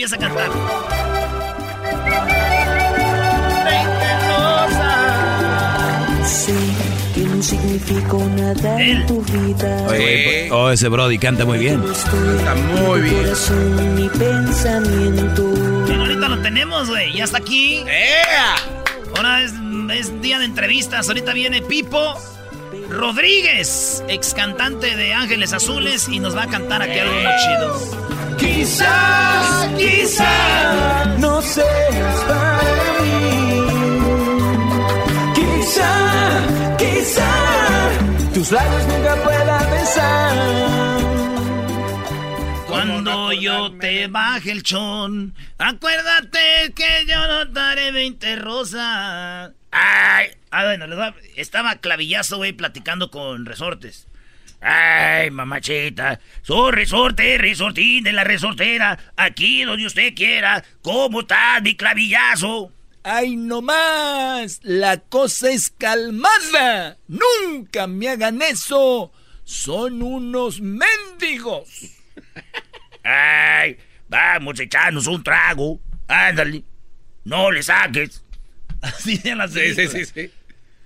Empieza 0.03 0.15
a 0.15 0.19
cantar. 0.19 0.51
Sé 6.25 6.53
que 7.15 7.21
no 7.21 7.41
significo 7.41 8.29
nada 8.35 8.81
en 8.81 9.05
tu 9.05 9.21
vida. 9.21 9.87
Oye, 9.87 10.49
oh, 10.51 10.69
ese 10.71 10.89
Brody 10.89 11.17
canta 11.17 11.45
muy 11.45 11.59
bien. 11.59 11.81
Está 11.89 12.55
muy 12.55 13.01
bien. 13.01 13.95
mi 13.95 14.09
pensamiento. 14.09 15.43
Ahorita 15.97 16.27
lo 16.27 16.41
tenemos, 16.41 16.89
güey. 16.89 17.13
Ya 17.13 17.23
está 17.23 17.37
aquí. 17.37 17.83
Ahora 19.15 19.41
es, 19.41 19.53
es 19.93 20.21
día 20.21 20.39
de 20.39 20.45
entrevistas. 20.45 21.07
Ahorita 21.07 21.33
viene 21.33 21.61
Pipo 21.61 22.15
Rodríguez, 22.89 24.03
ex 24.07 24.33
cantante 24.33 24.95
de 24.95 25.13
Ángeles 25.13 25.53
Azules, 25.53 26.07
y 26.09 26.19
nos 26.19 26.35
va 26.35 26.43
a 26.43 26.47
cantar 26.47 26.81
aquí 26.81 26.99
algo 26.99 27.13
muy 27.13 27.31
chido. 27.43 28.37
Quizás, 28.37 29.69
quizás 29.77 31.19
no 31.19 31.41
seas 31.41 32.19
para 32.27 32.61
mí. 33.01 33.63
Quizá, 35.35 36.77
quizá 36.77 37.29
tus 38.33 38.51
labios 38.51 38.87
nunca 38.87 39.15
puedan 39.23 39.71
besar. 39.71 40.82
Cuando 42.87 43.31
yo 43.31 43.71
te 43.79 44.07
baje 44.07 44.51
el 44.51 44.61
chón, 44.61 45.33
acuérdate 45.57 46.73
que 46.75 47.05
yo 47.07 47.27
no 47.27 47.45
daré 47.45 47.91
20 47.93 48.35
rosas. 48.35 49.51
Ay, 49.71 50.27
ah, 50.51 50.63
bueno, 50.65 50.85
les 50.87 50.99
va- 50.99 51.15
estaba 51.37 51.75
clavillazo, 51.77 52.37
güey, 52.37 52.51
platicando 52.51 53.09
con 53.09 53.45
resortes. 53.45 54.07
Ay, 54.59 55.31
mamachita, 55.31 56.19
soy 56.41 56.71
resorte, 56.73 57.37
resortín 57.37 58.03
de 58.03 58.11
la 58.11 58.23
resortera, 58.25 58.97
aquí 59.15 59.63
donde 59.63 59.85
usted 59.85 60.13
quiera. 60.13 60.63
¿Cómo 60.81 61.21
está 61.21 61.59
mi 61.61 61.75
clavillazo? 61.75 62.71
¡Ay, 63.03 63.37
no 63.37 63.61
más! 63.61 64.59
La 64.63 64.97
cosa 64.97 65.51
es 65.51 65.69
calmada. 65.69 66.97
Nunca 67.07 67.87
me 67.87 68.09
hagan 68.09 68.41
eso. 68.41 69.11
Son 69.45 70.01
unos 70.01 70.59
mendigos. 70.61 71.67
Ay, 73.03 73.77
vamos 74.07 74.59
a 74.59 74.63
echarnos 74.63 75.07
un 75.07 75.23
trago. 75.23 75.79
Ándale, 76.07 76.63
no 77.23 77.51
le 77.51 77.63
saques. 77.63 78.23
Así 78.81 79.17
de 79.17 79.35
las 79.35 79.53
Sí, 79.53 79.73
sí, 79.75 79.87
sí, 79.87 80.05
sí. 80.05 80.31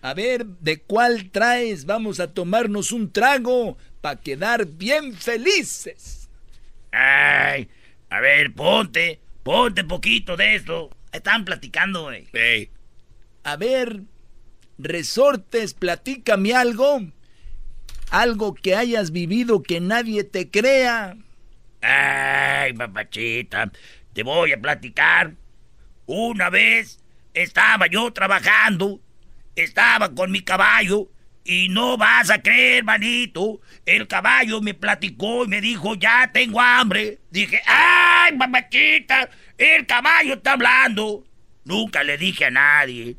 A 0.01 0.13
ver, 0.13 0.45
¿de 0.45 0.79
cuál 0.81 1.31
traes? 1.31 1.85
Vamos 1.85 2.19
a 2.19 2.33
tomarnos 2.33 2.91
un 2.91 3.11
trago 3.11 3.77
para 4.01 4.19
quedar 4.19 4.65
bien 4.65 5.13
felices. 5.13 6.29
Ay, 6.91 7.67
a 8.09 8.19
ver, 8.21 8.53
ponte, 8.53 9.19
ponte 9.43 9.83
poquito 9.83 10.37
de 10.37 10.55
esto. 10.55 10.89
Están 11.11 11.45
platicando, 11.45 12.03
güey. 12.03 12.69
A 13.43 13.55
ver, 13.55 14.03
resortes, 14.77 15.73
platícame 15.73 16.53
algo. 16.53 17.01
Algo 18.11 18.53
que 18.53 18.75
hayas 18.75 19.11
vivido 19.11 19.63
que 19.63 19.81
nadie 19.81 20.23
te 20.23 20.49
crea. 20.49 21.17
Ay, 21.89 22.73
papachita, 22.73 23.71
te 24.11 24.21
voy 24.21 24.51
a 24.51 24.59
platicar. 24.59 25.31
Una 26.05 26.49
vez 26.49 26.99
estaba 27.33 27.87
yo 27.87 28.11
trabajando, 28.11 28.99
estaba 29.55 30.13
con 30.13 30.31
mi 30.31 30.41
caballo 30.41 31.07
y 31.45 31.69
no 31.69 31.95
vas 31.95 32.29
a 32.29 32.41
creer, 32.41 32.83
manito. 32.83 33.61
El 33.85 34.05
caballo 34.05 34.59
me 34.61 34.73
platicó 34.73 35.45
y 35.45 35.47
me 35.47 35.61
dijo, 35.61 35.95
ya 35.95 36.29
tengo 36.33 36.59
hambre. 36.59 37.19
Dije, 37.31 37.61
ay, 37.65 38.37
papachita, 38.37 39.29
el 39.57 39.85
caballo 39.85 40.33
está 40.33 40.53
hablando. 40.53 41.23
Nunca 41.63 42.03
le 42.03 42.17
dije 42.17 42.45
a 42.45 42.51
nadie, 42.51 43.15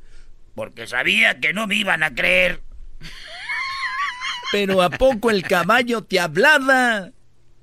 porque 0.55 0.87
sabía 0.87 1.41
que 1.41 1.55
no 1.55 1.67
me 1.67 1.77
iban 1.77 2.03
a 2.03 2.15
creer. 2.15 2.61
Pero 4.53 4.83
¿a 4.83 4.91
poco 4.91 5.31
el 5.31 5.43
caballo 5.43 6.05
te 6.05 6.21
hablaba? 6.21 7.13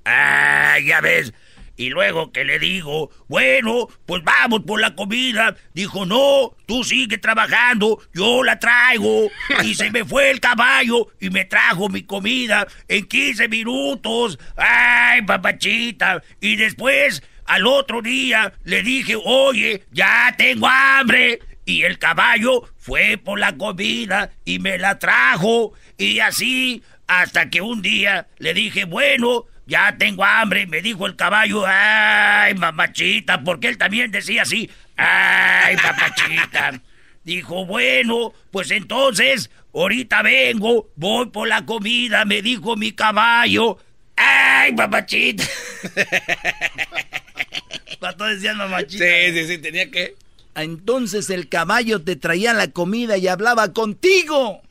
Ah, 0.06 0.78
ya 0.84 1.02
ves. 1.02 1.34
Y 1.78 1.90
luego 1.90 2.32
que 2.32 2.46
le 2.46 2.58
digo, 2.58 3.10
bueno, 3.28 3.90
pues 4.06 4.24
vamos 4.24 4.62
por 4.66 4.80
la 4.80 4.96
comida. 4.96 5.56
Dijo, 5.74 6.06
no, 6.06 6.56
tú 6.66 6.84
sigue 6.84 7.18
trabajando, 7.18 8.02
yo 8.14 8.44
la 8.44 8.60
traigo. 8.60 9.30
Y 9.64 9.76
se 9.76 9.92
me 9.92 10.06
fue 10.06 10.32
el 10.32 10.40
caballo 10.40 11.08
y 11.20 11.30
me 11.30 11.44
trajo 11.46 11.90
mi 11.90 12.04
comida 12.04 12.66
en 12.88 13.06
15 13.06 13.50
minutos. 13.50 14.40
Ay, 14.56 15.24
papachita. 15.24 16.24
Y 16.40 16.56
después, 16.56 17.22
al 17.46 17.68
otro 17.68 18.02
día, 18.02 18.54
le 18.64 18.82
dije, 18.82 19.18
oye, 19.22 19.84
ya 19.92 20.34
tengo 20.38 20.68
hambre. 20.68 21.40
Y 21.66 21.82
el 21.82 21.98
caballo 21.98 22.70
fue 22.78 23.18
por 23.18 23.40
la 23.40 23.58
comida 23.58 24.32
y 24.46 24.60
me 24.60 24.78
la 24.78 24.98
trajo. 24.98 25.74
Y 25.98 26.20
así, 26.20 26.84
hasta 27.08 27.50
que 27.50 27.60
un 27.60 27.82
día 27.82 28.28
le 28.38 28.54
dije, 28.54 28.86
bueno, 28.86 29.46
ya 29.66 29.96
tengo 29.98 30.24
hambre. 30.24 30.68
Me 30.68 30.82
dijo 30.82 31.06
el 31.06 31.16
caballo, 31.16 31.64
ay, 31.66 32.54
mamachita, 32.56 33.44
porque 33.44 33.68
él 33.68 33.78
también 33.78 34.12
decía 34.12 34.44
así, 34.44 34.70
ay, 34.98 35.76
papachita. 35.78 36.82
Dijo, 37.24 37.66
bueno, 37.66 38.34
pues 38.52 38.72
entonces, 38.72 39.50
ahorita 39.74 40.22
vengo, 40.22 40.90
voy 40.96 41.28
por 41.28 41.48
la 41.48 41.66
comida, 41.66 42.26
me 42.26 42.42
dijo 42.42 42.76
mi 42.76 42.92
caballo. 42.92 43.80
Ay, 44.16 44.74
mamachita. 44.74 45.44
Pato 48.00 48.26
decía 48.26 48.54
mamachita. 48.54 49.04
Sí, 49.04 49.34
sí, 49.34 49.48
sí, 49.48 49.58
tenía 49.58 49.90
que. 49.90 50.16
Entonces 50.56 51.30
el 51.30 51.50
caballo 51.50 52.02
te 52.02 52.16
traía 52.16 52.54
la 52.54 52.70
comida 52.70 53.18
y 53.18 53.28
hablaba 53.28 53.74
contigo. 53.74 54.62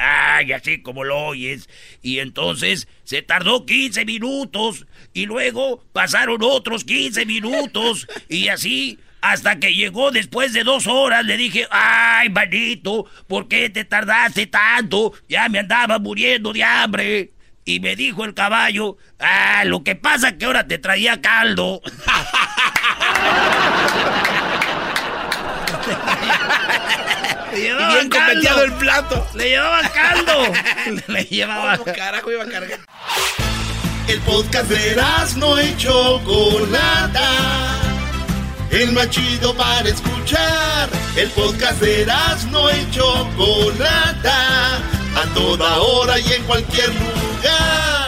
Ay, 0.00 0.52
así 0.52 0.80
como 0.82 1.04
lo 1.04 1.18
oyes. 1.18 1.68
Y 2.02 2.18
entonces 2.20 2.88
se 3.04 3.22
tardó 3.22 3.66
15 3.66 4.04
minutos 4.04 4.86
y 5.12 5.26
luego 5.26 5.84
pasaron 5.92 6.38
otros 6.42 6.84
15 6.84 7.26
minutos 7.26 8.08
y 8.28 8.48
así 8.48 8.98
Hasta 9.22 9.58
que 9.60 9.74
llegó 9.74 10.10
después 10.10 10.54
de 10.54 10.64
dos 10.64 10.86
horas, 10.86 11.26
le 11.26 11.36
dije, 11.36 11.66
ay, 11.70 12.30
manito, 12.30 13.04
¿por 13.28 13.48
qué 13.48 13.68
te 13.68 13.84
tardaste 13.84 14.46
tanto? 14.46 15.12
Ya 15.28 15.46
me 15.50 15.58
andaba 15.58 15.98
muriendo 15.98 16.54
de 16.54 16.64
hambre. 16.64 17.32
Y 17.66 17.80
me 17.80 17.96
dijo 17.96 18.24
el 18.24 18.32
caballo, 18.32 18.96
ah, 19.18 19.64
lo 19.66 19.84
que 19.84 19.94
pasa 19.94 20.30
es 20.30 20.34
que 20.34 20.46
ahora 20.46 20.66
te 20.66 20.78
traía 20.78 21.20
caldo. 21.20 21.82
Le 27.52 27.60
llevaba 27.60 27.94
bien 27.94 28.08
caldo. 28.08 28.62
el 28.64 28.72
plato. 28.74 29.26
Le 29.34 29.48
llevaba 29.48 29.88
caldo. 29.88 30.42
Le 31.08 31.24
llevaba. 31.24 31.78
¿Cómo 31.78 31.92
carajo 31.92 32.32
iba 32.32 32.44
a 32.44 32.48
cargar? 32.48 32.78
El 34.08 34.20
podcast 34.20 34.68
de 34.68 34.96
no 35.36 35.58
hecho 35.58 36.20
Chocolata. 36.24 37.30
El 38.70 38.92
más 38.92 39.10
chido 39.10 39.54
para 39.54 39.88
escuchar. 39.88 40.88
El 41.16 41.28
podcast 41.30 41.80
de 41.80 42.06
no 42.50 42.70
hecho 42.70 43.28
Chocolata. 43.36 44.76
A 45.16 45.34
toda 45.34 45.78
hora 45.80 46.18
y 46.18 46.32
en 46.32 46.42
cualquier 46.44 46.88
lugar. 46.88 47.99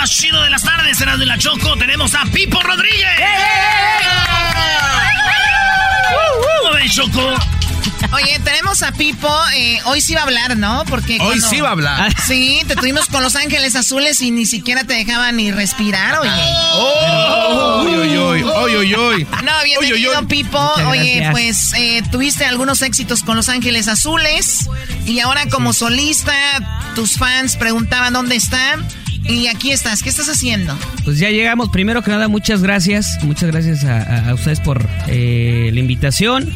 Más 0.00 0.08
chido 0.10 0.42
de 0.42 0.48
las 0.48 0.62
tardes, 0.62 0.96
será 0.96 1.18
de 1.18 1.26
la 1.26 1.36
Choco, 1.36 1.76
tenemos 1.76 2.14
a 2.14 2.24
Pipo 2.24 2.58
Rodríguez. 2.62 3.06
¿Cómo 6.62 6.74
ven, 6.74 6.88
Choco? 6.88 7.34
Oye, 8.12 8.38
tenemos 8.42 8.82
a 8.82 8.92
Pipo. 8.92 9.30
eh, 9.54 9.78
hoy 9.84 10.00
sí 10.00 10.14
va 10.14 10.20
a 10.20 10.24
hablar, 10.24 10.56
¿no? 10.56 10.86
Porque 10.86 11.18
Hoy 11.20 11.38
sí 11.42 11.60
va 11.60 11.68
a 11.68 11.72
hablar. 11.72 12.14
Sí, 12.26 12.62
te 12.66 12.76
tuvimos 12.76 13.08
con 13.08 13.22
Los 13.22 13.36
Ángeles 13.36 13.76
Azules 13.76 14.22
y 14.22 14.30
ni 14.30 14.46
siquiera 14.46 14.84
te 14.84 14.94
dejaban 14.94 15.36
ni 15.36 15.52
respirar, 15.52 16.18
oye. 16.20 16.30
Oh, 16.76 17.82
uy, 17.84 17.94
uy, 17.98 18.16
uy, 18.16 18.42
uy, 18.42 18.76
uy, 18.76 18.94
uy. 18.96 19.26
No, 19.44 19.52
bienvenido, 19.64 20.12
uy, 20.12 20.16
uy. 20.18 20.26
Pipo. 20.28 20.62
Muchas 20.78 20.86
Oye, 20.86 21.16
gracias. 21.16 21.32
pues 21.32 21.72
eh, 21.76 22.02
tuviste 22.10 22.46
algunos 22.46 22.80
éxitos 22.80 23.22
con 23.22 23.36
Los 23.36 23.50
Ángeles 23.50 23.86
Azules 23.86 24.66
y 25.04 25.20
ahora 25.20 25.46
como 25.50 25.74
solista, 25.74 26.32
tus 26.94 27.18
fans 27.18 27.56
preguntaban 27.56 28.14
dónde 28.14 28.36
está 28.36 28.78
y 29.28 29.46
aquí 29.48 29.70
estás. 29.72 30.02
¿Qué 30.02 30.08
estás 30.08 30.28
haciendo? 30.28 30.76
Pues 31.04 31.18
ya 31.18 31.30
llegamos. 31.30 31.68
Primero 31.70 32.02
que 32.02 32.10
nada, 32.10 32.28
muchas 32.28 32.62
gracias. 32.62 33.18
Muchas 33.22 33.50
gracias 33.50 33.84
a, 33.84 33.98
a- 34.02 34.30
a 34.30 34.34
ustedes 34.34 34.60
por 34.60 34.86
eh, 35.08 35.70
la 35.72 35.80
invitación 35.80 36.48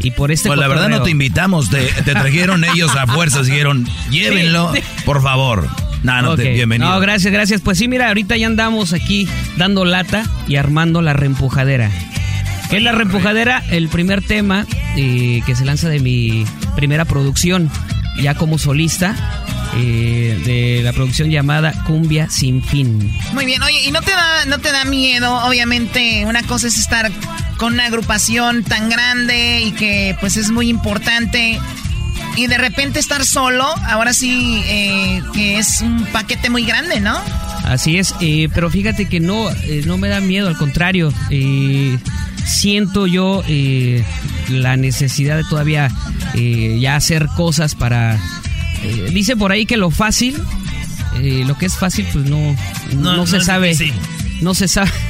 y 0.00 0.10
por 0.12 0.30
este 0.30 0.48
Pues 0.48 0.58
la 0.58 0.68
verdad 0.68 0.88
no 0.88 1.02
te 1.02 1.10
invitamos, 1.10 1.70
te, 1.70 1.82
te 2.04 2.12
trajeron 2.12 2.64
ellos 2.64 2.94
a 2.96 3.06
fuerzas, 3.06 3.46
dijeron, 3.46 3.86
llévenlo, 4.10 4.72
Sí. 4.74 4.80
por 5.04 5.22
favor. 5.22 5.68
No, 6.04 6.22
no, 6.22 6.36
te, 6.36 6.52
bienvenido. 6.52 6.88
No, 6.90 7.00
gracias, 7.00 7.32
gracias. 7.32 7.60
Pues 7.60 7.78
sí, 7.78 7.88
mira, 7.88 8.06
ahorita 8.08 8.36
ya 8.36 8.46
andamos 8.46 8.92
aquí 8.92 9.28
dando 9.56 9.84
lata 9.84 10.24
y 10.46 10.54
armando 10.56 11.02
la 11.02 11.12
reempujadera. 11.12 11.90
¿Qué 12.70 12.76
es 12.76 12.82
la 12.82 12.92
reempujadera? 12.92 13.64
El 13.70 13.88
primer 13.88 14.22
tema 14.22 14.64
eh, 14.96 15.40
que 15.46 15.56
se 15.56 15.64
lanza 15.64 15.88
de 15.88 15.98
mi 16.00 16.44
primera 16.76 17.04
producción, 17.04 17.68
ya 18.18 18.34
como 18.34 18.58
solista, 18.58 19.14
eh, 19.76 20.40
de 20.44 20.82
la 20.82 20.92
producción 20.92 21.30
llamada 21.30 21.72
Cumbia 21.84 22.28
Sin 22.30 22.62
Fin. 22.62 23.12
Muy 23.32 23.46
bien, 23.46 23.62
oye, 23.62 23.82
¿y 23.86 23.90
no 23.90 24.00
te 24.00 24.10
da, 24.10 24.44
no 24.46 24.58
te 24.58 24.72
da 24.72 24.84
miedo? 24.84 25.34
Obviamente, 25.44 26.24
una 26.26 26.42
cosa 26.42 26.68
es 26.68 26.78
estar 26.78 27.10
con 27.58 27.74
una 27.74 27.86
agrupación 27.86 28.64
tan 28.64 28.88
grande 28.88 29.60
y 29.62 29.72
que 29.72 30.16
pues 30.20 30.36
es 30.36 30.50
muy 30.50 30.68
importante. 30.68 31.60
Y 32.38 32.46
de 32.46 32.56
repente 32.56 33.00
estar 33.00 33.24
solo, 33.24 33.64
ahora 33.86 34.12
sí 34.14 34.62
eh, 34.66 35.20
que 35.34 35.58
es 35.58 35.80
un 35.80 36.04
paquete 36.12 36.50
muy 36.50 36.64
grande, 36.64 37.00
¿no? 37.00 37.18
Así 37.64 37.98
es, 37.98 38.14
eh, 38.20 38.48
pero 38.54 38.70
fíjate 38.70 39.06
que 39.06 39.18
no, 39.18 39.50
eh, 39.50 39.82
no 39.86 39.98
me 39.98 40.08
da 40.08 40.20
miedo, 40.20 40.46
al 40.46 40.56
contrario, 40.56 41.12
eh, 41.30 41.98
siento 42.46 43.06
yo 43.08 43.42
eh, 43.48 44.04
la 44.50 44.76
necesidad 44.76 45.36
de 45.36 45.44
todavía 45.50 45.90
eh, 46.34 46.78
ya 46.80 46.94
hacer 46.94 47.26
cosas 47.36 47.74
para... 47.74 48.14
eh, 48.84 49.10
dice 49.12 49.36
por 49.36 49.50
ahí 49.50 49.66
que 49.66 49.76
lo 49.76 49.90
fácil, 49.90 50.40
eh, 51.20 51.42
lo 51.44 51.58
que 51.58 51.66
es 51.66 51.74
fácil, 51.76 52.06
pues 52.12 52.24
no, 52.24 52.54
no, 52.94 53.16
No, 53.16 53.26
se 53.26 53.38
no 53.38 53.44
sabe. 53.44 53.70
difícil. 53.70 53.92
No 54.40 54.54
se 54.54 54.68
sabe. 54.68 54.90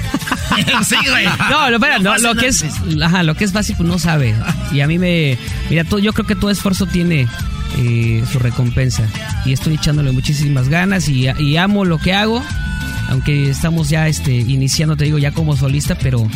Sí, 0.85 0.97
güey. 1.09 1.25
No, 1.51 1.71
lo, 1.71 1.77
espera, 1.77 1.99
Lo 1.99 2.15
no, 2.15 2.19
lo 2.19 2.35
no 2.35 2.41
que 2.41 2.49
es 2.49 2.63
es, 2.63 2.75
ajá, 3.01 3.23
lo 3.23 3.37
que 3.37 3.45
es 3.45 3.53
fácil, 3.53 3.77
pues 3.77 3.89
no 3.89 3.99
sabe. 3.99 4.35
Y 4.73 4.81
a 4.81 4.89
mí 4.89 4.99
me, 4.99 5.39
mira, 5.71 5.85
todo, 5.85 6.01
yo 6.01 6.13
creo 6.13 6.27
que 6.27 6.35
todo 6.35 6.51
esfuerzo 6.51 6.87
tiene 6.87 7.29
eh, 7.79 8.25
su 8.31 8.39
recompensa. 8.41 9.05
Y 9.45 9.53
estoy 9.53 9.75
echándole 9.75 10.11
muchísimas 10.11 10.69
ganas 10.69 11.09
y, 11.09 11.29
y 11.39 11.57
amo 11.59 11.85
lo 11.85 11.99
que 11.99 12.13
hago. 12.15 12.43
Aunque 13.09 13.51
estamos 13.51 13.89
ya 13.89 14.09
este, 14.09 14.33
iniciando, 14.33 14.97
te 14.97 15.05
digo, 15.05 15.19
ya 15.19 15.31
como 15.31 15.57
solista, 15.57 15.97
pero 15.97 16.29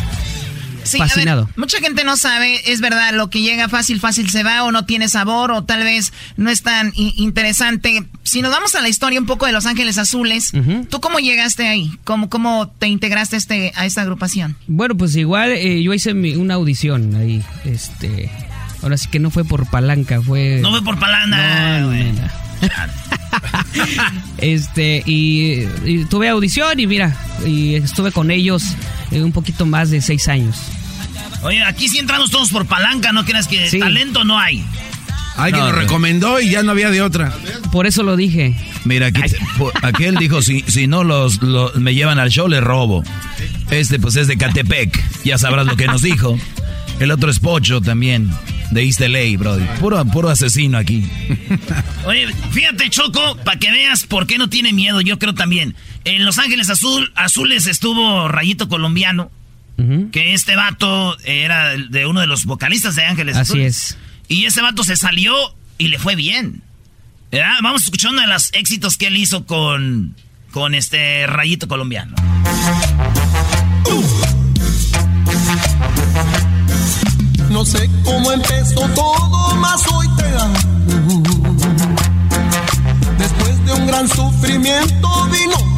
Sí, 0.84 0.98
a 0.98 1.00
ver, 1.04 1.08
fascinado. 1.08 1.48
mucha 1.56 1.78
gente 1.78 2.04
no 2.04 2.16
sabe, 2.16 2.70
es 2.72 2.80
verdad, 2.80 3.12
lo 3.14 3.30
que 3.30 3.40
llega 3.42 3.68
fácil, 3.68 4.00
fácil 4.00 4.30
se 4.30 4.42
va, 4.42 4.64
o 4.64 4.72
no 4.72 4.84
tiene 4.84 5.08
sabor, 5.08 5.50
o 5.52 5.64
tal 5.64 5.84
vez 5.84 6.12
no 6.36 6.50
es 6.50 6.62
tan 6.62 6.92
interesante. 6.94 8.04
Si 8.22 8.42
nos 8.42 8.50
vamos 8.52 8.74
a 8.74 8.80
la 8.82 8.88
historia 8.88 9.18
un 9.20 9.26
poco 9.26 9.46
de 9.46 9.52
Los 9.52 9.66
Ángeles 9.66 9.98
Azules. 9.98 10.52
¿tú 10.90 11.00
cómo 11.00 11.18
llegaste 11.18 11.66
ahí? 11.68 11.90
¿Cómo, 12.04 12.28
cómo 12.28 12.68
te 12.78 12.88
integraste 12.88 13.36
a, 13.36 13.38
este, 13.38 13.72
a 13.74 13.86
esta 13.86 14.02
agrupación? 14.02 14.56
Bueno, 14.66 14.96
pues 14.96 15.14
igual 15.16 15.50
eh, 15.52 15.82
yo 15.82 15.92
hice 15.94 16.14
mi- 16.14 16.36
una 16.36 16.54
audición 16.54 17.14
ahí. 17.16 17.42
Este, 17.64 18.30
ahora 18.82 18.96
sí 18.96 19.08
que 19.08 19.18
no 19.18 19.30
fue 19.30 19.44
por 19.44 19.66
palanca, 19.68 20.20
fue. 20.22 20.58
No 20.62 20.70
fue 20.70 20.82
por 20.82 20.98
No, 20.98 21.80
no, 21.80 21.90
no. 21.90 22.42
este, 24.38 25.02
y, 25.06 25.64
y 25.84 26.04
tuve 26.06 26.28
audición 26.28 26.78
y 26.80 26.86
mira, 26.86 27.16
y 27.46 27.74
estuve 27.76 28.12
con 28.12 28.30
ellos 28.30 28.64
eh, 29.12 29.22
un 29.22 29.32
poquito 29.32 29.66
más 29.66 29.90
de 29.90 30.00
seis 30.00 30.28
años. 30.28 30.56
Oye, 31.42 31.62
aquí 31.64 31.88
sí 31.88 31.98
entramos 31.98 32.30
todos 32.30 32.50
por 32.50 32.66
palanca, 32.66 33.12
¿no 33.12 33.24
creas 33.24 33.48
que 33.48 33.68
Sí. 33.68 33.78
talento 33.78 34.24
no 34.24 34.38
hay? 34.38 34.64
Alguien 35.36 35.64
No, 35.64 35.72
lo 35.72 35.78
recomendó 35.78 36.40
y 36.40 36.50
ya 36.50 36.62
no 36.62 36.72
había 36.72 36.90
de 36.90 37.00
otra. 37.00 37.32
Por 37.72 37.86
eso 37.86 38.02
lo 38.02 38.16
dije. 38.16 38.54
Mira, 38.84 39.06
aquí, 39.06 39.22
aquel 39.82 40.16
dijo, 40.16 40.42
si, 40.42 40.62
si 40.68 40.86
no 40.86 41.04
los, 41.04 41.40
los- 41.42 41.74
me 41.76 41.94
llevan 41.94 42.18
al 42.18 42.28
show, 42.30 42.48
les 42.48 42.62
robo. 42.62 43.02
Este 43.70 43.98
pues 43.98 44.16
es 44.16 44.26
de 44.28 44.36
Catepec, 44.36 45.24
ya 45.24 45.38
sabrás 45.38 45.66
lo 45.66 45.74
que 45.76 45.86
nos 45.86 46.02
dijo. 46.02 46.38
El 47.00 47.10
otro 47.10 47.30
es 47.30 47.38
Pocho 47.40 47.80
también, 47.80 48.30
de 48.72 48.84
East 48.84 49.00
LA, 49.00 49.36
brody. 49.38 49.64
Puro, 49.80 50.04
puro 50.04 50.28
asesino 50.28 50.76
aquí. 50.76 51.08
Oye, 52.04 52.28
fíjate, 52.52 52.90
Choco, 52.90 53.36
para 53.44 53.58
que 53.58 53.70
veas 53.70 54.04
por 54.04 54.26
qué 54.26 54.36
no 54.36 54.48
tiene 54.50 54.72
miedo, 54.74 55.00
yo 55.00 55.18
creo 55.18 55.34
también. 55.34 55.74
En 56.04 56.24
Los 56.24 56.38
Ángeles 56.38 56.68
Azul, 56.70 57.12
Azules 57.14 57.66
estuvo 57.66 58.28
Rayito 58.28 58.68
Colombiano, 58.68 59.30
que 60.12 60.32
este 60.34 60.54
vato 60.54 61.16
era 61.24 61.70
de 61.76 62.06
uno 62.06 62.20
de 62.20 62.26
los 62.28 62.44
vocalistas 62.44 62.94
de 62.94 63.04
Ángeles 63.04 63.36
Así 63.36 63.52
Azules. 63.52 63.76
es. 63.76 63.98
Y 64.28 64.44
ese 64.46 64.62
vato 64.62 64.84
se 64.84 64.96
salió 64.96 65.34
y 65.78 65.88
le 65.88 65.98
fue 65.98 66.14
bien. 66.14 66.62
¿Verdad? 67.32 67.54
Vamos 67.62 67.82
a 67.82 67.84
escuchar 67.86 68.12
uno 68.12 68.20
de 68.20 68.26
los 68.28 68.52
éxitos 68.52 68.96
que 68.96 69.06
él 69.08 69.16
hizo 69.16 69.44
con, 69.46 70.14
con 70.52 70.74
este 70.74 71.26
Rayito 71.26 71.66
Colombiano. 71.66 72.14
No 77.50 77.64
sé 77.64 77.90
cómo 78.04 78.32
empezó 78.32 78.88
todo, 78.90 79.56
mas 79.56 79.82
hoy 79.92 80.06
te 80.16 80.24
amo. 80.38 81.22
Después 83.18 83.64
de 83.66 83.72
un 83.72 83.86
gran 83.86 84.08
sufrimiento 84.08 85.28
vino 85.28 85.71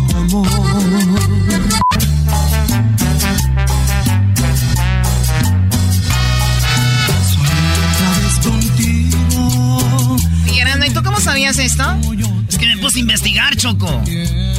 sabías 11.34 11.58
esto? 11.58 12.00
Es 12.48 12.58
que 12.58 12.66
me 12.68 12.76
puse 12.76 12.98
a 12.98 13.00
investigar, 13.00 13.56
Choco. 13.56 14.02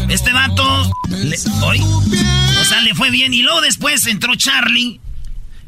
Este 0.09 0.33
vato, 0.33 0.91
le- 1.09 1.37
¿hoy? 1.61 1.79
O 1.79 2.65
sea, 2.65 2.81
le 2.81 2.93
fue 2.93 3.11
bien. 3.11 3.33
Y 3.33 3.43
luego 3.43 3.61
después 3.61 4.05
entró 4.07 4.35
Charlie. 4.35 4.99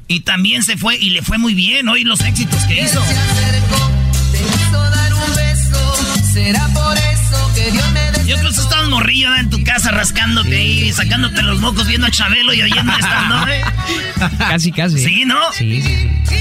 Y 0.09 0.21
también 0.21 0.63
se 0.63 0.75
fue 0.75 0.97
y 0.97 1.11
le 1.11 1.21
fue 1.21 1.37
muy 1.37 1.53
bien. 1.53 1.87
Hoy 1.87 2.03
los 2.03 2.19
éxitos 2.21 2.61
que 2.65 2.81
hizo. 2.83 3.01
Se 3.05 3.17
acercó, 3.17 3.89
te 4.33 4.39
hizo 4.41 4.81
dar 4.89 5.13
un 5.13 5.35
beso. 5.35 6.23
Será 6.33 6.67
por 6.73 6.97
eso 6.97 7.51
que 7.55 7.71
Dios 7.71 7.89
me. 7.91 8.01
Yo 8.27 8.35
creo 8.37 8.51
que 8.51 8.59
estabas 8.59 8.89
morrillo 8.89 9.33
en 9.37 9.49
tu 9.49 9.63
casa 9.63 9.91
rascándote 9.91 10.61
y 10.61 10.91
sacándote 10.91 11.41
los 11.41 11.61
mocos 11.61 11.87
viendo 11.87 12.07
a 12.07 12.11
Chabelo 12.11 12.53
y 12.53 12.61
oyendo 12.63 12.91
esta, 12.91 13.21
¿no? 13.29 13.45
Casi, 14.39 14.71
casi. 14.73 14.99
Sí, 15.01 15.23
¿no? 15.25 15.39
Sí, 15.53 15.81
sí, 15.81 16.09
sí. 16.27 16.35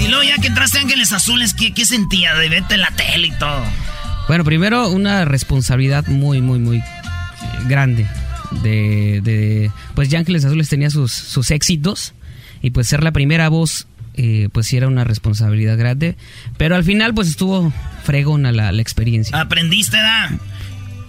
Y 0.00 0.08
luego 0.08 0.22
ya 0.22 0.36
que 0.38 0.48
entraste 0.48 0.78
a 0.78 0.82
Ángeles 0.82 1.12
Azules, 1.12 1.54
¿qué, 1.54 1.72
qué 1.72 1.84
sentías 1.84 2.38
de 2.38 2.48
verte 2.48 2.74
en 2.74 2.80
la 2.80 2.90
tele 2.90 3.28
y 3.28 3.32
todo? 3.32 3.62
Bueno, 4.28 4.44
primero 4.44 4.88
una 4.88 5.24
responsabilidad 5.24 6.06
muy, 6.06 6.40
muy, 6.40 6.58
muy 6.58 6.82
grande. 7.68 8.06
De, 8.62 9.20
de- 9.22 9.70
pues 9.94 10.08
ya 10.08 10.18
Ángeles 10.18 10.44
Azules 10.44 10.68
tenía 10.68 10.90
sus, 10.90 11.12
sus 11.12 11.50
éxitos 11.50 12.14
y 12.62 12.70
pues 12.70 12.88
ser 12.88 13.02
la 13.04 13.12
primera 13.12 13.48
voz, 13.48 13.86
eh, 14.14 14.48
pues 14.52 14.66
sí 14.66 14.76
era 14.76 14.88
una 14.88 15.04
responsabilidad 15.04 15.76
grande. 15.78 16.16
Pero 16.56 16.74
al 16.76 16.84
final 16.84 17.14
pues 17.14 17.28
estuvo 17.28 17.72
fregona 18.04 18.50
la, 18.52 18.72
la 18.72 18.82
experiencia. 18.82 19.38
¿Aprendiste, 19.40 19.96
da? 19.96 20.30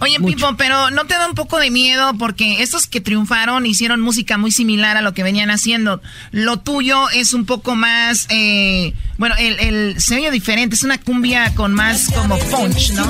Oye, 0.02 0.18
Pipo, 0.18 0.56
pero 0.56 0.90
¿no 0.90 1.04
te 1.04 1.14
da 1.14 1.28
un 1.28 1.36
poco 1.36 1.60
de 1.60 1.70
miedo? 1.70 2.12
Porque 2.18 2.60
estos 2.60 2.88
que 2.88 3.00
triunfaron 3.00 3.66
hicieron 3.66 4.00
música 4.00 4.36
muy 4.36 4.50
similar 4.50 4.96
a 4.96 5.00
lo 5.00 5.14
que 5.14 5.22
venían 5.22 5.48
haciendo. 5.48 6.02
Lo 6.32 6.58
tuyo 6.58 7.08
es 7.10 7.34
un 7.34 7.46
poco 7.46 7.76
más, 7.76 8.26
eh, 8.28 8.94
bueno, 9.16 9.36
el, 9.38 9.60
el 9.60 10.00
se 10.00 10.16
oye 10.16 10.32
diferente, 10.32 10.74
es 10.74 10.82
una 10.82 10.98
cumbia 10.98 11.54
con 11.54 11.72
más 11.72 12.08
como 12.08 12.36
punch, 12.36 12.94
¿no? 12.94 13.04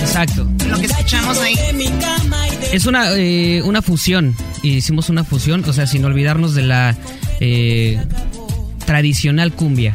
Exacto. 0.00 0.48
Lo 0.68 0.78
que 0.78 0.86
escuchamos 0.86 1.38
ahí. 1.38 1.54
Es 2.72 2.86
una, 2.86 3.12
eh, 3.12 3.60
una 3.62 3.82
fusión. 3.82 4.34
Hicimos 4.62 5.10
una 5.10 5.24
fusión, 5.24 5.62
o 5.68 5.72
sea, 5.74 5.86
sin 5.86 6.02
olvidarnos 6.02 6.54
de 6.54 6.62
la 6.62 6.96
eh, 7.40 8.02
tradicional 8.86 9.52
cumbia. 9.52 9.94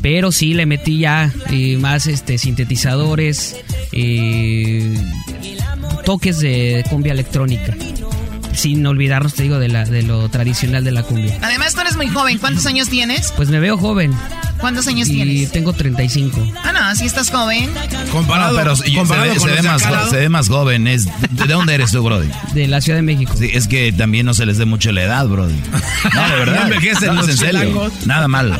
Pero 0.00 0.32
sí 0.32 0.54
le 0.54 0.66
metí 0.66 0.98
ya 0.98 1.32
eh, 1.50 1.76
más 1.78 2.06
este, 2.06 2.36
sintetizadores, 2.38 3.56
eh, 3.92 4.94
toques 6.04 6.40
de 6.40 6.84
cumbia 6.88 7.12
electrónica. 7.12 7.74
Sin 8.52 8.86
olvidarnos, 8.86 9.34
te 9.34 9.42
digo, 9.42 9.58
de, 9.58 9.68
la, 9.68 9.84
de 9.84 10.02
lo 10.02 10.28
tradicional 10.28 10.84
de 10.84 10.92
la 10.92 11.02
cumbia. 11.02 11.36
Además, 11.42 11.74
tú 11.74 11.80
eres 11.80 11.96
muy 11.96 12.06
joven. 12.08 12.38
¿Cuántos 12.38 12.66
años 12.66 12.88
tienes? 12.88 13.32
Pues 13.36 13.48
me 13.48 13.58
veo 13.58 13.76
joven. 13.76 14.14
¿Cuántos 14.58 14.86
años 14.86 15.08
y 15.08 15.14
tienes? 15.14 15.50
tengo 15.50 15.72
35. 15.72 16.52
Ah, 16.62 16.72
no, 16.72 16.78
así 16.78 17.04
estás 17.04 17.30
joven. 17.30 17.68
No, 17.74 18.56
pero 18.56 18.76
se, 18.76 18.94
comparado 18.94 19.28
ve, 19.28 19.36
con 19.36 19.40
se 19.40 19.46
los 19.48 19.56
ve 19.56 19.62
de 19.62 19.68
más, 19.68 20.10
se 20.10 20.16
ve 20.16 20.28
más 20.28 20.48
joven. 20.48 20.86
Es, 20.86 21.06
¿De 21.30 21.46
dónde 21.46 21.74
eres 21.74 21.90
tú, 21.90 22.02
Brody? 22.02 22.28
De 22.54 22.68
la 22.68 22.80
Ciudad 22.80 22.98
de 22.98 23.02
México. 23.02 23.34
Sí, 23.36 23.50
es 23.52 23.66
que 23.66 23.92
también 23.92 24.24
no 24.24 24.34
se 24.34 24.46
les 24.46 24.56
dé 24.56 24.64
mucho 24.64 24.92
la 24.92 25.02
edad, 25.02 25.26
Brody. 25.26 25.60
No, 26.14 26.28
de 26.28 26.36
verdad. 26.36 26.54
No 26.68 26.74
envejecen 26.74 27.08
No, 27.08 27.14
los 27.14 27.28
en 27.28 27.36
serio. 27.36 27.92
Nada 28.06 28.28
malo. 28.28 28.56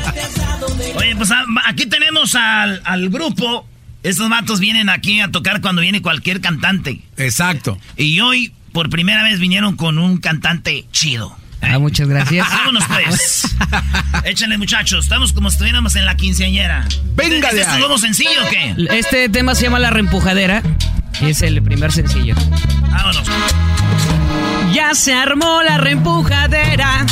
Oye, 0.96 1.14
pues 1.16 1.30
ah, 1.30 1.44
aquí 1.66 1.86
tenemos 1.86 2.34
al, 2.34 2.82
al 2.84 3.08
grupo. 3.08 3.64
Estos 4.04 4.28
matos 4.28 4.60
vienen 4.60 4.90
aquí 4.90 5.20
a 5.22 5.30
tocar 5.30 5.62
cuando 5.62 5.80
viene 5.80 6.02
cualquier 6.02 6.42
cantante. 6.42 7.00
Exacto. 7.16 7.78
Y 7.96 8.20
hoy, 8.20 8.52
por 8.72 8.90
primera 8.90 9.22
vez, 9.24 9.40
vinieron 9.40 9.76
con 9.76 9.98
un 9.98 10.18
cantante 10.18 10.84
chido. 10.92 11.34
Ah, 11.62 11.78
muchas 11.78 12.06
gracias. 12.06 12.46
Vámonos 12.46 12.84
pues. 12.84 13.56
Échale 14.24 14.58
muchachos, 14.58 15.04
estamos 15.06 15.32
como 15.32 15.48
si 15.48 15.54
estuviéramos 15.54 15.96
en 15.96 16.04
la 16.04 16.14
quinceañera. 16.16 16.86
Venga 17.16 17.48
¿Es 17.48 17.54
este 17.66 17.78
nuevo 17.78 17.96
sencillo 17.96 18.44
o 18.44 18.50
qué? 18.50 18.74
Este 18.98 19.30
tema 19.30 19.54
se 19.54 19.62
llama 19.62 19.78
La 19.78 19.88
Reempujadera. 19.88 20.62
y 21.22 21.30
Es 21.30 21.40
el 21.40 21.62
primer 21.62 21.90
sencillo. 21.90 22.34
Vámonos. 22.90 23.22
Ya 24.74 24.94
se 24.94 25.14
armó 25.14 25.62
la 25.62 25.78
reempujadera. 25.78 27.06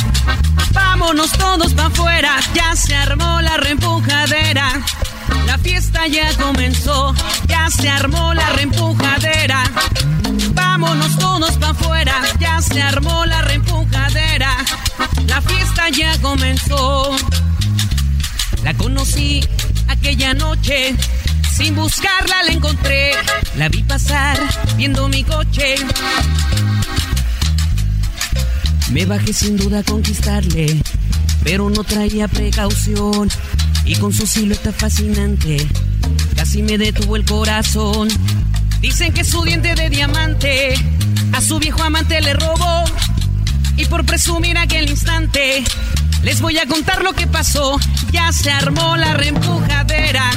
Vámonos 0.73 1.31
todos 1.31 1.73
para 1.73 1.87
afuera. 1.87 2.35
Ya 2.53 2.75
se 2.75 2.93
armó 2.95 3.41
la 3.41 3.57
reempujadera. 3.57 4.83
La 5.45 5.57
fiesta 5.57 6.07
ya 6.07 6.35
comenzó. 6.37 7.13
Ya 7.47 7.69
se 7.69 7.89
armó 7.89 8.33
la 8.33 8.49
reempujadera. 8.51 9.63
Vámonos 10.53 11.17
todos 11.17 11.51
para 11.57 11.71
afuera. 11.71 12.21
Ya 12.39 12.61
se 12.61 12.81
armó 12.81 13.25
la 13.25 13.41
reempujadera. 13.41 14.57
La 15.27 15.41
fiesta 15.41 15.89
ya 15.89 16.19
comenzó. 16.21 17.15
La 18.63 18.73
conocí 18.73 19.41
aquella 19.87 20.33
noche. 20.33 20.95
Sin 21.55 21.75
buscarla 21.75 22.43
la 22.43 22.51
encontré. 22.51 23.11
La 23.57 23.69
vi 23.69 23.83
pasar 23.83 24.39
viendo 24.75 25.07
mi 25.07 25.23
coche. 25.23 25.75
Me 28.91 29.05
bajé 29.05 29.33
sin 29.33 29.57
duda 29.57 29.79
a 29.79 29.83
conquistarle, 29.83 30.81
pero 31.43 31.69
no 31.69 31.83
traía 31.83 32.27
precaución. 32.27 33.29
Y 33.85 33.95
con 33.95 34.13
su 34.13 34.25
silueta 34.25 34.71
fascinante, 34.71 35.57
casi 36.35 36.61
me 36.63 36.77
detuvo 36.77 37.15
el 37.15 37.25
corazón. 37.25 38.07
Dicen 38.79 39.13
que 39.13 39.23
su 39.23 39.43
diente 39.43 39.75
de 39.75 39.89
diamante 39.89 40.75
a 41.33 41.41
su 41.41 41.59
viejo 41.59 41.83
amante 41.83 42.21
le 42.21 42.33
robó. 42.33 42.83
Y 43.75 43.85
por 43.85 44.05
presumir 44.05 44.57
aquel 44.57 44.89
instante, 44.89 45.63
les 46.23 46.39
voy 46.41 46.57
a 46.57 46.65
contar 46.65 47.01
lo 47.03 47.13
que 47.13 47.27
pasó. 47.27 47.77
Ya 48.11 48.31
se 48.31 48.51
armó 48.51 48.95
la 48.95 49.13
reempujadera. 49.13 50.31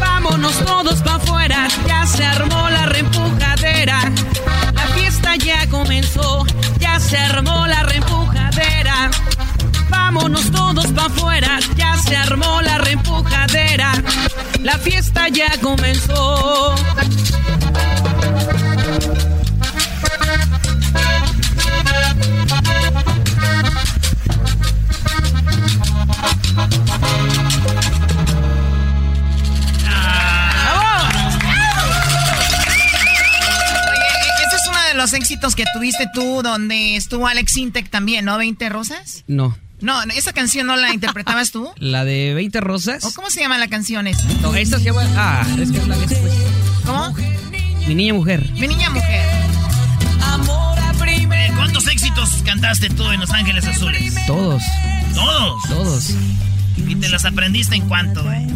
Vámonos 0.00 0.58
todos 0.64 1.00
para 1.00 1.16
afuera. 1.16 1.68
Ya 1.86 2.06
se 2.06 2.24
armó 2.24 2.68
la 2.68 2.86
reempujadera. 2.86 4.12
La 4.74 4.86
fiesta 4.88 5.36
ya 5.36 5.66
comenzó. 5.68 6.44
Ya 6.78 7.00
se 7.00 7.16
armó 7.16 7.66
la 7.66 7.82
reempujadera. 7.84 9.10
Vámonos 10.12 10.50
todos 10.50 10.88
para 10.88 11.06
afuera. 11.06 11.60
Ya 11.76 11.96
se 11.96 12.16
armó 12.16 12.60
la 12.62 12.78
reempujadera. 12.78 13.92
La 14.58 14.76
fiesta 14.76 15.28
ya 15.28 15.56
comenzó. 15.62 16.74
Oye, 16.74 16.80
ese 34.44 34.56
es 34.56 34.66
uno 34.68 34.78
de 34.88 34.94
los 34.94 35.12
éxitos 35.12 35.54
que 35.54 35.62
tuviste 35.72 36.08
tú, 36.12 36.42
donde 36.42 36.96
estuvo 36.96 37.28
Alex 37.28 37.56
Intec 37.58 37.90
también, 37.90 38.24
¿no? 38.24 38.36
¿20 38.40 38.68
rosas? 38.70 39.22
No, 39.28 39.56
No, 39.80 40.02
esa 40.02 40.32
canción 40.32 40.66
no 40.66 40.76
la 40.76 40.92
interpretabas 40.94 41.50
tú. 41.50 41.70
la 41.78 42.04
de 42.04 42.34
20 42.34 42.60
rosas. 42.60 43.04
¿O 43.04 43.12
cómo 43.14 43.30
se 43.30 43.40
llama 43.40 43.58
la 43.58 43.68
canción 43.68 44.06
esa? 44.06 44.22
No, 44.42 44.54
esta 44.54 44.78
se 44.78 44.84
llama. 44.84 45.02
Ah, 45.16 45.46
es 45.58 45.70
que 45.70 45.78
es 45.78 45.88
la 45.88 45.96
después. 45.98 46.32
¿Cómo? 46.84 47.14
Mi 47.86 47.94
niña 47.94 48.14
mujer. 48.14 48.48
Mi 48.52 48.68
niña 48.68 48.90
mujer. 48.90 49.28
Eh, 51.32 51.52
¿Cuántos 51.56 51.86
éxitos 51.88 52.30
cantaste 52.44 52.88
tú 52.90 53.10
en 53.10 53.20
Los 53.20 53.30
Ángeles 53.30 53.66
Azules? 53.66 54.14
Todos. 54.26 54.62
¿Todos? 55.14 55.62
Todos. 55.68 56.10
¿Y 56.76 56.94
te 56.96 57.08
las 57.08 57.24
aprendiste 57.24 57.74
en 57.76 57.88
cuánto, 57.88 58.30
eh? 58.32 58.46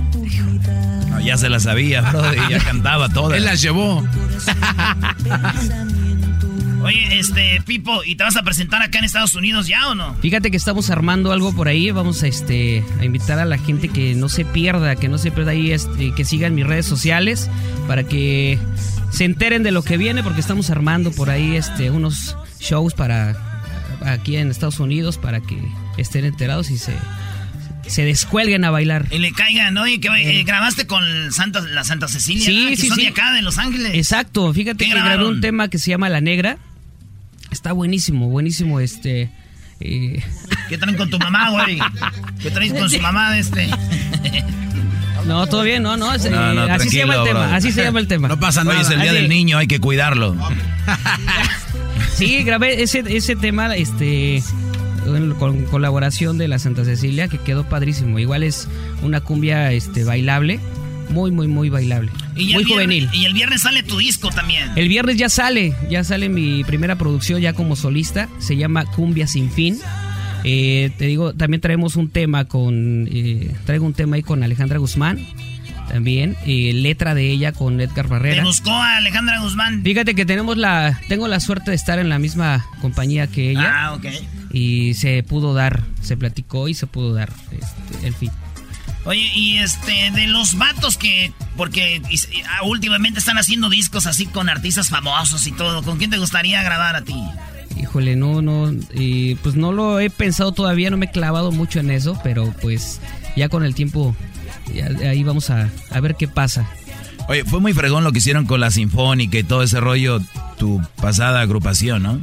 No, 1.10 1.20
ya 1.20 1.36
se 1.36 1.48
la 1.48 1.59
sabía, 1.60 2.01
Brody. 2.02 2.36
Ya 2.51 2.59
cantaba 2.59 3.09
todas. 3.09 3.36
Él 3.38 3.44
las 3.44 3.60
llevó. 3.62 4.06
Oye, 6.85 7.19
este, 7.19 7.61
Pipo, 7.66 8.05
¿y 8.05 8.16
te 8.16 8.24
vas 8.24 8.36
a 8.36 8.43
presentar 8.43 8.82
acá 8.82 8.98
en 8.98 9.05
Estados 9.05 9.35
Unidos 9.35 9.66
ya 9.66 9.89
o 9.89 9.94
no? 9.94 10.15
Fíjate 10.16 10.51
que 10.51 10.56
estamos 10.56 10.90
armando 10.90 11.32
algo 11.32 11.55
por 11.55 11.69
ahí. 11.69 11.90
Vamos 11.90 12.23
a 12.23 12.27
este 12.27 12.85
a 13.01 13.05
invitar 13.05 13.39
a 13.39 13.44
la 13.44 13.59
gente 13.59 13.89
que 13.89 14.15
no 14.15 14.28
se 14.28 14.44
pierda, 14.44 14.97
que 14.97 15.09
no 15.09 15.19
se 15.19 15.31
pierda 15.31 15.52
ahí, 15.52 15.73
este, 15.73 16.12
que 16.12 16.24
sigan 16.24 16.55
mis 16.55 16.66
redes 16.66 16.86
sociales 16.86 17.51
para 17.86 18.05
que 18.05 18.59
se 19.11 19.24
enteren 19.24 19.62
de 19.62 19.70
lo 19.70 19.82
que 19.82 19.97
viene, 19.97 20.23
porque 20.23 20.40
estamos 20.40 20.70
armando 20.70 21.11
por 21.12 21.31
ahí 21.31 21.56
este 21.56 21.90
unos 21.90 22.36
shows 22.61 22.94
para 22.94 23.36
aquí 24.05 24.36
en 24.36 24.51
Estados 24.51 24.81
Unidos 24.81 25.19
para 25.19 25.40
que 25.40 25.59
estén 25.97 26.24
enterados 26.24 26.70
y 26.70 26.78
se 26.78 26.94
se 27.86 28.05
descuelguen 28.05 28.65
a 28.65 28.70
bailar. 28.70 29.06
Y 29.11 29.19
le 29.19 29.32
caigan, 29.32 29.74
¿no? 29.74 29.86
Y 29.86 29.98
que 29.98 30.09
eh, 30.09 30.43
grabaste 30.44 30.86
con 30.86 31.05
Santa, 31.32 31.61
la 31.61 31.85
Santa 31.85 32.09
Cecilia, 32.09 32.47
que 32.47 32.77
sí, 32.77 32.89
son 32.89 32.97
sí. 32.97 33.02
de 33.02 33.09
acá, 33.09 33.32
de 33.32 33.43
Los 33.43 33.59
Ángeles. 33.59 33.93
Exacto, 33.94 34.52
fíjate 34.52 34.78
¿Qué 34.78 34.85
que 34.86 34.90
grabé 34.90 35.11
grabaron? 35.11 35.35
un 35.35 35.40
tema 35.40 35.69
que 35.69 35.78
se 35.78 35.90
llama 35.90 36.09
La 36.09 36.20
Negra. 36.20 36.59
Está 37.55 37.72
buenísimo, 37.72 38.28
buenísimo 38.28 38.81
este 38.81 39.31
eh, 39.78 40.20
¿Qué 40.68 40.76
traen 40.76 40.97
con 40.97 41.09
tu 41.09 41.20
mamá, 41.20 41.51
güey? 41.51 41.78
¿Qué 42.43 42.51
traes 42.51 42.72
con 42.72 42.90
su 42.90 42.98
mamá, 43.01 43.39
este? 43.39 43.70
No, 45.24 45.47
todo 45.47 45.62
bien, 45.62 45.81
no, 45.85 45.97
no, 45.97 46.12
es, 46.12 46.28
No, 46.28 46.51
eh, 46.51 46.55
no, 46.55 46.62
así 46.62 46.90
se 46.90 46.98
llama 46.98 47.14
el 47.14 47.22
tema, 47.24 47.55
así 47.55 47.70
se 47.70 47.85
llama 47.85 48.01
el 48.01 48.09
tema. 48.09 48.26
No 48.26 48.40
pasa 48.40 48.64
nada. 48.64 48.81
Es 48.81 48.90
el 48.90 49.01
día 49.01 49.12
Así- 49.12 49.20
del 49.20 49.28
niño, 49.28 49.56
hay 49.56 49.68
que 49.68 49.78
cuidarlo. 49.78 50.36
Sí, 52.16 52.43
grabé 52.44 52.82
ese, 52.82 53.02
ese 53.06 53.35
tema 53.35 53.74
este 53.74 54.43
con 55.39 55.64
colaboración 55.64 56.39
de 56.39 56.47
la 56.48 56.59
Santa 56.60 56.85
Cecilia 56.85 57.28
que 57.28 57.39
quedó 57.39 57.68
padrísimo. 57.68 58.18
Igual 58.18 58.43
es 58.43 58.68
una 59.02 59.20
cumbia 59.20 59.72
este 59.72 60.05
bailable, 60.05 60.60
muy 61.10 61.31
muy 61.31 61.48
muy 61.48 61.68
bailable, 61.68 62.10
Y 62.36 62.52
muy 62.55 62.64
viernes- 62.64 62.66
juvenil. 62.72 63.09
Y 63.12 63.24
el 63.24 63.35
viernes 63.35 63.62
sale 63.62 63.82
tu 63.82 63.98
disco 63.98 64.31
también. 64.31 64.70
El 64.76 64.89
viernes 64.89 65.16
ya 65.16 65.28
sale, 65.28 65.74
ya 65.90 66.05
sale 66.05 66.28
mi 66.28 66.64
primera 66.64 66.97
producción 66.97 67.40
ya 67.40 67.52
como 67.52 67.76
solista, 67.76 68.28
se 68.39 68.56
llama 68.56 68.85
Cumbia 68.86 69.26
sin 69.26 69.51
fin. 69.51 69.78
Eh, 70.44 70.90
te 70.98 71.06
digo, 71.06 71.32
también 71.35 71.60
traemos 71.60 71.97
un 71.97 72.10
tema 72.10 72.44
con, 72.47 73.09
eh, 73.10 73.55
traigo 73.64 73.86
un 73.86 73.94
tema 73.94 74.16
ahí 74.16 74.22
con 74.22 74.43
Alejandra 74.43 74.78
Guzmán 74.78 75.18
también, 75.89 76.36
eh, 76.47 76.72
letra 76.74 77.14
de 77.14 77.31
ella 77.31 77.52
con 77.52 77.81
Edgar 77.81 78.06
Te 78.06 78.10
Barrera. 78.10 78.43
buscó 78.44 78.70
a 78.70 78.97
Alejandra 78.97 79.40
Guzmán. 79.40 79.82
Fíjate 79.82 80.14
que 80.14 80.24
tenemos 80.26 80.56
la, 80.56 80.98
tengo 81.09 81.28
la 81.28 81.40
suerte 81.40 81.70
de 81.70 81.76
estar 81.76 81.98
en 81.98 82.09
la 82.09 82.18
misma 82.18 82.64
compañía 82.81 83.26
que 83.26 83.51
ella. 83.52 83.70
Ah, 83.86 83.93
ok. 83.94 84.06
Y 84.52 84.94
se 84.94 85.22
pudo 85.22 85.52
dar, 85.55 85.82
se 86.02 86.16
platicó 86.16 86.68
y 86.68 86.74
se 86.74 86.86
pudo 86.86 87.12
dar 87.14 87.31
este, 87.51 88.06
el 88.06 88.14
fit. 88.14 88.31
Oye, 89.06 89.31
y 89.35 89.59
este, 89.59 90.10
de 90.12 90.26
los 90.26 90.56
vatos 90.56 90.97
que, 90.97 91.32
porque 91.56 92.01
y- 92.10 92.14
y- 92.14 92.43
ah, 92.48 92.64
últimamente 92.64 93.18
están 93.18 93.36
haciendo 93.36 93.68
discos 93.68 94.06
así 94.06 94.26
con 94.26 94.48
artistas 94.48 94.89
famosos 94.89 95.47
y 95.47 95.52
todo, 95.52 95.82
¿con 95.82 95.98
quién 95.98 96.10
te 96.10 96.16
gustaría 96.18 96.62
grabar 96.62 96.97
a 96.97 97.02
ti? 97.02 97.14
Híjole, 97.78 98.16
no, 98.16 98.40
no, 98.40 98.72
y 98.94 99.35
pues 99.36 99.56
no 99.56 99.72
lo 99.72 100.01
he 100.01 100.09
pensado 100.09 100.52
todavía, 100.52 100.89
no 100.90 100.97
me 100.97 101.06
he 101.06 101.10
clavado 101.10 101.52
mucho 101.52 101.81
en 101.81 101.90
eso, 101.90 102.18
pero 102.24 102.55
pues 102.62 103.01
ya 103.36 103.48
con 103.51 103.64
el 103.64 103.74
tiempo, 103.74 104.16
ya- 104.72 104.86
ahí 105.10 105.22
vamos 105.22 105.51
a, 105.51 105.68
a 105.90 106.01
ver 106.01 106.14
qué 106.14 106.26
pasa. 106.28 106.66
Oye, 107.28 107.44
fue 107.44 107.60
muy 107.60 107.72
fregón 107.74 108.05
lo 108.05 108.12
que 108.12 108.18
hicieron 108.18 108.47
con 108.47 108.60
la 108.60 108.70
Sinfónica 108.70 109.39
y 109.39 109.43
todo 109.44 109.62
ese 109.62 109.81
rollo, 109.81 110.20
tu 110.59 110.81
pasada 110.97 111.40
agrupación, 111.40 112.02
¿no? 112.05 112.20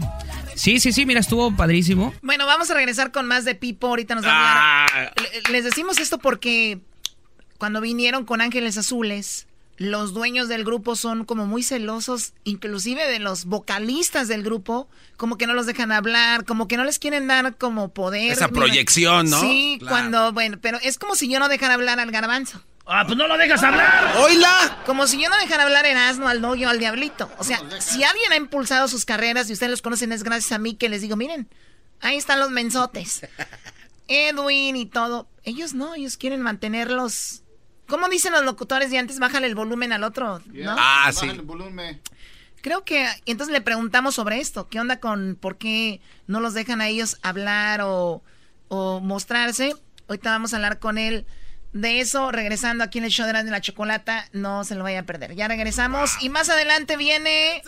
Sí, 0.61 0.79
sí, 0.79 0.91
sí, 0.93 1.07
mira, 1.07 1.19
estuvo 1.21 1.55
padrísimo. 1.55 2.13
Bueno, 2.21 2.45
vamos 2.45 2.69
a 2.69 2.75
regresar 2.75 3.11
con 3.11 3.25
más 3.25 3.45
de 3.45 3.55
Pipo. 3.55 3.87
Ahorita 3.87 4.13
nos 4.13 4.23
va 4.23 4.29
a 4.31 4.85
hablar. 4.85 5.13
Le- 5.19 5.51
Les 5.51 5.63
decimos 5.63 5.97
esto 5.97 6.19
porque 6.19 6.79
cuando 7.57 7.81
vinieron 7.81 8.25
con 8.25 8.41
Ángeles 8.41 8.77
Azules, 8.77 9.47
los 9.77 10.13
dueños 10.13 10.49
del 10.49 10.63
grupo 10.63 10.95
son 10.95 11.25
como 11.25 11.47
muy 11.47 11.63
celosos, 11.63 12.33
inclusive 12.43 13.07
de 13.07 13.17
los 13.17 13.45
vocalistas 13.45 14.27
del 14.27 14.43
grupo, 14.43 14.87
como 15.17 15.35
que 15.39 15.47
no 15.47 15.55
los 15.55 15.65
dejan 15.65 15.91
hablar, 15.91 16.45
como 16.45 16.67
que 16.67 16.77
no 16.77 16.83
les 16.83 16.99
quieren 16.99 17.25
dar 17.25 17.57
como 17.57 17.91
poder. 17.91 18.31
Esa 18.31 18.47
proyección, 18.49 19.31
¿no? 19.31 19.41
Sí, 19.41 19.77
Claro. 19.79 19.89
cuando, 19.89 20.31
bueno, 20.33 20.59
pero 20.61 20.77
es 20.83 20.99
como 20.99 21.15
si 21.15 21.27
yo 21.27 21.39
no 21.39 21.49
dejara 21.49 21.73
hablar 21.73 21.99
al 21.99 22.11
garbanzo. 22.11 22.63
Ah, 22.85 23.03
pues 23.05 23.17
no 23.17 23.27
lo 23.27 23.37
dejas 23.37 23.61
hablar. 23.63 24.17
¡Oila! 24.17 24.81
Como 24.85 25.07
si 25.07 25.21
yo 25.21 25.29
no 25.29 25.37
dejara 25.37 25.63
hablar 25.63 25.85
en 25.85 25.97
asno 25.97 26.27
al 26.27 26.41
novio 26.41 26.69
al 26.69 26.79
diablito. 26.79 27.31
O 27.37 27.43
sea, 27.43 27.59
si 27.79 28.03
alguien 28.03 28.31
ha 28.31 28.35
impulsado 28.35 28.87
sus 28.87 29.05
carreras 29.05 29.49
y 29.49 29.53
ustedes 29.53 29.69
los 29.69 29.81
conocen, 29.81 30.11
es 30.11 30.23
gracias 30.23 30.51
a 30.51 30.57
mí 30.57 30.75
que 30.75 30.89
les 30.89 31.01
digo, 31.01 31.15
miren, 31.15 31.47
ahí 32.01 32.17
están 32.17 32.39
los 32.39 32.49
mensotes. 32.49 33.21
Edwin 34.07 34.75
y 34.75 34.85
todo. 34.87 35.29
Ellos 35.43 35.73
no, 35.73 35.95
ellos 35.95 36.17
quieren 36.17 36.41
mantenerlos. 36.41 37.43
¿Cómo 37.87 38.09
dicen 38.09 38.33
los 38.33 38.43
locutores 38.43 38.89
de 38.89 38.97
antes? 38.97 39.19
Bájale 39.19 39.47
el 39.47 39.55
volumen 39.55 39.93
al 39.93 40.03
otro, 40.03 40.41
¿no? 40.47 40.75
Ah, 40.77 41.11
sí. 41.13 41.29
Creo 42.61 42.83
que 42.83 43.07
entonces 43.25 43.53
le 43.53 43.61
preguntamos 43.61 44.15
sobre 44.15 44.39
esto. 44.39 44.69
¿Qué 44.69 44.79
onda 44.79 44.99
con 44.99 45.37
por 45.39 45.57
qué 45.57 46.01
no 46.27 46.39
los 46.39 46.53
dejan 46.53 46.81
a 46.81 46.87
ellos 46.87 47.17
hablar 47.21 47.81
o, 47.83 48.23
o 48.69 48.99
mostrarse? 48.99 49.73
Ahorita 50.07 50.31
vamos 50.31 50.53
a 50.53 50.57
hablar 50.57 50.79
con 50.79 50.97
él 50.97 51.25
de 51.73 51.99
eso. 51.99 52.31
Regresando 52.31 52.83
aquí 52.83 52.97
en 52.99 53.05
el 53.05 53.11
show 53.11 53.25
de 53.25 53.43
la 53.43 53.61
Chocolata, 53.61 54.27
no 54.33 54.63
se 54.63 54.75
lo 54.75 54.83
vaya 54.83 54.99
a 54.99 55.03
perder. 55.03 55.35
Ya 55.35 55.47
regresamos 55.47 56.11
y 56.21 56.29
más 56.29 56.49
adelante 56.49 56.97
viene 56.97 57.61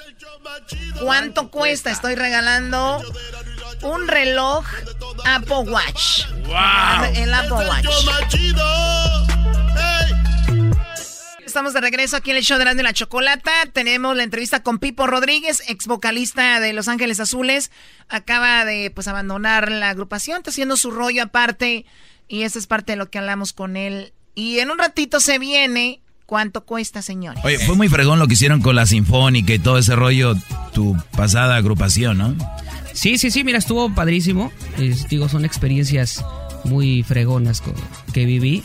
¿Cuánto 1.02 1.50
cuesta? 1.50 1.92
Estoy 1.92 2.16
regalando 2.16 3.02
un 3.82 4.08
reloj 4.08 4.66
Apple 5.26 5.72
Watch. 5.72 6.26
El 7.16 7.34
Apple 7.34 7.68
Watch. 7.68 7.88
Estamos 11.46 11.74
de 11.74 11.82
regreso 11.82 12.18
aquí 12.18 12.32
en 12.32 12.38
el 12.38 12.44
show 12.44 12.58
de 12.58 12.82
la 12.82 12.94
Chocolata. 12.94 13.52
Tenemos 13.72 14.16
la 14.16 14.24
entrevista 14.24 14.64
con 14.64 14.80
Pipo 14.80 15.06
Rodríguez, 15.06 15.62
ex 15.68 15.86
vocalista 15.86 16.60
de 16.60 16.74
Los 16.74 16.88
Ángeles 16.88 17.20
Azules. 17.20 17.70
Acaba 18.10 18.66
de 18.66 18.90
pues 18.90 19.08
abandonar 19.08 19.70
la 19.72 19.90
agrupación, 19.90 20.38
está 20.38 20.50
haciendo 20.50 20.78
su 20.78 20.90
rollo 20.90 21.22
aparte. 21.22 21.86
Y 22.34 22.42
esa 22.42 22.58
es 22.58 22.66
parte 22.66 22.94
de 22.94 22.96
lo 22.96 23.12
que 23.12 23.20
hablamos 23.20 23.54
con 23.54 23.78
él. 23.78 24.12
Y 24.34 24.58
en 24.58 24.72
un 24.72 24.80
ratito 24.80 25.20
se 25.20 25.38
viene. 25.38 26.02
¿Cuánto 26.26 26.66
cuesta, 26.66 27.04
señores? 27.04 27.46
Oye, 27.46 27.60
fue 27.60 27.76
muy 27.76 27.90
fregón 27.90 28.18
lo 28.18 28.28
que 28.28 28.34
hicieron 28.34 28.60
con 28.60 28.76
la 28.76 28.88
Sinfónica 28.88 29.54
y 29.54 29.60
todo 29.60 29.78
ese 29.78 29.96
rollo, 29.96 30.34
tu 30.74 30.98
pasada 31.16 31.58
agrupación, 31.58 32.18
¿no? 32.18 32.36
Sí, 32.92 33.20
sí, 33.20 33.30
sí, 33.30 33.44
mira, 33.44 33.60
estuvo 33.60 33.94
padrísimo. 33.94 34.52
Digo, 35.10 35.30
son 35.30 35.46
experiencias 35.46 36.26
muy 36.64 37.04
fregonas 37.04 37.62
que 38.14 38.26
viví. 38.26 38.64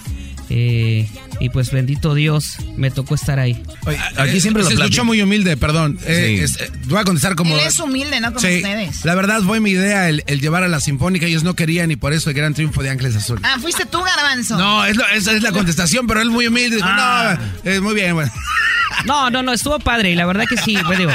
Eh, 0.50 1.06
y 1.40 1.50
pues 1.50 1.70
bendito 1.72 2.14
Dios, 2.14 2.56
me 2.76 2.90
tocó 2.90 3.14
estar 3.14 3.38
ahí. 3.38 3.62
aquí 4.16 4.40
siempre 4.40 4.62
lo 4.62 4.68
Se 4.68 4.74
escuchó 4.74 5.04
muy 5.04 5.20
humilde, 5.20 5.56
perdón. 5.56 5.98
Eh, 6.06 6.34
Sí. 6.38 6.42
es- 6.44 6.60
eh, 6.60 6.70
voy 6.86 6.98
a 6.98 7.04
contestar 7.04 7.34
como... 7.34 7.54
Él 7.54 7.60
es 7.66 7.78
humilde, 7.78 8.20
¿no? 8.20 8.28
Como 8.28 8.40
Sí, 8.40 8.56
ustedes. 8.56 9.04
la 9.04 9.14
verdad 9.14 9.42
fue 9.42 9.60
mi 9.60 9.70
idea 9.70 10.08
el, 10.08 10.24
el 10.26 10.40
llevar 10.40 10.62
a 10.62 10.68
la 10.68 10.80
Sinfónica. 10.80 11.26
Ellos 11.26 11.44
no 11.44 11.54
querían 11.54 11.90
y 11.90 11.96
por 11.96 12.12
eso 12.14 12.30
el 12.30 12.36
gran 12.36 12.54
triunfo 12.54 12.82
de 12.82 12.90
Ángeles 12.90 13.14
Azul. 13.16 13.40
Ah, 13.42 13.58
fuiste 13.60 13.84
tú, 13.86 13.98
Garbanzo. 14.02 14.56
No, 14.56 14.84
es 14.86 14.96
lo- 14.96 15.06
esa 15.08 15.32
es 15.32 15.42
la 15.42 15.52
contestación, 15.52 16.06
pero 16.06 16.22
él 16.22 16.30
muy 16.30 16.46
humilde. 16.46 16.76
dijo, 16.76 16.88
Ah. 16.90 17.38
No, 17.64 17.70
eh, 17.70 17.80
muy 17.80 17.94
bien, 17.94 18.14
bueno. 18.14 18.32
No, 19.04 19.30
no, 19.30 19.42
no, 19.42 19.52
estuvo 19.52 19.78
padre 19.78 20.10
y 20.10 20.14
la 20.16 20.26
verdad 20.26 20.44
que 20.48 20.56
sí, 20.56 20.76
pues 20.86 20.98
digo, 20.98 21.12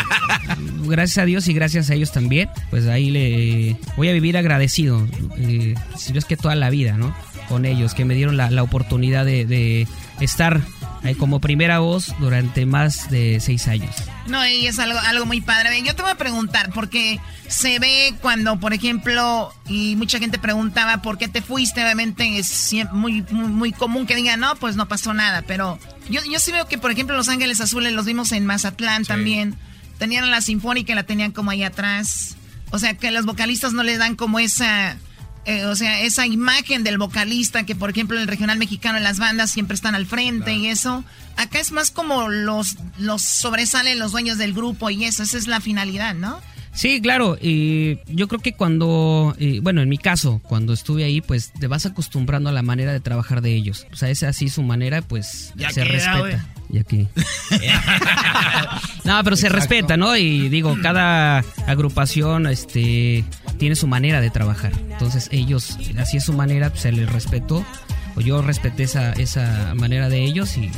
gracias 0.85 1.18
a 1.18 1.26
Dios 1.26 1.47
y 1.47 1.53
gracias 1.53 1.89
a 1.89 1.95
ellos 1.95 2.11
también, 2.11 2.49
pues 2.69 2.88
ahí 2.88 3.10
le 3.10 3.76
voy 3.97 4.10
a 4.10 4.14
vivir 4.14 4.38
agradecido, 4.38 5.05
eh, 5.38 5.76
si 5.97 6.14
no 6.14 6.19
es 6.19 6.26
que 6.26 6.38
toda 6.38 6.55
la 6.55 6.69
vida, 6.69 6.93
¿no? 6.97 7.14
Con 7.53 7.65
ellos, 7.65 7.93
que 7.93 8.03
me 8.03 8.15
dieron 8.15 8.35
la, 8.35 8.49
la 8.49 8.63
oportunidad 8.63 9.25
de, 9.25 9.45
de 9.45 9.88
estar 10.19 10.59
ahí 11.03 11.13
como 11.13 11.39
primera 11.39 11.77
voz 11.77 12.15
durante 12.19 12.65
más 12.65 13.11
de 13.11 13.39
seis 13.39 13.67
años. 13.67 13.95
No, 14.25 14.43
y 14.47 14.65
es 14.65 14.80
algo, 14.80 14.97
algo 14.97 15.27
muy 15.27 15.39
padre. 15.39 15.84
Yo 15.85 15.93
te 15.93 16.01
voy 16.01 16.09
a 16.09 16.15
preguntar, 16.15 16.71
porque 16.73 17.19
se 17.47 17.77
ve 17.77 18.15
cuando, 18.23 18.59
por 18.59 18.73
ejemplo, 18.73 19.53
y 19.67 19.95
mucha 19.97 20.17
gente 20.17 20.39
preguntaba 20.39 21.03
por 21.03 21.19
qué 21.19 21.27
te 21.27 21.43
fuiste, 21.43 21.84
obviamente 21.84 22.39
es 22.39 22.73
muy, 22.91 23.23
muy, 23.30 23.49
muy 23.49 23.71
común 23.71 24.07
que 24.07 24.15
digan, 24.15 24.39
no, 24.39 24.55
pues 24.55 24.75
no 24.75 24.88
pasó 24.88 25.13
nada, 25.13 25.43
pero 25.43 25.77
yo, 26.09 26.21
yo 26.23 26.39
sí 26.39 26.51
veo 26.51 26.67
que, 26.67 26.80
por 26.80 26.89
ejemplo, 26.89 27.15
Los 27.15 27.30
Ángeles 27.30 27.61
Azules 27.61 27.93
los 27.93 28.07
vimos 28.07 28.31
en 28.31 28.47
Mazatlán 28.47 29.05
también. 29.05 29.55
Tenían 29.99 30.31
la 30.31 30.41
sinfónica 30.41 30.93
y 30.93 30.95
la 30.95 31.03
tenían 31.03 31.31
como 31.31 31.51
ahí 31.51 31.61
atrás. 31.61 32.35
O 32.71 32.80
sea, 32.80 32.95
que 32.95 33.11
los 33.11 33.25
vocalistas 33.27 33.73
no 33.73 33.84
les 33.84 33.99
dan 33.99 34.15
como 34.15 34.39
esa... 34.39 34.97
eh, 35.45 35.65
o 35.65 35.75
sea, 35.75 36.01
esa 36.01 36.25
imagen 36.25 36.83
del 36.83 36.97
vocalista 36.97 37.65
que, 37.65 37.75
por 37.75 37.89
ejemplo, 37.89 38.15
en 38.17 38.23
el 38.23 38.27
regional 38.27 38.57
mexicano 38.57 38.97
en 38.97 39.03
las 39.03 39.19
bandas 39.19 39.51
siempre 39.51 39.75
están 39.75 39.95
al 39.95 40.05
frente 40.05 40.53
y 40.53 40.67
eso. 40.67 41.03
Acá 41.35 41.59
es 41.59 41.71
más 41.71 41.91
como 41.91 42.29
los, 42.29 42.77
los 42.97 43.21
sobresalen 43.21 43.99
los 43.99 44.11
dueños 44.13 44.37
del 44.37 44.53
grupo 44.53 44.89
y 44.89 45.03
eso. 45.05 45.23
Esa 45.23 45.37
es 45.37 45.47
la 45.47 45.59
finalidad, 45.59 46.15
¿no? 46.15 46.39
Sí, 46.73 47.01
claro. 47.01 47.37
Y 47.39 47.99
yo 48.07 48.27
creo 48.27 48.39
que 48.41 48.53
cuando, 48.53 49.35
eh, 49.39 49.59
bueno, 49.61 49.81
en 49.81 49.89
mi 49.89 49.97
caso, 49.97 50.41
cuando 50.47 50.73
estuve 50.73 51.03
ahí, 51.03 51.21
pues 51.21 51.51
te 51.53 51.67
vas 51.67 51.85
acostumbrando 51.85 52.49
a 52.49 52.53
la 52.53 52.63
manera 52.63 52.91
de 52.91 52.99
trabajar 52.99 53.41
de 53.41 53.53
ellos. 53.53 53.85
O 53.91 53.95
sea, 53.95 54.09
es 54.09 54.23
así 54.23 54.49
su 54.49 54.63
manera, 54.63 55.01
pues 55.01 55.53
Ya 55.55 55.69
se 55.69 55.83
queda, 55.83 55.93
respeta. 55.93 56.19
güey. 56.19 56.35
Y 56.71 56.79
aquí. 56.79 57.07
no, 59.03 59.23
pero 59.23 59.35
se 59.35 59.49
respeta, 59.49 59.97
¿no? 59.97 60.17
Y 60.17 60.49
digo, 60.49 60.75
cada 60.81 61.43
agrupación, 61.67 62.47
este, 62.47 63.23
tiene 63.59 63.75
su 63.75 63.87
manera 63.87 64.21
de 64.21 64.31
trabajar. 64.31 64.71
Entonces 64.91 65.29
ellos, 65.31 65.77
así 65.99 66.17
es 66.17 66.23
su 66.23 66.33
manera, 66.33 66.69
pues, 66.69 66.81
se 66.81 66.91
les 66.91 67.11
respetó. 67.11 67.63
O 68.15 68.21
yo 68.21 68.41
respeté 68.41 68.83
esa, 68.83 69.13
esa 69.13 69.73
manera 69.75 70.09
de 70.09 70.23
ellos 70.23 70.57
y. 70.57 70.69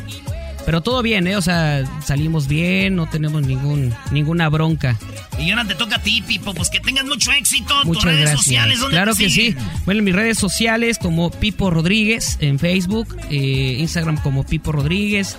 Pero 0.65 0.81
todo 0.81 1.01
bien, 1.01 1.27
¿eh? 1.27 1.35
O 1.35 1.41
sea, 1.41 1.83
salimos 2.03 2.47
bien, 2.47 2.95
no 2.95 3.07
tenemos 3.07 3.43
ningún, 3.43 3.93
ninguna 4.11 4.49
bronca. 4.49 4.97
Y 5.39 5.51
ahora 5.51 5.65
te 5.65 5.75
toca 5.75 5.97
a 5.97 6.01
ti, 6.01 6.23
Pipo, 6.25 6.53
pues 6.55 6.69
que 6.69 6.79
tengas 6.79 7.05
mucho 7.05 7.31
éxito. 7.31 7.73
tus 7.77 7.85
Muchas 7.85 8.03
redes 8.05 8.19
gracias. 8.21 8.43
sociales, 8.43 8.79
¿dónde 8.79 8.95
claro 8.95 9.15
que 9.15 9.29
sí. 9.29 9.55
Bueno, 9.85 9.99
en 9.99 10.05
mis 10.05 10.15
redes 10.15 10.37
sociales 10.39 10.97
como 10.97 11.29
Pipo 11.29 11.69
Rodríguez 11.69 12.37
en 12.41 12.57
Facebook, 12.57 13.15
eh, 13.29 13.75
Instagram 13.79 14.17
como 14.17 14.43
Pipo 14.43 14.71
Rodríguez, 14.71 15.37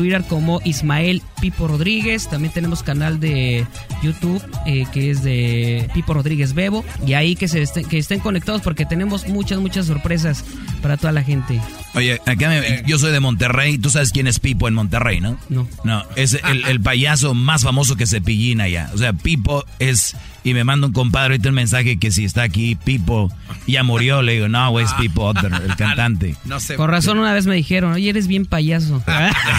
Twitter 0.00 0.24
como 0.26 0.62
Ismael 0.64 1.20
Pipo 1.42 1.68
Rodríguez. 1.68 2.26
También 2.26 2.54
tenemos 2.54 2.82
canal 2.82 3.20
de 3.20 3.66
YouTube 4.02 4.42
eh, 4.66 4.86
que 4.94 5.10
es 5.10 5.22
de 5.22 5.90
Pipo 5.92 6.14
Rodríguez 6.14 6.54
Bebo. 6.54 6.82
Y 7.06 7.12
ahí 7.12 7.36
que, 7.36 7.48
se 7.48 7.60
estén, 7.60 7.84
que 7.86 7.98
estén 7.98 8.20
conectados 8.20 8.62
porque 8.62 8.86
tenemos 8.86 9.28
muchas, 9.28 9.58
muchas 9.58 9.84
sorpresas 9.86 10.42
para 10.80 10.96
toda 10.96 11.12
la 11.12 11.22
gente. 11.22 11.60
Oye, 11.94 12.14
acá 12.24 12.48
me- 12.48 12.82
yo 12.86 12.98
soy 12.98 13.12
de 13.12 13.20
Monterrey. 13.20 13.76
¿Tú 13.76 13.90
sabes 13.90 14.10
quién 14.10 14.26
es 14.26 14.38
Pipo 14.40 14.68
en 14.68 14.74
Monterrey, 14.74 15.20
no? 15.20 15.36
No. 15.50 15.68
No, 15.84 16.02
es 16.16 16.32
el, 16.48 16.64
el 16.64 16.80
payaso 16.80 17.34
más 17.34 17.62
famoso 17.62 17.94
que 17.96 18.06
se 18.06 18.22
pillina 18.22 18.64
allá. 18.64 18.90
O 18.94 18.96
sea, 18.98 19.12
Pipo 19.12 19.66
es... 19.80 20.16
Y 20.42 20.54
me 20.54 20.64
manda 20.64 20.86
un 20.86 20.92
compadre 20.92 21.34
ahorita 21.34 21.50
un 21.50 21.54
mensaje 21.54 21.98
que 21.98 22.10
si 22.10 22.24
está 22.24 22.42
aquí, 22.42 22.74
Pipo 22.74 23.30
ya 23.66 23.82
murió. 23.82 24.22
Le 24.22 24.34
digo, 24.34 24.48
no, 24.48 24.70
güey, 24.70 24.84
es 24.86 24.92
Pipo 24.94 25.24
Otter, 25.24 25.52
el 25.52 25.76
cantante. 25.76 26.36
No 26.44 26.60
sé. 26.60 26.76
Con 26.76 26.90
razón 26.90 27.18
una 27.18 27.32
vez 27.32 27.46
me 27.46 27.54
dijeron, 27.54 27.92
oye, 27.92 28.08
eres 28.08 28.26
bien 28.26 28.46
payaso. 28.46 29.02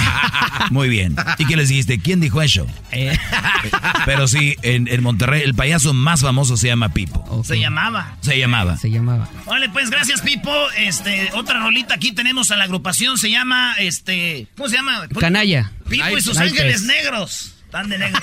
Muy 0.71 0.89
bien. 0.89 1.15
¿Y 1.37 1.45
qué 1.45 1.55
les 1.55 1.69
dijiste? 1.69 1.99
¿Quién 1.99 2.19
dijo 2.19 2.41
eso? 2.41 2.65
Eh, 2.91 3.17
Pero 4.05 4.27
sí, 4.27 4.55
en, 4.61 4.87
en 4.87 5.03
Monterrey 5.03 5.41
el 5.43 5.53
payaso 5.55 5.93
más 5.93 6.21
famoso 6.21 6.57
se 6.57 6.67
llama 6.67 6.89
Pipo. 6.89 7.43
Se 7.43 7.59
llamaba. 7.59 8.15
Se 8.21 8.37
llamaba. 8.37 8.77
Se 8.77 8.89
llamaba. 8.89 9.29
Vale, 9.45 9.69
pues 9.69 9.89
gracias, 9.89 10.21
Pipo. 10.21 10.51
Este, 10.77 11.29
otra 11.33 11.59
rolita 11.59 11.95
aquí 11.95 12.11
tenemos 12.11 12.51
a 12.51 12.57
la 12.57 12.63
agrupación, 12.65 13.17
se 13.17 13.29
llama, 13.29 13.75
este, 13.79 14.47
¿cómo 14.57 14.69
se 14.69 14.75
llama? 14.77 15.07
Canalla. 15.19 15.71
Pipo 15.89 16.17
y 16.17 16.21
sus 16.21 16.37
ángeles 16.37 16.83
negros. 16.83 17.55
Tan 17.71 17.87
de 17.87 17.97
negro. 17.97 18.19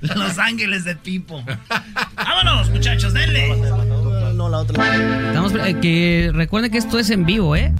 Los 0.02 0.38
Ángeles 0.38 0.84
de 0.84 0.94
Pipo. 0.94 1.42
Vámonos, 2.14 2.68
muchachos, 2.68 3.14
denle. 3.14 3.56
No, 4.34 4.50
la 4.50 4.58
otra. 4.58 4.84
Estamos, 5.28 5.54
eh, 5.54 5.76
que 5.80 6.30
recuerden 6.34 6.70
que 6.70 6.76
esto 6.76 6.98
es 6.98 7.08
en 7.08 7.24
vivo, 7.24 7.56
¿eh? 7.56 7.72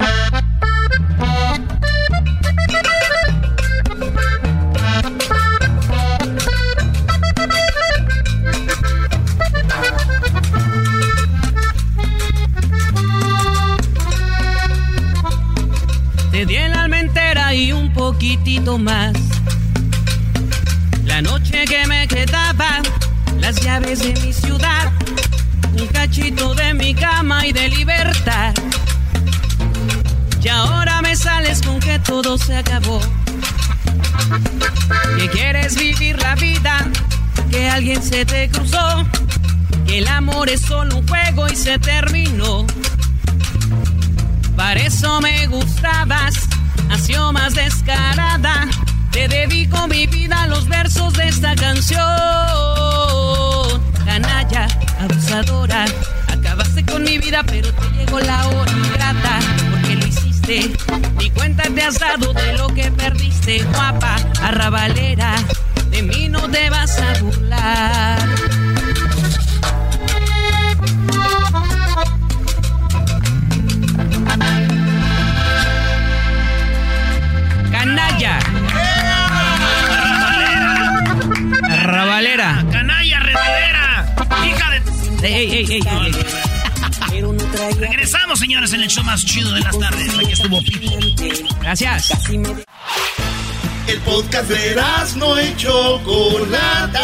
Te 16.31 16.47
di 16.47 16.57
en 16.57 16.71
la 16.71 16.89
mentera 16.89 17.53
y 17.55 17.73
un 17.73 17.93
poquitito 17.93 18.79
más 18.79 19.28
la 21.19 21.23
noche 21.23 21.65
que 21.65 21.85
me 21.89 22.07
quedaba, 22.07 22.81
las 23.41 23.57
llaves 23.61 23.99
de 23.99 24.15
mi 24.21 24.33
ciudad, 24.33 24.93
un 25.77 25.89
cachito 25.89 26.55
de 26.55 26.73
mi 26.75 26.95
cama 26.95 27.45
y 27.45 27.51
de 27.51 27.69
libertad. 27.71 28.55
Y 30.41 30.47
ahora 30.47 31.03
me 31.03 31.17
sales 31.17 31.61
con 31.63 31.81
que 31.81 31.99
todo 31.99 32.39
se 32.39 32.57
acabó. 32.57 33.01
Que 35.19 35.29
quieres 35.31 35.77
vivir 35.77 36.17
la 36.23 36.37
vida, 36.37 36.87
que 37.51 37.69
alguien 37.69 38.01
se 38.01 38.25
te 38.25 38.49
cruzó, 38.49 39.05
que 39.89 39.99
el 39.99 40.07
amor 40.07 40.49
es 40.49 40.61
solo 40.61 40.99
un 40.99 41.09
juego 41.09 41.49
y 41.49 41.57
se 41.57 41.81
terminó. 41.81 42.65
Para 44.55 44.79
eso 44.79 45.21
me 45.21 45.49
gustabas, 45.49 46.35
sido 46.97 47.33
más 47.33 47.55
descarada. 47.57 48.69
Te 49.19 49.27
dedico 49.27 49.89
mi 49.89 50.07
vida 50.07 50.45
a 50.45 50.47
los 50.47 50.69
versos 50.69 51.13
de 51.15 51.27
esta 51.27 51.57
canción. 51.57 51.99
Canalla, 54.05 54.69
abusadora, 55.01 55.87
acabaste 56.29 56.87
con 56.87 57.03
mi 57.03 57.19
vida, 57.19 57.43
pero 57.43 57.73
te 57.73 57.91
llegó 57.97 58.21
la 58.21 58.47
hora 58.47 58.71
ingrata. 58.71 59.41
Porque 59.73 59.97
lo 59.97 60.07
hiciste, 60.07 60.71
ni 61.19 61.31
cuenta 61.31 61.65
te 61.65 61.83
has 61.83 61.99
dado 61.99 62.33
de 62.33 62.53
lo 62.59 62.69
que 62.69 62.93
perdiste, 62.93 63.65
guapa, 63.65 64.19
arrabalera. 64.41 65.35
De 65.91 66.01
mí 66.01 66.29
no 66.29 66.49
te 66.49 66.71
vas 66.71 66.97
a 67.01 67.21
burlar. 67.21 68.19
Canalla. 77.73 78.58
Ey, 85.23 85.51
ey, 85.51 85.67
ey. 85.71 85.83
Regresamos, 87.79 88.39
señores, 88.39 88.73
en 88.73 88.83
el 88.83 88.89
show 88.89 89.03
más 89.03 89.25
chido 89.25 89.53
de 89.53 89.61
las 89.61 89.77
tardes. 89.77 90.17
Aquí 90.17 90.33
estuvo 90.33 90.61
Pipo. 90.61 90.97
Gracias. 91.61 92.13
El 92.29 93.99
podcast 94.05 94.49
de 94.49 94.77
no 95.17 95.43
y 95.43 95.57
Chocolata. 95.57 97.01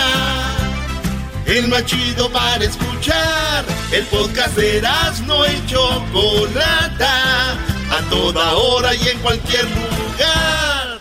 El 1.47 1.69
más 1.69 1.85
chido 1.86 2.31
para 2.31 2.65
escuchar. 2.65 3.65
El 3.91 4.05
podcast 4.05 4.57
de 4.57 4.81
no 5.27 5.47
y 5.47 5.66
Chocolata. 5.66 7.53
A 7.91 8.01
toda 8.11 8.53
hora 8.53 8.95
y 8.95 9.09
en 9.09 9.19
cualquier 9.19 9.65
lugar. 9.65 10.99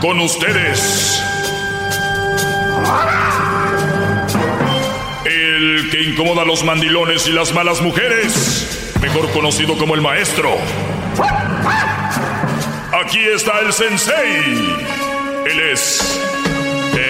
Con 0.00 0.18
ustedes. 0.20 1.22
El 5.24 5.88
que 5.90 6.02
incomoda 6.02 6.42
a 6.42 6.44
los 6.44 6.64
mandilones 6.64 7.26
y 7.28 7.32
las 7.32 7.52
malas 7.54 7.80
mujeres. 7.80 8.92
Mejor 9.00 9.30
conocido 9.32 9.76
como 9.78 9.94
el 9.94 10.00
maestro. 10.00 10.50
Aquí 13.04 13.18
está 13.34 13.60
el 13.60 13.72
sensei. 13.72 14.76
Él 15.50 15.60
es 15.72 16.20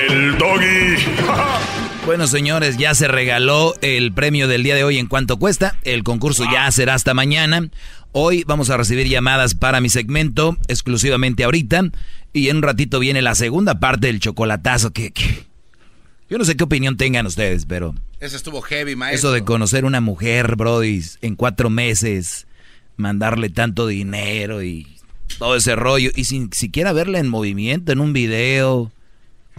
el 0.09 0.38
doggy. 0.38 0.96
Bueno, 2.04 2.26
señores, 2.26 2.78
ya 2.78 2.96
se 2.96 3.06
regaló 3.06 3.76
el 3.80 4.12
premio 4.12 4.48
del 4.48 4.64
día 4.64 4.74
de 4.74 4.82
hoy 4.82 4.98
en 4.98 5.06
cuanto 5.06 5.38
cuesta. 5.38 5.76
El 5.84 6.02
concurso 6.02 6.42
ya 6.52 6.68
será 6.72 6.94
hasta 6.94 7.14
mañana. 7.14 7.68
Hoy 8.10 8.42
vamos 8.44 8.70
a 8.70 8.76
recibir 8.76 9.06
llamadas 9.06 9.54
para 9.54 9.80
mi 9.80 9.88
segmento 9.88 10.56
exclusivamente 10.66 11.44
ahorita. 11.44 11.84
Y 12.32 12.48
en 12.48 12.56
un 12.56 12.62
ratito 12.64 12.98
viene 12.98 13.22
la 13.22 13.36
segunda 13.36 13.78
parte 13.78 14.09
del 14.09 14.18
chocolatazo. 14.18 14.90
Que, 14.92 15.12
que- 15.12 15.44
Yo 16.32 16.38
no 16.38 16.46
sé 16.46 16.56
qué 16.56 16.64
opinión 16.64 16.96
tengan 16.96 17.26
ustedes, 17.26 17.66
pero 17.66 17.94
Eso 18.18 18.38
estuvo 18.38 18.62
heavy, 18.62 18.96
maestro. 18.96 19.28
eso 19.28 19.34
de 19.34 19.44
conocer 19.44 19.84
una 19.84 20.00
mujer, 20.00 20.56
Brody, 20.56 21.02
en 21.20 21.36
cuatro 21.36 21.68
meses, 21.68 22.46
mandarle 22.96 23.50
tanto 23.50 23.86
dinero 23.86 24.62
y 24.62 24.86
todo 25.38 25.56
ese 25.56 25.76
rollo, 25.76 26.10
y 26.14 26.24
sin 26.24 26.50
siquiera 26.50 26.94
verla 26.94 27.18
en 27.18 27.28
movimiento, 27.28 27.92
en 27.92 28.00
un 28.00 28.14
video, 28.14 28.90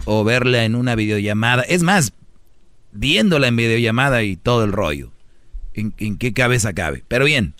o 0.04 0.24
verla 0.24 0.64
en 0.64 0.74
una 0.74 0.96
videollamada. 0.96 1.62
Es 1.62 1.84
más, 1.84 2.12
viéndola 2.90 3.46
en 3.46 3.54
videollamada 3.54 4.24
y 4.24 4.34
todo 4.34 4.64
el 4.64 4.72
rollo. 4.72 5.12
¿En, 5.74 5.94
en 5.98 6.18
qué 6.18 6.32
cabeza 6.32 6.72
cabe? 6.72 7.04
Pero 7.06 7.24
bien, 7.24 7.54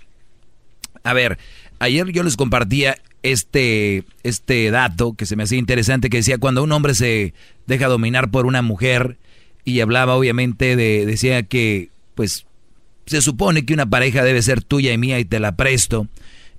a 1.04 1.12
ver, 1.12 1.38
ayer 1.78 2.10
yo 2.10 2.24
les 2.24 2.36
compartía 2.36 2.96
este, 3.24 4.04
este 4.22 4.70
dato 4.70 5.14
que 5.14 5.26
se 5.26 5.34
me 5.34 5.42
hacía 5.44 5.58
interesante, 5.58 6.10
que 6.10 6.18
decía 6.18 6.38
cuando 6.38 6.62
un 6.62 6.70
hombre 6.70 6.94
se 6.94 7.32
deja 7.66 7.88
dominar 7.88 8.30
por 8.30 8.46
una 8.46 8.62
mujer, 8.62 9.16
y 9.64 9.80
hablaba 9.80 10.14
obviamente 10.14 10.76
de, 10.76 11.06
decía 11.06 11.42
que, 11.42 11.88
pues, 12.14 12.44
se 13.06 13.22
supone 13.22 13.64
que 13.64 13.72
una 13.74 13.86
pareja 13.86 14.22
debe 14.22 14.42
ser 14.42 14.62
tuya 14.62 14.92
y 14.92 14.98
mía 14.98 15.18
y 15.18 15.24
te 15.24 15.40
la 15.40 15.56
presto, 15.56 16.06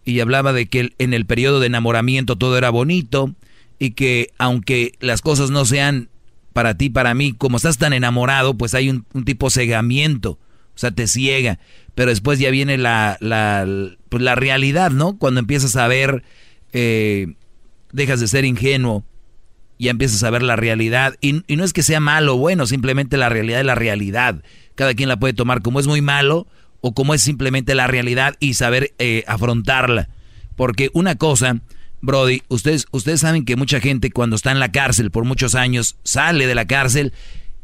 y 0.03 0.19
hablaba 0.19 0.53
de 0.53 0.65
que 0.65 0.91
en 0.97 1.13
el 1.13 1.25
periodo 1.25 1.59
de 1.59 1.67
enamoramiento 1.67 2.35
todo 2.35 2.57
era 2.57 2.71
bonito, 2.71 3.35
y 3.77 3.91
que 3.91 4.31
aunque 4.39 4.93
las 4.99 5.21
cosas 5.21 5.51
no 5.51 5.65
sean 5.65 6.09
para 6.51 6.75
ti, 6.75 6.89
para 6.89 7.13
mí, 7.13 7.33
como 7.33 7.57
estás 7.57 7.77
tan 7.77 7.93
enamorado, 7.93 8.55
pues 8.55 8.73
hay 8.73 8.89
un, 8.89 9.05
un 9.13 9.23
tipo 9.23 9.51
cegamiento, 9.51 10.31
o 10.31 10.77
sea, 10.77 10.89
te 10.89 11.05
ciega, 11.05 11.59
pero 11.93 12.09
después 12.09 12.39
ya 12.39 12.49
viene 12.49 12.79
la, 12.79 13.17
la, 13.19 13.67
pues 14.09 14.23
la 14.23 14.33
realidad, 14.33 14.89
¿no? 14.89 15.17
Cuando 15.17 15.41
empiezas 15.41 15.75
a 15.75 15.87
ver, 15.87 16.23
eh, 16.77 17.35
dejas 17.93 18.19
de 18.19 18.27
ser 18.27 18.43
ingenuo, 18.43 19.05
ya 19.79 19.91
empiezas 19.91 20.23
a 20.23 20.29
ver 20.29 20.43
la 20.43 20.57
realidad, 20.57 21.15
y, 21.21 21.41
no 21.47 21.63
es 21.63 21.71
que 21.71 21.83
sea 21.83 22.01
malo 22.01 22.35
o 22.35 22.37
bueno, 22.37 22.67
simplemente 22.67 23.15
la 23.15 23.29
realidad 23.29 23.61
es 23.61 23.65
la 23.65 23.75
realidad, 23.75 24.43
cada 24.75 24.93
quien 24.93 25.07
la 25.07 25.17
puede 25.17 25.33
tomar 25.33 25.61
como 25.61 25.79
es 25.79 25.87
muy 25.87 26.01
malo, 26.01 26.47
o 26.81 26.93
como 26.93 27.13
es 27.13 27.21
simplemente 27.21 27.75
la 27.75 27.87
realidad 27.87 28.35
y 28.41 28.55
saber 28.55 28.93
eh, 28.99 29.23
afrontarla, 29.25 30.09
porque 30.55 30.89
una 30.93 31.15
cosa... 31.15 31.61
Brody, 32.01 32.43
ustedes, 32.49 32.85
ustedes 32.91 33.21
saben 33.21 33.45
que 33.45 33.55
mucha 33.55 33.79
gente 33.79 34.11
cuando 34.11 34.35
está 34.35 34.51
en 34.51 34.59
la 34.59 34.71
cárcel 34.71 35.09
por 35.09 35.25
muchos 35.25 35.55
años 35.55 35.95
sale 36.03 36.45
de 36.45 36.53
la 36.53 36.67
cárcel 36.67 37.13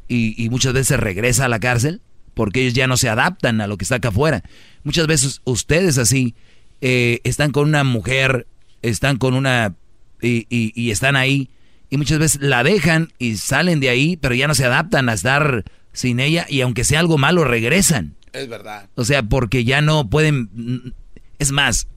y, 0.07 0.41
y 0.43 0.49
muchas 0.49 0.73
veces 0.73 0.99
regresa 0.99 1.45
a 1.45 1.49
la 1.49 1.59
cárcel 1.59 2.01
porque 2.33 2.61
ellos 2.61 2.73
ya 2.73 2.87
no 2.87 2.97
se 2.97 3.07
adaptan 3.07 3.61
a 3.61 3.67
lo 3.67 3.77
que 3.77 3.83
está 3.83 3.95
acá 3.95 4.07
afuera. 4.07 4.41
Muchas 4.83 5.05
veces 5.05 5.41
ustedes 5.43 5.99
así 5.99 6.33
eh, 6.81 7.19
están 7.23 7.51
con 7.51 7.67
una 7.67 7.83
mujer, 7.83 8.47
están 8.81 9.17
con 9.17 9.33
una 9.33 9.75
y, 10.21 10.45
y- 10.49 10.71
y 10.75 10.91
están 10.91 11.15
ahí 11.15 11.49
y 11.89 11.97
muchas 11.97 12.19
veces 12.19 12.41
la 12.41 12.63
dejan 12.63 13.11
y 13.19 13.37
salen 13.37 13.79
de 13.79 13.89
ahí, 13.89 14.17
pero 14.17 14.33
ya 14.35 14.47
no 14.47 14.55
se 14.55 14.65
adaptan 14.65 15.09
a 15.09 15.13
estar 15.13 15.63
sin 15.93 16.19
ella 16.19 16.45
y 16.49 16.61
aunque 16.61 16.83
sea 16.83 16.99
algo 16.99 17.17
malo 17.17 17.43
regresan. 17.43 18.15
Es 18.33 18.47
verdad. 18.47 18.87
O 18.95 19.03
sea, 19.03 19.23
porque 19.23 19.65
ya 19.65 19.81
no 19.81 20.09
pueden... 20.09 20.93
Es 21.37 21.51
más, 21.51 21.87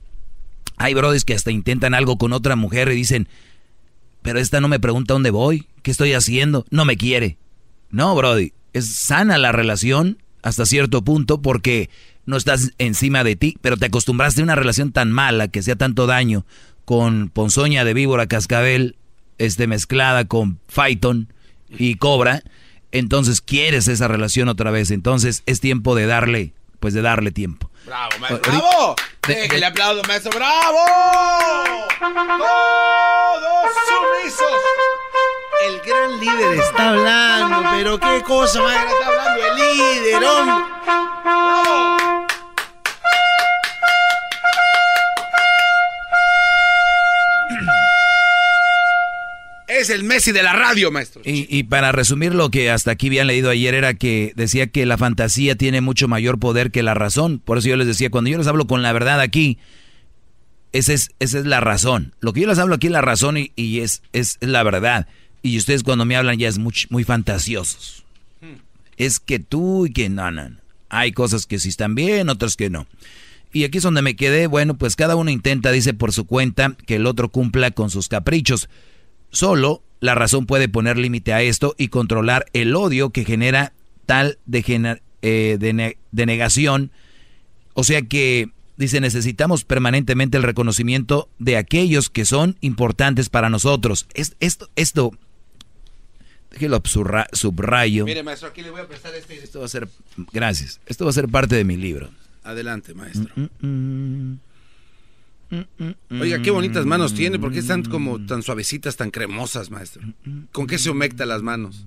hay 0.77 0.95
brodis 0.95 1.25
que 1.25 1.35
hasta 1.35 1.53
intentan 1.53 1.95
algo 1.95 2.19
con 2.19 2.33
otra 2.33 2.57
mujer 2.57 2.89
y 2.89 2.97
dicen, 2.97 3.29
pero 4.23 4.41
esta 4.41 4.61
no 4.61 4.67
me 4.69 4.81
pregunta 4.81 5.15
dónde 5.15 5.31
voy, 5.31 5.69
qué 5.83 5.91
estoy 5.93 6.13
haciendo, 6.15 6.65
no 6.71 6.85
me 6.85 6.97
quiere. 6.97 7.37
No, 7.91 8.15
brody, 8.17 8.53
es 8.73 8.87
sana 8.97 9.39
la 9.39 9.53
relación 9.53 10.19
hasta 10.43 10.67
cierto 10.67 11.05
punto 11.05 11.41
porque 11.41 11.89
no 12.27 12.37
estás 12.37 12.73
encima 12.79 13.23
de 13.23 13.37
ti, 13.37 13.57
pero 13.61 13.77
te 13.77 13.87
acostumbraste 13.87 14.41
a 14.41 14.45
una 14.45 14.57
relación 14.57 14.91
tan 14.91 15.13
mala 15.13 15.47
que 15.49 15.61
hacía 15.61 15.77
tanto 15.77 16.07
daño 16.07 16.45
con 16.85 17.29
ponzoña 17.31 17.85
de 17.85 17.95
víbora 17.95 18.27
cascabel, 18.27 18.97
este 19.39 19.67
mezclada 19.67 20.25
con 20.27 20.59
Python 20.75 21.33
y 21.69 21.97
cobra, 21.97 22.43
entonces 22.93 23.41
quieres 23.41 23.89
esa 23.89 24.07
relación 24.09 24.49
otra 24.49 24.71
vez, 24.71 24.91
entonces 24.91 25.43
es 25.47 25.61
tiempo 25.61 25.95
de 25.95 26.07
darle, 26.07 26.53
pues 26.81 26.95
de 26.95 27.03
darle 27.03 27.31
tiempo. 27.33 27.71
Bravo, 27.87 28.11
maestro. 28.21 28.53
¡Bravo! 28.53 28.97
De- 29.27 29.35
Déjale 29.35 29.67
aplaudo, 29.67 30.03
maestro. 30.07 30.31
¡Bravo! 30.35 30.79
Todos 32.39 33.73
sumisos. 33.89 34.47
El 35.67 35.81
gran 35.81 36.21
líder 36.21 36.61
está 36.61 36.91
hablando, 36.91 37.71
pero 37.73 37.99
qué 37.99 38.23
cosa, 38.23 38.63
maestro. 38.63 38.91
Está 38.91 39.07
hablando 39.09 39.41
el 39.45 39.57
líder, 39.77 40.25
hombre. 40.25 40.65
¡Bravo! 41.25 42.24
Es 49.85 49.91
el 49.91 50.03
Messi 50.03 50.33
de 50.33 50.43
la 50.43 50.55
radio, 50.55 50.91
maestro. 50.91 51.21
Y, 51.27 51.47
y 51.55 51.65
para 51.65 51.93
resumir 51.93 52.35
lo 52.35 52.51
que 52.51 52.71
hasta 52.71 52.91
aquí 52.91 53.09
habían 53.09 53.27
leído 53.27 53.51
ayer 53.51 53.75
era 53.75 53.93
que 53.93 54.33
decía 54.35 54.67
que 54.67 54.87
la 54.87 54.97
fantasía 54.97 55.57
tiene 55.57 55.83
mucho 55.83 56.09
mayor 56.09 56.39
poder 56.39 56.71
que 56.71 56.83
la 56.83 56.95
razón. 56.95 57.39
Por 57.39 57.59
eso 57.59 57.69
yo 57.69 57.77
les 57.77 57.87
decía, 57.87 58.09
cuando 58.09 58.31
yo 58.31 58.39
les 58.39 58.47
hablo 58.47 58.67
con 58.67 58.81
la 58.81 58.95
verdad 58.95 59.21
aquí, 59.21 59.59
esa 60.73 60.95
es, 60.95 61.11
esa 61.21 61.39
es 61.39 61.45
la 61.45 61.61
razón. 61.61 62.15
Lo 62.21 62.33
que 62.33 62.41
yo 62.41 62.47
les 62.47 62.59
hablo 62.59 62.77
aquí 62.77 62.87
es 62.87 62.95
la 62.95 63.03
razón 63.03 63.37
y, 63.37 63.53
y 63.57 63.81
es, 63.81 64.01
es 64.15 64.39
la 64.41 64.63
verdad. 64.63 65.07
Y 65.43 65.59
ustedes 65.59 65.83
cuando 65.83 66.07
me 66.07 66.17
hablan 66.17 66.39
ya 66.39 66.49
es 66.49 66.57
muy, 66.57 66.73
muy 66.89 67.05
fantasiosos. 67.05 68.05
Es 68.97 69.21
que 69.21 69.39
tú 69.39 69.85
y 69.85 69.93
que 69.93 70.09
no, 70.09 70.31
no, 70.31 70.49
no. 70.49 70.57
Hay 70.89 71.13
cosas 71.13 71.45
que 71.45 71.59
sí 71.59 71.69
están 71.69 71.95
bien, 71.95 72.31
otras 72.31 72.57
que 72.57 72.71
no. 72.71 72.87
Y 73.53 73.65
aquí 73.65 73.79
es 73.79 73.85
donde 73.85 74.01
me 74.01 74.17
quedé, 74.17 74.47
bueno, 74.47 74.79
pues 74.79 74.97
cada 74.97 75.15
uno 75.15 75.31
intenta, 75.31 75.71
dice 75.73 75.93
por 75.93 76.13
su 76.13 76.25
cuenta, 76.25 76.75
que 76.87 76.97
el 76.97 77.07
otro 77.07 77.29
cumpla 77.29 77.71
con 77.71 77.91
sus 77.91 78.09
caprichos. 78.09 78.71
Solo 79.35 79.83
la 79.99 80.15
razón 80.15 80.47
puede 80.47 80.69
poner 80.69 80.97
límite 80.97 81.33
a 81.33 81.43
esto 81.43 81.75
y 81.77 81.89
controlar 81.89 82.47
el 82.53 82.77
odio 82.77 83.11
que 83.11 83.25
genera 83.25 83.73
tal 84.07 84.39
eh, 85.23 85.59
denegación. 86.13 86.93
O 87.73 87.83
sea 87.83 88.03
que, 88.03 88.51
dice, 88.77 89.01
necesitamos 89.01 89.65
permanentemente 89.65 90.37
el 90.37 90.45
reconocimiento 90.45 91.29
de 91.41 91.57
aquellos 91.57 92.11
que 92.11 92.25
son 92.25 92.57
importantes 92.61 93.29
para 93.29 93.51
nosotros. 93.51 94.07
Es, 94.15 94.37
esto, 94.39 94.69
esto, 94.77 95.11
déjelo 96.53 96.81
subrayo. 97.33 98.05
Mire, 98.05 98.23
maestro, 98.23 98.51
aquí 98.51 98.63
le 98.63 98.71
voy 98.71 98.83
a 98.83 98.87
prestar 98.87 99.13
este. 99.17 99.43
Esto 99.43 99.59
va 99.59 99.65
a 99.65 99.69
ser, 99.69 99.89
gracias, 100.33 100.81
esto 100.87 101.07
va 101.07 101.11
a 101.11 101.15
ser 101.15 101.29
parte 101.29 101.57
de 101.57 101.65
mi 101.65 101.77
libro. 101.77 102.09
Adelante, 102.45 102.95
maestro. 102.95 103.33
Oiga, 106.11 106.43
qué 106.43 106.51
bonitas 106.51 106.87
manos 106.87 107.15
tiene, 107.15 107.39
¿por 107.39 107.53
qué 107.53 107.59
están 107.59 107.83
como 107.83 108.25
tan 108.25 108.43
suavecitas, 108.43 108.97
tan 108.97 109.11
cremosas, 109.11 109.71
maestro? 109.71 110.03
¿Con 110.53 110.67
qué 110.67 110.79
se 110.79 110.91
humecta 110.91 111.27
las 111.27 111.43
manos? 111.43 111.87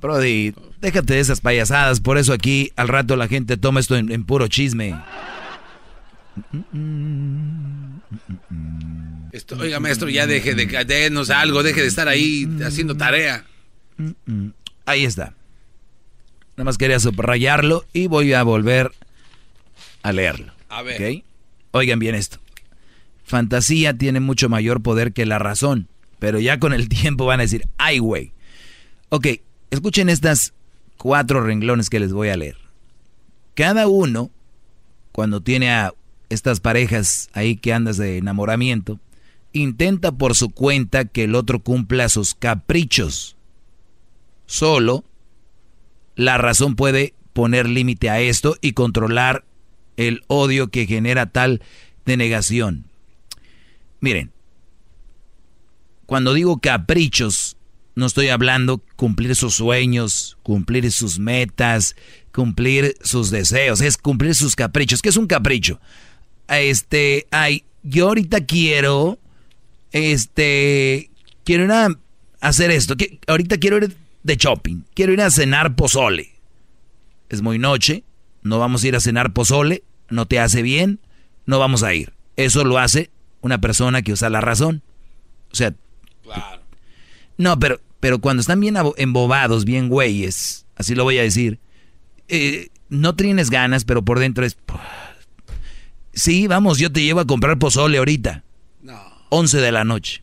Brody, 0.00 0.54
déjate 0.80 1.14
de 1.14 1.20
esas 1.20 1.40
payasadas, 1.40 2.00
por 2.00 2.18
eso 2.18 2.32
aquí 2.32 2.70
al 2.76 2.88
rato 2.88 3.16
la 3.16 3.28
gente 3.28 3.56
toma 3.56 3.80
esto 3.80 3.96
en, 3.96 4.24
puro 4.24 4.46
chisme. 4.48 4.94
oiga, 9.58 9.80
maestro, 9.80 10.08
ya 10.08 10.26
deje 10.26 10.54
de 10.54 10.66
denos 10.84 11.30
algo, 11.30 11.62
deje 11.62 11.80
de 11.80 11.88
estar 11.88 12.08
ahí 12.08 12.46
haciendo 12.64 12.96
tarea. 12.96 13.44
Ahí 14.84 15.04
está. 15.04 15.34
Nada 16.56 16.64
más 16.64 16.78
quería 16.78 17.00
subrayarlo 17.00 17.84
y 17.92 18.06
voy 18.06 18.32
a 18.32 18.42
volver 18.42 18.92
a 20.02 20.12
leerlo. 20.12 20.52
A 20.68 20.82
ver. 20.82 21.22
Oigan 21.76 21.98
bien 21.98 22.14
esto. 22.14 22.38
Fantasía 23.24 23.98
tiene 23.98 24.20
mucho 24.20 24.48
mayor 24.48 24.82
poder 24.82 25.12
que 25.12 25.26
la 25.26 25.38
razón, 25.38 25.88
pero 26.18 26.38
ya 26.40 26.58
con 26.58 26.72
el 26.72 26.88
tiempo 26.90 27.26
van 27.26 27.40
a 27.40 27.42
decir, 27.42 27.68
ay 27.76 27.98
güey. 27.98 28.32
Ok, 29.10 29.26
escuchen 29.70 30.08
estas 30.08 30.54
cuatro 30.96 31.42
renglones 31.42 31.90
que 31.90 32.00
les 32.00 32.12
voy 32.12 32.28
a 32.28 32.36
leer. 32.36 32.56
Cada 33.54 33.88
uno, 33.88 34.30
cuando 35.12 35.42
tiene 35.42 35.70
a 35.70 35.92
estas 36.28 36.60
parejas 36.60 37.28
ahí 37.32 37.56
que 37.56 37.72
andas 37.72 37.96
de 37.96 38.18
enamoramiento, 38.18 38.98
intenta 39.52 40.12
por 40.12 40.34
su 40.34 40.50
cuenta 40.50 41.04
que 41.04 41.24
el 41.24 41.34
otro 41.34 41.60
cumpla 41.60 42.08
sus 42.08 42.34
caprichos. 42.34 43.36
Solo 44.46 45.04
la 46.14 46.38
razón 46.38 46.74
puede 46.74 47.14
poner 47.32 47.68
límite 47.68 48.08
a 48.08 48.20
esto 48.20 48.56
y 48.60 48.72
controlar 48.72 49.44
el 49.96 50.22
odio 50.26 50.68
que 50.68 50.86
genera 50.86 51.26
tal 51.26 51.62
denegación. 52.04 52.84
Miren, 54.00 54.30
cuando 56.06 56.34
digo 56.34 56.58
caprichos, 56.58 57.56
no 57.94 58.06
estoy 58.06 58.28
hablando 58.28 58.82
cumplir 58.96 59.34
sus 59.34 59.54
sueños, 59.54 60.38
cumplir 60.42 60.90
sus 60.92 61.18
metas, 61.18 61.96
cumplir 62.32 62.94
sus 63.02 63.30
deseos, 63.30 63.80
es 63.80 63.96
cumplir 63.96 64.34
sus 64.34 64.54
caprichos. 64.54 65.02
¿Qué 65.02 65.08
es 65.08 65.16
un 65.16 65.26
capricho? 65.26 65.80
Este, 66.48 67.26
ay, 67.30 67.64
yo 67.82 68.08
ahorita 68.08 68.44
quiero, 68.44 69.18
este, 69.92 71.10
quiero 71.44 71.64
ir 71.64 71.72
a 71.72 71.88
hacer 72.40 72.70
esto, 72.70 72.96
que, 72.96 73.18
ahorita 73.26 73.56
quiero 73.58 73.78
ir 73.78 73.96
de 74.22 74.36
shopping. 74.36 74.82
Quiero 74.94 75.12
ir 75.12 75.22
a 75.22 75.30
cenar 75.30 75.74
pozole. 75.74 76.32
Es 77.28 77.42
muy 77.42 77.58
noche, 77.58 78.04
no 78.46 78.58
vamos 78.58 78.82
a 78.82 78.88
ir 78.88 78.96
a 78.96 79.00
cenar 79.00 79.32
pozole, 79.32 79.82
no 80.08 80.26
te 80.26 80.38
hace 80.38 80.62
bien, 80.62 81.00
no 81.44 81.58
vamos 81.58 81.82
a 81.82 81.94
ir. 81.94 82.12
Eso 82.36 82.64
lo 82.64 82.78
hace 82.78 83.10
una 83.40 83.60
persona 83.60 84.02
que 84.02 84.12
usa 84.12 84.30
la 84.30 84.40
razón. 84.40 84.82
O 85.52 85.54
sea, 85.54 85.74
claro. 86.22 86.62
no, 87.38 87.58
pero, 87.58 87.80
pero 88.00 88.20
cuando 88.20 88.40
están 88.40 88.60
bien 88.60 88.76
embobados, 88.96 89.64
bien 89.64 89.88
güeyes, 89.88 90.66
así 90.76 90.94
lo 90.94 91.04
voy 91.04 91.18
a 91.18 91.22
decir, 91.22 91.58
eh, 92.28 92.68
no 92.88 93.14
tienes 93.14 93.50
ganas, 93.50 93.84
pero 93.84 94.04
por 94.04 94.18
dentro 94.18 94.44
es... 94.44 94.56
Sí, 96.12 96.46
vamos, 96.46 96.78
yo 96.78 96.90
te 96.90 97.02
llevo 97.02 97.20
a 97.20 97.26
comprar 97.26 97.58
pozole 97.58 97.98
ahorita. 97.98 98.42
No. 98.82 98.98
11 99.28 99.58
de 99.58 99.72
la 99.72 99.84
noche. 99.84 100.22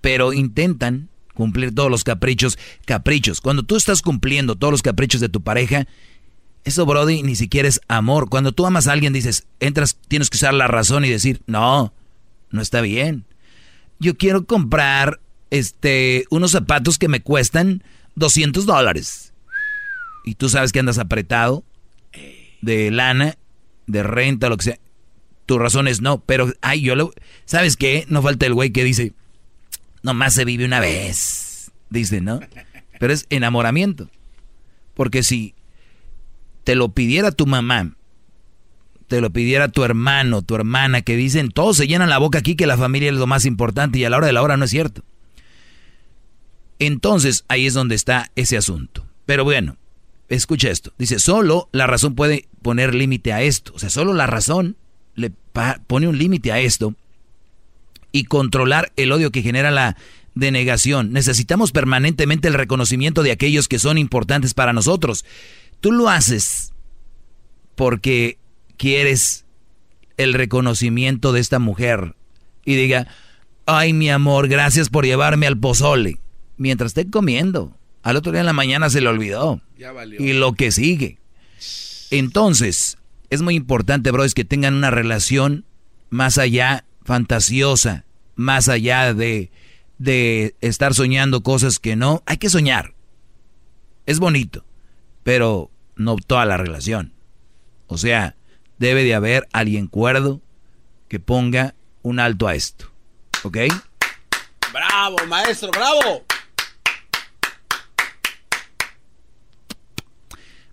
Pero 0.00 0.32
intentan 0.32 1.08
cumplir 1.34 1.74
todos 1.74 1.90
los 1.90 2.04
caprichos, 2.04 2.58
caprichos. 2.84 3.40
Cuando 3.40 3.62
tú 3.62 3.76
estás 3.76 4.02
cumpliendo 4.02 4.56
todos 4.56 4.72
los 4.72 4.82
caprichos 4.82 5.20
de 5.20 5.28
tu 5.28 5.42
pareja, 5.42 5.86
eso, 6.66 6.84
Brody, 6.84 7.22
ni 7.22 7.36
siquiera 7.36 7.68
es 7.68 7.80
amor. 7.86 8.28
Cuando 8.28 8.50
tú 8.50 8.66
amas 8.66 8.88
a 8.88 8.92
alguien, 8.92 9.12
dices, 9.12 9.46
entras, 9.60 9.96
tienes 10.08 10.30
que 10.30 10.36
usar 10.36 10.52
la 10.52 10.66
razón 10.66 11.04
y 11.04 11.08
decir, 11.08 11.40
no, 11.46 11.92
no 12.50 12.60
está 12.60 12.80
bien. 12.80 13.24
Yo 14.00 14.16
quiero 14.16 14.46
comprar, 14.46 15.20
este, 15.50 16.24
unos 16.28 16.50
zapatos 16.50 16.98
que 16.98 17.06
me 17.06 17.20
cuestan 17.20 17.84
200 18.16 18.66
dólares. 18.66 19.32
Y 20.24 20.34
tú 20.34 20.48
sabes 20.48 20.72
que 20.72 20.80
andas 20.80 20.98
apretado 20.98 21.64
de 22.62 22.90
lana, 22.90 23.38
de 23.86 24.02
renta, 24.02 24.48
lo 24.48 24.56
que 24.56 24.64
sea. 24.64 24.78
Tu 25.46 25.60
razón 25.60 25.86
es 25.86 26.00
no, 26.00 26.18
pero, 26.18 26.52
ay, 26.62 26.80
yo 26.80 26.96
lo, 26.96 27.12
¿sabes 27.44 27.76
qué? 27.76 28.04
No 28.08 28.22
falta 28.22 28.44
el 28.44 28.54
güey 28.54 28.70
que 28.70 28.82
dice, 28.82 29.12
nomás 30.02 30.34
se 30.34 30.44
vive 30.44 30.64
una 30.64 30.80
vez, 30.80 31.70
dice, 31.90 32.20
¿no? 32.20 32.40
Pero 32.98 33.12
es 33.12 33.26
enamoramiento. 33.30 34.10
Porque 34.94 35.22
si 35.22 35.54
te 36.66 36.74
lo 36.74 36.88
pidiera 36.88 37.30
tu 37.30 37.46
mamá, 37.46 37.92
te 39.06 39.20
lo 39.20 39.30
pidiera 39.30 39.68
tu 39.68 39.84
hermano, 39.84 40.42
tu 40.42 40.56
hermana, 40.56 41.00
que 41.02 41.14
dicen, 41.14 41.52
todos 41.52 41.76
se 41.76 41.86
llenan 41.86 42.10
la 42.10 42.18
boca 42.18 42.40
aquí 42.40 42.56
que 42.56 42.66
la 42.66 42.76
familia 42.76 43.08
es 43.08 43.14
lo 43.14 43.28
más 43.28 43.44
importante 43.44 44.00
y 44.00 44.04
a 44.04 44.10
la 44.10 44.16
hora 44.16 44.26
de 44.26 44.32
la 44.32 44.42
hora 44.42 44.56
no 44.56 44.64
es 44.64 44.72
cierto. 44.72 45.04
Entonces 46.80 47.44
ahí 47.46 47.66
es 47.66 47.74
donde 47.74 47.94
está 47.94 48.32
ese 48.34 48.56
asunto. 48.56 49.06
Pero 49.26 49.44
bueno, 49.44 49.76
escucha 50.28 50.68
esto. 50.68 50.92
Dice, 50.98 51.20
solo 51.20 51.68
la 51.70 51.86
razón 51.86 52.16
puede 52.16 52.48
poner 52.62 52.96
límite 52.96 53.32
a 53.32 53.42
esto. 53.42 53.72
O 53.72 53.78
sea, 53.78 53.88
solo 53.88 54.12
la 54.12 54.26
razón 54.26 54.76
le 55.14 55.30
pone 55.86 56.08
un 56.08 56.18
límite 56.18 56.50
a 56.50 56.58
esto 56.58 56.96
y 58.10 58.24
controlar 58.24 58.92
el 58.96 59.12
odio 59.12 59.30
que 59.30 59.42
genera 59.42 59.70
la 59.70 59.96
denegación. 60.34 61.12
Necesitamos 61.12 61.70
permanentemente 61.70 62.48
el 62.48 62.54
reconocimiento 62.54 63.22
de 63.22 63.30
aquellos 63.30 63.68
que 63.68 63.78
son 63.78 63.98
importantes 63.98 64.52
para 64.52 64.72
nosotros. 64.72 65.24
Tú 65.80 65.92
lo 65.92 66.08
haces 66.08 66.72
porque 67.74 68.38
quieres 68.76 69.44
el 70.16 70.34
reconocimiento 70.34 71.32
de 71.32 71.40
esta 71.40 71.58
mujer 71.58 72.14
y 72.64 72.74
diga, 72.74 73.06
ay 73.66 73.92
mi 73.92 74.10
amor, 74.10 74.48
gracias 74.48 74.88
por 74.88 75.04
llevarme 75.04 75.46
al 75.46 75.58
pozole. 75.58 76.18
Mientras 76.56 76.90
esté 76.90 77.10
comiendo. 77.10 77.76
Al 78.02 78.16
otro 78.16 78.32
día 78.32 78.40
en 78.40 78.46
la 78.46 78.52
mañana 78.52 78.88
se 78.88 79.00
le 79.00 79.08
olvidó. 79.08 79.60
Y 80.18 80.32
lo 80.32 80.54
que 80.54 80.70
sigue. 80.70 81.18
Entonces, 82.10 82.98
es 83.30 83.42
muy 83.42 83.54
importante, 83.56 84.10
bro, 84.10 84.24
es 84.24 84.34
que 84.34 84.44
tengan 84.44 84.74
una 84.74 84.90
relación 84.90 85.64
más 86.08 86.38
allá 86.38 86.84
fantasiosa, 87.04 88.04
más 88.36 88.68
allá 88.68 89.12
de, 89.12 89.50
de 89.98 90.54
estar 90.60 90.94
soñando 90.94 91.42
cosas 91.42 91.78
que 91.78 91.96
no. 91.96 92.22
Hay 92.26 92.36
que 92.36 92.48
soñar. 92.48 92.94
Es 94.06 94.20
bonito, 94.20 94.64
pero 95.26 95.72
no 95.96 96.14
toda 96.14 96.44
la 96.44 96.56
relación. 96.56 97.12
O 97.88 97.98
sea, 97.98 98.36
debe 98.78 99.02
de 99.02 99.12
haber 99.16 99.48
alguien 99.52 99.88
cuerdo 99.88 100.40
que 101.08 101.18
ponga 101.18 101.74
un 102.02 102.20
alto 102.20 102.46
a 102.46 102.54
esto. 102.54 102.92
¿Ok? 103.42 103.56
Bravo, 104.72 105.16
maestro, 105.26 105.72
bravo. 105.72 106.24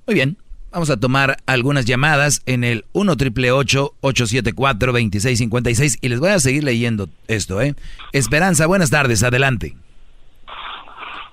Muy 0.06 0.14
bien. 0.14 0.38
Vamos 0.70 0.92
a 0.92 1.00
tomar 1.00 1.38
algunas 1.48 1.86
llamadas 1.86 2.44
en 2.46 2.64
el 2.64 2.86
1 2.94 3.18
triple 3.18 3.52
874 3.52 4.92
2656 4.92 5.98
y 6.00 6.10
les 6.10 6.20
voy 6.20 6.30
a 6.30 6.40
seguir 6.40 6.64
leyendo 6.64 7.10
esto, 7.28 7.60
¿eh? 7.60 7.74
Esperanza, 8.12 8.68
buenas 8.68 8.92
tardes, 8.92 9.24
adelante. 9.24 9.76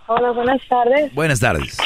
Hola, 0.07 0.31
buenas 0.31 0.63
tardes. 0.67 1.15
Buenas 1.15 1.39
tardes. 1.39 1.77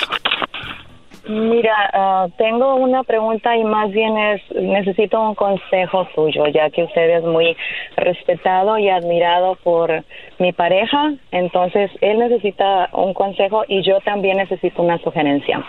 Mira, 1.27 1.91
ah, 1.95 2.27
tengo 2.37 2.75
una 2.77 3.03
pregunta 3.03 3.57
y 3.57 3.65
más 3.65 3.91
bien 3.91 4.17
es, 4.19 4.43
necesito 4.55 5.21
un 5.23 5.35
consejo 5.35 6.07
suyo, 6.15 6.47
ya 6.49 6.69
que 6.69 6.85
usted 6.85 7.19
es 7.19 7.25
muy 7.25 7.57
respetado 7.97 8.77
y 8.79 8.91
admirado 8.91 9.57
por 9.63 10.05
mi 10.39 10.53
pareja, 10.53 11.15
entonces 11.31 11.91
él 12.03 12.19
necesita 12.19 12.91
un 12.93 13.15
consejo 13.15 13.65
y 13.67 13.83
yo 13.83 14.01
también 14.01 14.37
necesito 14.37 14.83
una 14.83 14.99
sugerencia. 14.99 15.65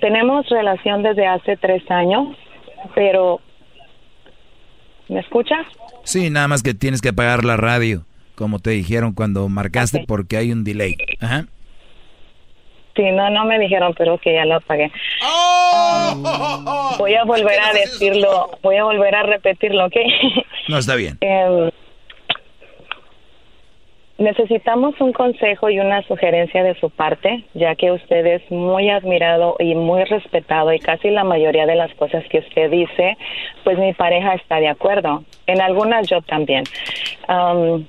Tenemos 0.00 0.46
relación 0.48 1.02
desde 1.02 1.26
hace 1.26 1.56
tres 1.56 1.82
años, 1.90 2.36
pero... 2.94 3.40
¿Me 5.08 5.20
escuchas? 5.20 5.66
Sí, 6.04 6.28
nada 6.28 6.48
más 6.48 6.62
que 6.62 6.74
tienes 6.74 7.00
que 7.00 7.08
apagar 7.08 7.42
la 7.42 7.56
radio, 7.56 8.04
como 8.34 8.58
te 8.58 8.70
dijeron 8.70 9.14
cuando 9.14 9.48
marcaste, 9.48 10.04
porque 10.06 10.36
hay 10.36 10.52
un 10.52 10.64
delay. 10.64 10.96
Ajá. 11.20 11.46
Sí, 12.98 13.12
no, 13.12 13.30
no 13.30 13.44
me 13.44 13.60
dijeron, 13.60 13.94
pero 13.96 14.18
que 14.18 14.34
ya 14.34 14.44
lo 14.44 14.60
pagué. 14.60 14.90
¡Oh! 15.22 16.96
voy 16.98 17.14
a 17.14 17.22
volver 17.22 17.60
a 17.60 17.72
decirlo, 17.72 18.50
voy 18.60 18.74
a 18.74 18.82
volver 18.82 19.14
a 19.14 19.22
repetirlo, 19.22 19.86
¿ok? 19.86 19.96
No, 20.66 20.78
está 20.78 20.96
bien. 20.96 21.16
Em, 21.20 21.70
necesitamos 24.18 25.00
un 25.00 25.12
consejo 25.12 25.70
y 25.70 25.78
una 25.78 26.02
sugerencia 26.02 26.64
de 26.64 26.74
su 26.80 26.90
parte, 26.90 27.44
ya 27.54 27.76
que 27.76 27.92
usted 27.92 28.26
es 28.26 28.50
muy 28.50 28.90
admirado 28.90 29.54
y 29.60 29.76
muy 29.76 30.02
respetado 30.02 30.72
y 30.72 30.80
casi 30.80 31.10
la 31.10 31.22
mayoría 31.22 31.66
de 31.66 31.76
las 31.76 31.94
cosas 31.94 32.24
que 32.28 32.40
usted 32.40 32.68
dice, 32.68 33.16
pues 33.62 33.78
mi 33.78 33.92
pareja 33.92 34.34
está 34.34 34.56
de 34.56 34.66
acuerdo. 34.66 35.22
En 35.46 35.60
algunas 35.60 36.08
yo 36.08 36.20
también. 36.22 36.64
Am, 37.28 37.86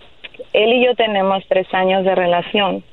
él 0.54 0.74
y 0.74 0.86
yo 0.86 0.94
tenemos 0.94 1.44
tres 1.48 1.66
años 1.74 2.06
de 2.06 2.14
relación. 2.14 2.84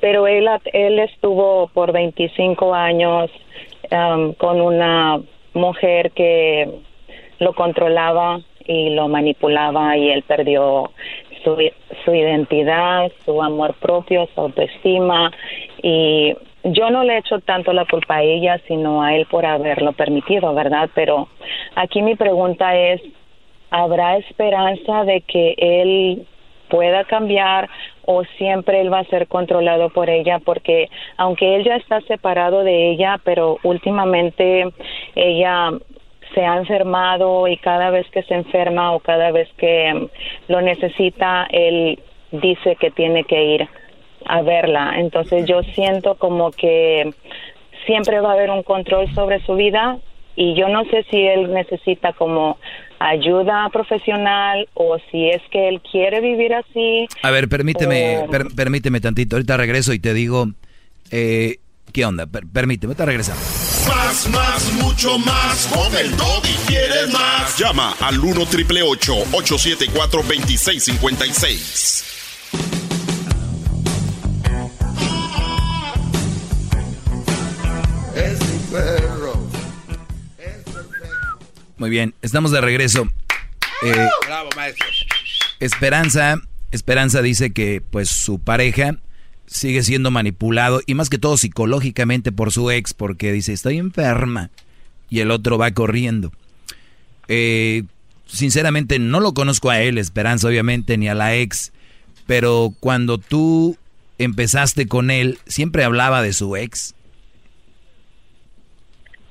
Pero 0.00 0.26
él, 0.26 0.48
él 0.72 0.98
estuvo 0.98 1.68
por 1.68 1.92
25 1.92 2.74
años 2.74 3.30
am, 3.90 4.34
con 4.34 4.60
una 4.60 5.20
mujer 5.54 6.10
que 6.12 6.68
lo 7.38 7.54
controlaba 7.54 8.40
y 8.66 8.90
lo 8.90 9.08
manipulaba 9.08 9.96
y 9.96 10.10
él 10.10 10.22
perdió 10.22 10.90
su, 11.44 11.56
su 12.04 12.14
identidad, 12.14 13.10
su 13.24 13.40
amor 13.42 13.74
propio, 13.74 14.28
su 14.34 14.40
autoestima 14.40 15.32
y 15.82 16.34
yo 16.64 16.90
no 16.90 17.04
le 17.04 17.18
echo 17.18 17.38
tanto 17.40 17.72
la 17.72 17.84
culpa 17.84 18.16
a 18.16 18.22
ella, 18.22 18.60
sino 18.66 19.02
a 19.02 19.14
él 19.14 19.26
por 19.30 19.46
haberlo 19.46 19.92
permitido, 19.92 20.52
¿verdad? 20.52 20.90
Pero 20.94 21.28
aquí 21.76 22.02
mi 22.02 22.16
pregunta 22.16 22.76
es, 22.76 23.00
¿habrá 23.70 24.16
esperanza 24.16 25.04
de 25.04 25.20
que 25.20 25.54
él 25.58 26.26
pueda 26.68 27.04
cambiar 27.04 27.68
o 28.04 28.24
siempre 28.38 28.80
él 28.80 28.92
va 28.92 29.00
a 29.00 29.04
ser 29.04 29.26
controlado 29.26 29.90
por 29.90 30.10
ella 30.10 30.38
porque 30.38 30.88
aunque 31.16 31.56
él 31.56 31.64
ya 31.64 31.76
está 31.76 32.00
separado 32.02 32.62
de 32.62 32.90
ella, 32.90 33.20
pero 33.24 33.58
últimamente 33.62 34.66
ella 35.14 35.70
se 36.34 36.44
ha 36.44 36.56
enfermado 36.56 37.48
y 37.48 37.56
cada 37.56 37.90
vez 37.90 38.08
que 38.10 38.22
se 38.22 38.34
enferma 38.34 38.92
o 38.92 39.00
cada 39.00 39.30
vez 39.30 39.48
que 39.56 40.08
lo 40.48 40.60
necesita, 40.60 41.46
él 41.50 41.98
dice 42.30 42.76
que 42.76 42.90
tiene 42.90 43.24
que 43.24 43.42
ir 43.42 43.68
a 44.26 44.42
verla. 44.42 44.94
Entonces 44.96 45.46
yo 45.46 45.62
siento 45.62 46.16
como 46.16 46.50
que 46.50 47.12
siempre 47.86 48.20
va 48.20 48.30
a 48.30 48.34
haber 48.34 48.50
un 48.50 48.62
control 48.62 49.12
sobre 49.14 49.40
su 49.40 49.54
vida 49.54 49.98
y 50.34 50.54
yo 50.54 50.68
no 50.68 50.84
sé 50.84 51.04
si 51.04 51.26
él 51.26 51.52
necesita 51.52 52.12
como 52.12 52.58
ayuda 52.98 53.68
profesional 53.72 54.68
o 54.74 54.98
si 55.10 55.28
es 55.30 55.42
que 55.50 55.68
él 55.68 55.80
quiere 55.90 56.20
vivir 56.20 56.54
así. 56.54 57.06
A 57.22 57.30
ver, 57.30 57.48
permíteme, 57.48 58.18
o- 58.18 58.30
per- 58.30 58.48
permíteme 58.54 59.00
tantito. 59.00 59.36
Ahorita 59.36 59.56
regreso 59.56 59.92
y 59.92 59.98
te 59.98 60.14
digo, 60.14 60.48
eh, 61.10 61.58
¿qué 61.92 62.04
onda? 62.04 62.26
Per- 62.26 62.46
permíteme, 62.46 62.92
ahorita 62.92 63.04
regresamos. 63.04 63.42
Más, 63.88 64.28
más, 64.30 64.72
mucho 64.82 65.18
más. 65.18 65.66
Con 65.72 65.96
el 65.96 66.16
Doggy 66.16 66.54
quieres 66.66 67.12
más. 67.12 67.58
Llama 67.58 67.94
al 68.00 68.18
1 68.18 68.46
triple 68.46 68.82
874 68.82 70.22
2656. 70.22 72.95
Muy 81.78 81.90
bien, 81.90 82.14
estamos 82.22 82.52
de 82.52 82.60
regreso. 82.60 83.06
Eh, 83.82 84.08
Bravo, 84.26 84.48
maestro. 84.56 84.86
Esperanza, 85.60 86.40
Esperanza 86.70 87.20
dice 87.20 87.52
que 87.52 87.82
pues 87.82 88.08
su 88.08 88.38
pareja 88.38 88.96
sigue 89.46 89.82
siendo 89.82 90.10
manipulado 90.10 90.80
y 90.86 90.94
más 90.94 91.10
que 91.10 91.18
todo 91.18 91.36
psicológicamente 91.36 92.32
por 92.32 92.50
su 92.50 92.70
ex 92.70 92.94
porque 92.94 93.30
dice 93.30 93.52
estoy 93.52 93.78
enferma 93.78 94.50
y 95.10 95.20
el 95.20 95.30
otro 95.30 95.58
va 95.58 95.70
corriendo. 95.72 96.32
Eh, 97.28 97.84
sinceramente 98.26 98.98
no 98.98 99.20
lo 99.20 99.34
conozco 99.34 99.68
a 99.70 99.80
él, 99.80 99.98
Esperanza 99.98 100.48
obviamente, 100.48 100.96
ni 100.96 101.08
a 101.08 101.14
la 101.14 101.36
ex, 101.36 101.72
pero 102.26 102.74
cuando 102.80 103.18
tú 103.18 103.76
empezaste 104.18 104.88
con 104.88 105.10
él, 105.10 105.38
siempre 105.46 105.84
hablaba 105.84 106.22
de 106.22 106.32
su 106.32 106.56
ex. 106.56 106.94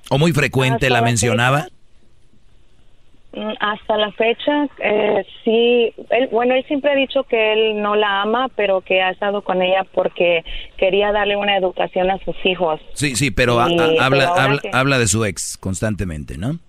¿O 0.09 0.19
muy 0.19 0.31
frecuente 0.31 0.91
la 0.91 1.01
mencionaba? 1.01 1.69
Mm, 3.35 3.51
Hasta 3.59 3.97
la 3.97 4.11
fecha, 4.13 4.67
eh, 4.81 5.25
sí, 5.43 5.93
él, 6.09 6.29
bueno, 6.31 6.55
él 6.55 6.63
siempre 6.67 6.91
ha 6.91 6.95
dicho 6.95 7.23
que 7.23 7.51
él 7.53 7.81
no 7.81 7.95
la 7.95 8.21
ama, 8.21 8.47
pero 8.55 8.79
que 8.81 9.01
ha 9.01 9.09
estado 9.11 9.41
con 9.43 9.61
ella 9.61 9.85
porque 9.93 10.43
quería 10.77 11.11
darle 11.11 11.35
una 11.35 11.57
educación 11.57 12.09
a 12.11 12.17
sus 12.19 12.35
hijos. 12.45 12.79
Sí, 12.93 13.15
sí, 13.15 13.31
pero 13.31 13.59
a- 13.59 13.67
Sí, 13.67 13.73
a- 13.77 13.87
pero 13.87 14.01
habla, 14.01 14.27
habla, 14.29 14.61
que- 14.61 14.69
habla 14.71 14.99
de 14.99 15.07
su 15.07 15.25
ex 15.25 15.57
constantemente, 15.57 16.37
¿no? 16.37 16.59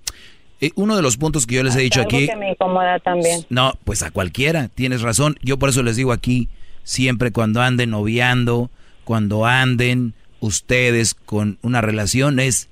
Eh, 0.60 0.70
uno 0.74 0.97
de 0.97 1.02
los 1.02 1.16
puntos 1.18 1.47
que 1.47 1.55
yo 1.56 1.62
les 1.62 1.76
he 1.76 1.80
dicho 1.80 2.01
Algo 2.01 2.16
aquí... 2.16 2.26
que 2.26 2.34
me 2.36 2.51
incomoda 2.51 2.98
también. 2.98 3.44
No, 3.51 3.74
pues 3.84 4.02
a 4.02 4.10
cualquiera, 4.10 4.68
tienes 4.68 5.02
razón. 5.02 5.36
Yo 5.43 5.59
por 5.59 5.68
eso 5.68 5.82
les 5.82 5.97
digo 5.97 6.12
aquí, 6.12 6.48
siempre 6.82 7.30
cuando 7.30 7.60
anden 7.60 7.90
noviando, 7.90 8.70
cuando 9.05 9.44
anden 9.47 10.14
ustedes 10.40 11.14
con 11.14 11.59
una 11.62 11.80
relación, 11.80 12.40
es 12.40 12.68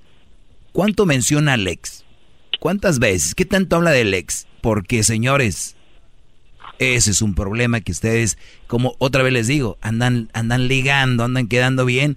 ¿cuánto 0.73 1.07
menciona 1.07 1.53
al 1.53 1.69
ex? 1.69 2.04
¿Cuántas 2.65 2.99
veces? 2.99 3.35
¿Qué 3.35 3.45
tanto 3.45 3.77
habla 3.77 3.91
del 3.91 4.15
ex? 4.15 4.47
Porque, 4.63 5.03
señores, 5.03 5.77
ese 6.79 7.11
es 7.11 7.21
un 7.21 7.35
problema 7.35 7.83
que 7.83 7.93
ustedes, 7.93 8.39
como 8.69 8.97
otra 8.99 9.23
vez 9.23 9.35
les 9.35 9.47
digo, 9.47 9.77
andan, 9.83 10.31
andan 10.33 10.67
ligando, 10.67 11.25
andan 11.25 11.47
quedando 11.47 11.85
bien. 11.85 12.17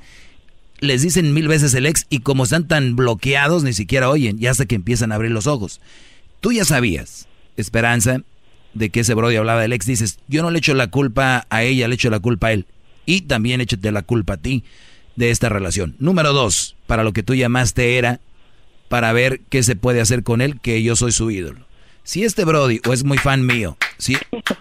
Les 0.79 1.01
dicen 1.01 1.33
mil 1.33 1.49
veces 1.49 1.73
el 1.73 1.85
ex 1.85 2.05
y 2.09 2.19
como 2.19 2.45
están 2.45 2.65
tan 2.65 2.95
bloqueados, 2.95 3.65
ni 3.65 3.73
siquiera 3.73 4.09
oyen, 4.09 4.39
ya 4.39 4.51
hasta 4.51 4.65
que 4.65 4.75
empiezan 4.75 5.11
a 5.11 5.15
abrir 5.15 5.31
los 5.31 5.47
ojos. 5.47 5.81
Tú 6.39 6.53
ya 6.53 6.63
sabías, 6.63 7.27
Esperanza, 7.57 8.21
de 8.73 8.89
que 8.89 9.01
ese 9.01 9.15
Brody 9.15 9.35
hablaba 9.35 9.59
del 9.59 9.73
ex. 9.73 9.85
Dices, 9.85 10.17
yo 10.29 10.43
no 10.43 10.49
le 10.49 10.59
echo 10.59 10.73
la 10.75 10.87
culpa 10.87 11.45
a 11.49 11.63
ella, 11.63 11.89
le 11.89 11.95
echo 11.95 12.09
la 12.09 12.21
culpa 12.21 12.47
a 12.47 12.53
él. 12.53 12.67
Y 13.05 13.23
también 13.23 13.59
échate 13.59 13.91
la 13.91 14.03
culpa 14.03 14.35
a 14.35 14.37
ti 14.37 14.63
de 15.17 15.29
esta 15.29 15.49
relación. 15.49 15.97
Número 15.99 16.31
dos, 16.31 16.77
para 16.85 17.03
lo 17.03 17.11
que 17.11 17.23
tú 17.23 17.35
llamaste 17.35 17.97
era 17.97 18.21
para 18.89 19.11
ver 19.13 19.41
qué 19.49 19.63
se 19.63 19.75
puede 19.75 20.01
hacer 20.01 20.23
con 20.23 20.41
él, 20.41 20.59
que 20.61 20.81
yo 20.83 20.95
soy 20.95 21.11
su 21.11 21.29
ídolo. 21.31 21.65
Si 22.03 22.23
este 22.23 22.45
Brody 22.45 22.79
o 22.87 22.93
es 22.93 23.03
muy 23.03 23.17
fan 23.17 23.45
mío, 23.45 23.77
¿sí? 23.97 24.15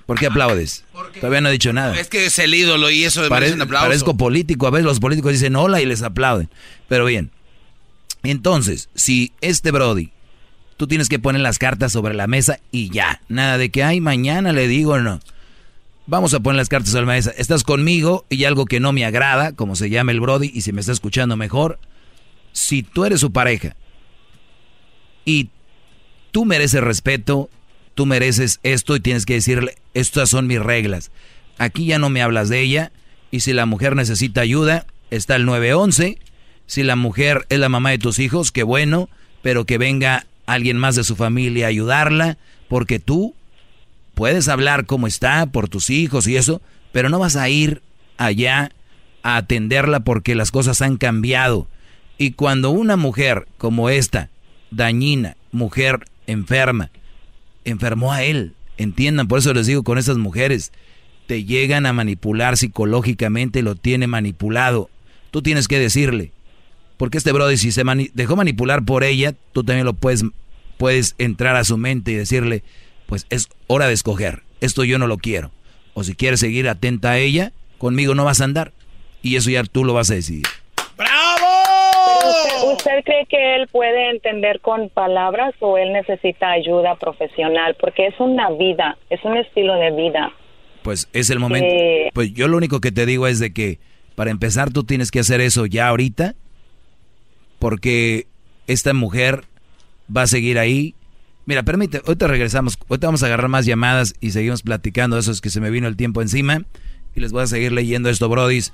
¿Por 0.04 0.18
qué 0.18 0.26
aplaudes? 0.26 0.84
Todavía 1.20 1.40
no 1.40 1.48
he 1.48 1.52
dicho 1.52 1.72
nada. 1.72 1.96
Es 1.98 2.08
que 2.08 2.26
es 2.26 2.38
el 2.40 2.52
ídolo 2.54 2.90
y 2.90 3.04
eso 3.04 3.28
Pare- 3.28 3.52
un 3.52 3.62
aplauso. 3.62 3.86
parezco 3.86 4.16
político, 4.16 4.66
a 4.66 4.70
veces 4.70 4.84
los 4.84 4.98
políticos 4.98 5.32
dicen 5.32 5.54
hola 5.54 5.80
y 5.80 5.86
les 5.86 6.02
aplauden. 6.02 6.48
Pero 6.88 7.04
bien, 7.04 7.30
entonces, 8.24 8.88
si 8.96 9.32
este 9.40 9.70
Brody, 9.70 10.10
tú 10.76 10.88
tienes 10.88 11.08
que 11.08 11.20
poner 11.20 11.40
las 11.40 11.58
cartas 11.58 11.92
sobre 11.92 12.14
la 12.14 12.26
mesa 12.26 12.58
y 12.72 12.90
ya. 12.90 13.20
Nada 13.28 13.58
de 13.58 13.70
que, 13.70 13.84
ay, 13.84 14.00
mañana 14.00 14.52
le 14.52 14.66
digo 14.66 14.98
no. 14.98 15.20
Vamos 16.08 16.34
a 16.34 16.40
poner 16.40 16.56
las 16.56 16.68
cartas 16.68 16.90
sobre 16.90 17.06
la 17.06 17.12
mesa. 17.12 17.32
Estás 17.36 17.62
conmigo 17.64 18.26
y 18.28 18.44
algo 18.44 18.66
que 18.66 18.80
no 18.80 18.92
me 18.92 19.04
agrada, 19.04 19.52
como 19.52 19.76
se 19.76 19.88
llama 19.90 20.10
el 20.12 20.20
Brody, 20.20 20.50
y 20.52 20.62
si 20.62 20.72
me 20.72 20.80
está 20.80 20.92
escuchando 20.92 21.36
mejor, 21.36 21.78
si 22.52 22.82
tú 22.82 23.04
eres 23.04 23.20
su 23.20 23.32
pareja 23.32 23.76
y 25.26 25.50
tú 26.30 26.46
mereces 26.46 26.80
respeto, 26.80 27.50
tú 27.94 28.06
mereces 28.06 28.60
esto 28.62 28.96
y 28.96 29.00
tienes 29.00 29.26
que 29.26 29.34
decirle, 29.34 29.74
estas 29.92 30.30
son 30.30 30.46
mis 30.46 30.60
reglas. 30.60 31.10
Aquí 31.58 31.84
ya 31.84 31.98
no 31.98 32.08
me 32.08 32.22
hablas 32.22 32.48
de 32.48 32.60
ella 32.60 32.92
y 33.30 33.40
si 33.40 33.52
la 33.52 33.66
mujer 33.66 33.96
necesita 33.96 34.40
ayuda, 34.40 34.86
está 35.10 35.36
el 35.36 35.44
911. 35.44 36.18
Si 36.66 36.82
la 36.82 36.96
mujer 36.96 37.44
es 37.48 37.58
la 37.58 37.68
mamá 37.68 37.90
de 37.90 37.98
tus 37.98 38.18
hijos, 38.18 38.52
qué 38.52 38.62
bueno, 38.62 39.10
pero 39.42 39.66
que 39.66 39.78
venga 39.78 40.26
alguien 40.46 40.78
más 40.78 40.96
de 40.96 41.04
su 41.04 41.16
familia 41.16 41.66
a 41.66 41.70
ayudarla, 41.70 42.38
porque 42.68 42.98
tú 42.98 43.34
puedes 44.14 44.48
hablar 44.48 44.86
cómo 44.86 45.06
está 45.06 45.46
por 45.46 45.68
tus 45.68 45.90
hijos 45.90 46.26
y 46.26 46.36
eso, 46.36 46.62
pero 46.92 47.08
no 47.08 47.18
vas 47.18 47.36
a 47.36 47.48
ir 47.48 47.82
allá 48.16 48.70
a 49.22 49.36
atenderla 49.36 50.00
porque 50.00 50.34
las 50.34 50.50
cosas 50.50 50.82
han 50.82 50.96
cambiado. 50.96 51.68
Y 52.16 52.32
cuando 52.32 52.70
una 52.70 52.96
mujer 52.96 53.48
como 53.58 53.90
esta, 53.90 54.30
dañina, 54.76 55.36
mujer 55.52 56.04
enferma, 56.26 56.90
enfermó 57.64 58.12
a 58.12 58.22
él, 58.22 58.54
entiendan, 58.76 59.28
por 59.28 59.38
eso 59.38 59.52
les 59.54 59.66
digo 59.66 59.82
con 59.82 59.98
estas 59.98 60.18
mujeres, 60.18 60.72
te 61.26 61.44
llegan 61.44 61.86
a 61.86 61.92
manipular 61.92 62.56
psicológicamente, 62.56 63.62
lo 63.62 63.74
tiene 63.74 64.06
manipulado. 64.06 64.90
Tú 65.30 65.42
tienes 65.42 65.66
que 65.66 65.78
decirle, 65.78 66.32
porque 66.96 67.18
este 67.18 67.32
brother 67.32 67.58
si 67.58 67.72
se 67.72 67.82
dejó 68.14 68.36
manipular 68.36 68.84
por 68.84 69.02
ella, 69.02 69.34
tú 69.52 69.64
también 69.64 69.84
lo 69.84 69.94
puedes, 69.94 70.24
puedes 70.78 71.14
entrar 71.18 71.56
a 71.56 71.64
su 71.64 71.76
mente 71.76 72.12
y 72.12 72.14
decirle, 72.14 72.62
pues 73.06 73.26
es 73.30 73.48
hora 73.66 73.88
de 73.88 73.94
escoger, 73.94 74.42
esto 74.60 74.84
yo 74.84 74.98
no 74.98 75.06
lo 75.06 75.18
quiero. 75.18 75.50
O 75.94 76.04
si 76.04 76.14
quieres 76.14 76.40
seguir 76.40 76.68
atenta 76.68 77.12
a 77.12 77.18
ella, 77.18 77.52
conmigo 77.78 78.14
no 78.14 78.24
vas 78.24 78.40
a 78.40 78.44
andar. 78.44 78.72
Y 79.22 79.36
eso 79.36 79.50
ya 79.50 79.64
tú 79.64 79.82
lo 79.84 79.94
vas 79.94 80.10
a 80.10 80.14
decidir. 80.14 80.46
Pero 80.96 81.08
usted, 82.76 82.98
¿Usted 82.98 83.04
cree 83.04 83.26
que 83.26 83.56
él 83.56 83.68
puede 83.68 84.10
entender 84.10 84.60
con 84.60 84.88
palabras 84.88 85.54
o 85.60 85.78
él 85.78 85.92
necesita 85.92 86.50
ayuda 86.50 86.96
profesional? 86.96 87.76
Porque 87.80 88.06
es 88.06 88.14
una 88.18 88.50
vida, 88.50 88.96
es 89.10 89.24
un 89.24 89.36
estilo 89.36 89.74
de 89.74 89.90
vida. 89.90 90.32
Pues 90.82 91.08
es 91.12 91.30
el 91.30 91.40
momento. 91.40 91.66
Eh. 91.68 92.10
Pues 92.14 92.32
yo 92.32 92.48
lo 92.48 92.56
único 92.56 92.80
que 92.80 92.92
te 92.92 93.06
digo 93.06 93.26
es 93.26 93.40
de 93.40 93.52
que 93.52 93.78
Para 94.14 94.30
empezar, 94.30 94.72
tú 94.72 94.82
tienes 94.82 95.10
que 95.10 95.20
hacer 95.20 95.42
eso 95.42 95.66
ya 95.66 95.88
ahorita, 95.88 96.34
porque 97.58 98.26
esta 98.66 98.94
mujer 98.94 99.42
va 100.14 100.22
a 100.22 100.26
seguir 100.26 100.58
ahí. 100.58 100.94
Mira, 101.44 101.62
permite, 101.64 101.98
ahorita 101.98 102.26
regresamos, 102.26 102.78
ahorita 102.88 103.08
vamos 103.08 103.22
a 103.22 103.26
agarrar 103.26 103.48
más 103.48 103.66
llamadas 103.66 104.14
y 104.20 104.30
seguimos 104.30 104.62
platicando, 104.62 105.18
eso 105.18 105.30
es 105.30 105.42
que 105.42 105.50
se 105.50 105.60
me 105.60 105.68
vino 105.68 105.86
el 105.86 105.96
tiempo 105.96 106.22
encima. 106.22 106.62
Y 107.16 107.20
les 107.20 107.32
voy 107.32 107.42
a 107.42 107.46
seguir 107.46 107.72
leyendo 107.72 108.10
esto, 108.10 108.28
Brodis. 108.28 108.72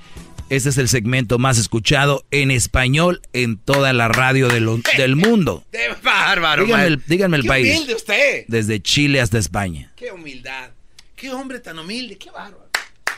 Este 0.50 0.68
es 0.68 0.76
el 0.76 0.88
segmento 0.88 1.38
más 1.38 1.56
escuchado 1.58 2.24
en 2.32 2.50
español 2.50 3.22
en 3.32 3.56
toda 3.56 3.92
la 3.92 4.08
radio 4.08 4.48
de 4.48 4.60
lo- 4.60 4.80
del 4.96 5.14
mundo. 5.16 5.64
¡Qué 5.72 5.88
bárbaro! 6.02 6.64
Díganme 6.64 6.86
el, 6.86 7.02
díganme 7.06 7.36
el 7.38 7.42
Qué 7.44 7.48
país. 7.48 7.74
humilde 7.76 7.94
usted! 7.94 8.44
Desde 8.48 8.82
Chile 8.82 9.20
hasta 9.20 9.38
España. 9.38 9.92
¡Qué 9.96 10.10
humildad! 10.12 10.70
¡Qué 11.16 11.30
hombre 11.30 11.60
tan 11.60 11.78
humilde! 11.78 12.18
¡Qué 12.18 12.30
bárbaro! 12.30 12.68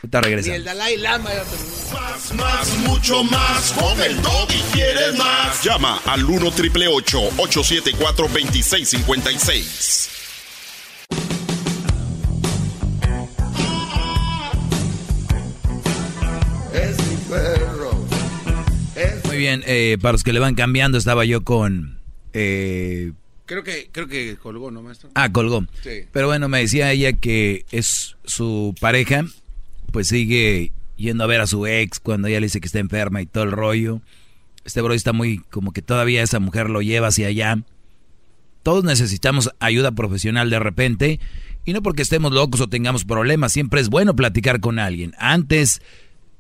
Ahorita 0.03 0.21
Ni 0.21 0.25
regresamos. 0.27 0.59
el 0.59 0.65
Dalai 0.65 0.97
Lama 0.99 1.33
era 1.33 1.45
Más, 1.95 2.35
más, 2.35 2.77
mucho 2.81 3.25
más. 3.25 3.73
Con 3.73 3.99
el 4.03 4.13
y 4.51 4.61
quieres 4.75 5.17
más. 5.17 5.63
Llama 5.65 6.03
al 6.05 6.23
1 6.25 6.51
triple 6.53 6.87
874 6.89 8.29
2656. 8.29 10.11
Bien, 19.45 19.63
eh, 19.67 19.99
para 20.01 20.13
los 20.13 20.23
que 20.23 20.33
le 20.33 20.41
van 20.41 20.55
cambiando, 20.55 20.97
estaba 20.99 21.25
yo 21.25 21.45
con... 21.45 21.99
eh, 22.33 23.13
Creo 23.47 23.63
que, 23.63 23.91
creo 23.93 24.09
que 24.09 24.37
colgó, 24.41 24.71
¿no, 24.71 24.81
maestro? 24.83 25.11
ah, 25.15 25.31
colgó. 25.31 25.67
Sí. 25.83 26.05
Pero 26.13 26.29
bueno, 26.29 26.49
me 26.49 26.61
decía 26.61 26.91
ella 26.93 27.13
que 27.13 27.67
es 27.71 28.17
su 28.25 28.75
pareja, 28.81 29.27
pues 29.93 30.09
sigue 30.09 30.73
yendo 30.97 31.25
a 31.25 31.27
ver 31.27 31.43
a 31.43 31.47
su 31.47 31.67
ex 31.67 32.01
cuando 32.01 32.27
ella 32.29 32.41
le 32.41 32.47
dice 32.47 32.61
que 32.61 32.67
está 32.67 32.79
enferma 32.79 33.21
y 33.21 33.27
todo 33.27 33.45
el 33.45 33.53
rollo. 33.53 34.01
Este 34.65 34.81
bro 34.81 34.95
está 34.95 35.13
muy 35.13 35.39
como 35.51 35.73
que 35.73 35.83
todavía 35.83 36.23
esa 36.23 36.41
mujer 36.41 36.71
lo 36.71 36.81
lleva 36.81 37.09
hacia 37.09 37.27
allá. 37.27 37.59
Todos 38.63 38.83
necesitamos 38.83 39.51
ayuda 39.61 39.93
profesional 39.93 40.49
de 40.49 40.59
repente 40.59 41.21
y 41.67 41.75
no 41.75 41.83
porque 41.83 42.01
estemos 42.01 42.33
locos 42.33 42.63
o 42.63 42.69
tengamos 42.69 43.05
problemas, 43.05 43.53
siempre 43.53 43.83
es 43.83 43.91
bueno 43.91 44.17
platicar 44.17 44.61
con 44.61 44.79
alguien. 44.79 45.13
Antes, 45.19 45.83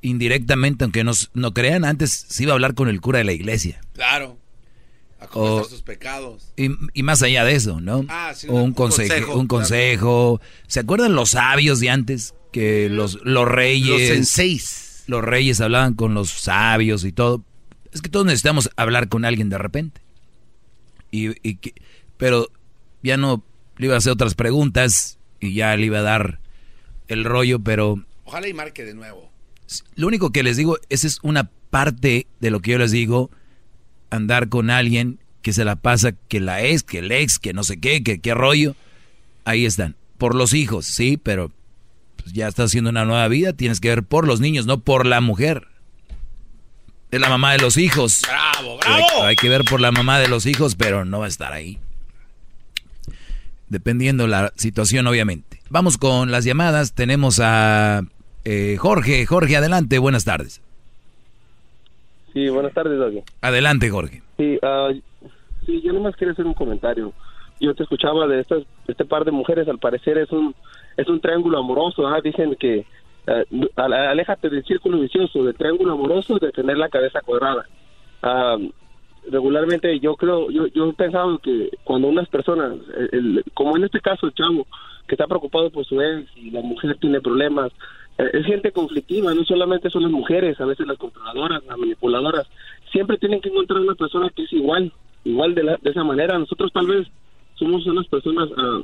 indirectamente, 0.04 0.84
aunque 0.84 1.02
nos, 1.04 1.30
no 1.34 1.52
crean, 1.54 1.84
antes 1.84 2.26
se 2.28 2.42
iba 2.42 2.52
a 2.52 2.54
hablar 2.54 2.74
con 2.74 2.88
el 2.88 3.00
cura 3.00 3.18
de 3.18 3.24
la 3.24 3.32
iglesia. 3.32 3.80
Claro. 3.94 4.38
A 5.18 5.26
confesar 5.26 5.70
sus 5.70 5.82
pecados. 5.82 6.52
Y, 6.56 6.68
y 6.92 7.02
más 7.02 7.22
allá 7.22 7.44
de 7.44 7.54
eso, 7.54 7.80
¿no? 7.80 8.04
Ah, 8.08 8.32
sí, 8.34 8.46
o 8.48 8.52
un 8.54 8.60
un, 8.62 8.72
consejo, 8.74 9.08
consejo, 9.08 9.38
un 9.40 9.46
consejo. 9.46 10.40
¿Se 10.66 10.80
acuerdan 10.80 11.14
los 11.14 11.30
sabios 11.30 11.80
de 11.80 11.90
antes? 11.90 12.34
Que 12.52 12.88
los, 12.90 13.18
los 13.24 13.48
reyes... 13.48 13.88
Los 13.88 14.00
senseis. 14.02 15.04
Los 15.06 15.22
reyes 15.24 15.60
hablaban 15.60 15.94
con 15.94 16.14
los 16.14 16.30
sabios 16.30 17.04
y 17.04 17.12
todo. 17.12 17.42
Es 17.92 18.02
que 18.02 18.08
todos 18.10 18.26
necesitamos 18.26 18.70
hablar 18.76 19.08
con 19.08 19.24
alguien 19.24 19.48
de 19.48 19.58
repente. 19.58 20.02
Y, 21.10 21.30
y 21.48 21.56
que- 21.56 21.74
pero 22.16 22.48
ya 23.02 23.16
no 23.16 23.44
le 23.76 23.86
iba 23.86 23.94
a 23.94 23.98
hacer 23.98 24.12
otras 24.12 24.34
preguntas 24.34 25.18
y 25.40 25.54
ya 25.54 25.76
le 25.76 25.86
iba 25.86 25.98
a 25.98 26.02
dar 26.02 26.40
el 27.08 27.24
rollo, 27.24 27.58
pero 27.60 28.04
Ojalá 28.24 28.48
y 28.48 28.54
marque 28.54 28.84
de 28.84 28.94
nuevo. 28.94 29.30
Lo 29.94 30.06
único 30.06 30.30
que 30.30 30.42
les 30.42 30.56
digo, 30.56 30.78
esa 30.88 31.06
es 31.06 31.18
una 31.22 31.50
parte 31.70 32.26
de 32.40 32.50
lo 32.50 32.60
que 32.60 32.72
yo 32.72 32.78
les 32.78 32.90
digo, 32.90 33.30
andar 34.10 34.48
con 34.48 34.70
alguien 34.70 35.18
que 35.42 35.52
se 35.52 35.64
la 35.64 35.76
pasa, 35.76 36.12
que 36.12 36.40
la 36.40 36.62
ex, 36.62 36.82
que 36.82 37.00
el 37.00 37.12
ex, 37.12 37.38
que 37.38 37.52
no 37.52 37.64
sé 37.64 37.78
qué, 37.78 38.02
que 38.02 38.20
qué 38.20 38.34
rollo. 38.34 38.74
Ahí 39.44 39.66
están. 39.66 39.96
Por 40.18 40.34
los 40.34 40.54
hijos, 40.54 40.86
sí, 40.86 41.18
pero 41.22 41.50
pues, 42.16 42.32
ya 42.32 42.48
estás 42.48 42.66
haciendo 42.66 42.90
una 42.90 43.04
nueva 43.04 43.28
vida, 43.28 43.52
tienes 43.52 43.80
que 43.80 43.88
ver 43.88 44.02
por 44.02 44.26
los 44.26 44.40
niños, 44.40 44.66
no 44.66 44.80
por 44.80 45.06
la 45.06 45.20
mujer. 45.20 45.68
Es 47.10 47.20
la 47.20 47.28
mamá 47.28 47.52
de 47.52 47.58
los 47.58 47.76
hijos. 47.76 48.22
¡Bravo, 48.22 48.78
Hay, 48.84 49.02
bravo! 49.02 49.24
hay 49.24 49.36
que 49.36 49.48
ver 49.48 49.64
por 49.64 49.80
la 49.80 49.92
mamá 49.92 50.18
de 50.18 50.28
los 50.28 50.46
hijos, 50.46 50.74
pero 50.74 51.04
no 51.04 51.20
va 51.20 51.26
a 51.26 51.28
estar 51.28 51.52
ahí. 51.52 51.78
Dependiendo 53.68 54.26
la 54.26 54.52
situación, 54.56 55.06
obviamente. 55.06 55.60
Vamos 55.68 55.98
con 55.98 56.30
las 56.30 56.44
llamadas. 56.44 56.92
Tenemos 56.92 57.40
a 57.40 58.02
eh, 58.44 58.76
Jorge. 58.78 59.24
Jorge, 59.26 59.56
adelante. 59.56 59.98
Buenas 59.98 60.24
tardes. 60.24 60.60
Sí, 62.32 62.48
buenas 62.48 62.72
tardes, 62.74 62.98
Doggy. 62.98 63.22
Adelante, 63.40 63.90
Jorge. 63.90 64.22
Sí, 64.36 64.58
ah, 64.62 64.90
sí, 65.66 65.80
yo 65.82 65.92
nomás 65.92 66.16
quería 66.16 66.32
hacer 66.32 66.46
un 66.46 66.54
comentario. 66.54 67.12
Yo 67.60 67.74
te 67.74 67.84
escuchaba 67.84 68.26
de 68.26 68.40
estas, 68.40 68.64
este 68.88 69.04
par 69.04 69.24
de 69.24 69.30
mujeres, 69.30 69.68
al 69.68 69.78
parecer 69.78 70.18
es 70.18 70.30
un 70.32 70.54
es 70.96 71.08
un 71.08 71.20
triángulo 71.20 71.58
amoroso. 71.58 72.06
¿ah? 72.06 72.20
Dicen 72.22 72.56
que 72.56 72.84
al- 73.76 73.92
aléjate 73.92 74.48
del 74.50 74.64
círculo 74.64 74.98
vicioso, 75.00 75.44
del 75.44 75.54
triángulo 75.54 75.92
amoroso, 75.92 76.38
de 76.38 76.50
tener 76.52 76.76
la 76.76 76.88
cabeza 76.88 77.20
cuadrada. 77.20 77.64
Ah, 78.22 78.56
regularmente 79.30 79.98
yo 80.00 80.16
creo, 80.16 80.50
yo, 80.50 80.66
yo 80.68 80.90
he 80.90 80.92
pensado 80.92 81.38
que 81.38 81.70
cuando 81.84 82.08
unas 82.08 82.28
personas, 82.28 82.74
el- 82.96 83.08
el- 83.12 83.44
como 83.54 83.76
en 83.76 83.84
este 83.84 84.00
caso 84.00 84.26
el 84.26 84.34
chavo, 84.34 84.66
que 85.06 85.14
está 85.14 85.26
preocupado 85.26 85.70
por 85.70 85.84
su 85.84 86.00
ex 86.00 86.28
y 86.36 86.50
la 86.50 86.60
mujer 86.60 86.96
tiene 87.00 87.20
problemas, 87.20 87.70
es 88.18 88.46
gente 88.46 88.70
conflictiva, 88.72 89.34
no 89.34 89.44
solamente 89.44 89.90
son 89.90 90.02
las 90.02 90.12
mujeres, 90.12 90.60
a 90.60 90.66
veces 90.66 90.86
las 90.86 90.98
controladoras, 90.98 91.64
las 91.64 91.78
manipuladoras, 91.78 92.46
siempre 92.92 93.18
tienen 93.18 93.40
que 93.40 93.48
encontrar 93.48 93.80
una 93.80 93.94
persona 93.94 94.30
que 94.30 94.44
es 94.44 94.52
igual, 94.52 94.92
igual 95.24 95.54
de, 95.54 95.64
la- 95.64 95.78
de 95.82 95.90
esa 95.90 96.04
manera. 96.04 96.38
Nosotros 96.38 96.72
tal 96.72 96.86
vez 96.86 97.08
somos 97.54 97.84
unas 97.86 98.06
personas 98.06 98.48
ah, 98.56 98.80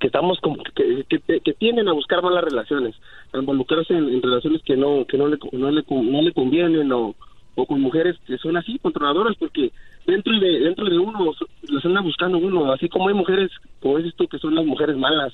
que 0.00 0.06
estamos 0.06 0.38
como 0.40 0.56
que, 0.62 1.04
que, 1.08 1.52
tienden 1.54 1.88
a 1.88 1.92
buscar 1.92 2.22
malas 2.22 2.44
relaciones, 2.44 2.94
a 3.32 3.38
involucrarse 3.38 3.94
en, 3.94 4.22
relaciones 4.22 4.62
que 4.62 4.76
no 4.76 5.04
que 5.06 5.18
no 5.18 5.28
le 5.28 5.38
no 5.52 5.70
le, 5.70 5.84
no 5.90 6.22
le 6.22 6.32
convienen 6.32 6.90
o, 6.92 7.14
o 7.54 7.66
con 7.66 7.80
mujeres 7.80 8.16
que 8.26 8.38
son 8.38 8.56
así 8.56 8.78
controladoras 8.78 9.36
porque 9.38 9.72
dentro 10.06 10.38
de 10.38 10.60
dentro 10.60 10.86
de 10.86 10.98
uno 10.98 11.32
las 11.68 11.84
anda 11.84 12.00
buscando 12.00 12.38
uno, 12.38 12.72
así 12.72 12.88
como 12.88 13.08
hay 13.08 13.14
mujeres 13.14 13.50
como 13.80 13.98
dices 13.98 14.14
tú 14.16 14.26
que 14.26 14.38
son 14.38 14.54
las 14.54 14.64
mujeres 14.64 14.96
malas. 14.96 15.32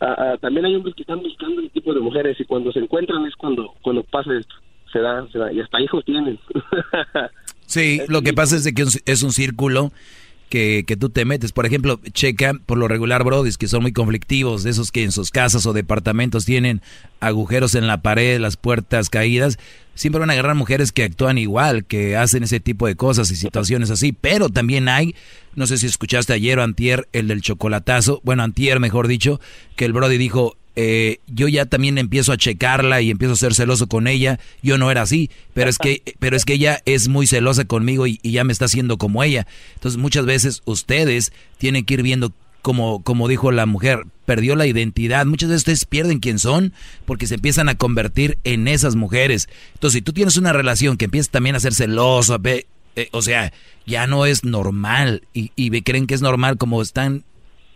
Ah, 0.00 0.36
también 0.40 0.66
hay 0.66 0.74
hombres 0.74 0.94
que 0.94 1.02
están 1.02 1.20
buscando 1.20 1.60
el 1.60 1.70
tipo 1.70 1.94
de 1.94 2.00
mujeres 2.00 2.38
y 2.40 2.44
cuando 2.44 2.72
se 2.72 2.80
encuentran 2.80 3.26
es 3.26 3.34
cuando 3.36 3.74
cuando 3.82 4.02
pasa 4.04 4.30
esto. 4.38 4.54
Se 4.92 5.00
da, 5.00 5.26
se 5.30 5.38
da. 5.38 5.52
Y 5.52 5.60
hasta 5.60 5.80
hijos 5.80 6.04
tienen. 6.04 6.38
Sí, 7.68 8.00
lo 8.08 8.22
que 8.22 8.32
pasa 8.32 8.56
es 8.56 8.64
de 8.64 8.72
que 8.72 8.82
es 9.04 9.22
un 9.22 9.30
círculo 9.30 9.92
que, 10.48 10.84
que 10.86 10.96
tú 10.96 11.10
te 11.10 11.24
metes. 11.24 11.52
Por 11.52 11.66
ejemplo, 11.66 12.00
checa 12.12 12.54
por 12.66 12.78
lo 12.78 12.88
regular 12.88 13.24
brodis 13.24 13.58
que 13.58 13.68
son 13.68 13.82
muy 13.82 13.92
conflictivos, 13.92 14.62
de 14.62 14.70
esos 14.70 14.92
que 14.92 15.02
en 15.02 15.12
sus 15.12 15.30
casas 15.30 15.66
o 15.66 15.72
departamentos 15.72 16.44
tienen 16.44 16.82
agujeros 17.20 17.74
en 17.74 17.86
la 17.86 18.02
pared, 18.02 18.40
las 18.40 18.56
puertas 18.56 19.10
caídas. 19.10 19.58
Siempre 19.94 20.20
van 20.20 20.30
a 20.30 20.34
agarrar 20.34 20.54
mujeres 20.54 20.92
que 20.92 21.04
actúan 21.04 21.38
igual, 21.38 21.84
que 21.84 22.16
hacen 22.16 22.44
ese 22.44 22.60
tipo 22.60 22.86
de 22.86 22.94
cosas 22.94 23.30
y 23.30 23.36
situaciones 23.36 23.90
así. 23.90 24.12
Pero 24.12 24.48
también 24.48 24.88
hay, 24.88 25.14
no 25.56 25.66
sé 25.66 25.76
si 25.78 25.86
escuchaste 25.86 26.32
ayer 26.32 26.58
o 26.58 26.62
antier, 26.62 27.08
el 27.12 27.28
del 27.28 27.42
chocolatazo, 27.42 28.20
bueno, 28.24 28.44
antier 28.44 28.78
mejor 28.78 29.08
dicho, 29.08 29.40
que 29.74 29.84
el 29.84 29.92
brody 29.92 30.16
dijo, 30.16 30.56
eh, 30.80 31.18
yo 31.26 31.48
ya 31.48 31.66
también 31.66 31.98
empiezo 31.98 32.30
a 32.30 32.36
checarla 32.36 33.00
y 33.00 33.10
empiezo 33.10 33.34
a 33.34 33.36
ser 33.36 33.52
celoso 33.52 33.88
con 33.88 34.06
ella. 34.06 34.38
Yo 34.62 34.78
no 34.78 34.92
era 34.92 35.02
así, 35.02 35.28
pero 35.52 35.68
es 35.68 35.76
que, 35.76 36.04
pero 36.20 36.36
es 36.36 36.44
que 36.44 36.52
ella 36.52 36.80
es 36.84 37.08
muy 37.08 37.26
celosa 37.26 37.64
conmigo 37.64 38.06
y, 38.06 38.20
y 38.22 38.30
ya 38.30 38.44
me 38.44 38.52
está 38.52 38.66
haciendo 38.66 38.96
como 38.96 39.24
ella. 39.24 39.48
Entonces 39.74 40.00
muchas 40.00 40.24
veces 40.24 40.62
ustedes 40.66 41.32
tienen 41.58 41.84
que 41.84 41.94
ir 41.94 42.04
viendo 42.04 42.32
como, 42.62 43.02
como 43.02 43.26
dijo 43.26 43.50
la 43.50 43.66
mujer, 43.66 44.06
perdió 44.24 44.54
la 44.54 44.68
identidad. 44.68 45.26
Muchas 45.26 45.48
veces 45.48 45.62
ustedes 45.62 45.84
pierden 45.84 46.20
quién 46.20 46.38
son 46.38 46.72
porque 47.06 47.26
se 47.26 47.34
empiezan 47.34 47.68
a 47.68 47.74
convertir 47.74 48.38
en 48.44 48.68
esas 48.68 48.94
mujeres. 48.94 49.48
Entonces 49.74 49.98
si 49.98 50.02
tú 50.02 50.12
tienes 50.12 50.36
una 50.36 50.52
relación 50.52 50.96
que 50.96 51.06
empieza 51.06 51.32
también 51.32 51.56
a 51.56 51.60
ser 51.60 51.74
celoso, 51.74 52.40
eh, 52.44 53.08
o 53.10 53.22
sea, 53.22 53.52
ya 53.84 54.06
no 54.06 54.26
es 54.26 54.44
normal 54.44 55.24
y, 55.34 55.50
y 55.56 55.82
creen 55.82 56.06
que 56.06 56.14
es 56.14 56.22
normal 56.22 56.56
como 56.56 56.82
están 56.82 57.24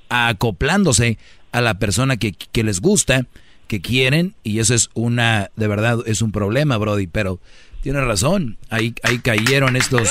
acoplándose 0.09 1.19
a 1.53 1.61
la 1.61 1.75
persona 1.75 2.17
que, 2.17 2.33
que 2.33 2.65
les 2.65 2.81
gusta, 2.81 3.27
que 3.69 3.81
quieren, 3.81 4.35
y 4.43 4.59
eso 4.59 4.75
es 4.75 4.91
una, 4.95 5.51
de 5.57 5.69
verdad, 5.69 5.99
es 6.07 6.23
un 6.23 6.33
problema, 6.33 6.77
Brody, 6.79 7.07
pero 7.07 7.39
tienes 7.83 8.05
razón, 8.05 8.59
ahí, 8.71 8.95
ahí 9.03 9.19
cayeron 9.19 9.77
estos, 9.77 10.11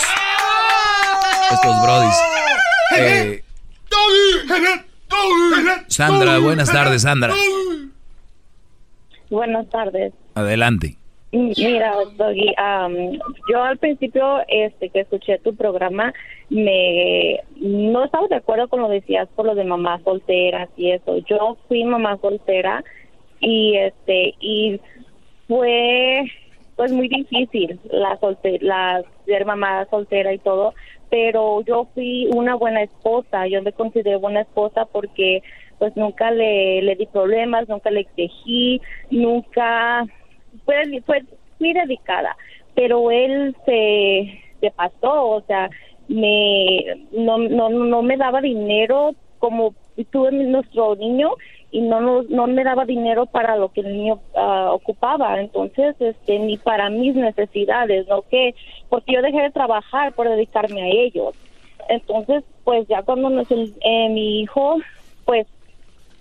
estos 1.52 1.82
Brodis. 1.84 2.16
Eh, 2.98 3.44
Sandra, 5.88 6.38
buenas 6.40 6.72
tardes, 6.72 7.02
Sandra. 7.02 7.34
Buenas 9.30 9.70
tardes. 9.70 10.14
Adelante. 10.36 10.98
Mira, 11.32 11.96
Doggy, 12.18 12.54
am, 12.58 13.18
yo 13.50 13.64
al 13.64 13.78
principio 13.78 14.40
este 14.50 14.90
que 14.90 15.02
escuché 15.02 15.40
tu 15.40 15.56
programa 15.56 16.14
me 16.50 17.40
no 17.56 18.04
estaba 18.04 18.28
de 18.28 18.36
acuerdo 18.36 18.68
con 18.68 18.82
lo 18.82 18.90
que 18.90 18.96
decías 18.96 19.30
por 19.30 19.46
lo 19.46 19.56
de 19.56 19.64
mamás 19.64 20.02
solteras 20.04 20.70
y 20.76 20.92
eso. 20.92 21.20
Yo 21.20 21.58
fui 21.70 21.86
mamá 21.86 22.18
soltera 22.18 22.84
y 23.40 23.78
este 23.78 24.36
y 24.42 24.82
fue 25.48 26.24
pues 26.76 26.92
muy 26.92 27.08
difícil 27.08 27.80
la 27.90 28.18
solte 28.18 28.60
la 28.62 29.02
ser 29.26 29.46
mamá 29.46 29.88
soltera 29.90 30.34
y 30.34 30.40
todo, 30.40 30.74
pero 31.10 31.62
yo 31.62 31.88
fui 31.94 32.28
una 32.34 32.56
buena 32.56 32.84
esposa, 32.84 33.48
yo 33.48 33.62
me 33.62 33.72
consideré 33.72 34.18
buena 34.18 34.42
esposa 34.42 34.86
porque 34.86 35.44
pues 35.80 35.96
nunca 35.96 36.30
le, 36.30 36.82
le 36.82 36.96
di 36.96 37.06
problemas, 37.06 37.70
nunca 37.70 37.90
le 37.90 38.02
exigí, 38.02 38.82
nunca 39.10 40.06
fue, 40.66 40.76
fue 41.06 41.22
fui 41.58 41.74
dedicada, 41.74 42.36
pero 42.76 43.12
él 43.12 43.56
se, 43.66 44.40
se 44.60 44.72
pasó, 44.72 45.28
o 45.30 45.42
sea, 45.44 45.70
me 46.08 47.08
no, 47.12 47.38
no, 47.38 47.70
no 47.70 48.02
me 48.02 48.18
daba 48.18 48.42
dinero 48.42 49.12
como 49.38 49.76
tuve 50.12 50.32
nuestro 50.32 50.96
niño 50.96 51.32
y 51.70 51.82
no, 51.82 52.02
no 52.02 52.24
no 52.24 52.48
me 52.48 52.64
daba 52.64 52.86
dinero 52.86 53.26
para 53.28 53.56
lo 53.56 53.70
que 53.70 53.82
el 53.82 53.94
niño 53.94 54.22
ah, 54.36 54.72
ocupaba. 54.74 55.40
Entonces 55.40 55.96
este 56.00 56.40
ni 56.40 56.58
para 56.58 56.90
mis 56.90 57.16
necesidades 57.16 58.08
no 58.08 58.24
que 58.24 58.56
porque 58.90 59.14
yo 59.14 59.22
dejé 59.22 59.42
de 59.42 59.52
trabajar 59.52 60.14
por 60.16 60.28
dedicarme 60.30 60.82
a 60.84 60.88
ellos. 60.88 61.36
Entonces 61.90 62.44
pues 62.64 62.88
ya 62.88 63.04
cuando 63.04 63.30
el- 63.30 63.76
eh, 63.82 64.10
mi 64.10 64.42
hijo 64.42 64.78
pues 65.26 65.48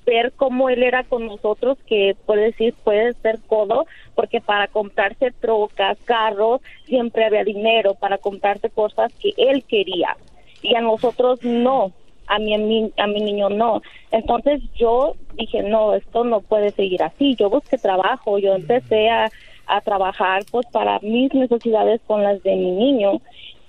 ver 0.05 0.33
cómo 0.37 0.69
él 0.69 0.83
era 0.83 1.05
con 1.05 1.27
nosotros, 1.27 1.79
que 1.87 2.17
puede 2.27 2.47
decir, 2.47 2.75
puede 2.85 3.15
ser 3.15 3.39
codo, 3.47 3.87
porque 4.15 4.41
para 4.41 4.69
comprarse 4.69 5.33
trocas, 5.41 5.99
carros, 6.05 6.61
siempre 6.85 7.25
había 7.25 7.45
dinero 7.45 7.95
para 7.95 8.19
comprarse 8.19 8.71
cosas 8.71 9.13
que 9.15 9.33
él 9.37 9.65
quería. 9.65 10.17
Y 10.63 10.75
a 10.75 10.81
nosotros 10.81 11.43
no, 11.43 11.93
a 12.27 12.39
mi, 12.39 12.55
a 12.55 12.59
mi, 12.59 12.93
a 12.97 13.07
mi 13.07 13.21
niño 13.21 13.49
no. 13.49 13.83
Entonces 14.11 14.61
yo 14.75 15.15
dije, 15.35 15.63
no, 15.63 15.95
esto 15.95 16.25
no 16.25 16.41
puede 16.41 16.71
seguir 16.71 17.03
así. 17.03 17.35
Yo 17.37 17.51
busqué 17.51 17.79
trabajo, 17.79 18.39
yo 18.39 18.55
empecé 18.55 19.09
a, 19.09 19.31
a 19.67 19.81
trabajar 19.81 20.43
pues 20.51 20.67
para 20.67 20.99
mis 21.01 21.33
necesidades 21.35 22.01
con 22.07 22.23
las 22.23 22.43
de 22.43 22.55
mi 22.57 22.71
niño. 22.71 23.21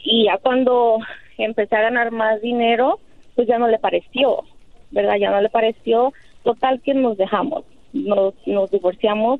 Y 0.03 0.25
ya 0.25 0.37
cuando 0.37 0.99
empecé 1.37 1.75
a 1.75 1.81
ganar 1.81 2.11
más 2.11 2.41
dinero, 2.41 2.99
pues 3.35 3.47
ya 3.47 3.57
no 3.57 3.67
le 3.67 3.79
pareció. 3.79 4.43
¿Verdad? 4.91 5.15
Ya 5.19 5.31
no 5.31 5.41
le 5.41 5.49
pareció, 5.49 6.13
total 6.43 6.81
que 6.81 6.93
nos 6.93 7.18
dejamos, 7.18 7.65
nos, 7.93 8.34
nos 8.45 8.72
divorciamos 8.72 9.39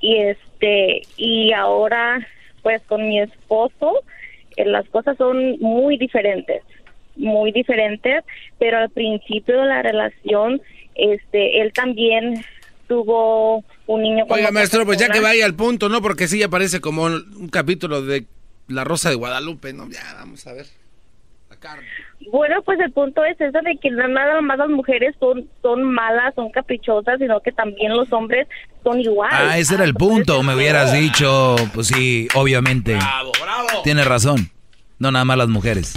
y 0.00 0.16
este 0.16 1.02
y 1.16 1.52
ahora 1.52 2.26
pues 2.62 2.82
con 2.82 3.08
mi 3.08 3.20
esposo 3.20 4.02
eh, 4.56 4.64
las 4.64 4.88
cosas 4.88 5.16
son 5.16 5.58
muy 5.60 5.96
diferentes, 5.98 6.62
muy 7.16 7.52
diferentes, 7.52 8.24
pero 8.58 8.78
al 8.78 8.90
principio 8.90 9.60
de 9.60 9.66
la 9.66 9.82
relación 9.82 10.60
este 10.94 11.60
él 11.60 11.72
también 11.72 12.44
tuvo 12.88 13.64
un 13.86 14.02
niño 14.02 14.26
con 14.26 14.38
Oiga, 14.38 14.50
maestro, 14.50 14.84
pues 14.84 14.98
ya 14.98 15.08
que 15.08 15.20
vaya 15.20 15.44
al 15.44 15.54
punto, 15.54 15.88
¿no? 15.88 16.00
Porque 16.00 16.26
sí 16.26 16.38
ya 16.38 16.48
parece 16.48 16.80
como 16.80 17.04
un 17.04 17.48
capítulo 17.50 18.02
de 18.02 18.24
La 18.66 18.84
Rosa 18.84 19.10
de 19.10 19.16
Guadalupe, 19.16 19.72
¿no? 19.72 19.88
Ya, 19.90 20.14
vamos 20.14 20.46
a 20.46 20.54
ver. 20.54 20.66
Bueno, 22.30 22.62
pues 22.62 22.78
el 22.80 22.92
punto 22.92 23.24
es 23.24 23.40
eso 23.40 23.58
de 23.62 23.76
que 23.76 23.90
no 23.90 24.06
nada 24.08 24.40
más 24.40 24.58
las 24.58 24.68
mujeres 24.68 25.14
son 25.20 25.48
son 25.62 25.82
malas, 25.84 26.34
son 26.34 26.50
caprichosas, 26.50 27.18
sino 27.18 27.40
que 27.40 27.52
también 27.52 27.96
los 27.96 28.12
hombres 28.12 28.46
son 28.82 29.00
igual. 29.00 29.30
Ah, 29.32 29.58
ese 29.58 29.74
era 29.76 29.84
el 29.84 29.94
punto. 29.94 30.42
Me 30.42 30.54
hubieras 30.54 30.92
dicho, 30.92 31.56
pues 31.74 31.88
sí, 31.88 32.28
obviamente. 32.34 32.94
Bravo, 32.96 33.32
bravo. 33.42 33.82
Tienes 33.82 34.06
razón. 34.06 34.50
No 34.98 35.10
nada 35.12 35.24
más 35.24 35.38
las 35.38 35.48
mujeres. 35.48 35.94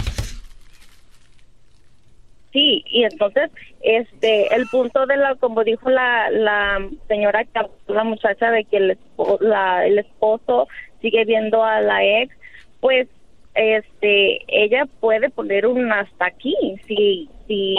Sí, 2.52 2.84
y 2.86 3.04
entonces 3.04 3.50
este 3.80 4.54
el 4.54 4.66
punto 4.66 5.06
de 5.06 5.16
la 5.16 5.34
como 5.36 5.64
dijo 5.64 5.88
la 5.88 6.30
la 6.30 6.86
señora 7.08 7.46
la 7.88 8.04
muchacha 8.04 8.50
de 8.50 8.64
que 8.64 8.76
el 8.76 8.90
espo- 8.98 9.40
la, 9.40 9.86
el 9.86 9.98
esposo 9.98 10.68
sigue 11.00 11.24
viendo 11.24 11.64
a 11.64 11.80
la 11.80 12.04
ex, 12.04 12.34
pues 12.80 13.08
este 13.54 14.38
ella 14.48 14.86
puede 15.00 15.28
poner 15.30 15.66
un 15.66 15.92
hasta 15.92 16.26
aquí 16.26 16.54
si 16.86 17.28
si 17.46 17.76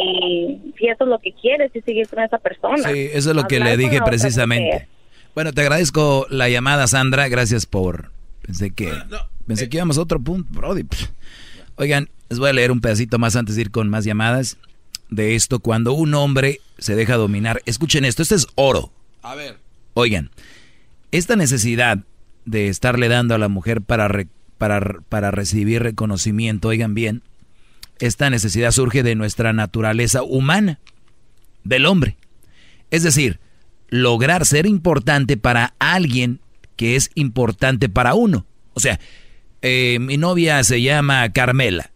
si 0.77 0.87
eso 0.87 1.03
es 1.03 1.09
lo 1.09 1.19
que 1.19 1.33
quiere, 1.33 1.69
si 1.69 1.81
sigue 1.81 2.05
con 2.05 2.19
esa 2.23 2.37
persona. 2.37 2.89
Sí, 2.89 3.09
eso 3.11 3.31
es 3.31 3.35
lo 3.35 3.43
que 3.43 3.57
Hablar 3.57 3.77
le 3.77 3.77
dije 3.77 3.99
precisamente. 4.05 4.87
Bueno, 5.35 5.51
te 5.51 5.61
agradezco 5.61 6.27
la 6.29 6.47
llamada, 6.49 6.85
Sandra. 6.87 7.27
Gracias 7.27 7.65
por... 7.65 8.11
Pensé 8.43 8.69
que... 8.69 8.91
Pensé 9.47 9.67
que 9.67 9.77
íbamos 9.77 9.97
a 9.97 10.01
otro 10.01 10.19
punto, 10.19 10.47
Brody. 10.51 10.85
Oigan, 11.75 12.09
les 12.29 12.39
voy 12.39 12.49
a 12.49 12.53
leer 12.53 12.71
un 12.71 12.81
pedacito 12.81 13.17
más 13.17 13.35
antes 13.35 13.55
de 13.55 13.61
ir 13.61 13.71
con 13.71 13.89
más 13.89 14.05
llamadas 14.05 14.57
de 15.09 15.35
esto. 15.35 15.59
Cuando 15.59 15.93
un 15.93 16.13
hombre 16.13 16.59
se 16.77 16.95
deja 16.95 17.15
dominar... 17.15 17.61
Escuchen 17.65 18.05
esto, 18.05 18.21
este 18.21 18.35
es 18.35 18.47
oro. 18.55 18.91
A 19.23 19.33
ver. 19.33 19.57
Oigan, 19.95 20.29
esta 21.11 21.35
necesidad 21.35 21.97
de 22.45 22.67
estarle 22.67 23.09
dando 23.09 23.33
a 23.33 23.39
la 23.39 23.47
mujer 23.47 23.81
para, 23.81 24.07
para, 24.57 24.99
para 25.09 25.31
recibir 25.31 25.83
reconocimiento, 25.83 26.69
oigan 26.69 26.93
bien, 26.93 27.23
esta 27.99 28.29
necesidad 28.29 28.71
surge 28.71 29.03
de 29.03 29.15
nuestra 29.15 29.53
naturaleza 29.53 30.23
humana, 30.23 30.79
del 31.63 31.85
hombre. 31.85 32.17
Es 32.91 33.03
decir, 33.03 33.39
lograr 33.89 34.45
ser 34.45 34.65
importante 34.65 35.37
para 35.37 35.73
alguien 35.79 36.41
que 36.75 36.95
es 36.95 37.11
importante 37.15 37.89
para 37.89 38.13
uno. 38.13 38.45
O 38.73 38.79
sea, 38.79 38.99
eh, 39.61 39.99
mi 39.99 40.17
novia 40.17 40.63
se 40.63 40.81
llama 40.81 41.31
Carmela, 41.31 41.91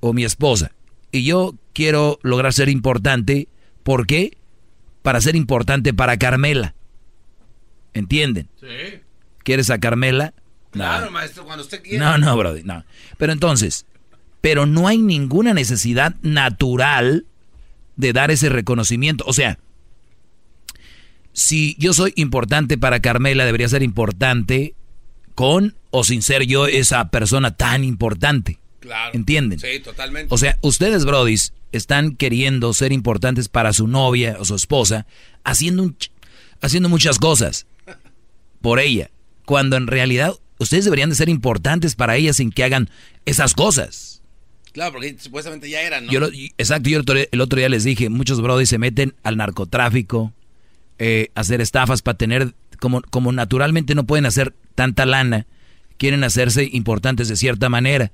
o 0.00 0.12
mi 0.12 0.24
esposa, 0.24 0.72
y 1.12 1.24
yo 1.24 1.54
quiero 1.72 2.18
lograr 2.22 2.52
ser 2.52 2.68
importante, 2.68 3.48
¿por 3.82 4.06
qué? 4.06 4.36
Para 5.02 5.20
ser 5.20 5.36
importante 5.36 5.92
para 5.92 6.16
Carmela. 6.16 6.74
¿Entienden? 7.92 8.48
Sí. 8.58 9.00
¿Quieres 9.42 9.70
a 9.70 9.78
Carmela? 9.78 10.34
No. 10.74 10.84
Claro, 10.84 11.10
maestro, 11.10 11.44
cuando 11.44 11.62
usted 11.62 11.82
quiera. 11.82 12.04
No, 12.04 12.18
no, 12.18 12.36
Brody, 12.36 12.62
no. 12.64 12.84
Pero 13.16 13.32
entonces, 13.32 13.86
pero 14.40 14.66
no 14.66 14.88
hay 14.88 14.98
ninguna 14.98 15.54
necesidad 15.54 16.16
natural 16.22 17.26
de 17.96 18.12
dar 18.12 18.30
ese 18.30 18.48
reconocimiento. 18.48 19.24
O 19.26 19.32
sea, 19.32 19.58
si 21.32 21.76
yo 21.78 21.92
soy 21.92 22.12
importante 22.16 22.76
para 22.78 23.00
Carmela, 23.00 23.44
debería 23.44 23.68
ser 23.68 23.82
importante 23.82 24.74
con 25.34 25.76
o 25.90 26.04
sin 26.04 26.22
ser 26.22 26.44
yo 26.44 26.66
esa 26.66 27.08
persona 27.10 27.56
tan 27.56 27.84
importante. 27.84 28.58
Claro. 28.80 29.12
¿Entienden? 29.14 29.58
Sí, 29.58 29.80
totalmente. 29.80 30.32
O 30.34 30.38
sea, 30.38 30.58
ustedes, 30.60 31.04
brodis, 31.04 31.54
están 31.72 32.16
queriendo 32.16 32.72
ser 32.74 32.92
importantes 32.92 33.48
para 33.48 33.72
su 33.72 33.88
novia 33.88 34.36
o 34.38 34.44
su 34.44 34.54
esposa, 34.54 35.06
haciendo, 35.42 35.82
un 35.82 35.96
haciendo 36.60 36.88
muchas 36.88 37.18
cosas 37.18 37.66
por 38.60 38.78
ella, 38.78 39.10
cuando 39.44 39.76
en 39.76 39.86
realidad 39.86 40.34
ustedes 40.64 40.84
deberían 40.84 41.10
de 41.10 41.16
ser 41.16 41.28
importantes 41.28 41.94
para 41.94 42.16
ella 42.16 42.32
sin 42.32 42.50
que 42.50 42.64
hagan 42.64 42.90
esas 43.24 43.54
cosas. 43.54 44.22
Claro, 44.72 44.92
porque 44.92 45.16
supuestamente 45.18 45.70
ya 45.70 45.80
eran, 45.82 46.06
¿no? 46.06 46.12
Yo 46.12 46.18
lo- 46.20 46.28
exacto, 46.58 46.88
yo 46.90 46.98
el 47.30 47.40
otro, 47.40 47.58
día 47.58 47.68
les 47.68 47.84
dije, 47.84 48.08
muchos 48.10 48.40
brodis 48.40 48.68
se 48.68 48.78
meten 48.78 49.14
al 49.22 49.36
narcotráfico, 49.36 50.32
eh, 50.98 51.28
hacer 51.36 51.60
estafas 51.60 52.02
para 52.02 52.18
tener, 52.18 52.54
como, 52.80 53.00
como 53.02 53.30
naturalmente 53.30 53.94
no 53.94 54.04
pueden 54.04 54.26
hacer 54.26 54.52
tanta 54.74 55.06
lana, 55.06 55.46
quieren 55.96 56.24
hacerse 56.24 56.68
importantes 56.72 57.28
de 57.28 57.36
cierta 57.36 57.68
manera. 57.68 58.10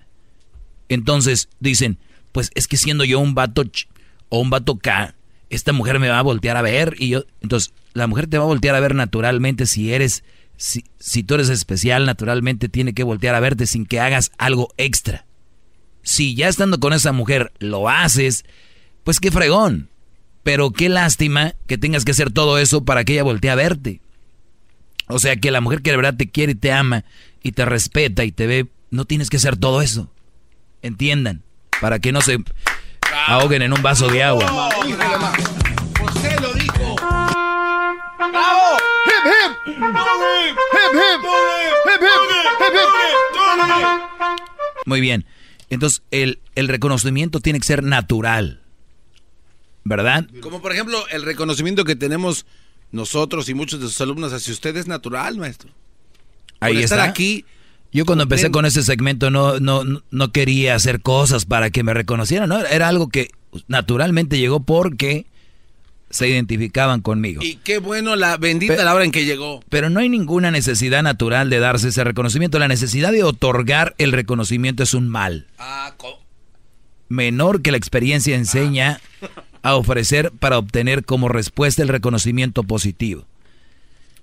Entonces 0.89 1.48
dicen, 1.60 1.98
pues 2.32 2.51
es 2.55 2.66
que 2.66 2.77
siendo 2.77 3.05
yo 3.05 3.20
un 3.20 3.35
vato 3.35 3.64
ch- 3.64 3.86
o 4.28 4.40
un 4.40 4.51
vato 4.51 4.77
K, 4.78 5.14
esta 5.48 5.72
mujer 5.72 5.98
me 5.98 6.09
va 6.09 6.18
a 6.18 6.22
voltear 6.22 6.56
a 6.56 6.62
ver 6.62 6.94
y 6.98 7.09
yo, 7.09 7.24
entonces 7.40 7.72
la 7.94 8.06
mujer 8.06 8.27
te 8.27 8.39
va 8.39 8.44
a 8.44 8.48
voltear 8.48 8.74
a 8.74 8.81
ver 8.81 8.94
naturalmente 8.94 9.66
si 9.66 9.93
eres, 9.93 10.24
si, 10.60 10.84
si 10.98 11.22
tú 11.22 11.36
eres 11.36 11.48
especial, 11.48 12.04
naturalmente 12.04 12.68
tiene 12.68 12.92
que 12.92 13.02
voltear 13.02 13.34
a 13.34 13.40
verte 13.40 13.66
sin 13.66 13.86
que 13.86 13.98
hagas 13.98 14.30
algo 14.36 14.68
extra. 14.76 15.24
Si 16.02 16.34
ya 16.34 16.48
estando 16.48 16.78
con 16.78 16.92
esa 16.92 17.12
mujer 17.12 17.50
lo 17.60 17.88
haces, 17.88 18.44
pues 19.02 19.20
qué 19.20 19.30
fregón. 19.30 19.88
Pero 20.42 20.70
qué 20.70 20.90
lástima 20.90 21.54
que 21.66 21.78
tengas 21.78 22.04
que 22.04 22.10
hacer 22.10 22.30
todo 22.30 22.58
eso 22.58 22.84
para 22.84 23.04
que 23.04 23.14
ella 23.14 23.22
voltee 23.22 23.50
a 23.50 23.54
verte. 23.54 24.02
O 25.06 25.18
sea, 25.18 25.36
que 25.36 25.50
la 25.50 25.62
mujer 25.62 25.80
que 25.80 25.92
de 25.92 25.96
verdad 25.96 26.16
te 26.16 26.28
quiere 26.28 26.52
y 26.52 26.56
te 26.56 26.72
ama 26.72 27.04
y 27.42 27.52
te 27.52 27.64
respeta 27.64 28.24
y 28.24 28.30
te 28.30 28.46
ve, 28.46 28.66
no 28.90 29.06
tienes 29.06 29.30
que 29.30 29.38
hacer 29.38 29.56
todo 29.56 29.80
eso. 29.80 30.12
Entiendan, 30.82 31.42
para 31.80 32.00
que 32.00 32.12
no 32.12 32.20
se 32.20 32.36
ahoguen 33.28 33.62
en 33.62 33.72
un 33.72 33.80
vaso 33.80 34.08
de 34.08 34.22
agua. 34.22 34.68
José 38.20 38.32
lo 38.32 38.38
dijo. 38.38 38.38
¡Bravo! 38.38 38.76
¡Hip, 39.06 39.24
hip! 39.26 39.52
¡Hip, 39.66 39.76
hip! 40.94 41.20
¡Hip, 41.86 42.02
hip! 42.02 42.10
¡Hip, 42.60 42.74
hip! 42.74 43.90
Muy 44.86 45.01
bien. 45.01 45.24
Entonces, 45.68 46.02
el, 46.10 46.40
el 46.55 46.68
reconocimiento 46.68 47.40
tiene 47.40 47.60
que 47.60 47.66
ser 47.66 47.82
natural. 47.82 48.60
¿Verdad? 49.84 50.26
Como 50.42 50.60
por 50.60 50.72
ejemplo 50.72 51.02
el 51.10 51.22
reconocimiento 51.22 51.84
que 51.84 51.97
tenemos 51.97 52.44
nosotros 52.92 53.48
y 53.48 53.55
muchos 53.55 53.80
de 53.80 53.86
sus 53.86 54.01
alumnos 54.01 54.32
hacia 54.32 54.52
usted 54.52 54.76
es 54.76 54.86
natural, 54.86 55.38
maestro. 55.38 55.70
Ahí 56.60 56.74
Por 56.74 56.82
estar 56.84 56.98
está. 56.98 57.10
aquí. 57.10 57.44
Yo 57.92 58.05
cuando 58.05 58.22
empecé 58.24 58.51
con 58.51 58.66
ese 58.66 58.82
segmento 58.82 59.30
no, 59.30 59.59
no, 59.59 59.82
no 60.10 60.32
quería 60.32 60.74
hacer 60.76 61.01
cosas 61.01 61.44
para 61.44 61.70
que 61.70 61.82
me 61.82 61.94
reconocieran, 61.94 62.48
¿no? 62.48 62.59
Era 62.59 62.88
algo 62.88 63.09
que 63.09 63.30
naturalmente 63.66 64.38
llegó 64.38 64.60
porque 64.60 65.26
se 66.10 66.28
identificaban 66.28 67.00
conmigo. 67.00 67.42
Y 67.42 67.56
qué 67.56 67.78
bueno 67.78 68.16
la 68.16 68.36
bendita 68.36 68.84
la 68.84 68.94
hora 68.94 69.04
en 69.04 69.12
que 69.12 69.24
llegó. 69.24 69.62
Pero 69.68 69.90
no 69.90 70.00
hay 70.00 70.08
ninguna 70.08 70.50
necesidad 70.50 71.02
natural 71.02 71.48
de 71.48 71.60
darse 71.60 71.88
ese 71.88 72.04
reconocimiento. 72.04 72.58
La 72.58 72.68
necesidad 72.68 73.12
de 73.12 73.22
otorgar 73.22 73.94
el 73.98 74.12
reconocimiento 74.12 74.82
es 74.82 74.92
un 74.92 75.08
mal. 75.08 75.46
Ah, 75.58 75.94
Menor 77.08 77.62
que 77.62 77.70
la 77.70 77.76
experiencia 77.76 78.36
enseña 78.36 79.00
a 79.62 79.74
ofrecer 79.76 80.32
para 80.32 80.58
obtener 80.58 81.04
como 81.04 81.28
respuesta 81.28 81.82
el 81.82 81.88
reconocimiento 81.88 82.64
positivo. 82.64 83.26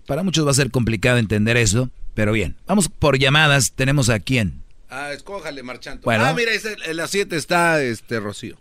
Para 0.05 0.23
muchos 0.23 0.45
va 0.45 0.51
a 0.51 0.55
ser 0.55 0.71
complicado 0.71 1.17
entender 1.17 1.57
eso, 1.57 1.89
pero 2.13 2.31
bien. 2.31 2.55
Vamos 2.65 2.87
por 2.87 3.17
llamadas. 3.17 3.73
Tenemos 3.73 4.09
a 4.09 4.19
quién. 4.19 4.63
Ah, 4.89 5.11
escójale, 5.11 5.63
marchando. 5.63 6.03
Bueno. 6.03 6.25
Ah, 6.25 6.33
mira, 6.33 6.51
en 6.85 6.97
las 6.97 7.11
7 7.11 7.35
está 7.35 7.81
este 7.83 8.19
Rocío. 8.19 8.57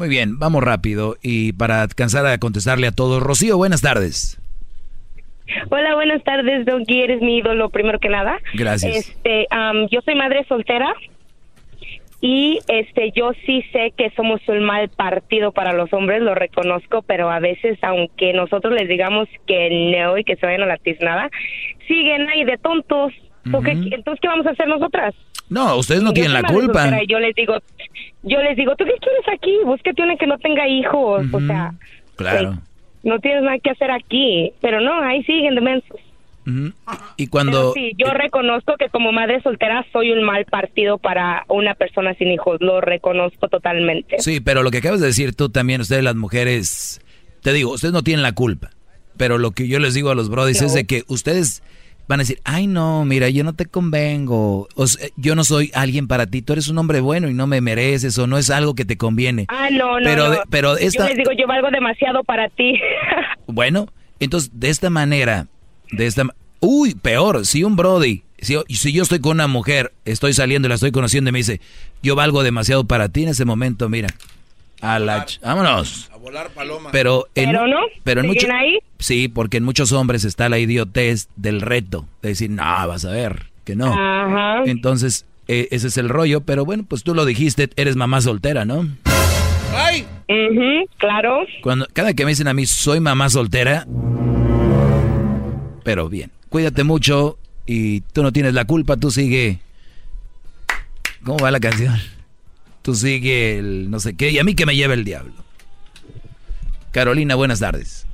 Muy 0.00 0.08
bien, 0.08 0.38
vamos 0.38 0.64
rápido. 0.64 1.16
Y 1.20 1.52
para 1.52 1.82
alcanzar 1.82 2.24
a 2.24 2.38
contestarle 2.38 2.86
a 2.86 2.90
todos, 2.90 3.22
Rocío, 3.22 3.58
buenas 3.58 3.82
tardes. 3.82 4.40
Hola, 5.68 5.94
buenas 5.94 6.24
tardes, 6.24 6.64
Doggy. 6.64 7.02
Eres 7.02 7.20
mi 7.20 7.36
ídolo, 7.36 7.68
primero 7.68 7.98
que 7.98 8.08
nada. 8.08 8.38
Gracias. 8.54 8.96
Este, 8.96 9.46
yo 9.90 10.00
soy 10.00 10.14
madre 10.14 10.46
soltera 10.48 10.94
y 12.22 12.60
este, 12.68 13.12
yo 13.14 13.32
sí 13.44 13.62
sé 13.72 13.92
que 13.94 14.08
somos 14.16 14.40
un 14.48 14.64
mal 14.64 14.88
partido 14.88 15.52
para 15.52 15.74
los 15.74 15.92
hombres, 15.92 16.22
lo 16.22 16.34
reconozco, 16.34 17.02
pero 17.02 17.30
a 17.30 17.38
veces, 17.38 17.78
aunque 17.82 18.32
nosotros 18.32 18.72
les 18.72 18.88
digamos 18.88 19.28
que 19.46 19.92
no 20.00 20.16
y 20.16 20.24
que 20.24 20.36
se 20.36 20.46
vayan 20.46 20.62
a 20.62 20.66
la 20.66 20.78
tiznada, 20.78 21.28
siguen 21.86 22.26
ahí 22.30 22.44
de 22.44 22.56
tontos. 22.56 23.12
¿Tú 23.44 23.60
qué- 23.62 23.72
Entonces, 23.72 24.18
¿qué 24.20 24.28
vamos 24.28 24.46
a 24.46 24.50
hacer 24.50 24.68
nosotras? 24.68 25.14
No, 25.48 25.76
ustedes 25.76 26.02
no 26.02 26.12
tienen 26.12 26.32
la 26.32 26.42
culpa. 26.42 26.88
Yo 27.08 27.18
les 27.18 27.34
digo, 27.34 27.54
yo 28.22 28.40
les 28.42 28.56
digo, 28.56 28.74
¿tú 28.76 28.84
qué 28.84 28.92
quieres 29.00 29.24
aquí? 29.32 29.56
Búscate 29.64 30.02
una 30.02 30.16
que 30.16 30.26
no 30.26 30.38
tenga 30.38 30.68
hijos, 30.68 31.24
o 31.32 31.40
sea, 31.40 31.72
Claro. 32.16 32.58
no 33.02 33.18
tienes 33.18 33.42
nada 33.42 33.58
que 33.58 33.70
hacer 33.70 33.90
aquí, 33.90 34.52
pero 34.60 34.80
no, 34.80 35.00
ahí 35.02 35.22
siguen 35.24 35.54
de 35.56 35.60
mensos. 35.60 35.98
Y 37.16 37.28
cuando... 37.28 37.72
Sí, 37.74 37.92
yo 37.96 38.10
reconozco 38.12 38.74
que 38.76 38.88
como 38.88 39.12
madre 39.12 39.40
soltera 39.42 39.84
soy 39.92 40.10
un 40.10 40.22
mal 40.24 40.44
partido 40.46 40.98
para 40.98 41.44
una 41.48 41.74
persona 41.74 42.14
sin 42.14 42.28
hijos, 42.32 42.58
lo 42.60 42.80
reconozco 42.80 43.48
totalmente. 43.48 44.16
Sí, 44.18 44.40
pero 44.40 44.62
lo 44.62 44.70
que 44.70 44.78
acabas 44.78 45.00
de 45.00 45.06
decir 45.08 45.34
tú 45.34 45.48
también, 45.48 45.80
ustedes 45.80 46.02
las 46.02 46.16
mujeres, 46.16 47.00
te 47.42 47.52
digo, 47.52 47.72
ustedes 47.72 47.92
no 47.94 48.02
tienen 48.02 48.22
la 48.22 48.32
culpa. 48.32 48.70
Pero 49.16 49.38
lo 49.38 49.50
que 49.52 49.68
yo 49.68 49.78
les 49.78 49.94
digo 49.94 50.10
a 50.10 50.14
los 50.14 50.28
brodis 50.30 50.62
es 50.62 50.74
de 50.74 50.86
que 50.86 51.02
ustedes 51.06 51.62
van 52.10 52.18
a 52.18 52.22
decir, 52.24 52.40
ay 52.42 52.66
no, 52.66 53.04
mira, 53.04 53.28
yo 53.28 53.44
no 53.44 53.52
te 53.52 53.66
convengo, 53.66 54.66
o 54.74 54.86
sea, 54.88 55.06
yo 55.14 55.36
no 55.36 55.44
soy 55.44 55.70
alguien 55.74 56.08
para 56.08 56.26
ti, 56.26 56.42
tú 56.42 56.54
eres 56.54 56.66
un 56.66 56.76
hombre 56.76 57.00
bueno 57.00 57.28
y 57.28 57.34
no 57.34 57.46
me 57.46 57.60
mereces 57.60 58.18
o 58.18 58.26
no 58.26 58.36
es 58.36 58.50
algo 58.50 58.74
que 58.74 58.84
te 58.84 58.96
conviene. 58.96 59.46
Ah, 59.46 59.68
no, 59.70 60.00
no, 60.00 60.04
pero, 60.04 60.28
no. 60.28 60.40
pero 60.50 60.76
esta, 60.76 61.04
Yo 61.04 61.08
les 61.08 61.18
digo, 61.18 61.30
yo 61.38 61.46
valgo 61.46 61.70
demasiado 61.70 62.24
para 62.24 62.48
ti. 62.48 62.80
bueno, 63.46 63.86
entonces 64.18 64.50
de 64.52 64.70
esta 64.70 64.90
manera, 64.90 65.46
de 65.92 66.06
esta, 66.06 66.24
uy, 66.58 66.96
peor, 66.96 67.46
si 67.46 67.62
un 67.62 67.76
brody, 67.76 68.24
si, 68.40 68.56
si 68.70 68.92
yo 68.92 69.04
estoy 69.04 69.20
con 69.20 69.36
una 69.36 69.46
mujer, 69.46 69.92
estoy 70.04 70.32
saliendo 70.32 70.66
y 70.66 70.70
la 70.70 70.74
estoy 70.74 70.90
conociendo 70.90 71.30
y 71.30 71.32
me 71.32 71.38
dice, 71.38 71.60
yo 72.02 72.16
valgo 72.16 72.42
demasiado 72.42 72.86
para 72.86 73.08
ti 73.08 73.22
en 73.22 73.28
ese 73.28 73.44
momento, 73.44 73.88
mira, 73.88 74.08
a 74.80 74.98
la, 74.98 75.26
ch- 75.26 75.40
vámonos. 75.40 76.10
A 76.12 76.16
volar 76.16 76.50
paloma. 76.50 76.90
Pero 76.92 77.26
en, 77.34 77.50
Pero 77.50 77.66
no, 77.66 77.78
pero 78.04 78.20
en 78.22 78.30
¿siguen 78.30 78.48
mucho- 78.48 78.58
ahí? 78.58 78.78
Sí, 78.98 79.28
porque 79.28 79.56
en 79.58 79.64
muchos 79.64 79.92
hombres 79.92 80.24
está 80.24 80.48
la 80.48 80.58
idiotez 80.58 81.28
del 81.36 81.60
reto, 81.60 82.06
de 82.22 82.30
decir, 82.30 82.50
no, 82.50 82.62
vas 82.62 83.04
a 83.04 83.10
ver, 83.10 83.46
que 83.64 83.76
no. 83.76 83.92
Ajá. 83.92 84.62
Entonces, 84.66 85.24
eh, 85.48 85.68
ese 85.70 85.88
es 85.88 85.96
el 85.96 86.08
rollo, 86.08 86.42
pero 86.42 86.64
bueno, 86.64 86.84
pues 86.86 87.02
tú 87.02 87.14
lo 87.14 87.24
dijiste, 87.24 87.70
eres 87.76 87.96
mamá 87.96 88.20
soltera, 88.20 88.64
¿no? 88.64 88.86
¡Ay! 89.74 90.06
Ujú, 90.28 90.88
claro. 90.98 91.40
Cuando, 91.62 91.86
cada 91.92 92.14
que 92.14 92.24
me 92.24 92.30
dicen 92.30 92.48
a 92.48 92.54
mí, 92.54 92.66
soy 92.66 93.00
mamá 93.00 93.28
soltera, 93.30 93.86
pero 95.82 96.08
bien, 96.08 96.30
cuídate 96.48 96.84
mucho 96.84 97.38
y 97.66 98.00
tú 98.02 98.22
no 98.22 98.32
tienes 98.32 98.54
la 98.54 98.64
culpa, 98.64 98.96
tú 98.96 99.10
sigue... 99.10 99.58
¿Cómo 101.24 101.38
va 101.38 101.50
la 101.50 101.60
canción? 101.60 101.94
Tú 102.82 102.94
sigue 102.94 103.58
el 103.58 103.90
no 103.90 104.00
sé 104.00 104.16
qué 104.16 104.30
y 104.30 104.38
a 104.38 104.44
mí 104.44 104.54
que 104.54 104.66
me 104.66 104.76
lleve 104.76 104.94
el 104.94 105.04
diablo. 105.04 105.34
Carolina, 106.92 107.34
buenas 107.34 107.60
tardes. 107.60 108.06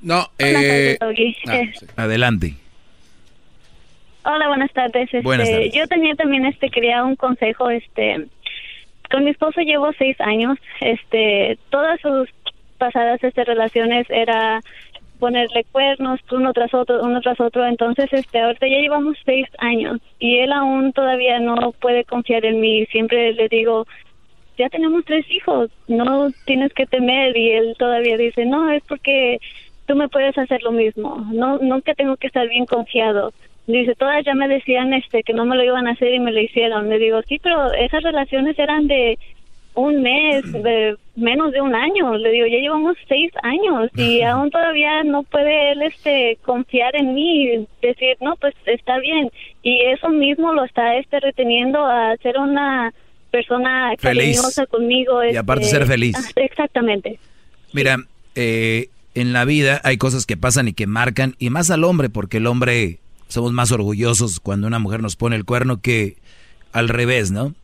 No, 0.00 0.30
eh... 0.38 0.96
Doggy. 1.00 1.36
ah, 1.48 1.62
Adelante. 2.02 2.54
Hola, 4.24 4.48
buenas 4.48 4.72
tardes. 4.72 5.04
Este, 5.04 5.20
Buenas 5.20 5.50
tardes. 5.50 5.72
Yo 5.74 5.86
tenía 5.86 6.14
también, 6.14 6.46
este, 6.46 6.70
quería 6.70 7.04
un 7.04 7.16
consejo, 7.16 7.68
este, 7.68 8.26
con 9.10 9.24
mi 9.24 9.30
esposo 9.30 9.60
llevo 9.60 9.90
seis 9.98 10.18
años, 10.20 10.58
este, 10.80 11.58
todas 11.70 12.00
sus 12.00 12.28
pasadas, 12.78 13.22
este, 13.22 13.44
relaciones 13.44 14.06
era 14.08 14.62
ponerle 15.24 15.64
cuernos 15.72 16.20
uno 16.32 16.52
tras 16.52 16.74
otro, 16.74 17.02
uno 17.02 17.18
tras 17.22 17.40
otro, 17.40 17.64
entonces, 17.64 18.12
este, 18.12 18.40
ahorita 18.40 18.68
ya 18.68 18.76
llevamos 18.76 19.16
seis 19.24 19.46
años 19.56 19.98
y 20.18 20.36
él 20.40 20.52
aún 20.52 20.92
todavía 20.92 21.40
no 21.40 21.72
puede 21.80 22.04
confiar 22.04 22.44
en 22.44 22.60
mí, 22.60 22.84
siempre 22.92 23.32
le 23.32 23.48
digo, 23.48 23.86
ya 24.58 24.68
tenemos 24.68 25.02
tres 25.06 25.24
hijos, 25.30 25.70
no 25.88 26.28
tienes 26.44 26.74
que 26.74 26.84
temer 26.84 27.34
y 27.34 27.52
él 27.52 27.74
todavía 27.78 28.18
dice, 28.18 28.44
no, 28.44 28.70
es 28.70 28.82
porque 28.86 29.38
tú 29.86 29.96
me 29.96 30.10
puedes 30.10 30.36
hacer 30.36 30.62
lo 30.62 30.72
mismo, 30.72 31.26
no, 31.32 31.56
nunca 31.56 31.94
tengo 31.94 32.18
que 32.18 32.26
estar 32.26 32.46
bien 32.46 32.66
confiado. 32.66 33.32
Dice, 33.66 33.94
todas 33.94 34.22
ya 34.26 34.34
me 34.34 34.46
decían 34.46 34.92
este 34.92 35.22
que 35.22 35.32
no 35.32 35.46
me 35.46 35.56
lo 35.56 35.64
iban 35.64 35.86
a 35.86 35.92
hacer 35.92 36.12
y 36.12 36.20
me 36.20 36.32
lo 36.32 36.38
hicieron. 36.38 36.90
Le 36.90 36.98
digo, 36.98 37.22
sí, 37.22 37.38
pero 37.42 37.72
esas 37.72 38.02
relaciones 38.02 38.58
eran 38.58 38.86
de 38.88 39.18
un 39.74 40.02
mes, 40.02 40.50
de 40.52 40.96
menos 41.16 41.52
de 41.52 41.60
un 41.60 41.74
año. 41.74 42.16
Le 42.16 42.30
digo, 42.30 42.46
ya 42.46 42.58
llevamos 42.58 42.96
seis 43.08 43.32
años 43.42 43.90
y 43.96 44.22
aún 44.22 44.50
todavía 44.50 45.02
no 45.04 45.22
puede 45.24 45.72
él 45.72 45.82
este 45.82 46.38
confiar 46.44 46.94
en 46.96 47.14
mí 47.14 47.66
decir, 47.82 48.16
no, 48.20 48.36
pues 48.36 48.54
está 48.66 48.98
bien. 48.98 49.30
Y 49.62 49.80
eso 49.86 50.08
mismo 50.10 50.52
lo 50.52 50.64
está 50.64 50.96
este 50.96 51.20
reteniendo 51.20 51.84
a 51.84 52.16
ser 52.22 52.38
una 52.38 52.92
persona 53.30 53.92
Feliz. 53.98 54.36
cariñosa 54.36 54.66
conmigo. 54.66 55.24
Y 55.24 55.36
aparte 55.36 55.64
este, 55.64 55.76
ser 55.78 55.86
feliz. 55.86 56.16
ah, 56.16 56.30
Exactamente. 56.36 57.18
Mira, 57.72 57.96
eh, 58.36 58.88
en 59.14 59.32
la 59.32 59.44
vida 59.44 59.80
hay 59.84 59.96
cosas 59.96 60.26
que 60.26 60.36
pasan 60.36 60.68
y 60.68 60.72
que 60.72 60.86
marcan, 60.86 61.34
y 61.38 61.50
más 61.50 61.70
al 61.70 61.84
hombre, 61.84 62.10
porque 62.10 62.36
el 62.36 62.46
hombre 62.46 62.98
somos 63.28 63.52
más 63.52 63.72
orgullosos 63.72 64.38
cuando 64.38 64.66
una 64.66 64.78
mujer 64.78 65.02
nos 65.02 65.16
pone 65.16 65.34
el 65.36 65.44
cuerno 65.44 65.80
que 65.80 66.16
al 66.72 66.88
revés, 66.88 67.30
¿no? 67.32 67.54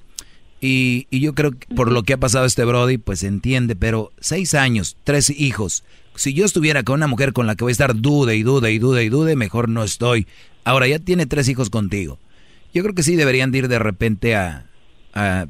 Y, 0.61 1.07
y 1.11 1.21
yo 1.21 1.35
creo 1.35 1.53
que 1.53 1.75
por 1.75 1.91
lo 1.91 2.03
que 2.03 2.13
ha 2.13 2.19
pasado 2.19 2.45
este 2.45 2.65
Brody, 2.65 2.99
pues 2.99 3.23
entiende, 3.23 3.77
pero 3.77 4.13
seis 4.21 4.55
años, 4.55 4.97
tres 5.05 5.31
hijos. 5.31 5.85
Si 6.17 6.35
yo 6.35 6.45
estuviera 6.45 6.83
con 6.83 6.97
una 6.97 7.07
mujer 7.07 7.33
con 7.33 7.47
la 7.47 7.55
que 7.55 7.65
voy 7.65 7.71
a 7.71 7.73
estar 7.73 7.97
dude 7.97 8.37
y 8.37 8.43
dude 8.43 8.71
y 8.71 8.79
dude 8.79 9.05
y 9.05 9.09
dude, 9.09 9.37
mejor 9.37 9.69
no 9.69 9.83
estoy. 9.83 10.27
Ahora 10.65 10.87
ya 10.87 10.99
tiene 10.99 11.27
tres 11.27 11.49
hijos 11.49 11.71
contigo. 11.71 12.19
Yo 12.75 12.83
creo 12.83 12.95
que 12.95 13.03
sí 13.03 13.17
deberían 13.17 13.51
de 13.51 13.59
ir 13.59 13.69
de 13.69 13.79
repente 13.79 14.37
a, 14.37 14.67
a 15.15 15.47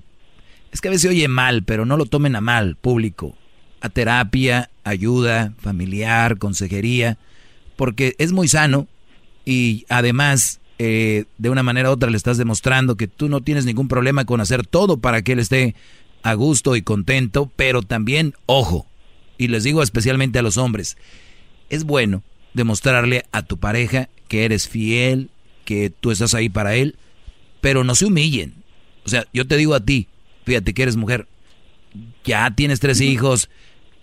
es 0.72 0.80
que 0.80 0.88
a 0.88 0.90
veces 0.90 1.10
oye 1.10 1.28
mal, 1.28 1.64
pero 1.64 1.84
no 1.84 1.96
lo 1.96 2.06
tomen 2.06 2.36
a 2.36 2.40
mal, 2.40 2.76
público. 2.76 3.34
A 3.80 3.88
terapia, 3.88 4.70
ayuda, 4.84 5.52
familiar, 5.60 6.38
consejería, 6.38 7.18
porque 7.76 8.14
es 8.18 8.32
muy 8.32 8.46
sano 8.46 8.86
y 9.44 9.86
además 9.88 10.59
eh, 10.82 11.26
de 11.36 11.50
una 11.50 11.62
manera 11.62 11.90
u 11.90 11.92
otra 11.92 12.08
le 12.08 12.16
estás 12.16 12.38
demostrando 12.38 12.96
que 12.96 13.06
tú 13.06 13.28
no 13.28 13.42
tienes 13.42 13.66
ningún 13.66 13.86
problema 13.86 14.24
con 14.24 14.40
hacer 14.40 14.66
todo 14.66 14.96
para 14.96 15.20
que 15.20 15.32
él 15.32 15.38
esté 15.38 15.74
a 16.22 16.32
gusto 16.32 16.74
y 16.74 16.80
contento, 16.80 17.52
pero 17.54 17.82
también, 17.82 18.32
ojo, 18.46 18.86
y 19.36 19.48
les 19.48 19.62
digo 19.62 19.82
especialmente 19.82 20.38
a 20.38 20.42
los 20.42 20.56
hombres, 20.56 20.96
es 21.68 21.84
bueno 21.84 22.22
demostrarle 22.54 23.26
a 23.30 23.42
tu 23.42 23.58
pareja 23.58 24.08
que 24.26 24.46
eres 24.46 24.70
fiel, 24.70 25.28
que 25.66 25.90
tú 25.90 26.12
estás 26.12 26.32
ahí 26.32 26.48
para 26.48 26.74
él, 26.74 26.96
pero 27.60 27.84
no 27.84 27.94
se 27.94 28.06
humillen. 28.06 28.54
O 29.04 29.10
sea, 29.10 29.26
yo 29.34 29.46
te 29.46 29.58
digo 29.58 29.74
a 29.74 29.84
ti, 29.84 30.08
fíjate 30.46 30.72
que 30.72 30.84
eres 30.84 30.96
mujer, 30.96 31.26
ya 32.24 32.50
tienes 32.52 32.80
tres 32.80 33.02
hijos, 33.02 33.50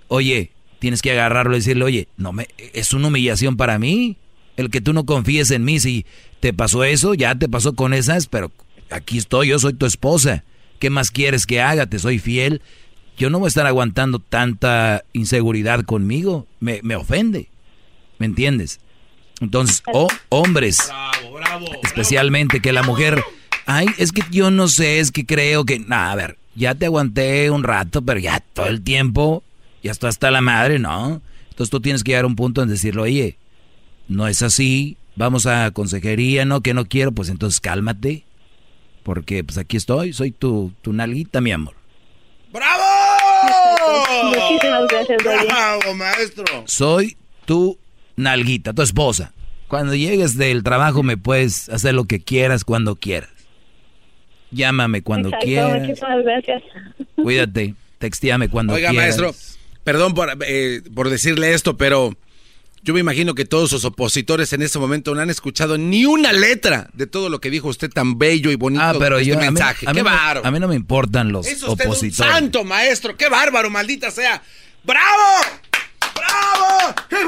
oye, 0.10 0.52
tienes 0.78 1.02
que 1.02 1.10
agarrarlo 1.10 1.54
y 1.54 1.60
decirle, 1.60 1.86
oye, 1.86 2.08
no 2.18 2.34
me, 2.34 2.48
es 2.56 2.94
una 2.94 3.08
humillación 3.08 3.58
para 3.58 3.80
mí, 3.80 4.18
el 4.58 4.70
que 4.72 4.82
tú 4.82 4.92
no 4.92 5.06
confíes 5.06 5.52
en 5.52 5.64
mí, 5.64 5.80
si 5.80 6.06
te 6.40 6.54
pasó 6.54 6.84
eso, 6.84 7.14
ya 7.14 7.36
te 7.36 7.50
pasó 7.50 7.74
con 7.74 7.94
esas, 7.94 8.28
pero 8.28 8.52
aquí 8.90 9.18
estoy, 9.18 9.50
yo 9.50 9.60
soy 9.60 9.74
tu 9.74 9.86
esposa, 9.86 10.44
¿qué 10.80 10.90
más 10.90 11.12
quieres 11.12 11.46
que 11.46 11.62
haga? 11.62 11.88
Te 11.88 12.00
soy 12.00 12.20
fiel, 12.20 12.62
yo 13.18 13.30
no 13.30 13.40
voy 13.40 13.48
a 13.48 13.50
estar 13.50 13.66
aguantando 13.66 14.20
tanta 14.20 15.04
inseguridad 15.14 15.84
conmigo, 15.84 16.48
me, 16.60 16.80
me 16.84 16.96
ofende, 16.96 17.50
¿me 18.20 18.28
entiendes? 18.28 18.80
Entonces, 19.40 19.84
oh, 19.94 20.08
hombres, 20.30 20.92
especialmente 21.84 22.60
que 22.60 22.74
la 22.74 22.84
mujer, 22.84 23.24
ay, 23.66 23.88
es 23.98 24.12
que 24.12 24.24
yo 24.32 24.52
no 24.52 24.68
sé, 24.68 25.00
es 25.00 25.12
que 25.12 25.26
creo 25.26 25.66
que, 25.66 25.80
nah, 25.80 26.12
a 26.12 26.16
ver, 26.16 26.38
ya 26.56 26.74
te 26.74 26.88
aguanté 26.88 27.52
un 27.52 27.64
rato, 27.64 28.02
pero 28.02 28.20
ya 28.20 28.40
todo 28.40 28.68
el 28.68 28.82
tiempo, 28.82 29.44
ya 29.84 29.92
está 29.92 30.08
hasta 30.08 30.32
la 30.32 30.42
madre, 30.42 30.80
¿no? 30.80 31.22
Entonces 31.50 31.70
tú 31.70 31.80
tienes 31.80 32.04
que 32.04 32.12
llegar 32.12 32.24
a 32.24 32.28
un 32.28 32.36
punto 32.36 32.64
en 32.64 32.70
decirlo, 32.70 33.04
oye, 33.04 33.38
no 34.08 34.28
es 34.28 34.42
así, 34.42 34.98
vamos 35.18 35.46
a 35.46 35.72
consejería, 35.72 36.46
no, 36.46 36.62
que 36.62 36.74
no 36.74 36.86
quiero, 36.86 37.12
pues 37.12 37.30
entonces 37.30 37.60
cálmate, 37.60 38.24
porque 39.04 39.44
pues 39.44 39.58
aquí 39.58 39.76
estoy, 39.78 40.14
soy 40.14 40.32
tu, 40.32 40.72
tu 40.82 40.94
nalguita, 40.94 41.42
mi 41.42 41.52
amor. 41.52 41.76
Muchísimas 44.24 44.88
gracias, 44.88 45.24
Doggy. 45.24 45.46
¡Bravo, 45.48 45.94
maestro! 45.96 46.46
Soy 46.66 47.18
tu 47.46 47.78
nalguita, 48.16 48.74
tu 48.74 48.82
esposa. 48.82 49.34
Cuando 49.68 49.96
llegues 49.96 50.38
del 50.38 50.64
trabajo 50.64 51.04
me 51.04 51.18
puedes 51.18 51.68
hacer 51.70 51.94
lo 51.94 52.06
que 52.06 52.22
quieras 52.22 52.64
cuando 52.64 52.96
quieras. 52.96 53.30
Llámame 54.52 55.02
cuando 55.02 55.28
Exacto, 55.30 55.46
quieras. 55.46 55.82
muchísimas 55.82 56.24
gracias. 56.24 56.64
Cuídate, 57.22 57.76
texteame 57.98 58.48
cuando 58.50 58.74
Oiga, 58.74 58.92
quieras. 58.92 59.20
maestro, 59.20 59.36
perdón 59.84 60.14
por, 60.14 60.30
eh, 60.48 60.82
por 60.96 61.10
decirle 61.10 61.54
esto, 61.54 61.76
pero 61.76 62.16
Yo 62.88 62.94
me 62.94 63.02
imagino 63.02 63.36
que 63.36 63.44
todos 63.44 63.70
sus 63.70 63.84
opositores 63.84 64.54
en 64.54 64.62
este 64.62 64.80
momento 64.80 65.14
no 65.14 65.20
han 65.20 65.30
escuchado 65.30 65.78
ni 65.78 66.06
una 66.06 66.32
letra 66.32 66.88
de 66.94 67.06
todo 67.06 67.28
lo 67.28 67.42
que 67.42 67.50
dijo 67.50 67.68
usted 67.68 67.90
tan 67.92 68.18
bello 68.18 68.50
y 68.50 68.56
bonito. 68.56 68.82
Ah, 68.82 68.94
pero 68.98 69.18
este 69.18 69.32
yo, 69.32 69.36
a 69.36 69.40
mí, 69.40 69.44
mensaje. 69.48 69.86
a 69.90 69.92
mí 69.92 69.98
¡Qué 69.98 70.04
no- 70.04 70.10
bárbaro! 70.10 70.42
a 70.46 70.52
mí 70.52 70.58
no 70.62 70.70
me 70.70 70.76
importan 70.76 71.34
los 71.34 71.46
Es 71.48 71.56
usted 71.64 71.84
un 71.86 71.92
opositores. 71.92 72.34
santo, 72.34 72.64
maestro. 72.64 73.18
¡Qué 73.18 73.28
bárbaro, 73.28 73.70
maldita 73.70 74.10
sea! 74.10 74.42
¡Bravo! 74.86 75.02
¡Bravo! 76.16 76.96
¡Qué 77.10 77.18
bien! 77.18 77.28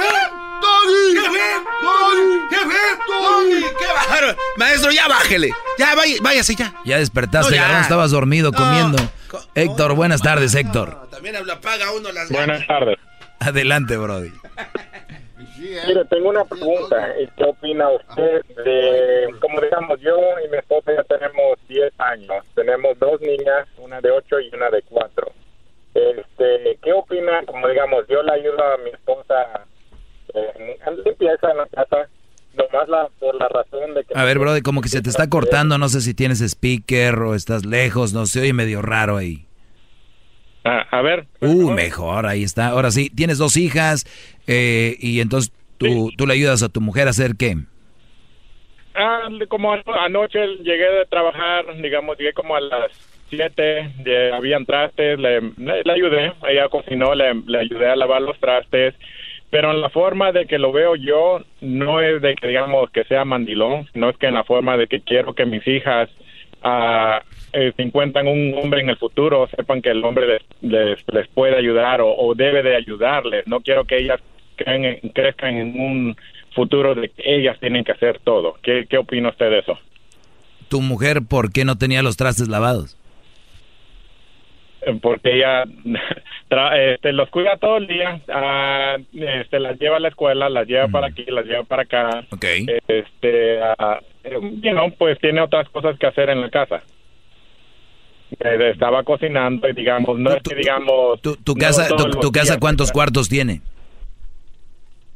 ¡Doggy! 0.62 1.14
¡Qué 1.14 1.30
bien! 1.30 1.64
¡Doggy! 1.82 2.48
¡Qué 2.50 2.66
bien! 2.66 2.80
¡Doggy! 3.10 3.66
¡Qué 3.78 3.86
bárbaro! 3.94 4.38
Maestro, 4.56 4.92
ya 4.92 5.08
bájele. 5.10 5.52
Ya, 5.78 5.94
vaya- 5.94 6.16
váyase 6.22 6.56
ya. 6.56 6.74
Ya 6.86 7.00
despertaste, 7.00 7.50
No, 7.52 7.56
ya. 7.58 7.62
Garbanzo, 7.64 7.84
estabas 7.84 8.12
dormido 8.12 8.52
No. 8.52 8.58
comiendo. 8.58 9.12
Héctor, 9.56 9.94
buenas 9.96 10.22
tardes, 10.22 10.56
Héctor. 10.56 11.10
También 11.12 11.36
habla, 11.36 11.60
paga 11.60 11.92
uno 11.92 12.14
las 12.14 12.30
Buenas 12.30 12.66
tardes. 12.66 12.98
Adelante, 13.42 13.98
Brody. 13.98 14.32
Mire, 15.60 16.06
tengo 16.06 16.30
una 16.30 16.46
pregunta. 16.46 17.16
¿Y 17.20 17.28
¿Qué 17.28 17.44
opina 17.44 17.90
usted 17.90 18.46
de, 18.64 19.28
como 19.40 19.60
digamos, 19.60 20.00
yo 20.00 20.18
y 20.46 20.50
mi 20.50 20.58
esposa 20.58 20.94
ya 20.94 21.04
tenemos 21.04 21.60
10 21.68 21.94
años, 22.00 22.46
tenemos 22.56 22.98
dos 23.00 23.20
niñas, 23.22 23.68
una 23.78 24.00
de 24.02 24.12
8 24.12 24.40
y 24.40 24.56
una 24.56 24.70
de 24.70 24.82
4. 24.84 25.32
Este, 25.94 26.80
¿Qué 26.82 26.94
opina, 26.94 27.44
como 27.46 27.68
digamos, 27.68 28.08
yo 28.08 28.24
le 28.24 28.34
ayudo 28.34 28.64
a 28.64 28.78
mi 28.78 28.92
esposa 28.92 29.66
eh, 30.34 30.78
limpieza 31.06 31.52
en 31.52 31.58
la 31.58 31.66
casa, 31.68 32.08
nomás 32.54 32.88
la, 32.88 33.10
por 33.20 33.36
la 33.36 33.48
razón 33.50 33.94
de 33.96 34.04
que... 34.04 34.14
A 34.18 34.24
ver, 34.24 34.40
Brody, 34.40 34.62
como 34.62 34.82
que 34.82 34.90
se 34.90 35.02
te 35.02 35.10
está 35.10 35.30
cortando, 35.30 35.78
no 35.78 35.90
sé 35.90 36.02
si 36.02 36.14
tienes 36.14 36.42
speaker 36.42 37.20
o 37.20 37.36
estás 37.36 37.66
lejos, 37.66 38.14
no 38.14 38.26
sé, 38.26 38.42
oye 38.42 38.54
medio 38.54 38.82
raro 38.82 39.18
ahí. 39.18 39.49
Ah, 40.72 40.86
a 40.92 41.02
ver. 41.02 41.26
Uh, 41.42 41.72
mejor, 41.72 42.28
ahí 42.28 42.44
está. 42.44 42.68
Ahora 42.68 42.92
sí, 42.92 43.10
tienes 43.10 43.40
dos 43.40 43.58
hijas 43.58 44.06
eh, 44.46 44.96
y 45.00 45.20
entonces 45.20 45.52
tú, 45.80 46.12
tú 46.16 46.28
le 46.28 46.34
ayudas 46.34 46.62
a 46.62 46.70
tu 46.70 46.80
mujer 46.80 47.08
a 47.08 47.10
hacer 47.10 47.32
qué? 47.40 47.56
Ah, 48.94 49.28
como 49.48 49.74
ano- 49.74 49.84
anoche 50.00 50.40
llegué 50.64 50.92
de 50.92 51.06
trabajar, 51.10 51.66
digamos, 51.82 52.18
llegué 52.20 52.34
como 52.34 52.56
a 52.56 52.62
las 52.62 52.92
7, 53.32 53.94
de- 54.04 54.32
habían 54.32 54.66
trastes, 54.68 55.18
le, 55.18 55.42
le, 55.42 55.84
le 55.84 55.92
ayudé, 55.92 56.34
ella 56.48 56.70
cocinó, 56.70 57.16
le, 57.16 57.34
le 57.48 57.60
ayudé 57.60 57.88
a 57.90 57.96
lavar 57.96 58.22
los 58.22 58.38
trastes, 58.40 58.94
pero 59.50 59.72
en 59.72 59.82
la 59.82 59.90
forma 59.90 60.32
de 60.32 60.46
que 60.46 60.60
lo 60.60 60.72
veo 60.72 60.96
yo, 60.96 61.42
no 61.62 62.00
es 62.02 62.22
de 62.22 62.36
que, 62.36 62.48
digamos, 62.48 62.92
que 62.92 63.06
sea 63.06 63.26
mandilón, 63.26 63.88
no 63.96 64.10
es 64.12 64.18
que 64.18 64.28
en 64.28 64.36
la 64.36 64.44
forma 64.44 64.78
de 64.78 64.86
que 64.88 65.02
quiero 65.02 65.34
que 65.34 65.46
mis 65.46 65.66
hijas 65.68 66.10
ah, 66.62 67.24
eh, 67.54 67.72
se 67.76 67.82
encuentran 67.82 68.28
un 68.28 68.54
hombre 68.58 68.82
en 68.82 68.90
el 68.90 68.98
futuro, 68.98 69.48
sepan 69.56 69.82
que 69.82 69.90
el 69.90 70.04
hombre 70.04 70.28
les, 70.28 70.42
les, 70.62 71.00
les 71.14 71.28
puede 71.30 71.56
ayudar 71.58 72.02
o, 72.02 72.14
o 72.16 72.36
debe 72.36 72.62
de 72.64 72.76
ayudarles, 72.76 73.48
no 73.48 73.62
quiero 73.62 73.86
que 73.86 73.98
ellas 73.98 74.20
creen 74.56 74.86
en- 74.86 75.10
crezcan 75.10 75.56
en 75.58 75.80
un 75.80 76.18
futuro 76.54 76.96
de 76.96 77.10
que 77.10 77.36
ellas 77.36 77.58
tienen 77.60 77.84
que 77.84 77.92
hacer 77.94 78.20
todo. 78.24 78.56
¿Qué, 78.62 78.86
qué 78.90 78.98
opina 78.98 79.30
usted 79.30 79.50
de 79.50 79.60
eso? 79.60 79.78
¿Tu 80.68 80.82
mujer 80.82 81.22
por 81.28 81.52
qué 81.52 81.64
no 81.66 81.78
tenía 81.78 82.02
los 82.04 82.18
trastes 82.18 82.48
lavados? 82.48 82.96
Eh, 84.82 84.98
Porque 85.02 85.36
ella 85.36 85.64
tra- 86.50 86.78
este, 86.94 87.12
los 87.14 87.30
cuida 87.30 87.58
todo 87.58 87.78
el 87.78 87.88
día, 87.88 88.20
ah, 88.34 88.98
este, 89.14 89.60
las 89.60 89.80
lleva 89.80 89.98
a 89.98 90.00
la 90.00 90.08
escuela, 90.10 90.50
las 90.50 90.68
lleva 90.68 90.88
para 90.88 91.08
aquí, 91.08 91.26
las 91.28 91.46
lleva 91.46 91.64
para 91.64 91.84
acá. 91.84 92.24
Este, 92.88 93.60
eh, 93.60 94.40
you 94.62 94.72
know, 94.72 94.92
pues 94.98 95.20
tiene 95.20 95.42
otras 95.42 95.68
cosas 95.70 95.98
que 96.00 96.08
hacer 96.08 96.30
en 96.30 96.42
la 96.42 96.50
casa. 96.50 96.82
Eh, 98.32 98.72
estaba 98.72 99.04
cocinando 99.04 99.68
y 99.68 99.74
digamos, 99.74 100.20
no 100.20 100.32
es 100.32 100.44
que 100.44 100.56
digamos... 100.56 101.20
¿Tu 101.22 101.56
casa, 101.56 101.88
tu, 101.88 102.32
casa 102.32 102.60
cuántos 102.60 102.92
cuartos 102.92 103.28
tiene? 103.28 103.62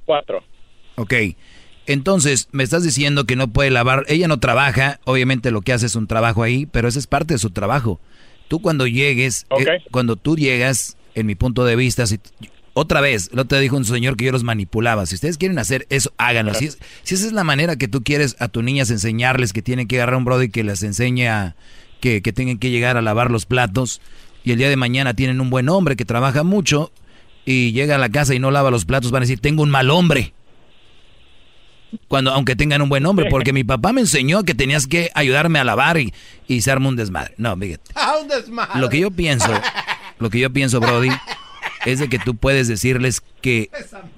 Cuatro. 0.06 0.44
Ok. 0.95 1.14
Entonces, 1.85 2.48
me 2.52 2.64
estás 2.64 2.84
diciendo 2.84 3.26
que 3.26 3.35
no 3.35 3.49
puede 3.49 3.69
lavar. 3.69 4.06
Ella 4.07 4.27
no 4.27 4.40
trabaja, 4.40 4.99
obviamente 5.06 5.52
lo 5.52 5.61
que 5.61 5.73
hace 5.73 5.85
es 5.85 5.95
un 5.95 6.07
trabajo 6.07 6.44
ahí, 6.44 6.65
pero 6.65 6.88
ese 6.88 6.99
es 6.99 7.07
parte 7.07 7.34
de 7.34 7.38
su 7.38 7.49
trabajo. 7.49 7.99
Tú 8.48 8.61
cuando 8.61 8.88
llegues, 8.88 9.45
eh, 9.60 9.80
cuando 9.91 10.15
tú 10.15 10.35
llegas, 10.35 10.98
en 11.15 11.26
mi 11.26 11.35
punto 11.35 11.65
de 11.65 11.76
vista, 11.76 12.07
si, 12.07 12.19
otra 12.73 13.02
vez, 13.02 13.30
lo 13.34 13.45
te 13.45 13.60
dijo 13.60 13.76
un 13.77 13.85
señor 13.85 14.15
que 14.18 14.26
yo 14.26 14.31
los 14.31 14.44
manipulaba. 14.44 15.06
Si 15.06 15.15
ustedes 15.15 15.38
quieren 15.38 15.60
hacer 15.60 15.85
eso, 15.90 16.11
háganlo. 16.18 16.53
Si, 16.53 16.65
es- 16.65 16.80
si 17.03 17.15
esa 17.15 17.26
es 17.27 17.34
la 17.34 17.44
manera 17.44 17.76
que 17.76 17.88
tú 17.88 18.02
quieres 18.03 18.35
a 18.40 18.48
tus 18.48 18.64
niñas 18.64 18.90
enseñarles 18.90 19.53
que 19.53 19.61
tienen 19.61 19.88
que 19.88 19.98
agarrar 19.98 20.15
un 20.15 20.26
brody 20.26 20.49
que 20.49 20.64
les 20.64 20.81
enseñe 20.84 21.27
a 21.27 21.56
que, 22.03 22.21
que 22.21 22.34
tengan 22.34 22.57
que 22.57 22.69
llegar 22.69 22.97
a 22.97 23.01
lavar 23.01 23.31
los 23.31 23.45
platos 23.45 24.01
y 24.43 24.51
el 24.51 24.57
día 24.57 24.67
de 24.67 24.75
mañana 24.75 25.13
tienen 25.13 25.39
un 25.39 25.49
buen 25.49 25.69
hombre 25.69 25.95
que 25.95 26.03
trabaja 26.03 26.43
mucho 26.43 26.91
y 27.45 27.71
llega 27.71 27.95
a 27.95 27.97
la 27.97 28.09
casa 28.09 28.35
y 28.35 28.39
no 28.39 28.51
lava 28.51 28.71
los 28.71 28.84
platos, 28.84 29.09
van 29.09 29.21
a 29.21 29.25
decir, 29.25 29.39
tengo 29.39 29.63
un 29.63 29.69
mal 29.69 29.89
hombre. 29.89 30.34
Cuando, 32.09 32.31
aunque 32.34 32.57
tengan 32.57 32.81
un 32.81 32.89
buen 32.89 33.05
hombre, 33.05 33.27
porque 33.30 33.53
mi 33.53 33.63
papá 33.63 33.93
me 33.93 34.01
enseñó 34.01 34.43
que 34.43 34.53
tenías 34.53 34.85
que 34.85 35.11
ayudarme 35.13 35.59
a 35.59 35.63
lavar 35.63 35.97
y, 35.97 36.13
y 36.45 36.59
se 36.59 36.71
arma 36.71 36.89
un 36.89 36.97
desmadre. 36.97 37.35
No, 37.38 37.55
fíjate. 37.55 37.91
¡Ah, 37.95 38.15
un 38.21 38.27
desmadre! 38.27 38.81
Lo 38.81 38.89
que 38.89 38.99
yo 38.99 39.09
pienso, 39.09 39.53
lo 40.19 40.30
que 40.30 40.39
yo 40.39 40.51
pienso, 40.51 40.81
Brody, 40.81 41.09
es 41.85 41.99
de 41.99 42.10
que 42.10 42.19
tú 42.19 42.35
puedes 42.35 42.68
decirles 42.68 43.22
que, 43.41 43.69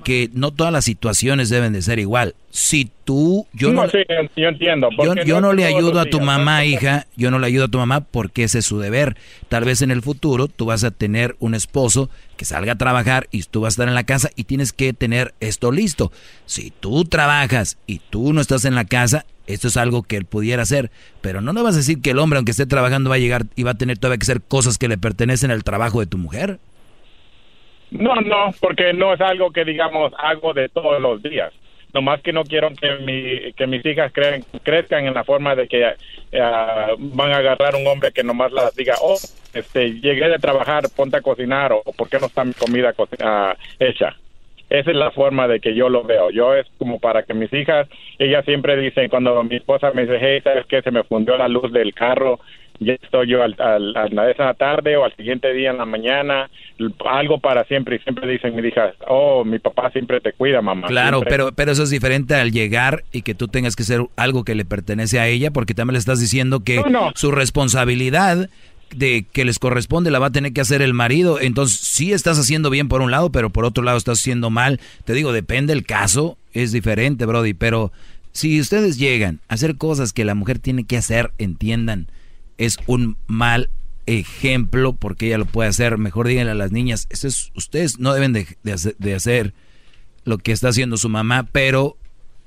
que 0.04 0.30
no 0.34 0.52
todas 0.52 0.72
las 0.72 0.86
situaciones 0.86 1.50
deben 1.50 1.74
de 1.74 1.82
ser 1.82 2.00
igual. 2.00 2.36
Si 2.50 2.90
tú, 3.04 3.48
yo 3.54 3.74
no, 3.74 3.84
No, 3.84 3.90
sí, 3.90 3.98
yo 4.38 4.48
entiendo. 4.48 4.90
yo, 5.04 5.16
yo 5.24 5.42
no 5.42 5.54
le 5.54 5.66
ayudo 5.66 6.00
a 6.00 6.06
tu 6.06 6.18
días, 6.18 6.22
¿no? 6.22 6.26
mamá, 6.26 6.64
hija, 6.66 7.08
yo 7.18 7.32
no 7.32 7.40
le 7.40 7.48
ayudo 7.48 7.66
a 7.66 7.68
tu 7.68 7.78
mamá 7.78 8.02
porque 8.02 8.44
ese 8.44 8.60
es 8.60 8.66
su 8.66 8.80
deber. 8.80 9.18
Tal 9.50 9.66
vez 9.66 9.82
en 9.82 9.92
el 9.92 10.02
futuro 10.02 10.48
tú 10.48 10.66
vas 10.66 10.84
a 10.84 10.92
tener 10.92 11.36
un 11.40 11.54
esposo 11.56 12.10
que 12.38 12.46
salga 12.46 12.74
a 12.74 12.78
trabajar 12.78 13.28
y 13.32 13.44
tú 13.44 13.62
vas 13.62 13.74
a 13.74 13.76
estar 13.76 13.88
en 13.88 13.96
la 13.96 14.06
casa 14.06 14.30
y 14.36 14.46
tienes 14.46 14.72
que 14.72 14.94
tener 14.94 15.34
esto 15.40 15.72
listo. 15.72 16.12
Si 16.46 16.72
tú 16.72 17.06
trabajas 17.06 17.78
y 17.88 18.00
tú 18.00 18.32
no 18.32 18.42
estás 18.42 18.66
en 18.66 18.76
la 18.76 18.86
casa, 18.86 19.26
esto 19.48 19.68
es 19.68 19.78
algo 19.78 20.04
que 20.04 20.18
él 20.18 20.26
pudiera 20.26 20.64
hacer, 20.64 20.92
pero 21.22 21.42
no 21.42 21.54
le 21.54 21.62
vas 21.62 21.76
a 21.76 21.80
decir 21.80 22.02
que 22.02 22.12
el 22.12 22.20
hombre, 22.20 22.38
aunque 22.38 22.52
esté 22.52 22.66
trabajando, 22.66 23.10
va 23.10 23.16
a 23.16 23.20
llegar 23.20 23.46
y 23.56 23.64
va 23.64 23.72
a 23.72 23.76
tener 23.76 23.98
todavía 23.98 24.18
que 24.18 24.24
hacer 24.24 24.42
cosas 24.42 24.78
que 24.78 24.88
le 24.88 24.98
pertenecen 24.98 25.52
al 25.52 25.64
trabajo 25.64 26.00
de 26.00 26.08
tu 26.08 26.18
mujer. 26.18 26.60
No, 28.00 28.16
no, 28.16 28.52
porque 28.60 28.94
no 28.94 29.14
es 29.14 29.22
algo 29.22 29.52
que, 29.52 29.64
digamos, 29.66 30.12
hago 30.18 30.54
de 30.54 30.70
todos 30.70 31.02
los 31.02 31.22
días. 31.24 31.54
Nomás 31.94 32.22
que 32.22 32.34
no 32.34 32.44
quiero 32.44 32.70
que, 32.72 32.92
mi, 33.06 33.54
que 33.54 33.68
mis 33.68 33.86
hijas 33.86 34.12
creen- 34.12 34.44
crezcan 34.64 35.06
en 35.08 35.14
la 35.14 35.24
forma 35.24 35.56
de 35.56 35.68
que 35.68 35.86
ah, 36.42 36.88
van 36.98 37.32
a 37.32 37.38
agarrar 37.38 37.76
un 37.76 37.88
hombre 37.88 38.12
que 38.12 38.22
nomás 38.24 38.52
las 38.52 38.76
diga, 38.76 38.96
oh, 39.02 39.16
este, 39.54 39.94
llegué 40.02 40.28
de 40.28 40.38
trabajar, 40.40 40.84
ponte 40.96 41.16
a 41.18 41.22
cocinar, 41.22 41.72
o 41.72 41.84
¿por 41.98 42.10
qué 42.10 42.20
no 42.20 42.26
está 42.28 42.44
mi 42.44 42.54
comida 42.54 42.92
co- 42.92 43.08
ah, 43.24 43.56
hecha? 43.80 44.14
Esa 44.70 44.92
es 44.92 44.98
la 44.98 45.12
forma 45.12 45.48
de 45.48 45.60
que 45.62 45.74
yo 45.74 45.88
lo 45.88 46.04
veo. 46.04 46.32
Yo 46.32 46.54
es 46.54 46.66
como 46.78 47.00
para 47.00 47.24
que 47.24 47.34
mis 47.34 47.54
hijas, 47.54 47.88
ellas 48.20 48.44
siempre 48.44 48.76
dicen, 48.76 49.08
cuando 49.10 49.42
mi 49.44 49.56
esposa 49.56 49.92
me 49.94 50.02
dice, 50.02 50.18
hey, 50.20 50.42
¿sabes 50.44 50.66
qué? 50.66 50.82
Se 50.82 50.92
me 50.92 51.04
fundió 51.04 51.38
la 51.38 51.48
luz 51.48 51.72
del 51.72 51.94
carro, 51.94 52.40
ya 52.80 52.94
estoy 52.94 53.30
yo 53.30 53.44
al, 53.44 53.56
al- 53.60 53.96
a 54.20 54.30
esa 54.32 54.54
tarde 54.54 54.98
o 54.98 55.06
al 55.06 55.16
siguiente 55.16 55.54
día 55.54 55.72
en 55.72 55.78
la 55.78 55.86
mañana, 55.86 56.50
algo 57.10 57.40
para 57.40 57.64
siempre. 57.66 57.96
Y 57.96 58.00
siempre 58.00 58.30
dicen 58.30 58.56
mis 58.56 58.66
hijas, 58.66 58.94
oh, 59.08 59.44
mi 59.46 59.60
papá 59.60 59.90
siempre 59.92 60.20
te 60.22 60.34
cuida, 60.34 60.62
mamá. 60.62 60.88
Claro, 60.88 61.18
Siempre. 61.20 61.30
pero, 61.32 61.52
pero 61.54 61.72
eso 61.72 61.84
es 61.84 61.90
diferente 61.90 62.36
al 62.36 62.52
llegar 62.52 63.04
y 63.12 63.22
que 63.22 63.36
tú 63.36 63.48
tengas 63.48 63.76
que 63.76 63.84
ser 63.84 64.02
algo 64.16 64.44
que 64.44 64.56
le 64.56 64.66
pertenece 64.66 65.20
a 65.20 65.28
ella, 65.28 65.52
porque 65.52 65.74
también 65.74 65.94
le 65.94 66.00
estás 66.00 66.20
diciendo 66.20 66.62
que 66.62 66.78
No, 66.78 66.90
no. 66.90 67.12
su 67.16 67.32
responsabilidad 67.32 68.50
de 68.96 69.26
que 69.32 69.46
les 69.46 69.58
corresponde 69.60 70.12
la 70.12 70.20
va 70.20 70.28
a 70.28 70.32
tener 70.32 70.54
que 70.54 70.62
hacer 70.62 70.82
el 70.82 70.94
marido. 70.94 71.40
Entonces, 71.42 71.78
sí 71.80 72.14
estás 72.14 72.38
haciendo 72.40 72.70
bien 72.70 72.88
por 72.88 73.02
un 73.02 73.12
lado, 73.12 73.32
pero 73.32 73.50
por 73.50 73.66
otro 73.66 73.84
lado 73.84 73.98
estás 73.98 74.20
haciendo 74.20 74.50
mal. 74.50 74.80
Te 75.06 75.14
digo, 75.14 75.34
depende 75.34 75.74
el 75.74 75.86
caso, 75.86 76.38
es 76.54 76.72
diferente, 76.72 77.26
Brody, 77.26 77.54
pero 77.54 77.92
si 78.32 78.60
ustedes 78.60 78.98
llegan 78.98 79.40
a 79.50 79.56
hacer 79.56 79.78
cosas 79.78 80.14
que 80.14 80.24
la 80.26 80.36
mujer 80.36 80.60
tiene 80.60 80.86
que 80.86 80.98
hacer, 80.98 81.32
entiendan, 81.38 82.08
es 82.58 82.78
un 82.88 83.18
mal 83.28 83.70
ejemplo 84.06 84.94
porque 84.94 85.28
ella 85.28 85.38
lo 85.40 85.46
puede 85.46 85.70
hacer. 85.70 85.98
Mejor 85.98 86.28
díganle 86.28 86.52
a 86.52 86.56
las 86.56 86.72
niñas, 86.72 87.08
eso 87.10 87.28
es, 87.28 87.52
ustedes 87.56 88.00
no 88.00 88.14
deben 88.14 88.34
de, 88.34 88.48
de 88.64 88.74
hacer, 88.74 88.96
de 88.98 89.16
hacer 89.16 89.54
lo 90.24 90.38
que 90.38 90.52
está 90.52 90.70
haciendo 90.70 90.98
su 90.98 91.10
mamá, 91.10 91.48
pero 91.52 91.98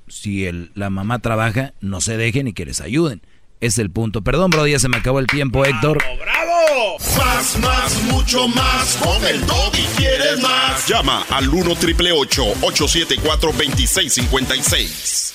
si 0.08 0.46
el, 0.46 0.70
la 0.74 0.90
mamá 0.90 1.20
trabaja, 1.20 1.74
no 1.80 2.00
se 2.00 2.16
dejen 2.16 2.48
y 2.48 2.52
que 2.52 2.64
les 2.64 2.80
ayuden. 2.80 3.22
Es 3.60 3.78
el 3.78 3.90
punto. 3.90 4.22
Perdón, 4.22 4.50
Brody, 4.50 4.72
ya 4.72 4.78
se 4.78 4.88
me 4.88 4.98
acabó 4.98 5.18
el 5.18 5.26
tiempo, 5.26 5.64
Héctor. 5.64 5.98
¡Bravo! 6.20 6.96
Más, 7.16 7.58
más, 7.58 8.02
mucho 8.04 8.46
más. 8.48 8.96
Con 8.96 9.24
el 9.24 9.40
y 9.40 9.82
quieres 9.96 10.40
más. 10.40 10.86
Llama 10.86 11.24
al 11.30 11.48
1 11.48 11.74
triple 11.76 12.12
874 12.12 13.52
2656. 13.52 15.34